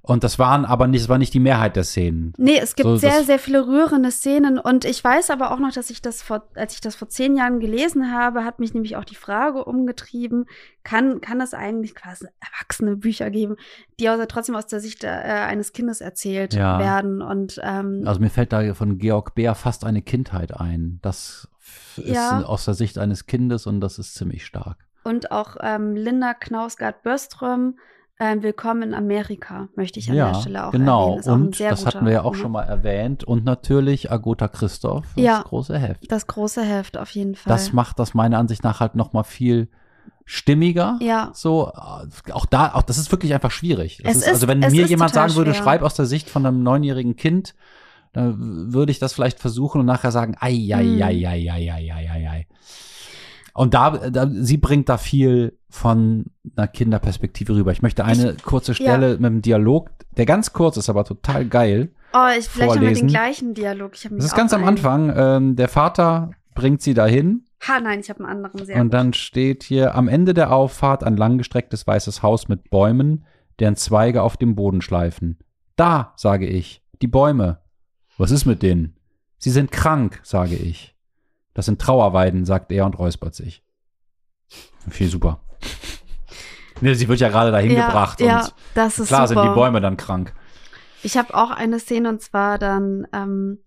Und 0.03 0.23
das 0.23 0.39
waren 0.39 0.65
aber 0.65 0.87
nicht, 0.87 1.03
das 1.03 1.09
war 1.09 1.19
nicht 1.19 1.35
die 1.35 1.41
Mehrheit 1.41 1.75
der 1.75 1.83
Szenen. 1.83 2.33
Nee, 2.39 2.59
es 2.63 2.77
gibt 2.77 2.87
So, 2.89 2.95
sehr, 2.97 3.25
sehr 3.25 3.41
viele 3.41 3.67
rührende 3.67 4.13
Szenen 4.13 4.57
und 4.61 4.85
ich 4.85 5.03
weiß 5.03 5.31
aber 5.31 5.51
auch 5.51 5.59
noch, 5.59 5.73
dass 5.73 5.91
ich 5.91 6.01
das 6.01 6.23
vor, 6.23 6.47
als 6.55 6.75
ich 6.75 6.81
das 6.81 6.95
vor 6.95 7.09
zehn 7.09 7.35
Jahren 7.37 7.59
gelesen 7.59 8.13
habe, 8.13 8.45
hat 8.45 8.61
mich 8.61 8.73
nämlich 8.73 8.95
auch 8.95 9.05
die 9.05 9.17
Frage 9.17 9.65
umgetrieben, 9.65 10.47
kann, 10.85 11.21
kann 11.21 11.41
es 11.41 11.55
eigentlich 11.55 11.97
quasi 11.97 12.27
erwachsene 12.41 12.97
Bücher 12.97 13.31
geben, 13.31 13.57
die 13.99 14.09
aber 14.09 14.29
trotzdem 14.29 14.55
aus 14.55 14.69
der 14.69 14.79
Sicht 14.79 15.03
äh, 15.03 15.09
eines 15.09 15.73
Kindes 15.73 16.01
erzählt 16.01 16.55
Ja. 16.55 16.79
werden 16.79 17.21
und 17.21 17.61
ähm, 17.65 18.03
Also 18.07 18.21
mir 18.21 18.31
fällt 18.31 18.53
da 18.53 18.75
von 18.75 18.99
Georg 18.99 19.35
Beer 19.35 19.57
fast 19.57 19.85
eine 19.85 20.03
Kindheit 20.03 20.55
ein. 20.57 21.01
Das 21.03 21.49
ist 21.97 22.07
Ja. 22.15 22.43
aus 22.45 22.65
der 22.65 22.75
Sicht 22.75 22.97
eines 22.99 23.27
Kindes 23.27 23.67
und 23.67 23.81
das 23.81 23.99
ist 23.99 24.15
ziemlich 24.15 24.47
stark. 24.47 24.86
Und 25.07 25.31
auch 25.31 25.57
ähm, 25.63 25.95
Linda 25.95 26.35
Knausgard-Börström, 26.35 27.79
äh, 28.19 28.37
Willkommen 28.41 28.83
in 28.83 28.95
Amerika, 28.95 29.69
möchte 29.77 30.01
ich 30.01 30.11
an 30.11 30.17
ja, 30.17 30.33
der 30.33 30.41
Stelle 30.41 30.67
auch 30.67 30.73
genau. 30.73 31.17
ein 31.19 31.23
Und 31.31 31.61
das 31.61 31.87
hatten 31.87 32.05
wir 32.07 32.13
ja 32.13 32.21
auch 32.23 32.25
Roman. 32.27 32.41
schon 32.41 32.53
mal 32.53 32.63
erwähnt. 32.65 33.23
Und 33.25 33.45
natürlich 33.45 34.11
Agota 34.11 34.49
Christoph, 34.49 35.05
das 35.15 35.25
Ja. 35.25 35.43
große 35.43 35.79
Heft. 35.79 36.11
Das 36.11 36.27
große 36.27 36.63
Heft 36.63 36.97
auf 36.97 37.11
jeden 37.11 37.37
Fall. 37.37 37.53
Das 37.53 37.73
macht 37.73 37.99
das 38.01 38.15
meiner 38.15 38.39
Ansicht 38.39 38.65
nach 38.65 38.81
halt 38.81 38.97
noch 38.97 39.13
mal 39.13 39.23
viel 39.23 39.69
stimmiger. 40.25 40.99
ja, 41.01 41.31
So, 41.35 41.69
äh, 41.73 42.33
auch 42.33 42.47
da, 42.47 42.73
auch 42.75 42.83
das 42.83 42.99
ist 42.99 43.13
wirklich 43.13 43.33
einfach 43.33 43.53
schwierig. 43.53 44.01
Es 44.03 44.17
ist, 44.17 44.29
also 44.29 44.49
wenn 44.49 44.59
mir 44.59 44.87
jemand 44.87 45.15
sagen 45.15 45.37
würde, 45.37 45.53
schwer. 45.55 45.63
schreib 45.63 45.83
aus 45.83 45.95
der 45.95 46.07
Sicht 46.07 46.29
von 46.29 46.45
einem 46.45 46.63
neunjährigen 46.65 47.15
Kind, 47.15 47.55
dann 48.13 48.73
würde 48.73 48.91
ich 48.91 48.99
das 48.99 49.13
vielleicht 49.13 49.39
versuchen 49.39 49.79
und 49.83 49.87
nachher 49.87 50.11
sagen, 50.11 50.35
ei, 50.41 50.71
ei, 50.75 50.83
Hm. 50.83 51.03
ei, 51.03 51.29
ei, 51.29 51.51
ei, 51.53 51.71
ei, 51.71 51.93
ei, 51.93 52.11
ei, 52.11 52.29
ei. 52.31 52.47
Und 53.57 53.75
da, 53.75 54.11
da, 54.11 54.29
sie 54.31 54.57
bringt 54.57 54.89
da 54.89 54.99
viel 54.99 55.59
von 55.69 56.27
einer 56.57 56.69
Kinderperspektive 56.69 57.55
rüber. 57.55 57.73
Ich 57.73 57.83
möchte 57.83 58.05
eine 58.05 58.37
kurze 58.43 58.75
Stelle 58.75 59.15
mit 59.17 59.25
einem 59.25 59.43
Dialog, 59.43 59.91
der 60.17 60.27
ganz 60.27 60.53
kurz 60.53 60.77
ist, 60.77 60.89
aber 60.89 61.05
total 61.05 61.47
geil. 61.47 61.91
Oh, 62.13 62.19
ich 62.39 62.49
vielleicht 62.49 62.73
vorlesen. 62.73 63.07
den 63.07 63.09
gleichen 63.09 63.55
Dialog. 63.55 63.93
Ich 63.95 64.09
Das 64.11 64.25
ist 64.25 64.37
ganz 64.37 64.53
am 64.53 64.65
Anfang. 64.65 65.13
Ähm, 65.15 65.57
der 65.57 65.69
Vater 65.69 66.31
bringt 66.55 66.83
sie 66.83 66.95
dahin 66.95 67.47
Ha, 67.63 67.81
nein, 67.81 68.01
ich 68.01 68.11
habe 68.11 68.21
einen 68.21 68.45
anderen 68.45 68.65
sehr 68.65 68.81
und 68.81 68.93
dann 68.93 69.13
steht 69.13 69.63
hier 69.63 69.95
am 69.95 70.09
Ende 70.09 70.35
der 70.35 70.53
Auffahrt 70.53 71.03
ein 71.03 71.17
langgestrecktes 71.17 71.87
weißes 71.87 72.23
Haus 72.23 72.49
mit 72.49 72.71
Bäumen, 72.71 73.25
deren 73.59 73.77
Zweige 73.77 74.23
auf 74.23 74.37
dem 74.37 74.55
Boden 74.55 74.83
schleifen. 74.83 75.39
Da, 75.75 76.13
sage 76.17 76.47
ich, 76.47 76.83
die 77.03 77.09
Bäume. 77.09 77.61
Was 78.19 78.31
ist 78.31 78.45
mit 78.45 78.63
denen? 78.63 78.97
Sie 79.39 79.51
sind 79.51 79.73
krank, 79.73 80.21
sage 80.23 80.55
ich. 80.55 80.96
Das 81.57 81.65
sind 81.65 81.81
Trauerweiden, 81.81 82.45
sagt 82.45 82.71
er 82.71 82.85
und 82.85 82.99
räuspert 82.99 83.35
sich. 83.35 83.65
Viel 84.91 85.09
super. 85.09 85.41
Nee, 86.83 86.93
sie 86.93 87.09
wird 87.09 87.19
ja 87.19 87.31
gerade 87.31 87.51
dahin 87.51 87.71
ja, 87.71 87.87
gebracht 87.87 88.21
ja, 88.21 88.41
und 88.41 88.55
das 88.75 88.99
ist 88.99 89.09
klar 89.09 89.27
super. 89.27 89.41
sind 89.41 89.51
die 89.51 89.55
Bäume 89.55 89.81
dann 89.81 89.97
krank. 89.97 90.35
Ich 91.03 91.17
habe 91.17 91.35
auch 91.35 91.51
eine 91.51 91.81
Szene 91.81 92.11
und 92.11 92.21
zwar 92.21 92.59
dann 92.59 93.09
ähm, 93.15 93.65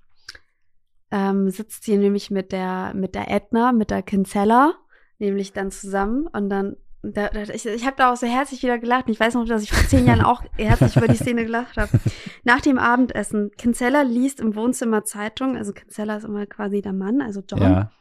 ähm, 1.10 1.50
sitzt 1.50 1.84
sie 1.84 1.98
nämlich 1.98 2.30
mit 2.30 2.52
der 2.52 2.94
mit 2.94 3.16
der 3.16 3.32
Edna, 3.32 3.72
mit 3.72 3.90
der 3.90 4.04
Kinsella, 4.04 4.76
nämlich 5.18 5.52
dann 5.54 5.72
zusammen 5.72 6.28
und 6.28 6.50
dann 6.50 6.76
da, 7.02 7.30
da, 7.30 7.43
ich, 7.43 7.66
ich 7.66 7.86
habe 7.86 7.95
da 7.97 8.12
auch 8.12 8.18
so 8.18 8.28
herzlich 8.28 8.62
wieder 8.62 8.78
gelacht. 8.78 9.08
Und 9.08 9.14
Ich 9.14 9.20
weiß 9.20 9.36
noch, 9.36 9.45
dass 9.45 9.64
ich 9.64 9.72
vor 9.72 9.88
zehn 9.88 10.06
Jahren 10.06 10.22
auch 10.22 10.43
herzlich 10.58 10.95
über 10.95 11.08
die 11.08 11.16
Szene 11.16 11.43
gelacht 11.43 11.78
habe. 11.78 12.00
Nach 12.43 12.62
dem 12.62 12.78
Abendessen, 12.78 13.52
Kinsella 13.58 14.02
liest 14.02 14.39
im 14.39 14.56
Wohnzimmer 14.56 15.06
Zeitung, 15.06 15.56
also 15.56 15.72
Kinsella 15.72 16.18
ist 16.18 16.26
immer 16.26 16.45
quasi 16.45 16.82
der 16.82 16.93
Mann, 16.93 17.22
also 17.22 17.41
John. 17.47 17.62
Ja. 17.62 17.91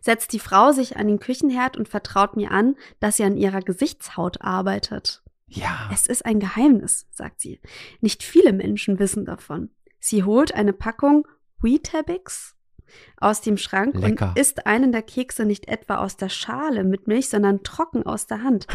setzt 0.00 0.32
die 0.32 0.38
Frau 0.38 0.72
sich 0.72 0.96
an 0.96 1.08
den 1.08 1.18
Küchenherd 1.18 1.76
und 1.76 1.88
vertraut 1.88 2.36
mir 2.36 2.52
an, 2.52 2.76
dass 3.00 3.16
sie 3.16 3.24
an 3.24 3.36
ihrer 3.36 3.60
Gesichtshaut 3.60 4.40
arbeitet. 4.42 5.22
Ja. 5.46 5.90
Es 5.92 6.06
ist 6.06 6.24
ein 6.24 6.40
Geheimnis, 6.40 7.06
sagt 7.10 7.40
sie. 7.40 7.60
Nicht 8.00 8.22
viele 8.22 8.52
Menschen 8.52 8.98
wissen 8.98 9.24
davon. 9.24 9.70
Sie 9.98 10.22
holt 10.22 10.54
eine 10.54 10.72
Packung 10.72 11.26
Weetabix 11.60 12.54
aus 13.20 13.40
dem 13.40 13.56
Schrank 13.56 13.94
Lecker. 13.96 14.28
und 14.28 14.38
isst 14.38 14.66
einen 14.66 14.92
der 14.92 15.02
Kekse 15.02 15.44
nicht 15.44 15.68
etwa 15.68 15.96
aus 15.96 16.16
der 16.16 16.28
Schale 16.28 16.84
mit 16.84 17.06
Milch, 17.06 17.28
sondern 17.28 17.62
trocken 17.62 18.04
aus 18.04 18.26
der 18.26 18.42
Hand. 18.42 18.66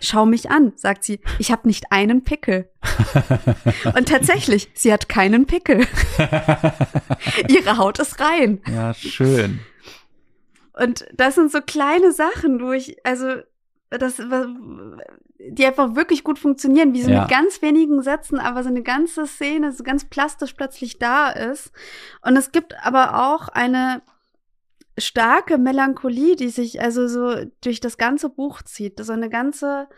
Schau 0.00 0.26
mich 0.26 0.50
an, 0.50 0.72
sagt 0.76 1.04
sie. 1.04 1.20
Ich 1.38 1.50
habe 1.50 1.66
nicht 1.66 1.92
einen 1.92 2.22
Pickel. 2.22 2.68
Und 3.96 4.08
tatsächlich, 4.08 4.70
sie 4.74 4.92
hat 4.92 5.08
keinen 5.08 5.46
Pickel. 5.46 5.86
Ihre 7.48 7.76
Haut 7.78 7.98
ist 7.98 8.20
rein. 8.20 8.60
ja, 8.66 8.94
schön. 8.94 9.60
Und 10.72 11.06
das 11.14 11.36
sind 11.36 11.50
so 11.50 11.60
kleine 11.60 12.12
Sachen, 12.12 12.60
wo 12.60 12.72
ich, 12.72 13.04
also, 13.04 13.36
das, 13.90 14.20
die 15.38 15.64
einfach 15.66 15.94
wirklich 15.94 16.24
gut 16.24 16.38
funktionieren, 16.38 16.92
wie 16.92 17.02
so 17.02 17.10
Ja. 17.10 17.20
mit 17.22 17.30
ganz 17.30 17.62
wenigen 17.62 18.02
Sätzen, 18.02 18.38
aber 18.38 18.62
so 18.62 18.68
eine 18.68 18.82
ganze 18.82 19.26
Szene 19.26 19.72
so 19.72 19.84
ganz 19.84 20.04
plastisch 20.04 20.54
plötzlich 20.54 20.98
da 20.98 21.30
ist. 21.30 21.70
Und 22.22 22.36
es 22.36 22.50
gibt 22.52 22.74
aber 22.84 23.32
auch 23.32 23.48
eine 23.48 24.02
starke 24.98 25.58
Melancholie, 25.58 26.36
die 26.36 26.48
sich 26.48 26.80
also 26.80 27.06
so 27.06 27.44
durch 27.62 27.80
das 27.80 27.96
ganze 27.98 28.28
Buch 28.30 28.62
zieht. 28.62 28.98
So 29.04 29.12
eine 29.12 29.28
ganze, 29.28 29.88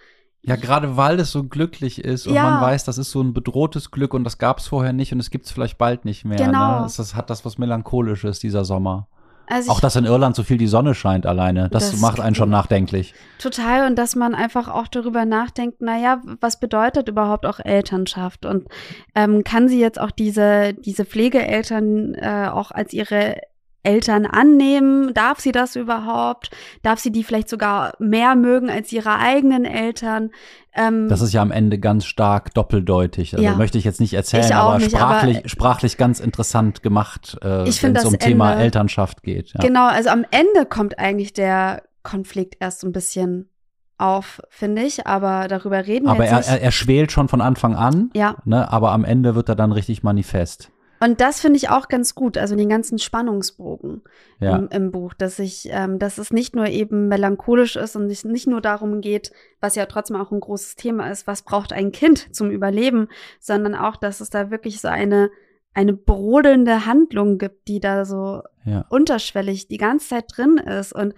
Ja, 0.43 0.57
gerade 0.57 0.97
weil 0.97 1.18
es 1.20 1.30
so 1.32 1.45
glücklich 1.45 2.05
ist 2.05 2.26
und 2.26 2.34
Ja. 2.34 2.43
man 2.51 2.61
weiß, 2.61 2.84
das 2.84 2.99
ist 2.99 3.11
so 3.11 3.20
ein 3.22 3.32
bedrohtes 3.32 3.91
Glück 3.91 4.12
und 4.14 4.24
das 4.24 4.39
gab 4.39 4.59
es 4.59 4.66
vorher 4.66 4.93
nicht 4.93 5.12
und 5.12 5.20
es 5.20 5.30
gibt 5.30 5.47
es 5.47 5.53
vielleicht 5.53 5.78
bald 5.78 6.05
nicht 6.05 6.24
mehr. 6.24 6.39
Genau. 6.39 6.80
Ne? 6.80 6.82
Das 6.97 7.14
hat 7.14 7.30
das 7.30 7.45
was 7.45 7.59
Melancholisches, 7.59 8.39
dieser 8.39 8.64
Sommer. 8.64 9.09
Also 9.49 9.71
Auch 9.73 9.81
dass 9.81 9.97
in 9.97 10.05
Irland 10.05 10.37
so 10.37 10.43
viel 10.43 10.59
die 10.59 10.67
Sonne 10.67 10.95
scheint 10.95 11.27
alleine, 11.27 11.69
das, 11.71 11.91
Das- 11.93 12.01
macht 12.01 12.21
einen 12.21 12.35
schon 12.35 12.51
nachdenklich. 12.51 13.15
Total 13.39 13.87
und 13.87 13.97
dass 13.97 14.15
man 14.17 14.35
einfach 14.35 14.69
auch 14.69 14.89
darüber 14.89 15.25
nachdenkt, 15.25 15.81
naja, 15.81 16.21
was 16.41 16.61
bedeutet 16.61 17.09
überhaupt 17.09 17.47
auch 17.47 17.59
Elternschaft 17.61 18.45
und 18.47 18.69
ähm, 19.15 19.45
kann 19.45 19.69
sie 19.69 19.81
jetzt 19.81 20.01
auch 20.01 20.11
diese, 20.11 20.75
diese 20.75 21.05
Pflegeeltern 21.05 22.15
äh, 22.15 22.49
auch 22.53 22.71
als 22.71 22.93
ihre 22.93 23.37
Eltern 23.83 24.26
annehmen? 24.26 25.14
Darf 25.14 25.41
sie 25.41 25.53
das 25.53 25.76
überhaupt? 25.76 26.51
Darf 26.83 26.99
sie 26.99 27.11
die 27.12 27.24
vielleicht 27.24 27.49
sogar 27.49 27.93
mehr 27.99 28.35
mögen 28.35 28.70
als 28.70 28.93
ihre 28.93 29.16
eigenen 29.18 29.64
Eltern? 29.64 30.31
Ähm, 30.74 31.09
Das 31.09 31.20
ist 31.22 31.33
ja 31.33 31.43
am 31.43 31.51
Ende 31.51 31.79
ganz 31.79 32.05
stark 32.05 32.53
doppeldeutig. 32.55 33.35
Also 33.35 33.45
Ja. 33.45 33.55
möchte 33.55 33.79
ich 33.79 33.85
jetzt 33.85 34.01
nicht 34.01 34.14
erzählen, 34.14 34.53
aber, 34.53 34.79
nicht, 34.79 34.91
sprachlich, 34.91 35.39
aber- 35.39 35.49
sprachlich 35.49 35.97
ganz 35.97 36.20
interessant 36.20 36.83
gemacht, 36.83 37.39
äh, 37.43 37.64
wenn 37.83 37.97
es 37.97 38.05
um 38.05 38.18
Thema 38.18 38.53
Ende- 38.53 38.64
Elternschaft 38.64 39.22
geht. 39.22 39.53
Ja. 39.55 39.61
Genau, 39.61 39.87
also 39.87 40.11
am 40.11 40.24
Ende 40.31 40.66
kommt 40.68 40.99
eigentlich 40.99 41.33
der 41.33 41.83
Konflikt 42.03 42.57
erst 42.61 42.81
so 42.81 42.87
ein 42.87 42.93
bisschen 42.93 43.49
auf, 43.97 44.41
finde 44.51 44.83
ich, 44.83 45.07
aber 45.09 45.49
darüber 45.49 45.85
reden 45.87 46.07
wir 46.07 46.12
Aber 46.12 46.22
jetzt 46.22 46.31
er, 46.33 46.39
nicht. 46.39 46.49
er, 46.51 46.61
er 46.62 46.70
schwelt 46.70 47.11
schon 47.11 47.29
von 47.29 47.41
Anfang 47.41 47.74
an, 47.74 48.11
ja. 48.14 48.37
ne, 48.45 48.70
aber 48.70 48.93
am 48.93 49.05
Ende 49.05 49.35
wird 49.35 49.49
er 49.49 49.57
dann 49.57 49.72
richtig 49.72 50.05
manifest. 50.05 50.70
Und 51.01 51.21
das 51.21 51.41
finde 51.41 51.57
ich 51.57 51.69
auch 51.71 51.89
ganz 51.89 52.15
gut, 52.15 52.37
also 52.39 52.57
den 52.57 52.69
ganzen 52.69 52.99
Spannungsbogen 52.99 54.03
Ja. 54.41 54.57
im, 54.57 54.69
im 54.69 54.91
Buch, 54.91 55.15
dass 55.15 55.39
ich, 55.39 55.69
ähm, 55.71 55.99
dass 55.99 56.19
es 56.19 56.33
nicht 56.33 56.57
nur 56.57 56.67
eben 56.67 57.09
melancholisch 57.09 57.77
ist 57.77 57.97
und 57.97 58.11
es 58.11 58.25
nicht 58.25 58.47
nur 58.47 58.61
darum 58.61 59.01
geht, 59.01 59.33
was 59.61 59.75
ja 59.75 59.87
trotzdem 59.87 60.17
auch 60.17 60.31
ein 60.31 60.41
großes 60.41 60.77
Thema 60.77 61.11
ist, 61.11 61.27
was 61.27 61.43
braucht 61.43 61.73
ein 61.73 61.93
Kind 61.93 62.35
zum 62.35 62.51
Überleben, 62.51 63.09
sondern 63.41 63.75
auch, 63.75 63.97
dass 63.97 64.21
es 64.21 64.31
da 64.31 64.51
wirklich 64.51 64.81
so 64.81 64.89
eine 64.89 65.31
eine 65.75 65.93
brodelnde 65.93 66.87
Handlung 66.87 67.39
gibt, 67.39 67.69
die 67.69 67.79
da 67.79 68.05
so 68.05 68.43
ja. 68.65 68.85
unterschwellig 68.91 69.69
die 69.69 69.77
ganze 69.77 70.09
Zeit 70.09 70.25
drin 70.35 70.57
ist. 70.59 70.93
Und 70.93 71.15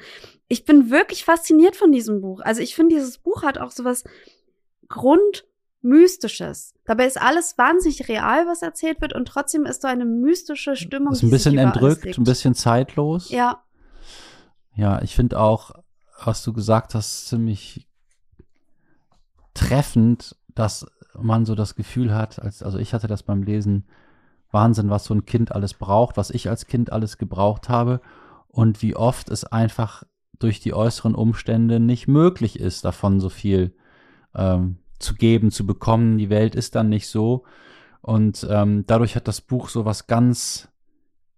ich 0.49 0.66
bin 0.66 0.91
wirklich 0.91 1.24
fasziniert 1.24 1.76
von 1.76 1.93
diesem 1.93 2.20
Buch. 2.20 2.43
Also 2.43 2.61
ich 2.61 2.74
finde, 2.74 2.95
dieses 2.97 3.16
Buch 3.16 3.43
hat 3.43 3.57
auch 3.57 3.70
sowas 3.70 4.05
Grundmystisches. 5.81 6.74
Dabei 6.85 7.07
ist 7.07 7.20
alles 7.20 7.57
wahnsinnig 7.59 8.09
real, 8.09 8.47
was 8.47 8.62
erzählt 8.62 9.01
wird, 9.01 9.12
und 9.14 9.26
trotzdem 9.26 9.64
ist 9.64 9.83
so 9.83 9.89
eine 9.89 10.05
mystische 10.05 10.76
Stimmung. 10.76 11.12
Ist 11.12 11.22
ein 11.22 11.31
bisschen 11.31 11.59
entrückt, 11.59 12.18
ein 12.18 12.24
bisschen 12.24 12.55
zeitlos. 12.55 13.31
Ja, 13.31 13.62
Ja, 14.74 15.03
ich 15.03 15.14
finde 15.14 15.39
auch, 15.39 15.72
was 16.24 16.43
du 16.43 16.53
gesagt 16.53 16.95
hast, 16.95 17.28
ziemlich 17.28 17.87
treffend, 19.55 20.37
dass 20.55 20.87
man 21.18 21.45
so 21.45 21.55
das 21.55 21.74
Gefühl 21.74 22.14
hat, 22.14 22.41
als, 22.41 22.62
also 22.62 22.78
ich 22.78 22.95
hatte 22.95 23.09
das 23.09 23.22
beim 23.22 23.43
Lesen, 23.43 23.87
Wahnsinn, 24.53 24.91
was 24.91 25.05
so 25.05 25.14
ein 25.14 25.26
Kind 25.26 25.53
alles 25.53 25.74
braucht, 25.74 26.16
was 26.16 26.31
ich 26.31 26.49
als 26.49 26.66
Kind 26.66 26.93
alles 26.93 27.18
gebraucht 27.18 27.68
habe 27.68 28.01
und 28.49 28.83
wie 28.83 28.97
oft 28.97 29.28
es 29.28 29.45
einfach 29.45 30.05
durch 30.39 30.61
die 30.61 30.72
äußeren 30.72 31.14
Umstände 31.14 31.78
nicht 31.78 32.09
möglich 32.09 32.59
ist, 32.59 32.85
davon 32.85 33.20
so 33.20 33.28
viel 33.28 33.74
ähm, 34.35 34.78
zu 35.01 35.14
geben, 35.14 35.51
zu 35.51 35.66
bekommen. 35.66 36.16
Die 36.18 36.30
Welt 36.30 36.55
ist 36.55 36.76
dann 36.76 36.88
nicht 36.88 37.09
so. 37.09 37.42
Und 38.03 38.46
ähm, 38.48 38.84
dadurch 38.86 39.16
hat 39.16 39.26
das 39.28 39.40
Buch 39.40 39.68
so 39.68 39.84
was 39.84 40.07
ganz 40.07 40.68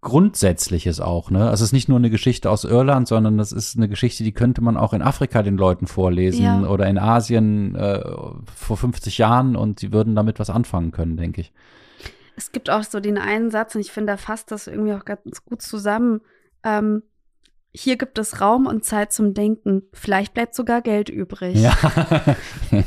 Grundsätzliches 0.01 1.01
auch, 1.01 1.31
ne? 1.31 1.49
Also 1.49 1.63
es 1.63 1.69
ist 1.69 1.73
nicht 1.73 1.89
nur 1.89 1.97
eine 1.99 2.11
Geschichte 2.11 2.51
aus 2.51 2.65
Irland, 2.65 3.07
sondern 3.07 3.39
das 3.39 3.53
ist 3.53 3.77
eine 3.77 3.89
Geschichte, 3.89 4.25
die 4.25 4.33
könnte 4.33 4.61
man 4.61 4.77
auch 4.77 4.93
in 4.95 5.01
Afrika 5.01 5.45
den 5.45 5.57
Leuten 5.57 5.87
vorlesen 5.87 6.43
Ja. 6.45 6.67
oder 6.69 6.89
in 6.89 6.99
Asien 6.99 7.77
äh, 7.77 8.03
vor 8.53 8.77
50 8.77 9.19
Jahren 9.19 9.55
und 9.55 9.81
die 9.81 9.93
würden 9.93 10.17
damit 10.17 10.41
was 10.41 10.51
anfangen 10.51 10.91
können, 10.91 11.17
denke 11.17 11.41
ich. 11.43 11.53
es 12.35 12.51
gibt 12.51 12.69
auch 12.69 12.83
so 12.83 12.99
den 12.99 13.17
einen 13.17 13.51
Satz, 13.53 13.77
und 13.77 13.81
ich 13.81 13.93
finde, 13.93 14.15
da 14.15 14.17
fasst 14.17 14.51
das 14.51 14.67
irgendwie 14.67 14.93
auch 14.95 15.05
ganz 15.05 15.45
gut 15.45 15.63
zusammen. 15.63 16.21
Ähm, 16.65 17.05
hier 17.75 17.97
gibt 17.97 18.19
es 18.19 18.41
Raum 18.41 18.67
und 18.67 18.85
Zeit 18.85 19.13
zum 19.13 19.33
Denken. 19.35 19.83
Vielleicht 19.95 20.35
bleibt 20.35 20.55
sogar 20.55 20.83
Geld 20.83 21.09
übrig. 21.09 21.57
Ja. 21.57 21.75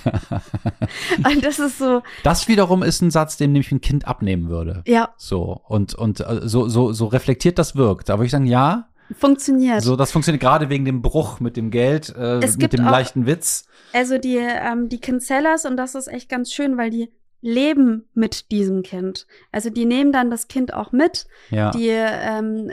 Und 1.28 1.44
das 1.44 1.60
ist 1.60 1.80
so, 1.80 2.02
Das 2.24 2.48
wiederum 2.48 2.84
ist 2.84 3.02
ein 3.02 3.12
Satz, 3.12 3.38
den 3.38 3.52
nämlich 3.54 3.72
ein 3.72 3.82
Kind 3.82 4.08
abnehmen 4.08 4.50
würde. 4.50 4.84
ja, 4.86 5.10
So, 5.18 5.62
und, 5.68 5.96
und 5.96 6.20
äh, 6.20 6.42
so, 6.44 6.68
so, 6.68 6.94
so 6.94 7.06
reflektiert 7.08 7.58
das 7.60 7.76
wirkt. 7.76 8.10
Da 8.10 8.16
würde 8.18 8.26
ich 8.26 8.32
sagen, 8.32 8.46
ja, 8.46 8.88
funktioniert. 9.18 9.82
so, 9.82 9.96
das 9.96 10.12
funktioniert 10.12 10.42
gerade 10.42 10.70
wegen 10.70 10.86
dem 10.86 11.02
Bruch 11.02 11.40
mit 11.40 11.58
dem 11.58 11.72
Geld, 11.72 12.14
äh, 12.18 12.40
mit 12.58 12.74
dem 12.74 12.86
auch- 12.86 12.92
leichten 12.92 13.26
Witz. 13.26 13.66
Also 13.94 14.18
die, 14.18 14.38
ähm, 14.38 14.90
die 14.90 15.00
Kinzellas, 15.00 15.66
und 15.66 15.78
das 15.78 15.96
ist 15.96 16.08
echt 16.08 16.30
ganz 16.30 16.52
schön, 16.52 16.78
weil 16.78 16.90
die 16.90 17.12
leben 17.46 18.10
mit 18.16 18.52
diesem 18.52 18.82
Kind. 18.82 19.28
Also 19.52 19.70
die 19.70 19.86
nehmen 19.86 20.12
dann 20.12 20.32
das 20.32 20.48
Kind 20.48 20.74
auch 20.74 20.92
mit. 20.92 21.28
Ja. 21.52 21.70
Die, 21.70 21.90
ähm, 21.90 22.72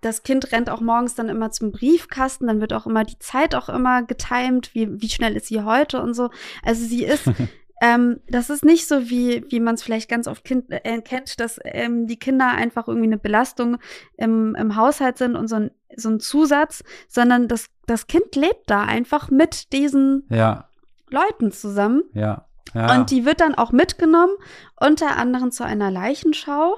das 0.00 0.24
Kind 0.24 0.50
rennt 0.50 0.68
auch 0.68 0.80
morgens 0.80 1.14
dann 1.14 1.28
immer 1.28 1.52
zum 1.52 1.70
Briefkasten, 1.70 2.48
dann 2.48 2.60
wird 2.60 2.72
auch 2.72 2.88
immer 2.88 3.04
die 3.04 3.20
Zeit 3.20 3.54
auch 3.54 3.68
immer 3.68 4.02
getimt, 4.02 4.74
wie, 4.74 5.00
wie 5.00 5.08
schnell 5.08 5.36
ist 5.36 5.46
sie 5.46 5.62
heute 5.62 6.02
und 6.02 6.14
so. 6.14 6.30
Also 6.64 6.84
sie 6.84 7.04
ist, 7.04 7.30
ähm, 7.80 8.18
das 8.28 8.50
ist 8.50 8.64
nicht 8.64 8.88
so, 8.88 9.08
wie, 9.08 9.44
wie 9.48 9.60
man 9.60 9.76
es 9.76 9.84
vielleicht 9.84 10.10
ganz 10.10 10.26
oft 10.26 10.44
kind, 10.44 10.64
äh, 10.70 11.00
kennt, 11.02 11.38
dass 11.38 11.60
ähm, 11.62 12.08
die 12.08 12.18
Kinder 12.18 12.48
einfach 12.48 12.88
irgendwie 12.88 13.06
eine 13.06 13.18
Belastung 13.18 13.78
im, 14.16 14.56
im 14.56 14.74
Haushalt 14.74 15.18
sind 15.18 15.36
und 15.36 15.46
so 15.46 15.54
ein, 15.54 15.70
so 15.94 16.08
ein 16.08 16.18
Zusatz, 16.18 16.82
sondern 17.06 17.46
das, 17.46 17.68
das 17.86 18.08
Kind 18.08 18.34
lebt 18.34 18.68
da 18.68 18.82
einfach 18.82 19.30
mit 19.30 19.72
diesen 19.72 20.26
ja, 20.30 20.68
Leuten 21.10 21.52
zusammen. 21.52 22.02
ja, 22.12 22.46
ja. 22.74 22.98
Und 22.98 23.10
die 23.10 23.24
wird 23.24 23.40
dann 23.40 23.54
auch 23.54 23.72
mitgenommen, 23.72 24.32
unter 24.78 25.16
anderem 25.16 25.50
zu 25.50 25.64
einer 25.64 25.90
Leichenschau. 25.90 26.76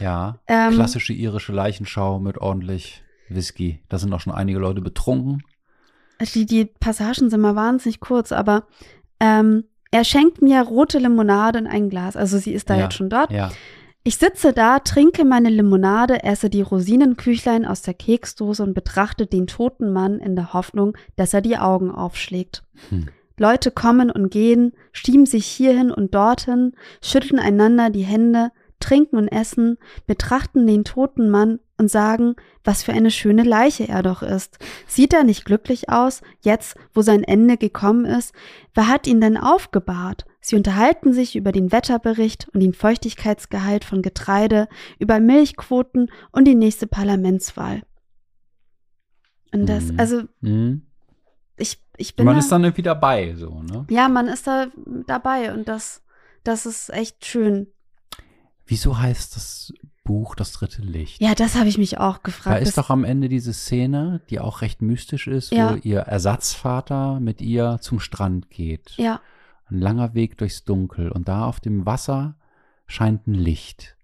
ja. 0.00 0.38
Ähm, 0.46 0.74
Klassische 0.74 1.12
irische 1.12 1.52
Leichenschau 1.52 2.18
mit 2.18 2.38
ordentlich 2.38 3.02
Whisky. 3.28 3.82
Da 3.88 3.98
sind 3.98 4.12
auch 4.12 4.20
schon 4.20 4.32
einige 4.32 4.58
Leute 4.58 4.80
betrunken. 4.80 5.42
Die, 6.34 6.46
die 6.46 6.66
Passagen 6.66 7.30
sind 7.30 7.40
mal 7.40 7.56
wahnsinnig 7.56 8.00
kurz, 8.00 8.30
aber 8.30 8.66
ähm, 9.18 9.64
er 9.90 10.04
schenkt 10.04 10.40
mir 10.40 10.62
rote 10.62 10.98
Limonade 10.98 11.58
in 11.58 11.66
ein 11.66 11.90
Glas. 11.90 12.16
Also 12.16 12.38
sie 12.38 12.52
ist 12.52 12.70
da 12.70 12.76
Ja, 12.76 12.84
jetzt 12.84 12.94
schon 12.94 13.10
dort. 13.10 13.30
Ja. 13.30 13.50
Ich 14.04 14.16
sitze 14.16 14.52
da, 14.52 14.80
trinke 14.80 15.24
meine 15.24 15.48
Limonade, 15.48 16.24
esse 16.24 16.50
die 16.50 16.62
Rosinenküchlein 16.62 17.64
aus 17.64 17.82
der 17.82 17.94
Keksdose 17.94 18.62
und 18.64 18.74
betrachte 18.74 19.26
den 19.26 19.46
toten 19.46 19.92
Mann 19.92 20.18
in 20.18 20.34
der 20.34 20.52
Hoffnung, 20.52 20.96
dass 21.14 21.34
er 21.34 21.40
die 21.40 21.56
Augen 21.56 21.90
aufschlägt. 21.90 22.64
Hm. 22.88 23.08
Leute 23.38 23.70
kommen 23.70 24.10
und 24.10 24.30
gehen, 24.30 24.72
schieben 24.92 25.26
sich 25.26 25.46
hierhin 25.46 25.90
und 25.90 26.14
dorthin, 26.14 26.72
schütteln 27.02 27.38
einander 27.38 27.90
die 27.90 28.04
Hände, 28.04 28.50
trinken 28.80 29.16
und 29.16 29.28
essen, 29.28 29.78
betrachten 30.06 30.66
den 30.66 30.84
toten 30.84 31.30
Mann 31.30 31.60
und 31.78 31.88
sagen, 31.90 32.34
was 32.64 32.82
für 32.82 32.92
eine 32.92 33.10
schöne 33.10 33.44
Leiche 33.44 33.88
er 33.88 34.02
doch 34.02 34.22
ist. 34.22 34.58
Sieht 34.86 35.12
er 35.14 35.24
nicht 35.24 35.44
glücklich 35.44 35.88
aus, 35.88 36.20
jetzt, 36.40 36.76
wo 36.92 37.02
sein 37.02 37.22
Ende 37.22 37.56
gekommen 37.56 38.04
ist? 38.04 38.34
Wer 38.74 38.88
hat 38.88 39.06
ihn 39.06 39.20
denn 39.20 39.36
aufgebahrt? 39.36 40.24
Sie 40.40 40.56
unterhalten 40.56 41.12
sich 41.12 41.36
über 41.36 41.52
den 41.52 41.70
Wetterbericht 41.70 42.48
und 42.52 42.60
den 42.60 42.72
Feuchtigkeitsgehalt 42.74 43.84
von 43.84 44.02
Getreide, 44.02 44.68
über 44.98 45.20
Milchquoten 45.20 46.10
und 46.32 46.46
die 46.46 46.56
nächste 46.56 46.88
Parlamentswahl. 46.88 47.82
Und 49.52 49.68
das, 49.68 49.92
Mhm. 49.92 50.00
also 50.00 50.22
Mhm. 50.40 50.86
Ich, 51.62 51.80
ich 51.96 52.14
bin 52.16 52.26
Man 52.26 52.34
da, 52.34 52.40
ist 52.40 52.50
dann 52.52 52.64
irgendwie 52.64 52.82
dabei, 52.82 53.34
so, 53.34 53.62
ne? 53.62 53.86
ja, 53.90 54.08
man 54.08 54.28
ist 54.28 54.46
da 54.46 54.66
dabei 55.06 55.52
und 55.54 55.68
das, 55.68 56.02
das 56.44 56.66
ist 56.66 56.90
echt 56.90 57.24
schön. 57.24 57.68
Wieso 58.66 58.98
heißt 58.98 59.34
das 59.36 59.72
Buch 60.04 60.34
Das 60.34 60.52
dritte 60.52 60.82
Licht? 60.82 61.20
Ja, 61.22 61.34
das 61.34 61.54
habe 61.54 61.68
ich 61.68 61.78
mich 61.78 61.98
auch 61.98 62.16
Da 62.18 62.22
gefragt. 62.24 62.62
ist 62.62 62.76
Das- 62.76 62.86
doch 62.86 62.90
am 62.90 63.04
Ende 63.04 63.28
diese 63.28 63.52
Szene, 63.52 64.20
die 64.30 64.40
auch 64.40 64.60
recht 64.62 64.82
mystisch 64.82 65.26
ist, 65.28 65.52
Ja. 65.52 65.70
wo 65.72 65.76
ihr 65.76 66.00
Ersatzvater 66.00 67.20
mit 67.20 67.40
ihr 67.40 67.78
zum 67.80 68.00
Strand 68.00 68.50
geht. 68.50 68.92
ja, 68.96 69.20
Ein 69.70 69.78
langer 69.80 70.12
Weg 70.14 70.36
durchs 70.38 70.64
Dunkel 70.64 71.10
und 71.10 71.28
da 71.28 71.46
auf 71.46 71.60
dem 71.60 71.86
Wasser 71.86 72.34
scheint 72.86 73.26
ein 73.26 73.34
Licht. 73.34 73.96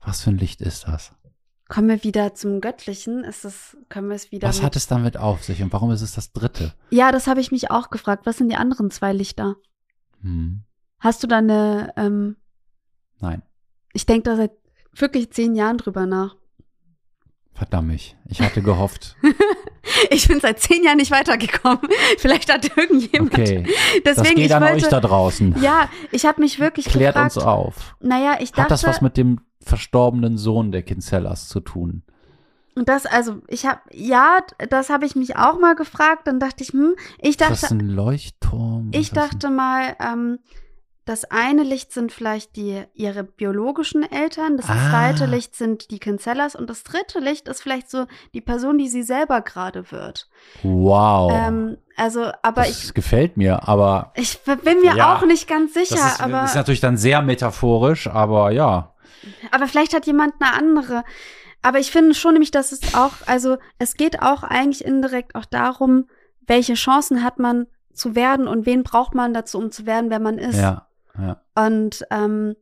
Was 0.00 0.22
für 0.22 0.30
ein 0.30 0.38
Licht 0.38 0.60
ist 0.62 0.88
das? 0.88 1.12
Kommen 1.68 1.88
wir 1.88 2.02
wieder 2.02 2.34
zum 2.34 2.60
Göttlichen. 2.60 3.24
Ist 3.24 3.44
das, 3.44 3.76
können 3.88 4.08
wir 4.08 4.16
es 4.16 4.32
wieder. 4.32 4.48
Was 4.48 4.62
hat 4.62 4.76
es 4.76 4.86
damit 4.86 5.16
auf 5.16 5.44
sich 5.44 5.62
und 5.62 5.72
warum 5.72 5.90
ist 5.90 6.02
es 6.02 6.14
das 6.14 6.32
dritte? 6.32 6.74
ja, 6.90 7.12
das 7.12 7.26
habe 7.26 7.40
ich 7.40 7.52
mich 7.52 7.70
auch 7.70 7.90
gefragt. 7.90 8.26
Was 8.26 8.38
sind 8.38 8.48
die 8.50 8.56
anderen 8.56 8.90
zwei 8.90 9.12
Lichter? 9.12 9.56
Hm. 10.22 10.62
Hast 10.98 11.22
du 11.22 11.26
da 11.26 11.38
eine, 11.38 11.92
ähm, 11.96 12.36
Nein, 13.20 13.42
ich 13.92 14.06
denke 14.06 14.30
da 14.30 14.36
seit 14.36 14.52
wirklich 14.92 15.30
zehn 15.30 15.54
Jahren 15.54 15.78
drüber 15.78 16.06
nach. 16.06 16.36
verdammt 17.54 17.88
mich. 17.88 18.16
Ich 18.26 18.40
hatte 18.40 18.62
gehofft. 18.62 19.16
Ich 20.10 20.28
bin 20.28 20.38
seit 20.38 20.60
zehn 20.60 20.84
Jahren 20.84 20.98
nicht 20.98 21.10
weitergekommen. 21.10 21.80
Vielleicht 22.18 22.52
hat 22.52 22.76
irgendjemand. 22.76 23.32
Okay, 23.32 23.64
das 24.04 24.16
Deswegen, 24.16 24.36
geht 24.36 24.46
ich 24.46 24.54
an 24.54 24.62
wollte, 24.62 24.76
euch 24.76 24.88
da 24.88 25.00
draußen. 25.00 25.60
Ja, 25.62 25.88
ich 26.12 26.26
habe 26.26 26.42
mich 26.42 26.60
wirklich 26.60 26.86
Klärt 26.86 27.14
gefragt. 27.14 27.36
uns 27.36 27.44
auf. 27.44 27.96
Naja, 28.00 28.36
ich 28.38 28.50
dachte. 28.50 28.64
Hat 28.64 28.70
das 28.70 28.84
was 28.84 29.00
mit 29.00 29.16
dem 29.16 29.40
verstorbenen 29.68 30.36
Sohn 30.38 30.72
der 30.72 30.82
Kinzellas 30.82 31.48
zu 31.48 31.60
tun? 31.60 32.02
Und 32.74 32.88
das, 32.88 33.06
also, 33.06 33.38
ich 33.48 33.66
habe, 33.66 33.80
ja, 33.92 34.38
das 34.70 34.88
habe 34.88 35.04
ich 35.04 35.16
mich 35.16 35.36
auch 35.36 35.58
mal 35.58 35.74
gefragt. 35.74 36.26
Dann 36.26 36.38
dachte 36.38 36.62
ich, 36.62 36.70
hm, 36.70 36.94
ich 37.20 37.30
ist 37.30 37.40
das 37.40 37.62
dachte, 37.62 37.74
ein 37.74 37.80
Leuchtturm? 37.80 38.90
Was 38.92 39.00
ich 39.00 39.10
dachte 39.10 39.50
mal, 39.50 39.96
ähm, 40.00 40.38
das 41.04 41.24
eine 41.24 41.62
Licht 41.62 41.92
sind 41.92 42.12
vielleicht 42.12 42.54
die, 42.56 42.84
ihre 42.92 43.24
biologischen 43.24 44.02
Eltern, 44.02 44.58
das 44.58 44.68
Ah. 44.68 44.90
zweite 44.90 45.24
Licht 45.24 45.56
sind 45.56 45.90
die 45.90 45.98
Kinzellas 45.98 46.54
und 46.54 46.68
das 46.68 46.84
dritte 46.84 47.18
Licht 47.18 47.48
ist 47.48 47.62
vielleicht 47.62 47.90
so 47.90 48.04
die 48.34 48.42
Person, 48.42 48.76
die 48.76 48.88
sie 48.88 49.02
selber 49.02 49.40
gerade 49.40 49.90
wird. 49.90 50.28
Wow. 50.62 51.32
Ähm, 51.34 51.78
also, 51.96 52.30
aber 52.42 52.62
das 52.62 52.84
ich, 52.84 52.94
gefällt 52.94 53.38
mir, 53.38 53.66
aber 53.66 54.12
ich 54.16 54.38
bin 54.40 54.80
mir 54.82 54.96
Ja, 54.96 55.16
auch 55.16 55.24
nicht 55.24 55.48
ganz 55.48 55.72
sicher, 55.72 55.94
das 55.96 56.12
ist, 56.12 56.20
aber, 56.20 56.44
ist 56.44 56.54
natürlich 56.54 56.80
dann 56.80 56.98
sehr 56.98 57.22
metaphorisch, 57.22 58.06
aber 58.06 58.50
ja. 58.50 58.92
Aber 59.50 59.66
vielleicht 59.66 59.94
hat 59.94 60.06
jemand 60.06 60.34
eine 60.40 60.52
andere. 60.54 61.04
Aber 61.62 61.78
ich 61.78 61.90
finde 61.90 62.14
schon 62.14 62.34
nämlich, 62.34 62.50
dass 62.50 62.72
es 62.72 62.94
auch, 62.94 63.12
also 63.26 63.58
es 63.78 63.94
geht 63.94 64.22
auch 64.22 64.42
eigentlich 64.42 64.84
indirekt 64.84 65.34
auch 65.34 65.44
darum, 65.44 66.06
welche 66.46 66.74
Chancen 66.74 67.22
hat 67.24 67.38
man 67.38 67.66
zu 67.92 68.14
werden 68.14 68.46
und 68.46 68.64
wen 68.64 68.84
braucht 68.84 69.14
man 69.14 69.34
dazu, 69.34 69.58
um 69.58 69.70
zu 69.72 69.84
werden, 69.84 70.08
wer 70.10 70.20
man 70.20 70.38
ist. 70.38 70.56
Ja, 70.58 70.86
ja. 71.18 71.42
Und 71.56 72.06
ähm, 72.10 72.54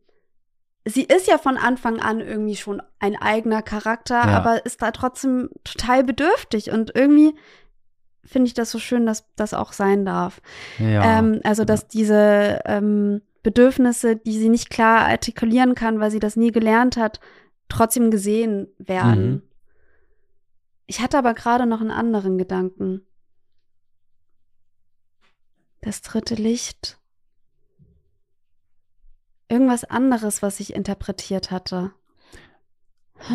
sie 0.86 1.02
ist 1.02 1.26
ja 1.28 1.36
von 1.36 1.58
Anfang 1.58 2.00
an 2.00 2.20
irgendwie 2.20 2.56
schon 2.56 2.80
ein 3.00 3.16
eigener 3.20 3.60
Charakter, 3.62 4.14
Ja. 4.16 4.36
aber 4.38 4.64
ist 4.64 4.80
da 4.80 4.92
trotzdem 4.92 5.50
total 5.62 6.02
bedürftig. 6.04 6.70
Und 6.70 6.92
irgendwie 6.94 7.34
finde 8.24 8.48
ich 8.48 8.54
das 8.54 8.70
so 8.70 8.78
schön, 8.78 9.04
dass 9.04 9.26
das 9.36 9.52
auch 9.52 9.72
sein 9.72 10.04
darf. 10.06 10.40
ja. 10.78 11.18
Ähm, 11.18 11.40
also, 11.44 11.64
dass 11.64 11.86
diese 11.86 12.60
ähm, 12.64 13.20
Bedürfnisse, 13.46 14.16
die 14.16 14.36
sie 14.36 14.48
nicht 14.48 14.70
klar 14.70 15.06
artikulieren 15.06 15.76
kann, 15.76 16.00
weil 16.00 16.10
sie 16.10 16.18
das 16.18 16.34
nie 16.34 16.50
gelernt 16.50 16.96
hat, 16.96 17.20
trotzdem 17.68 18.10
gesehen 18.10 18.66
werden. 18.76 19.30
Mhm. 19.30 19.42
Ich 20.88 21.00
hatte 21.00 21.16
aber 21.16 21.32
gerade 21.32 21.64
noch 21.64 21.80
einen 21.80 21.92
anderen 21.92 22.38
Gedanken. 22.38 23.02
Das 25.80 26.02
dritte 26.02 26.34
Licht. 26.34 26.98
Irgendwas 29.48 29.84
anderes, 29.84 30.42
was 30.42 30.58
ich 30.58 30.74
interpretiert 30.74 31.52
hatte. 31.52 31.92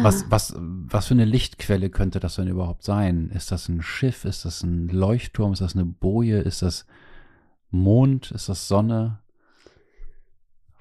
Was, 0.02 0.30
was, 0.30 0.54
was 0.58 1.08
für 1.08 1.14
eine 1.14 1.24
Lichtquelle 1.24 1.90
könnte 1.90 2.20
das 2.20 2.36
denn 2.36 2.50
überhaupt 2.50 2.84
sein? 2.84 3.30
Ist 3.30 3.50
das 3.54 3.70
ein 3.70 3.82
Schiff? 3.82 4.26
Ist 4.26 4.44
das 4.44 4.62
ein 4.62 4.90
Leuchtturm? 4.90 5.54
Ist 5.54 5.62
das 5.62 5.74
eine 5.74 5.86
Boje? 5.86 6.42
Ist 6.42 6.64
das 6.64 6.86
Mond? 7.70 8.32
Ist 8.32 8.50
das 8.50 8.68
Sonne? 8.68 9.22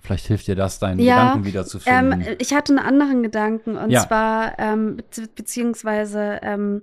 Vielleicht 0.03 0.27
hilft 0.27 0.47
dir 0.47 0.57
das, 0.57 0.79
deinen 0.79 0.99
Ja, 1.01 1.17
Gedanken 1.17 1.45
wiederzufinden. 1.45 2.23
Ähm, 2.23 2.37
ich 2.39 2.53
hatte 2.55 2.73
einen 2.77 2.85
anderen 2.85 3.23
Gedanken 3.23 3.77
und 3.77 3.91
Ja. 3.91 4.07
zwar 4.07 4.59
ähm, 4.59 4.97
be 4.97 5.29
beziehungsweise 5.35 6.41
ähm, 6.43 6.83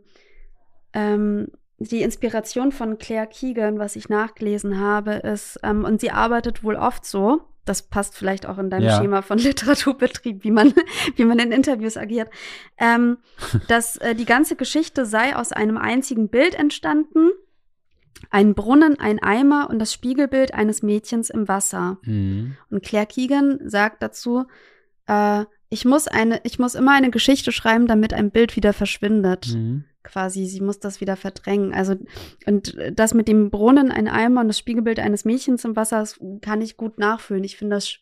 ähm, 0.93 1.47
die 1.80 2.01
Inspiration 2.01 2.72
von 2.72 2.97
Claire 2.97 3.28
Keegan, 3.28 3.78
was 3.80 3.95
ich 3.95 4.09
nachgelesen 4.09 4.80
habe, 4.80 5.13
ist 5.13 5.59
ähm, 5.63 5.84
und 5.86 6.01
sie 6.01 6.11
arbeitet 6.11 6.63
wohl 6.63 6.76
oft 6.76 7.05
so. 7.05 7.41
Das 7.65 7.82
passt 7.82 8.15
vielleicht 8.15 8.45
auch 8.45 8.57
in 8.57 8.70
deinem 8.70 8.86
Ja. 8.86 8.97
Schema 8.97 9.22
von 9.22 9.38
Literaturbetrieb, 9.38 10.43
wie 10.43 10.51
man, 10.51 10.74
wie 11.18 11.26
man 11.26 11.38
in 11.39 11.51
Interviews 11.51 11.97
agiert. 11.97 12.30
Ähm, 12.78 13.18
dass 13.68 13.97
äh, 13.97 14.15
die 14.15 14.26
ganze 14.26 14.55
Geschichte 14.55 15.05
sei 15.05 15.36
aus 15.36 15.51
einem 15.51 15.78
einzigen 15.78 16.30
Bild 16.30 16.55
entstanden. 16.55 17.30
Ein 18.30 18.53
Brunnen, 18.55 18.99
ein 18.99 19.20
Eimer 19.22 19.70
und 19.70 19.80
das 19.80 19.93
Spiegelbild 19.93 20.53
eines 20.53 20.82
Mädchens 20.84 21.30
im 21.30 21.47
Wasser. 21.47 21.97
mhm. 22.03 22.55
Und 22.70 22.84
Claire 22.84 23.05
Keegan 23.05 23.59
sagt 23.70 24.01
dazu, 24.03 24.45
äh, 25.07 25.45
ich 25.70 25.84
muss 25.86 26.07
eine, 26.07 26.39
ich 26.43 26.59
muss 26.59 26.76
immer 26.76 26.93
eine 26.93 27.09
Geschichte 27.11 27.51
schreiben, 27.51 27.88
damit 27.88 28.13
ein 28.13 28.32
Bild 28.32 28.55
wieder 28.55 28.74
verschwindet. 28.74 29.53
Mhm. 29.53 29.84
Quasi, 30.03 30.45
sie 30.45 30.61
muss 30.61 30.80
das 30.80 31.01
wieder 31.01 31.18
verdrängen. 31.18 31.74
Also, 31.74 31.95
und 32.45 32.78
das 32.93 33.13
mit 33.13 33.28
dem 33.28 33.49
Brunnen, 33.49 33.91
ein 33.91 34.07
Eimer 34.07 34.39
und 34.41 34.47
das 34.47 34.57
Spiegelbild 34.57 34.99
eines 34.99 35.26
Mädchens 35.26 35.65
im 35.65 35.76
Wasser, 35.76 35.99
das 35.99 36.18
kann 36.41 36.61
ich 36.61 36.78
gut 36.78 36.97
nachfühlen. 36.97 37.43
Ich 37.43 37.57
finde 37.57 37.76
das 37.76 37.97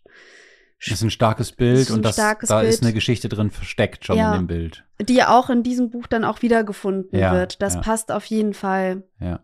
Das 0.80 0.94
ist 1.00 1.02
ein 1.02 1.10
starkes 1.10 1.52
Bild 1.54 1.80
ist 1.80 1.90
ein 1.90 1.96
und 1.96 2.06
das, 2.06 2.14
starkes 2.14 2.50
da 2.50 2.62
ist 2.62 2.82
Bild. 2.82 2.84
eine 2.84 2.94
Geschichte 2.94 3.28
drin 3.30 3.50
versteckt 3.50 4.06
schon 4.06 4.18
Ja. 4.18 4.36
in 4.36 4.42
dem 4.42 4.48
Bild. 4.48 4.84
die 5.02 5.24
auch 5.24 5.50
in 5.50 5.64
diesem 5.64 5.90
Buch 5.90 6.06
dann 6.06 6.24
auch 6.24 6.44
wiedergefunden 6.44 7.18
Ja, 7.20 7.34
wird. 7.34 7.62
Das 7.64 7.74
ja. 7.76 7.82
passt 7.82 8.12
auf 8.12 8.26
jeden 8.26 8.54
Fall. 8.54 9.02
Ja. 9.20 9.40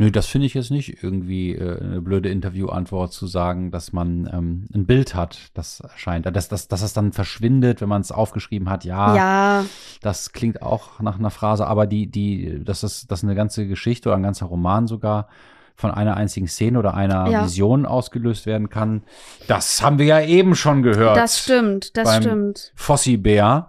Nö, 0.00 0.10
das 0.10 0.28
finde 0.28 0.46
ich 0.46 0.54
jetzt 0.54 0.70
nicht 0.70 1.02
irgendwie 1.02 1.54
äh, 1.54 1.78
eine 1.78 2.00
blöde 2.00 2.30
Interviewantwort 2.30 3.12
zu 3.12 3.26
sagen, 3.26 3.70
dass 3.70 3.92
man 3.92 4.26
ähm, 4.32 4.64
ein 4.74 4.86
Bild 4.86 5.14
hat, 5.14 5.50
das 5.52 5.80
erscheint. 5.80 6.24
Dass, 6.24 6.48
dass, 6.48 6.68
dass 6.68 6.80
es 6.80 6.94
dann 6.94 7.12
verschwindet, 7.12 7.82
wenn 7.82 7.90
man 7.90 8.00
es 8.00 8.10
aufgeschrieben 8.10 8.70
hat, 8.70 8.86
ja, 8.86 9.14
Ja, 9.14 9.64
das 10.00 10.32
klingt 10.32 10.62
auch 10.62 11.00
nach 11.00 11.18
einer 11.18 11.28
Phrase, 11.28 11.66
aber 11.66 11.86
die, 11.86 12.06
die, 12.06 12.64
dass 12.64 12.80
das, 12.80 13.06
dass 13.08 13.22
eine 13.22 13.34
ganze 13.34 13.66
Geschichte 13.66 14.08
oder 14.08 14.16
ein 14.16 14.22
ganzer 14.22 14.46
Roman 14.46 14.86
sogar 14.86 15.28
von 15.76 15.90
einer 15.90 16.16
einzigen 16.16 16.48
Szene 16.48 16.78
oder 16.78 16.94
einer 16.94 17.28
Ja. 17.28 17.44
Vision 17.44 17.84
ausgelöst 17.84 18.46
werden 18.46 18.70
kann, 18.70 19.02
das 19.48 19.82
haben 19.82 19.98
wir 19.98 20.06
ja 20.06 20.22
eben 20.22 20.54
schon 20.54 20.82
gehört. 20.82 21.18
das 21.18 21.40
stimmt, 21.40 21.94
das 21.98 22.16
stimmt. 22.16 22.72
Fossi-Bär. 22.74 23.68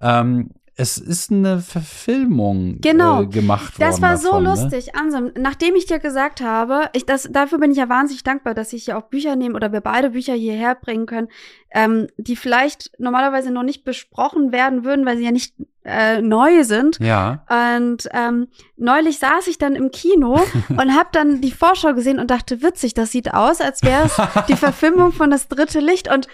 Ähm, 0.00 0.50
es 0.76 0.98
ist 0.98 1.30
eine 1.30 1.60
Verfilmung 1.60 2.78
Genau. 2.80 3.22
äh, 3.22 3.26
gemacht 3.26 3.78
worden. 3.78 3.90
Das 3.90 4.02
war 4.02 4.16
so 4.16 4.28
davon, 4.30 4.44
Ne? 4.44 4.50
lustig. 4.50 4.94
Ansem, 4.96 5.30
nachdem 5.38 5.76
ich 5.76 5.86
dir 5.86 5.98
gesagt 6.00 6.40
habe, 6.40 6.90
ich, 6.94 7.06
das, 7.06 7.28
dafür 7.30 7.58
bin 7.58 7.70
ich 7.70 7.76
ja 7.78 7.88
wahnsinnig 7.88 8.24
dankbar, 8.24 8.54
dass 8.54 8.72
ich 8.72 8.84
hier 8.84 8.98
auch 8.98 9.02
Bücher 9.04 9.36
nehme 9.36 9.54
oder 9.54 9.72
wir 9.72 9.80
beide 9.80 10.10
Bücher 10.10 10.34
hierher 10.34 10.74
bringen 10.74 11.06
können, 11.06 11.28
ähm, 11.72 12.08
die 12.16 12.36
vielleicht 12.36 12.90
normalerweise 12.98 13.50
noch 13.52 13.62
nicht 13.62 13.84
besprochen 13.84 14.50
werden 14.52 14.84
würden, 14.84 15.06
weil 15.06 15.16
sie 15.16 15.24
ja 15.24 15.30
nicht 15.32 15.54
äh, 15.84 16.20
neu 16.22 16.64
sind. 16.64 16.98
Ja. 16.98 17.44
Und 17.76 18.08
ähm, 18.12 18.48
neulich 18.76 19.18
saß 19.18 19.46
ich 19.48 19.58
dann 19.58 19.76
im 19.76 19.90
Kino 19.90 20.40
und 20.70 20.96
habe 20.96 21.10
dann 21.12 21.40
die 21.40 21.52
Vorschau 21.52 21.94
gesehen 21.94 22.18
und 22.18 22.30
dachte, 22.30 22.62
witzig, 22.62 22.94
das 22.94 23.12
sieht 23.12 23.32
aus, 23.32 23.60
als 23.60 23.82
wäre 23.82 24.04
es 24.06 24.16
die 24.48 24.56
Verfilmung 24.56 25.12
von 25.12 25.30
Das 25.30 25.46
dritte 25.48 25.80
Licht 25.80 26.12
und 26.12 26.26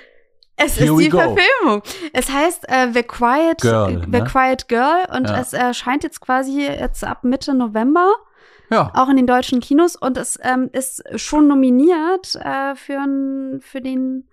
es 0.65 0.79
Here 0.79 0.93
ist 0.93 0.99
die 1.01 1.09
go. 1.09 1.19
Verfilmung. 1.19 1.83
Es 2.13 2.31
heißt 2.31 2.69
äh, 2.69 2.93
The 2.93 3.03
Quiet 3.03 3.61
Girl, 3.61 4.01
The 4.05 4.11
ne? 4.21 4.25
Quiet 4.25 4.69
Girl 4.69 5.07
und 5.17 5.29
Ja. 5.29 5.41
es 5.41 5.53
erscheint 5.53 6.03
jetzt 6.05 6.21
quasi 6.21 6.63
jetzt 6.63 7.03
ab 7.05 7.25
Mitte 7.25 7.55
November 7.55 8.13
Ja. 8.71 8.93
auch 8.95 9.09
in 9.09 9.17
den 9.17 9.27
deutschen 9.27 9.61
Kinos 9.61 9.97
und 9.97 10.17
es 10.17 10.39
ähm, 10.43 10.69
ist 10.73 11.03
schon 11.17 11.49
nominiert 11.49 12.35
äh, 12.37 12.75
für, 12.77 12.95
n- 13.03 13.61
für 13.63 13.81
den 13.81 14.29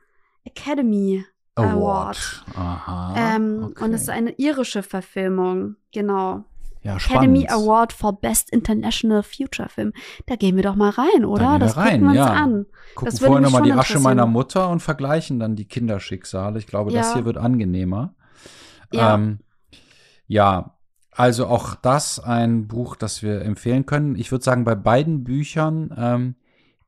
Academy 0.45 1.25
Award. 1.55 2.45
Aha. 2.55 3.15
Ähm, 3.17 3.69
okay. 3.71 3.83
Und 3.83 3.93
es 3.93 4.03
ist 4.03 4.09
eine 4.09 4.31
irische 4.37 4.83
Verfilmung, 4.83 5.75
genau. 5.91 6.43
Ja, 6.87 6.95
Academy. 6.95 7.47
Award 7.49 7.93
for 7.93 8.19
Best 8.19 8.49
International 8.51 9.23
Future 9.23 9.69
Film. 9.69 9.93
Da 10.25 10.35
gehen 10.35 10.55
wir 10.55 10.63
doch 10.63 10.75
mal 10.75 10.89
rein, 10.89 11.25
oder? 11.25 11.43
gehen 11.43 11.51
wir 11.53 11.59
das 11.59 11.77
rein, 11.77 12.01
gucken 12.01 12.01
wir 12.01 12.09
uns 12.09 12.17
ja. 12.17 12.33
an. 12.33 12.65
Gucken 12.95 13.11
das 13.11 13.19
vorher 13.19 13.41
nochmal 13.41 13.61
die 13.63 13.73
Asche 13.73 13.99
meiner 13.99 14.25
Mutter 14.25 14.69
und 14.69 14.79
vergleichen 14.79 15.39
dann 15.39 15.55
die 15.55 15.65
Kinderschicksale. 15.65 16.59
Ich 16.59 16.67
glaube, 16.67 16.91
das 16.91 17.09
Ja. 17.09 17.13
hier 17.15 17.25
wird 17.25 17.37
angenehmer. 17.37 18.15
Ja. 18.91 19.15
Ähm, 19.15 19.39
ja, 20.27 20.77
also 21.11 21.47
auch 21.47 21.75
das 21.75 22.19
ein 22.19 22.67
Buch, 22.67 22.95
das 22.95 23.23
wir 23.23 23.41
empfehlen 23.41 23.85
können. 23.85 24.15
Ich 24.15 24.31
würde 24.31 24.43
sagen, 24.45 24.63
bei 24.63 24.75
beiden 24.75 25.23
Büchern, 25.23 25.93
ähm, 25.97 26.35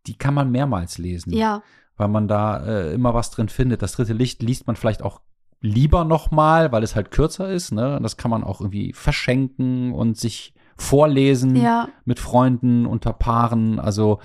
die 0.08 0.18
kann 0.18 0.34
man 0.34 0.52
mehrmals 0.52 0.98
lesen. 0.98 1.34
Ja, 1.34 1.62
weil 2.00 2.08
man 2.08 2.28
da 2.30 2.66
äh, 2.66 2.94
immer 2.94 3.14
was 3.14 3.30
drin 3.30 3.50
findet. 3.50 3.82
Das 3.82 3.92
dritte 3.92 4.14
Licht 4.14 4.42
liest 4.42 4.66
man 4.68 4.78
vielleicht 4.78 5.04
auch 5.04 5.20
lieber 5.62 6.06
nochmal, 6.06 6.72
weil 6.72 6.84
es 6.84 6.96
halt 6.96 7.12
kürzer 7.12 7.50
ist. 7.52 7.72
Ne? 7.72 8.00
Das 8.02 8.18
kann 8.18 8.32
man 8.32 8.44
auch 8.44 8.62
irgendwie 8.62 8.94
verschenken 8.94 9.94
und 9.94 10.18
sich 10.18 10.54
vorlesen 10.78 11.56
ja, 11.58 11.90
mit 12.06 12.20
Freunden 12.20 12.86
unter 12.86 13.12
Paaren. 13.14 13.80
Also, 13.80 14.20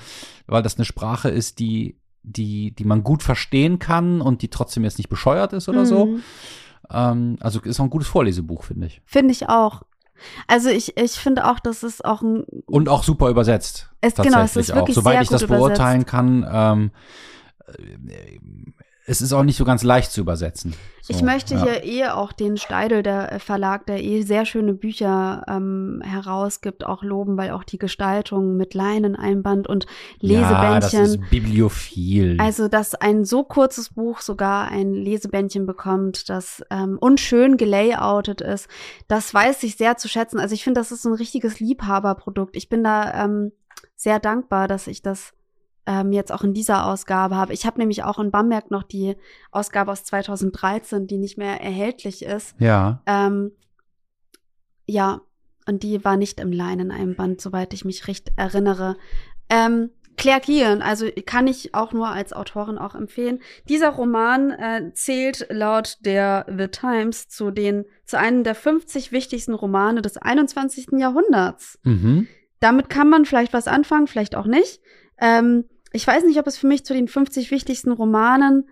weil 0.47 0.63
das 0.63 0.77
eine 0.77 0.85
Sprache 0.85 1.29
ist, 1.29 1.59
die, 1.59 1.99
die, 2.23 2.71
die 2.73 2.85
man 2.85 3.03
gut 3.03 3.23
verstehen 3.23 3.79
kann 3.81 4.21
und 4.21 4.43
die 4.43 4.49
trotzdem 4.49 4.85
jetzt 4.85 4.99
nicht 4.99 5.09
bescheuert 5.09 5.53
ist 5.53 5.69
oder 5.69 5.85
so. 5.85 6.07
Mhm. 6.07 6.23
Ähm, 6.91 7.37
also 7.41 7.61
ist 7.61 7.81
auch 7.81 7.85
ein 7.85 7.91
gutes 7.91 8.09
Vorlesebuch, 8.09 8.65
finde 8.65 8.87
ich. 8.87 9.03
Finde 9.05 9.33
ich 9.33 9.49
auch. 9.49 9.83
Also 10.47 10.69
ich, 10.69 10.97
ich 10.97 11.13
finde 11.13 11.51
auch, 11.51 11.59
dass 11.59 11.83
es 11.83 12.01
auch 12.01 12.23
ein 12.23 12.45
Und 12.67 12.89
auch 12.89 13.03
super 13.03 13.29
übersetzt. 13.31 13.91
Es- 14.01 14.15
genau, 14.15 14.27
es 14.27 14.33
tatsächlich 14.55 14.69
ist 14.69 14.75
wirklich 14.77 14.97
auch. 14.97 15.03
Soweit 15.03 15.23
ich 15.23 15.29
das 15.29 15.41
gut 15.43 15.51
beurteilen 15.51 16.07
kann, 16.07 16.47
ähm, 16.49 16.91
äh, 17.67 18.39
es 19.07 19.21
ist 19.21 19.33
auch 19.35 19.43
nicht 19.43 19.57
so 19.59 19.65
ganz 19.65 19.83
leicht 19.83 20.13
zu 20.13 20.23
übersetzen. 20.23 20.75
So, 21.03 21.13
Ich 21.13 21.23
möchte 21.23 21.55
ja. 21.55 21.63
hier 21.63 21.85
eh 21.85 22.07
auch 22.09 22.33
den 22.33 22.57
Steidel, 22.57 23.03
der 23.03 23.33
äh, 23.33 23.39
Verlag, 23.39 23.85
der 23.85 24.03
eh 24.03 24.23
sehr 24.23 24.47
schöne 24.47 24.73
Bücher 24.73 25.45
ähm, 25.47 26.01
herausgibt, 26.03 26.87
auch 26.87 27.03
loben, 27.03 27.37
weil 27.37 27.51
auch 27.51 27.65
die 27.65 27.77
Gestaltung 27.77 28.57
mit 28.57 28.73
Leineneinband 28.73 29.67
und 29.69 29.85
Ja, 30.21 30.79
das 30.81 30.93
Lesebändchen. 30.95 31.23
ist 31.23 31.31
bibliophil. 31.31 32.37
also, 32.41 32.69
dass 32.69 32.95
ein 32.95 33.27
so 33.27 33.45
kurzes 33.45 33.91
Buch 33.91 34.21
sogar 34.21 34.69
ein 34.69 34.95
Lesebändchen 34.95 35.67
bekommt, 35.67 36.31
das 36.31 36.63
ähm, 36.71 36.97
unschön 36.99 37.59
gelayoutet 37.59 38.41
ist, 38.41 38.69
das 39.07 39.35
weiß 39.35 39.63
ich 39.65 39.77
sehr 39.77 39.99
zu 39.99 40.09
schätzen. 40.09 40.41
Also 40.41 40.55
ich 40.55 40.65
finde, 40.65 40.81
das 40.81 40.93
ist 40.93 41.03
so 41.03 41.11
ein 41.11 41.15
richtiges 41.15 41.61
Liebhaberprodukt. 41.61 42.57
Ich 42.57 42.71
bin 42.71 42.83
da 42.83 43.25
ähm, 43.25 43.53
sehr 43.97 44.19
dankbar, 44.19 44.67
dass 44.69 44.87
ich 44.87 45.03
das 45.03 45.34
ähm, 45.87 46.13
jetzt 46.13 46.33
auch 46.33 46.43
in 46.43 46.55
dieser 46.55 46.87
Ausgabe 46.87 47.37
habe. 47.37 47.53
Ich 47.53 47.67
habe 47.67 47.79
nämlich 47.79 48.03
auch 48.03 48.19
in 48.19 48.31
Bamberg 48.31 48.71
noch 48.71 48.83
die 48.83 49.17
Ausgabe 49.51 49.93
aus 49.93 50.05
2013, 50.05 51.07
die 51.07 51.19
nicht 51.19 51.39
mehr 51.39 51.61
erhältlich 51.61 52.25
ist. 52.25 52.55
ja. 52.59 53.03
Ähm, 53.07 53.53
ja, 54.87 55.23
und 55.67 55.83
die 55.83 56.05
war 56.05 56.19
nicht 56.19 56.41
im 56.41 56.53
Leineneinband, 56.53 57.41
soweit 57.41 57.73
ich 57.73 57.87
mich 57.87 58.07
recht 58.07 58.33
erinnere. 58.37 58.97
Ähm, 59.49 59.91
Claire 60.17 60.41
Keegan, 60.41 60.83
also 60.83 61.07
kann 61.27 61.47
ich 61.47 61.75
auch 61.75 61.93
nur 61.93 62.09
als 62.09 62.33
Autorin 62.33 62.79
auch 62.79 62.95
empfehlen. 62.95 63.41
Dieser 63.69 63.91
Roman 63.91 64.51
äh, 64.51 64.93
zählt 64.93 65.47
laut 65.51 65.99
der 66.01 66.47
The 66.57 66.69
Times 66.69 67.29
zu 67.29 67.51
den 67.51 67.85
zu 68.05 68.19
einem 68.19 68.45
der 68.45 68.55
50 68.55 69.11
wichtigsten 69.11 69.55
Romane 69.55 70.03
des 70.03 70.17
21. 70.17 70.89
Jahrhunderts. 70.99 71.79
Mhm. 71.83 72.29
Damit 72.61 72.89
kann 72.89 73.09
man 73.09 73.25
vielleicht 73.25 73.53
was 73.53 73.67
anfangen, 73.67 74.07
vielleicht 74.07 74.37
auch 74.37 74.47
nicht. 74.47 74.81
Ähm, 75.19 75.65
ich 75.95 76.07
weiß 76.07 76.25
nicht, 76.25 76.39
ob 76.39 76.47
es 76.47 76.59
für 76.59 76.67
mich 76.67 76.85
zu 76.85 76.93
den 76.93 77.09
50 77.09 77.51
wichtigsten 77.51 77.93
Romanen 77.93 78.69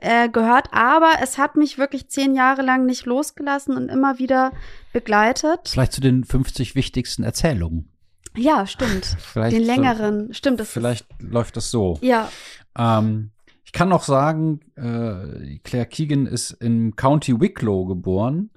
äh, 0.00 0.28
gehört, 0.28 0.68
aber 0.72 1.12
es 1.22 1.38
hat 1.38 1.56
mich 1.56 1.78
wirklich 1.78 2.08
zehn 2.08 2.34
Jahre 2.34 2.62
lang 2.62 2.84
nicht 2.84 3.06
losgelassen 3.06 3.76
und 3.76 3.88
immer 3.88 4.18
wieder 4.18 4.52
begleitet. 4.92 5.60
Vielleicht 5.68 5.92
zu 5.92 6.00
den 6.00 6.24
50 6.24 6.74
wichtigsten 6.74 7.22
Erzählungen. 7.22 7.90
Ja, 8.36 8.66
stimmt. 8.66 9.04
Vielleicht 9.18 9.56
Den 9.56 9.64
so- 9.64 9.72
längeren, 9.72 10.34
stimmt. 10.34 10.60
Das 10.60 10.70
Vielleicht 10.70 11.06
läuft 11.20 11.56
das 11.56 11.70
so. 11.70 11.94
Ist, 11.94 12.02
ja, 12.02 12.28
Ähm, 12.76 13.30
ich 13.64 13.72
kann 13.72 13.88
noch 13.88 14.02
sagen, 14.04 14.60
äh, 14.76 15.58
Claire 15.64 15.86
Keegan 15.86 16.26
ist 16.26 16.50
im 16.50 16.94
County 16.96 17.40
Wicklow 17.40 17.86
geboren. 17.86 18.50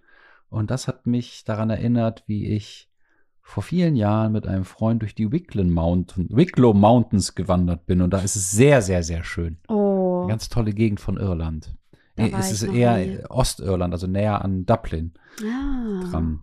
Und 0.50 0.72
das 0.72 0.88
hat 0.88 1.06
mich 1.06 1.44
daran 1.46 1.70
erinnert, 1.70 2.24
wie 2.28 2.48
ich 2.48 2.89
vor 3.50 3.64
vielen 3.64 3.96
Jahren 3.96 4.32
mit 4.32 4.46
einem 4.46 4.64
Freund 4.64 5.02
durch 5.02 5.16
die 5.16 5.32
Wicklow, 5.32 5.64
Mountain, 5.64 6.28
Wicklow 6.30 6.72
Mountains 6.72 7.34
gewandert 7.34 7.88
bin. 7.88 8.04
Und 8.04 8.12
da 8.12 8.20
ist 8.20 8.36
es 8.36 8.52
sehr, 8.52 8.84
sehr, 8.84 9.02
sehr 9.02 9.24
schön. 9.24 9.58
oh, 9.68 10.20
Eine 10.22 10.30
ganz 10.30 10.50
tolle 10.50 10.72
Gegend 10.72 11.00
von 11.00 11.18
Irland. 11.18 11.76
War 12.16 12.40
es 12.40 12.52
ist 12.52 12.62
eher 12.62 12.98
nie. 12.98 13.26
Ostirland, 13.28 13.92
also 13.92 14.06
näher 14.06 14.46
an 14.46 14.68
Dublin 14.68 15.14
ja. 15.42 16.04
dran. 16.12 16.42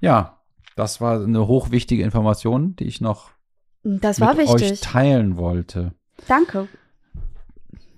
Ja, 0.00 0.40
das 0.74 1.00
war 1.00 1.22
eine 1.22 1.46
hochwichtige 1.46 2.02
Information, 2.02 2.74
die 2.74 2.86
ich 2.86 3.00
noch 3.00 3.30
Das 3.84 4.20
war 4.20 4.34
mit 4.34 4.48
euch 4.48 4.80
teilen 4.80 5.36
wollte. 5.36 5.94
Danke. 6.26 6.66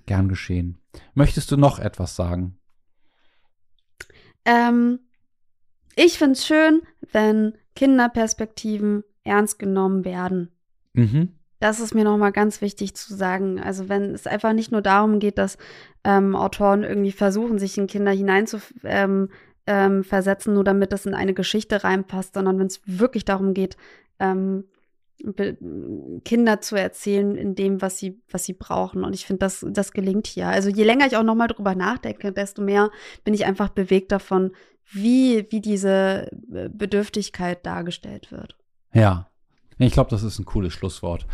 Gern 0.05 0.29
geschehen. 0.29 0.77
Möchtest 1.15 1.49
du 1.51 1.57
noch 1.57 1.79
etwas 1.79 2.15
sagen? 2.15 2.59
Ähm, 4.45 4.99
ich 5.95 6.19
finde 6.19 6.33
es 6.33 6.45
schön, 6.45 6.83
wenn 7.11 7.57
Kinderperspektiven 7.75 9.03
ernst 9.23 9.59
genommen 9.59 10.05
werden. 10.05 10.51
Mhm. 10.93 11.29
Das 11.59 11.79
ist 11.79 11.95
mir 11.95 12.03
nochmal 12.03 12.31
ganz 12.31 12.61
wichtig 12.61 12.95
zu 12.95 13.15
sagen. 13.15 13.59
Also 13.59 13.89
wenn 13.89 14.13
es 14.13 14.27
einfach 14.27 14.53
nicht 14.53 14.71
nur 14.71 14.81
darum 14.81 15.19
geht, 15.19 15.37
dass 15.37 15.57
ähm, 16.03 16.35
Autoren 16.35 16.83
irgendwie 16.83 17.11
versuchen, 17.11 17.59
sich 17.59 17.77
in 17.77 17.87
Kinder 17.87 18.11
hineinzuversetzen, 18.11 18.81
ähm, 18.83 19.29
ähm, 19.67 20.03
versetzen, 20.03 20.53
nur 20.53 20.63
damit 20.63 20.91
das 20.91 21.05
in 21.05 21.15
eine 21.15 21.33
Geschichte 21.33 21.83
reinpasst, 21.83 22.35
sondern 22.35 22.59
wenn 22.59 22.67
es 22.67 22.81
wirklich 22.85 23.25
darum 23.25 23.53
geht, 23.53 23.77
ähm, 24.19 24.65
Kinder 26.25 26.61
zu 26.61 26.75
erzählen 26.75 27.35
in 27.35 27.55
dem, 27.55 27.81
was 27.81 27.97
sie, 27.97 28.21
was 28.29 28.43
sie 28.43 28.53
brauchen. 28.53 29.03
Und 29.03 29.15
ich 29.15 29.25
finde, 29.25 29.39
das, 29.39 29.65
das 29.67 29.91
gelingt 29.93 30.27
hier. 30.27 30.47
Also 30.47 30.69
je 30.69 30.83
länger 30.83 31.07
ich 31.07 31.15
auch 31.15 31.23
nochmal 31.23 31.47
drüber 31.47 31.73
nachdenke, 31.73 32.31
desto 32.31 32.61
mehr 32.61 32.91
bin 33.23 33.33
ich 33.33 33.45
einfach 33.45 33.69
bewegt 33.69 34.11
davon, 34.11 34.51
wie, 34.91 35.45
wie 35.49 35.61
diese 35.61 36.29
äh, 36.53 36.69
Bedürftigkeit 36.69 37.65
dargestellt 37.65 38.31
wird. 38.31 38.55
Ja. 38.93 39.27
Ich 39.77 39.91
glaube, 39.93 40.09
das 40.09 40.23
ist 40.23 40.39
ein 40.39 40.45
cooles 40.45 40.73
Schlusswort. 40.73 41.25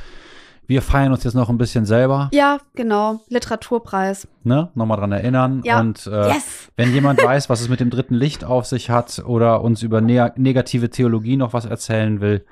Wir 0.68 0.82
feiern 0.82 1.12
uns 1.12 1.24
jetzt 1.24 1.34
noch 1.34 1.50
ein 1.50 1.58
bisschen 1.58 1.86
selber, 1.86 2.30
Ja, 2.34 2.60
genau. 2.76 3.20
Literaturpreis. 3.28 4.28
ne? 4.44 4.70
Nochmal 4.74 4.98
dran 4.98 5.12
erinnern. 5.12 5.62
Ja. 5.66 5.80
Und 5.80 6.08
äh, 6.08 6.30
Yes! 6.30 6.70
wenn 6.78 6.94
jemand 6.94 7.22
weiß, 7.24 7.50
was 7.50 7.62
es 7.62 7.68
mit 7.70 7.80
dem 7.82 7.90
dritten 7.90 8.16
Licht 8.16 8.44
auf 8.44 8.66
sich 8.66 8.90
hat 8.90 9.20
oder 9.26 9.62
uns 9.64 9.84
über 9.84 10.00
ne 10.02 10.32
negative 10.38 10.90
Theologie 10.90 11.36
noch 11.36 11.54
was 11.54 11.66
erzählen 11.66 12.22
will, 12.22 12.46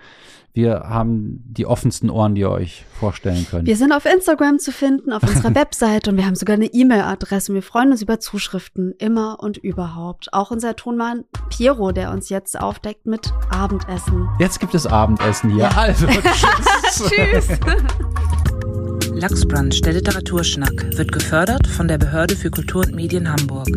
Wir 0.60 0.82
haben 0.90 1.42
die 1.46 1.66
offensten 1.66 2.10
Ohren, 2.10 2.36
die 2.36 2.42
ihr 2.42 2.52
euch 2.52 2.84
vorstellen 3.00 3.48
könnt. 3.50 3.66
Wir 3.66 3.78
sind 3.78 3.94
auf 3.94 4.04
Instagram 4.04 4.60
zu 4.60 4.74
finden, 4.74 5.14
auf 5.14 5.24
unserer 5.24 5.56
Webseite 5.56 6.12
und 6.12 6.18
wir 6.18 6.26
haben 6.26 6.36
sogar 6.36 6.56
eine 6.56 6.66
E-Mail-Adresse. 6.66 7.54
Wir 7.54 7.64
freuen 7.64 7.92
uns 7.92 8.02
über 8.02 8.20
Zuschriften, 8.20 8.94
immer 8.98 9.40
und 9.40 9.56
überhaupt. 9.56 10.34
Auch 10.34 10.52
unser 10.52 10.76
Tonmann 10.76 11.24
Piero, 11.50 11.94
der 11.94 12.12
uns 12.12 12.28
jetzt 12.28 12.60
aufdeckt 12.60 13.06
mit 13.06 13.34
Abendessen. 13.50 14.28
Jetzt 14.38 14.60
gibt 14.60 14.76
es 14.76 14.86
Abendessen 14.86 15.52
hier. 15.52 15.60
Ja. 15.64 15.70
Also, 15.80 16.08
tschüss. 16.98 17.10
Tschüss. 17.10 17.48
Lachsbrunch, 19.14 19.80
der 19.82 19.94
Literaturschnack, 19.94 20.98
wird 20.98 21.14
gefördert 21.14 21.68
von 21.68 21.88
der 21.88 21.98
Behörde 21.98 22.36
für 22.36 22.52
Kultur 22.52 22.84
und 22.86 22.94
Medien 22.94 23.32
Hamburg. 23.32 23.70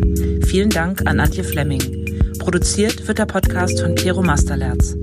Vielen 0.45 0.69
Dank 0.69 1.07
an 1.07 1.21
Antje 1.21 1.45
Flemming. 1.45 2.35
Produziert 2.39 3.07
wird 3.07 3.19
der 3.19 3.25
Podcast 3.25 3.79
von 3.79 3.95
Piero 3.95 4.21
Masterlerz. 4.21 4.97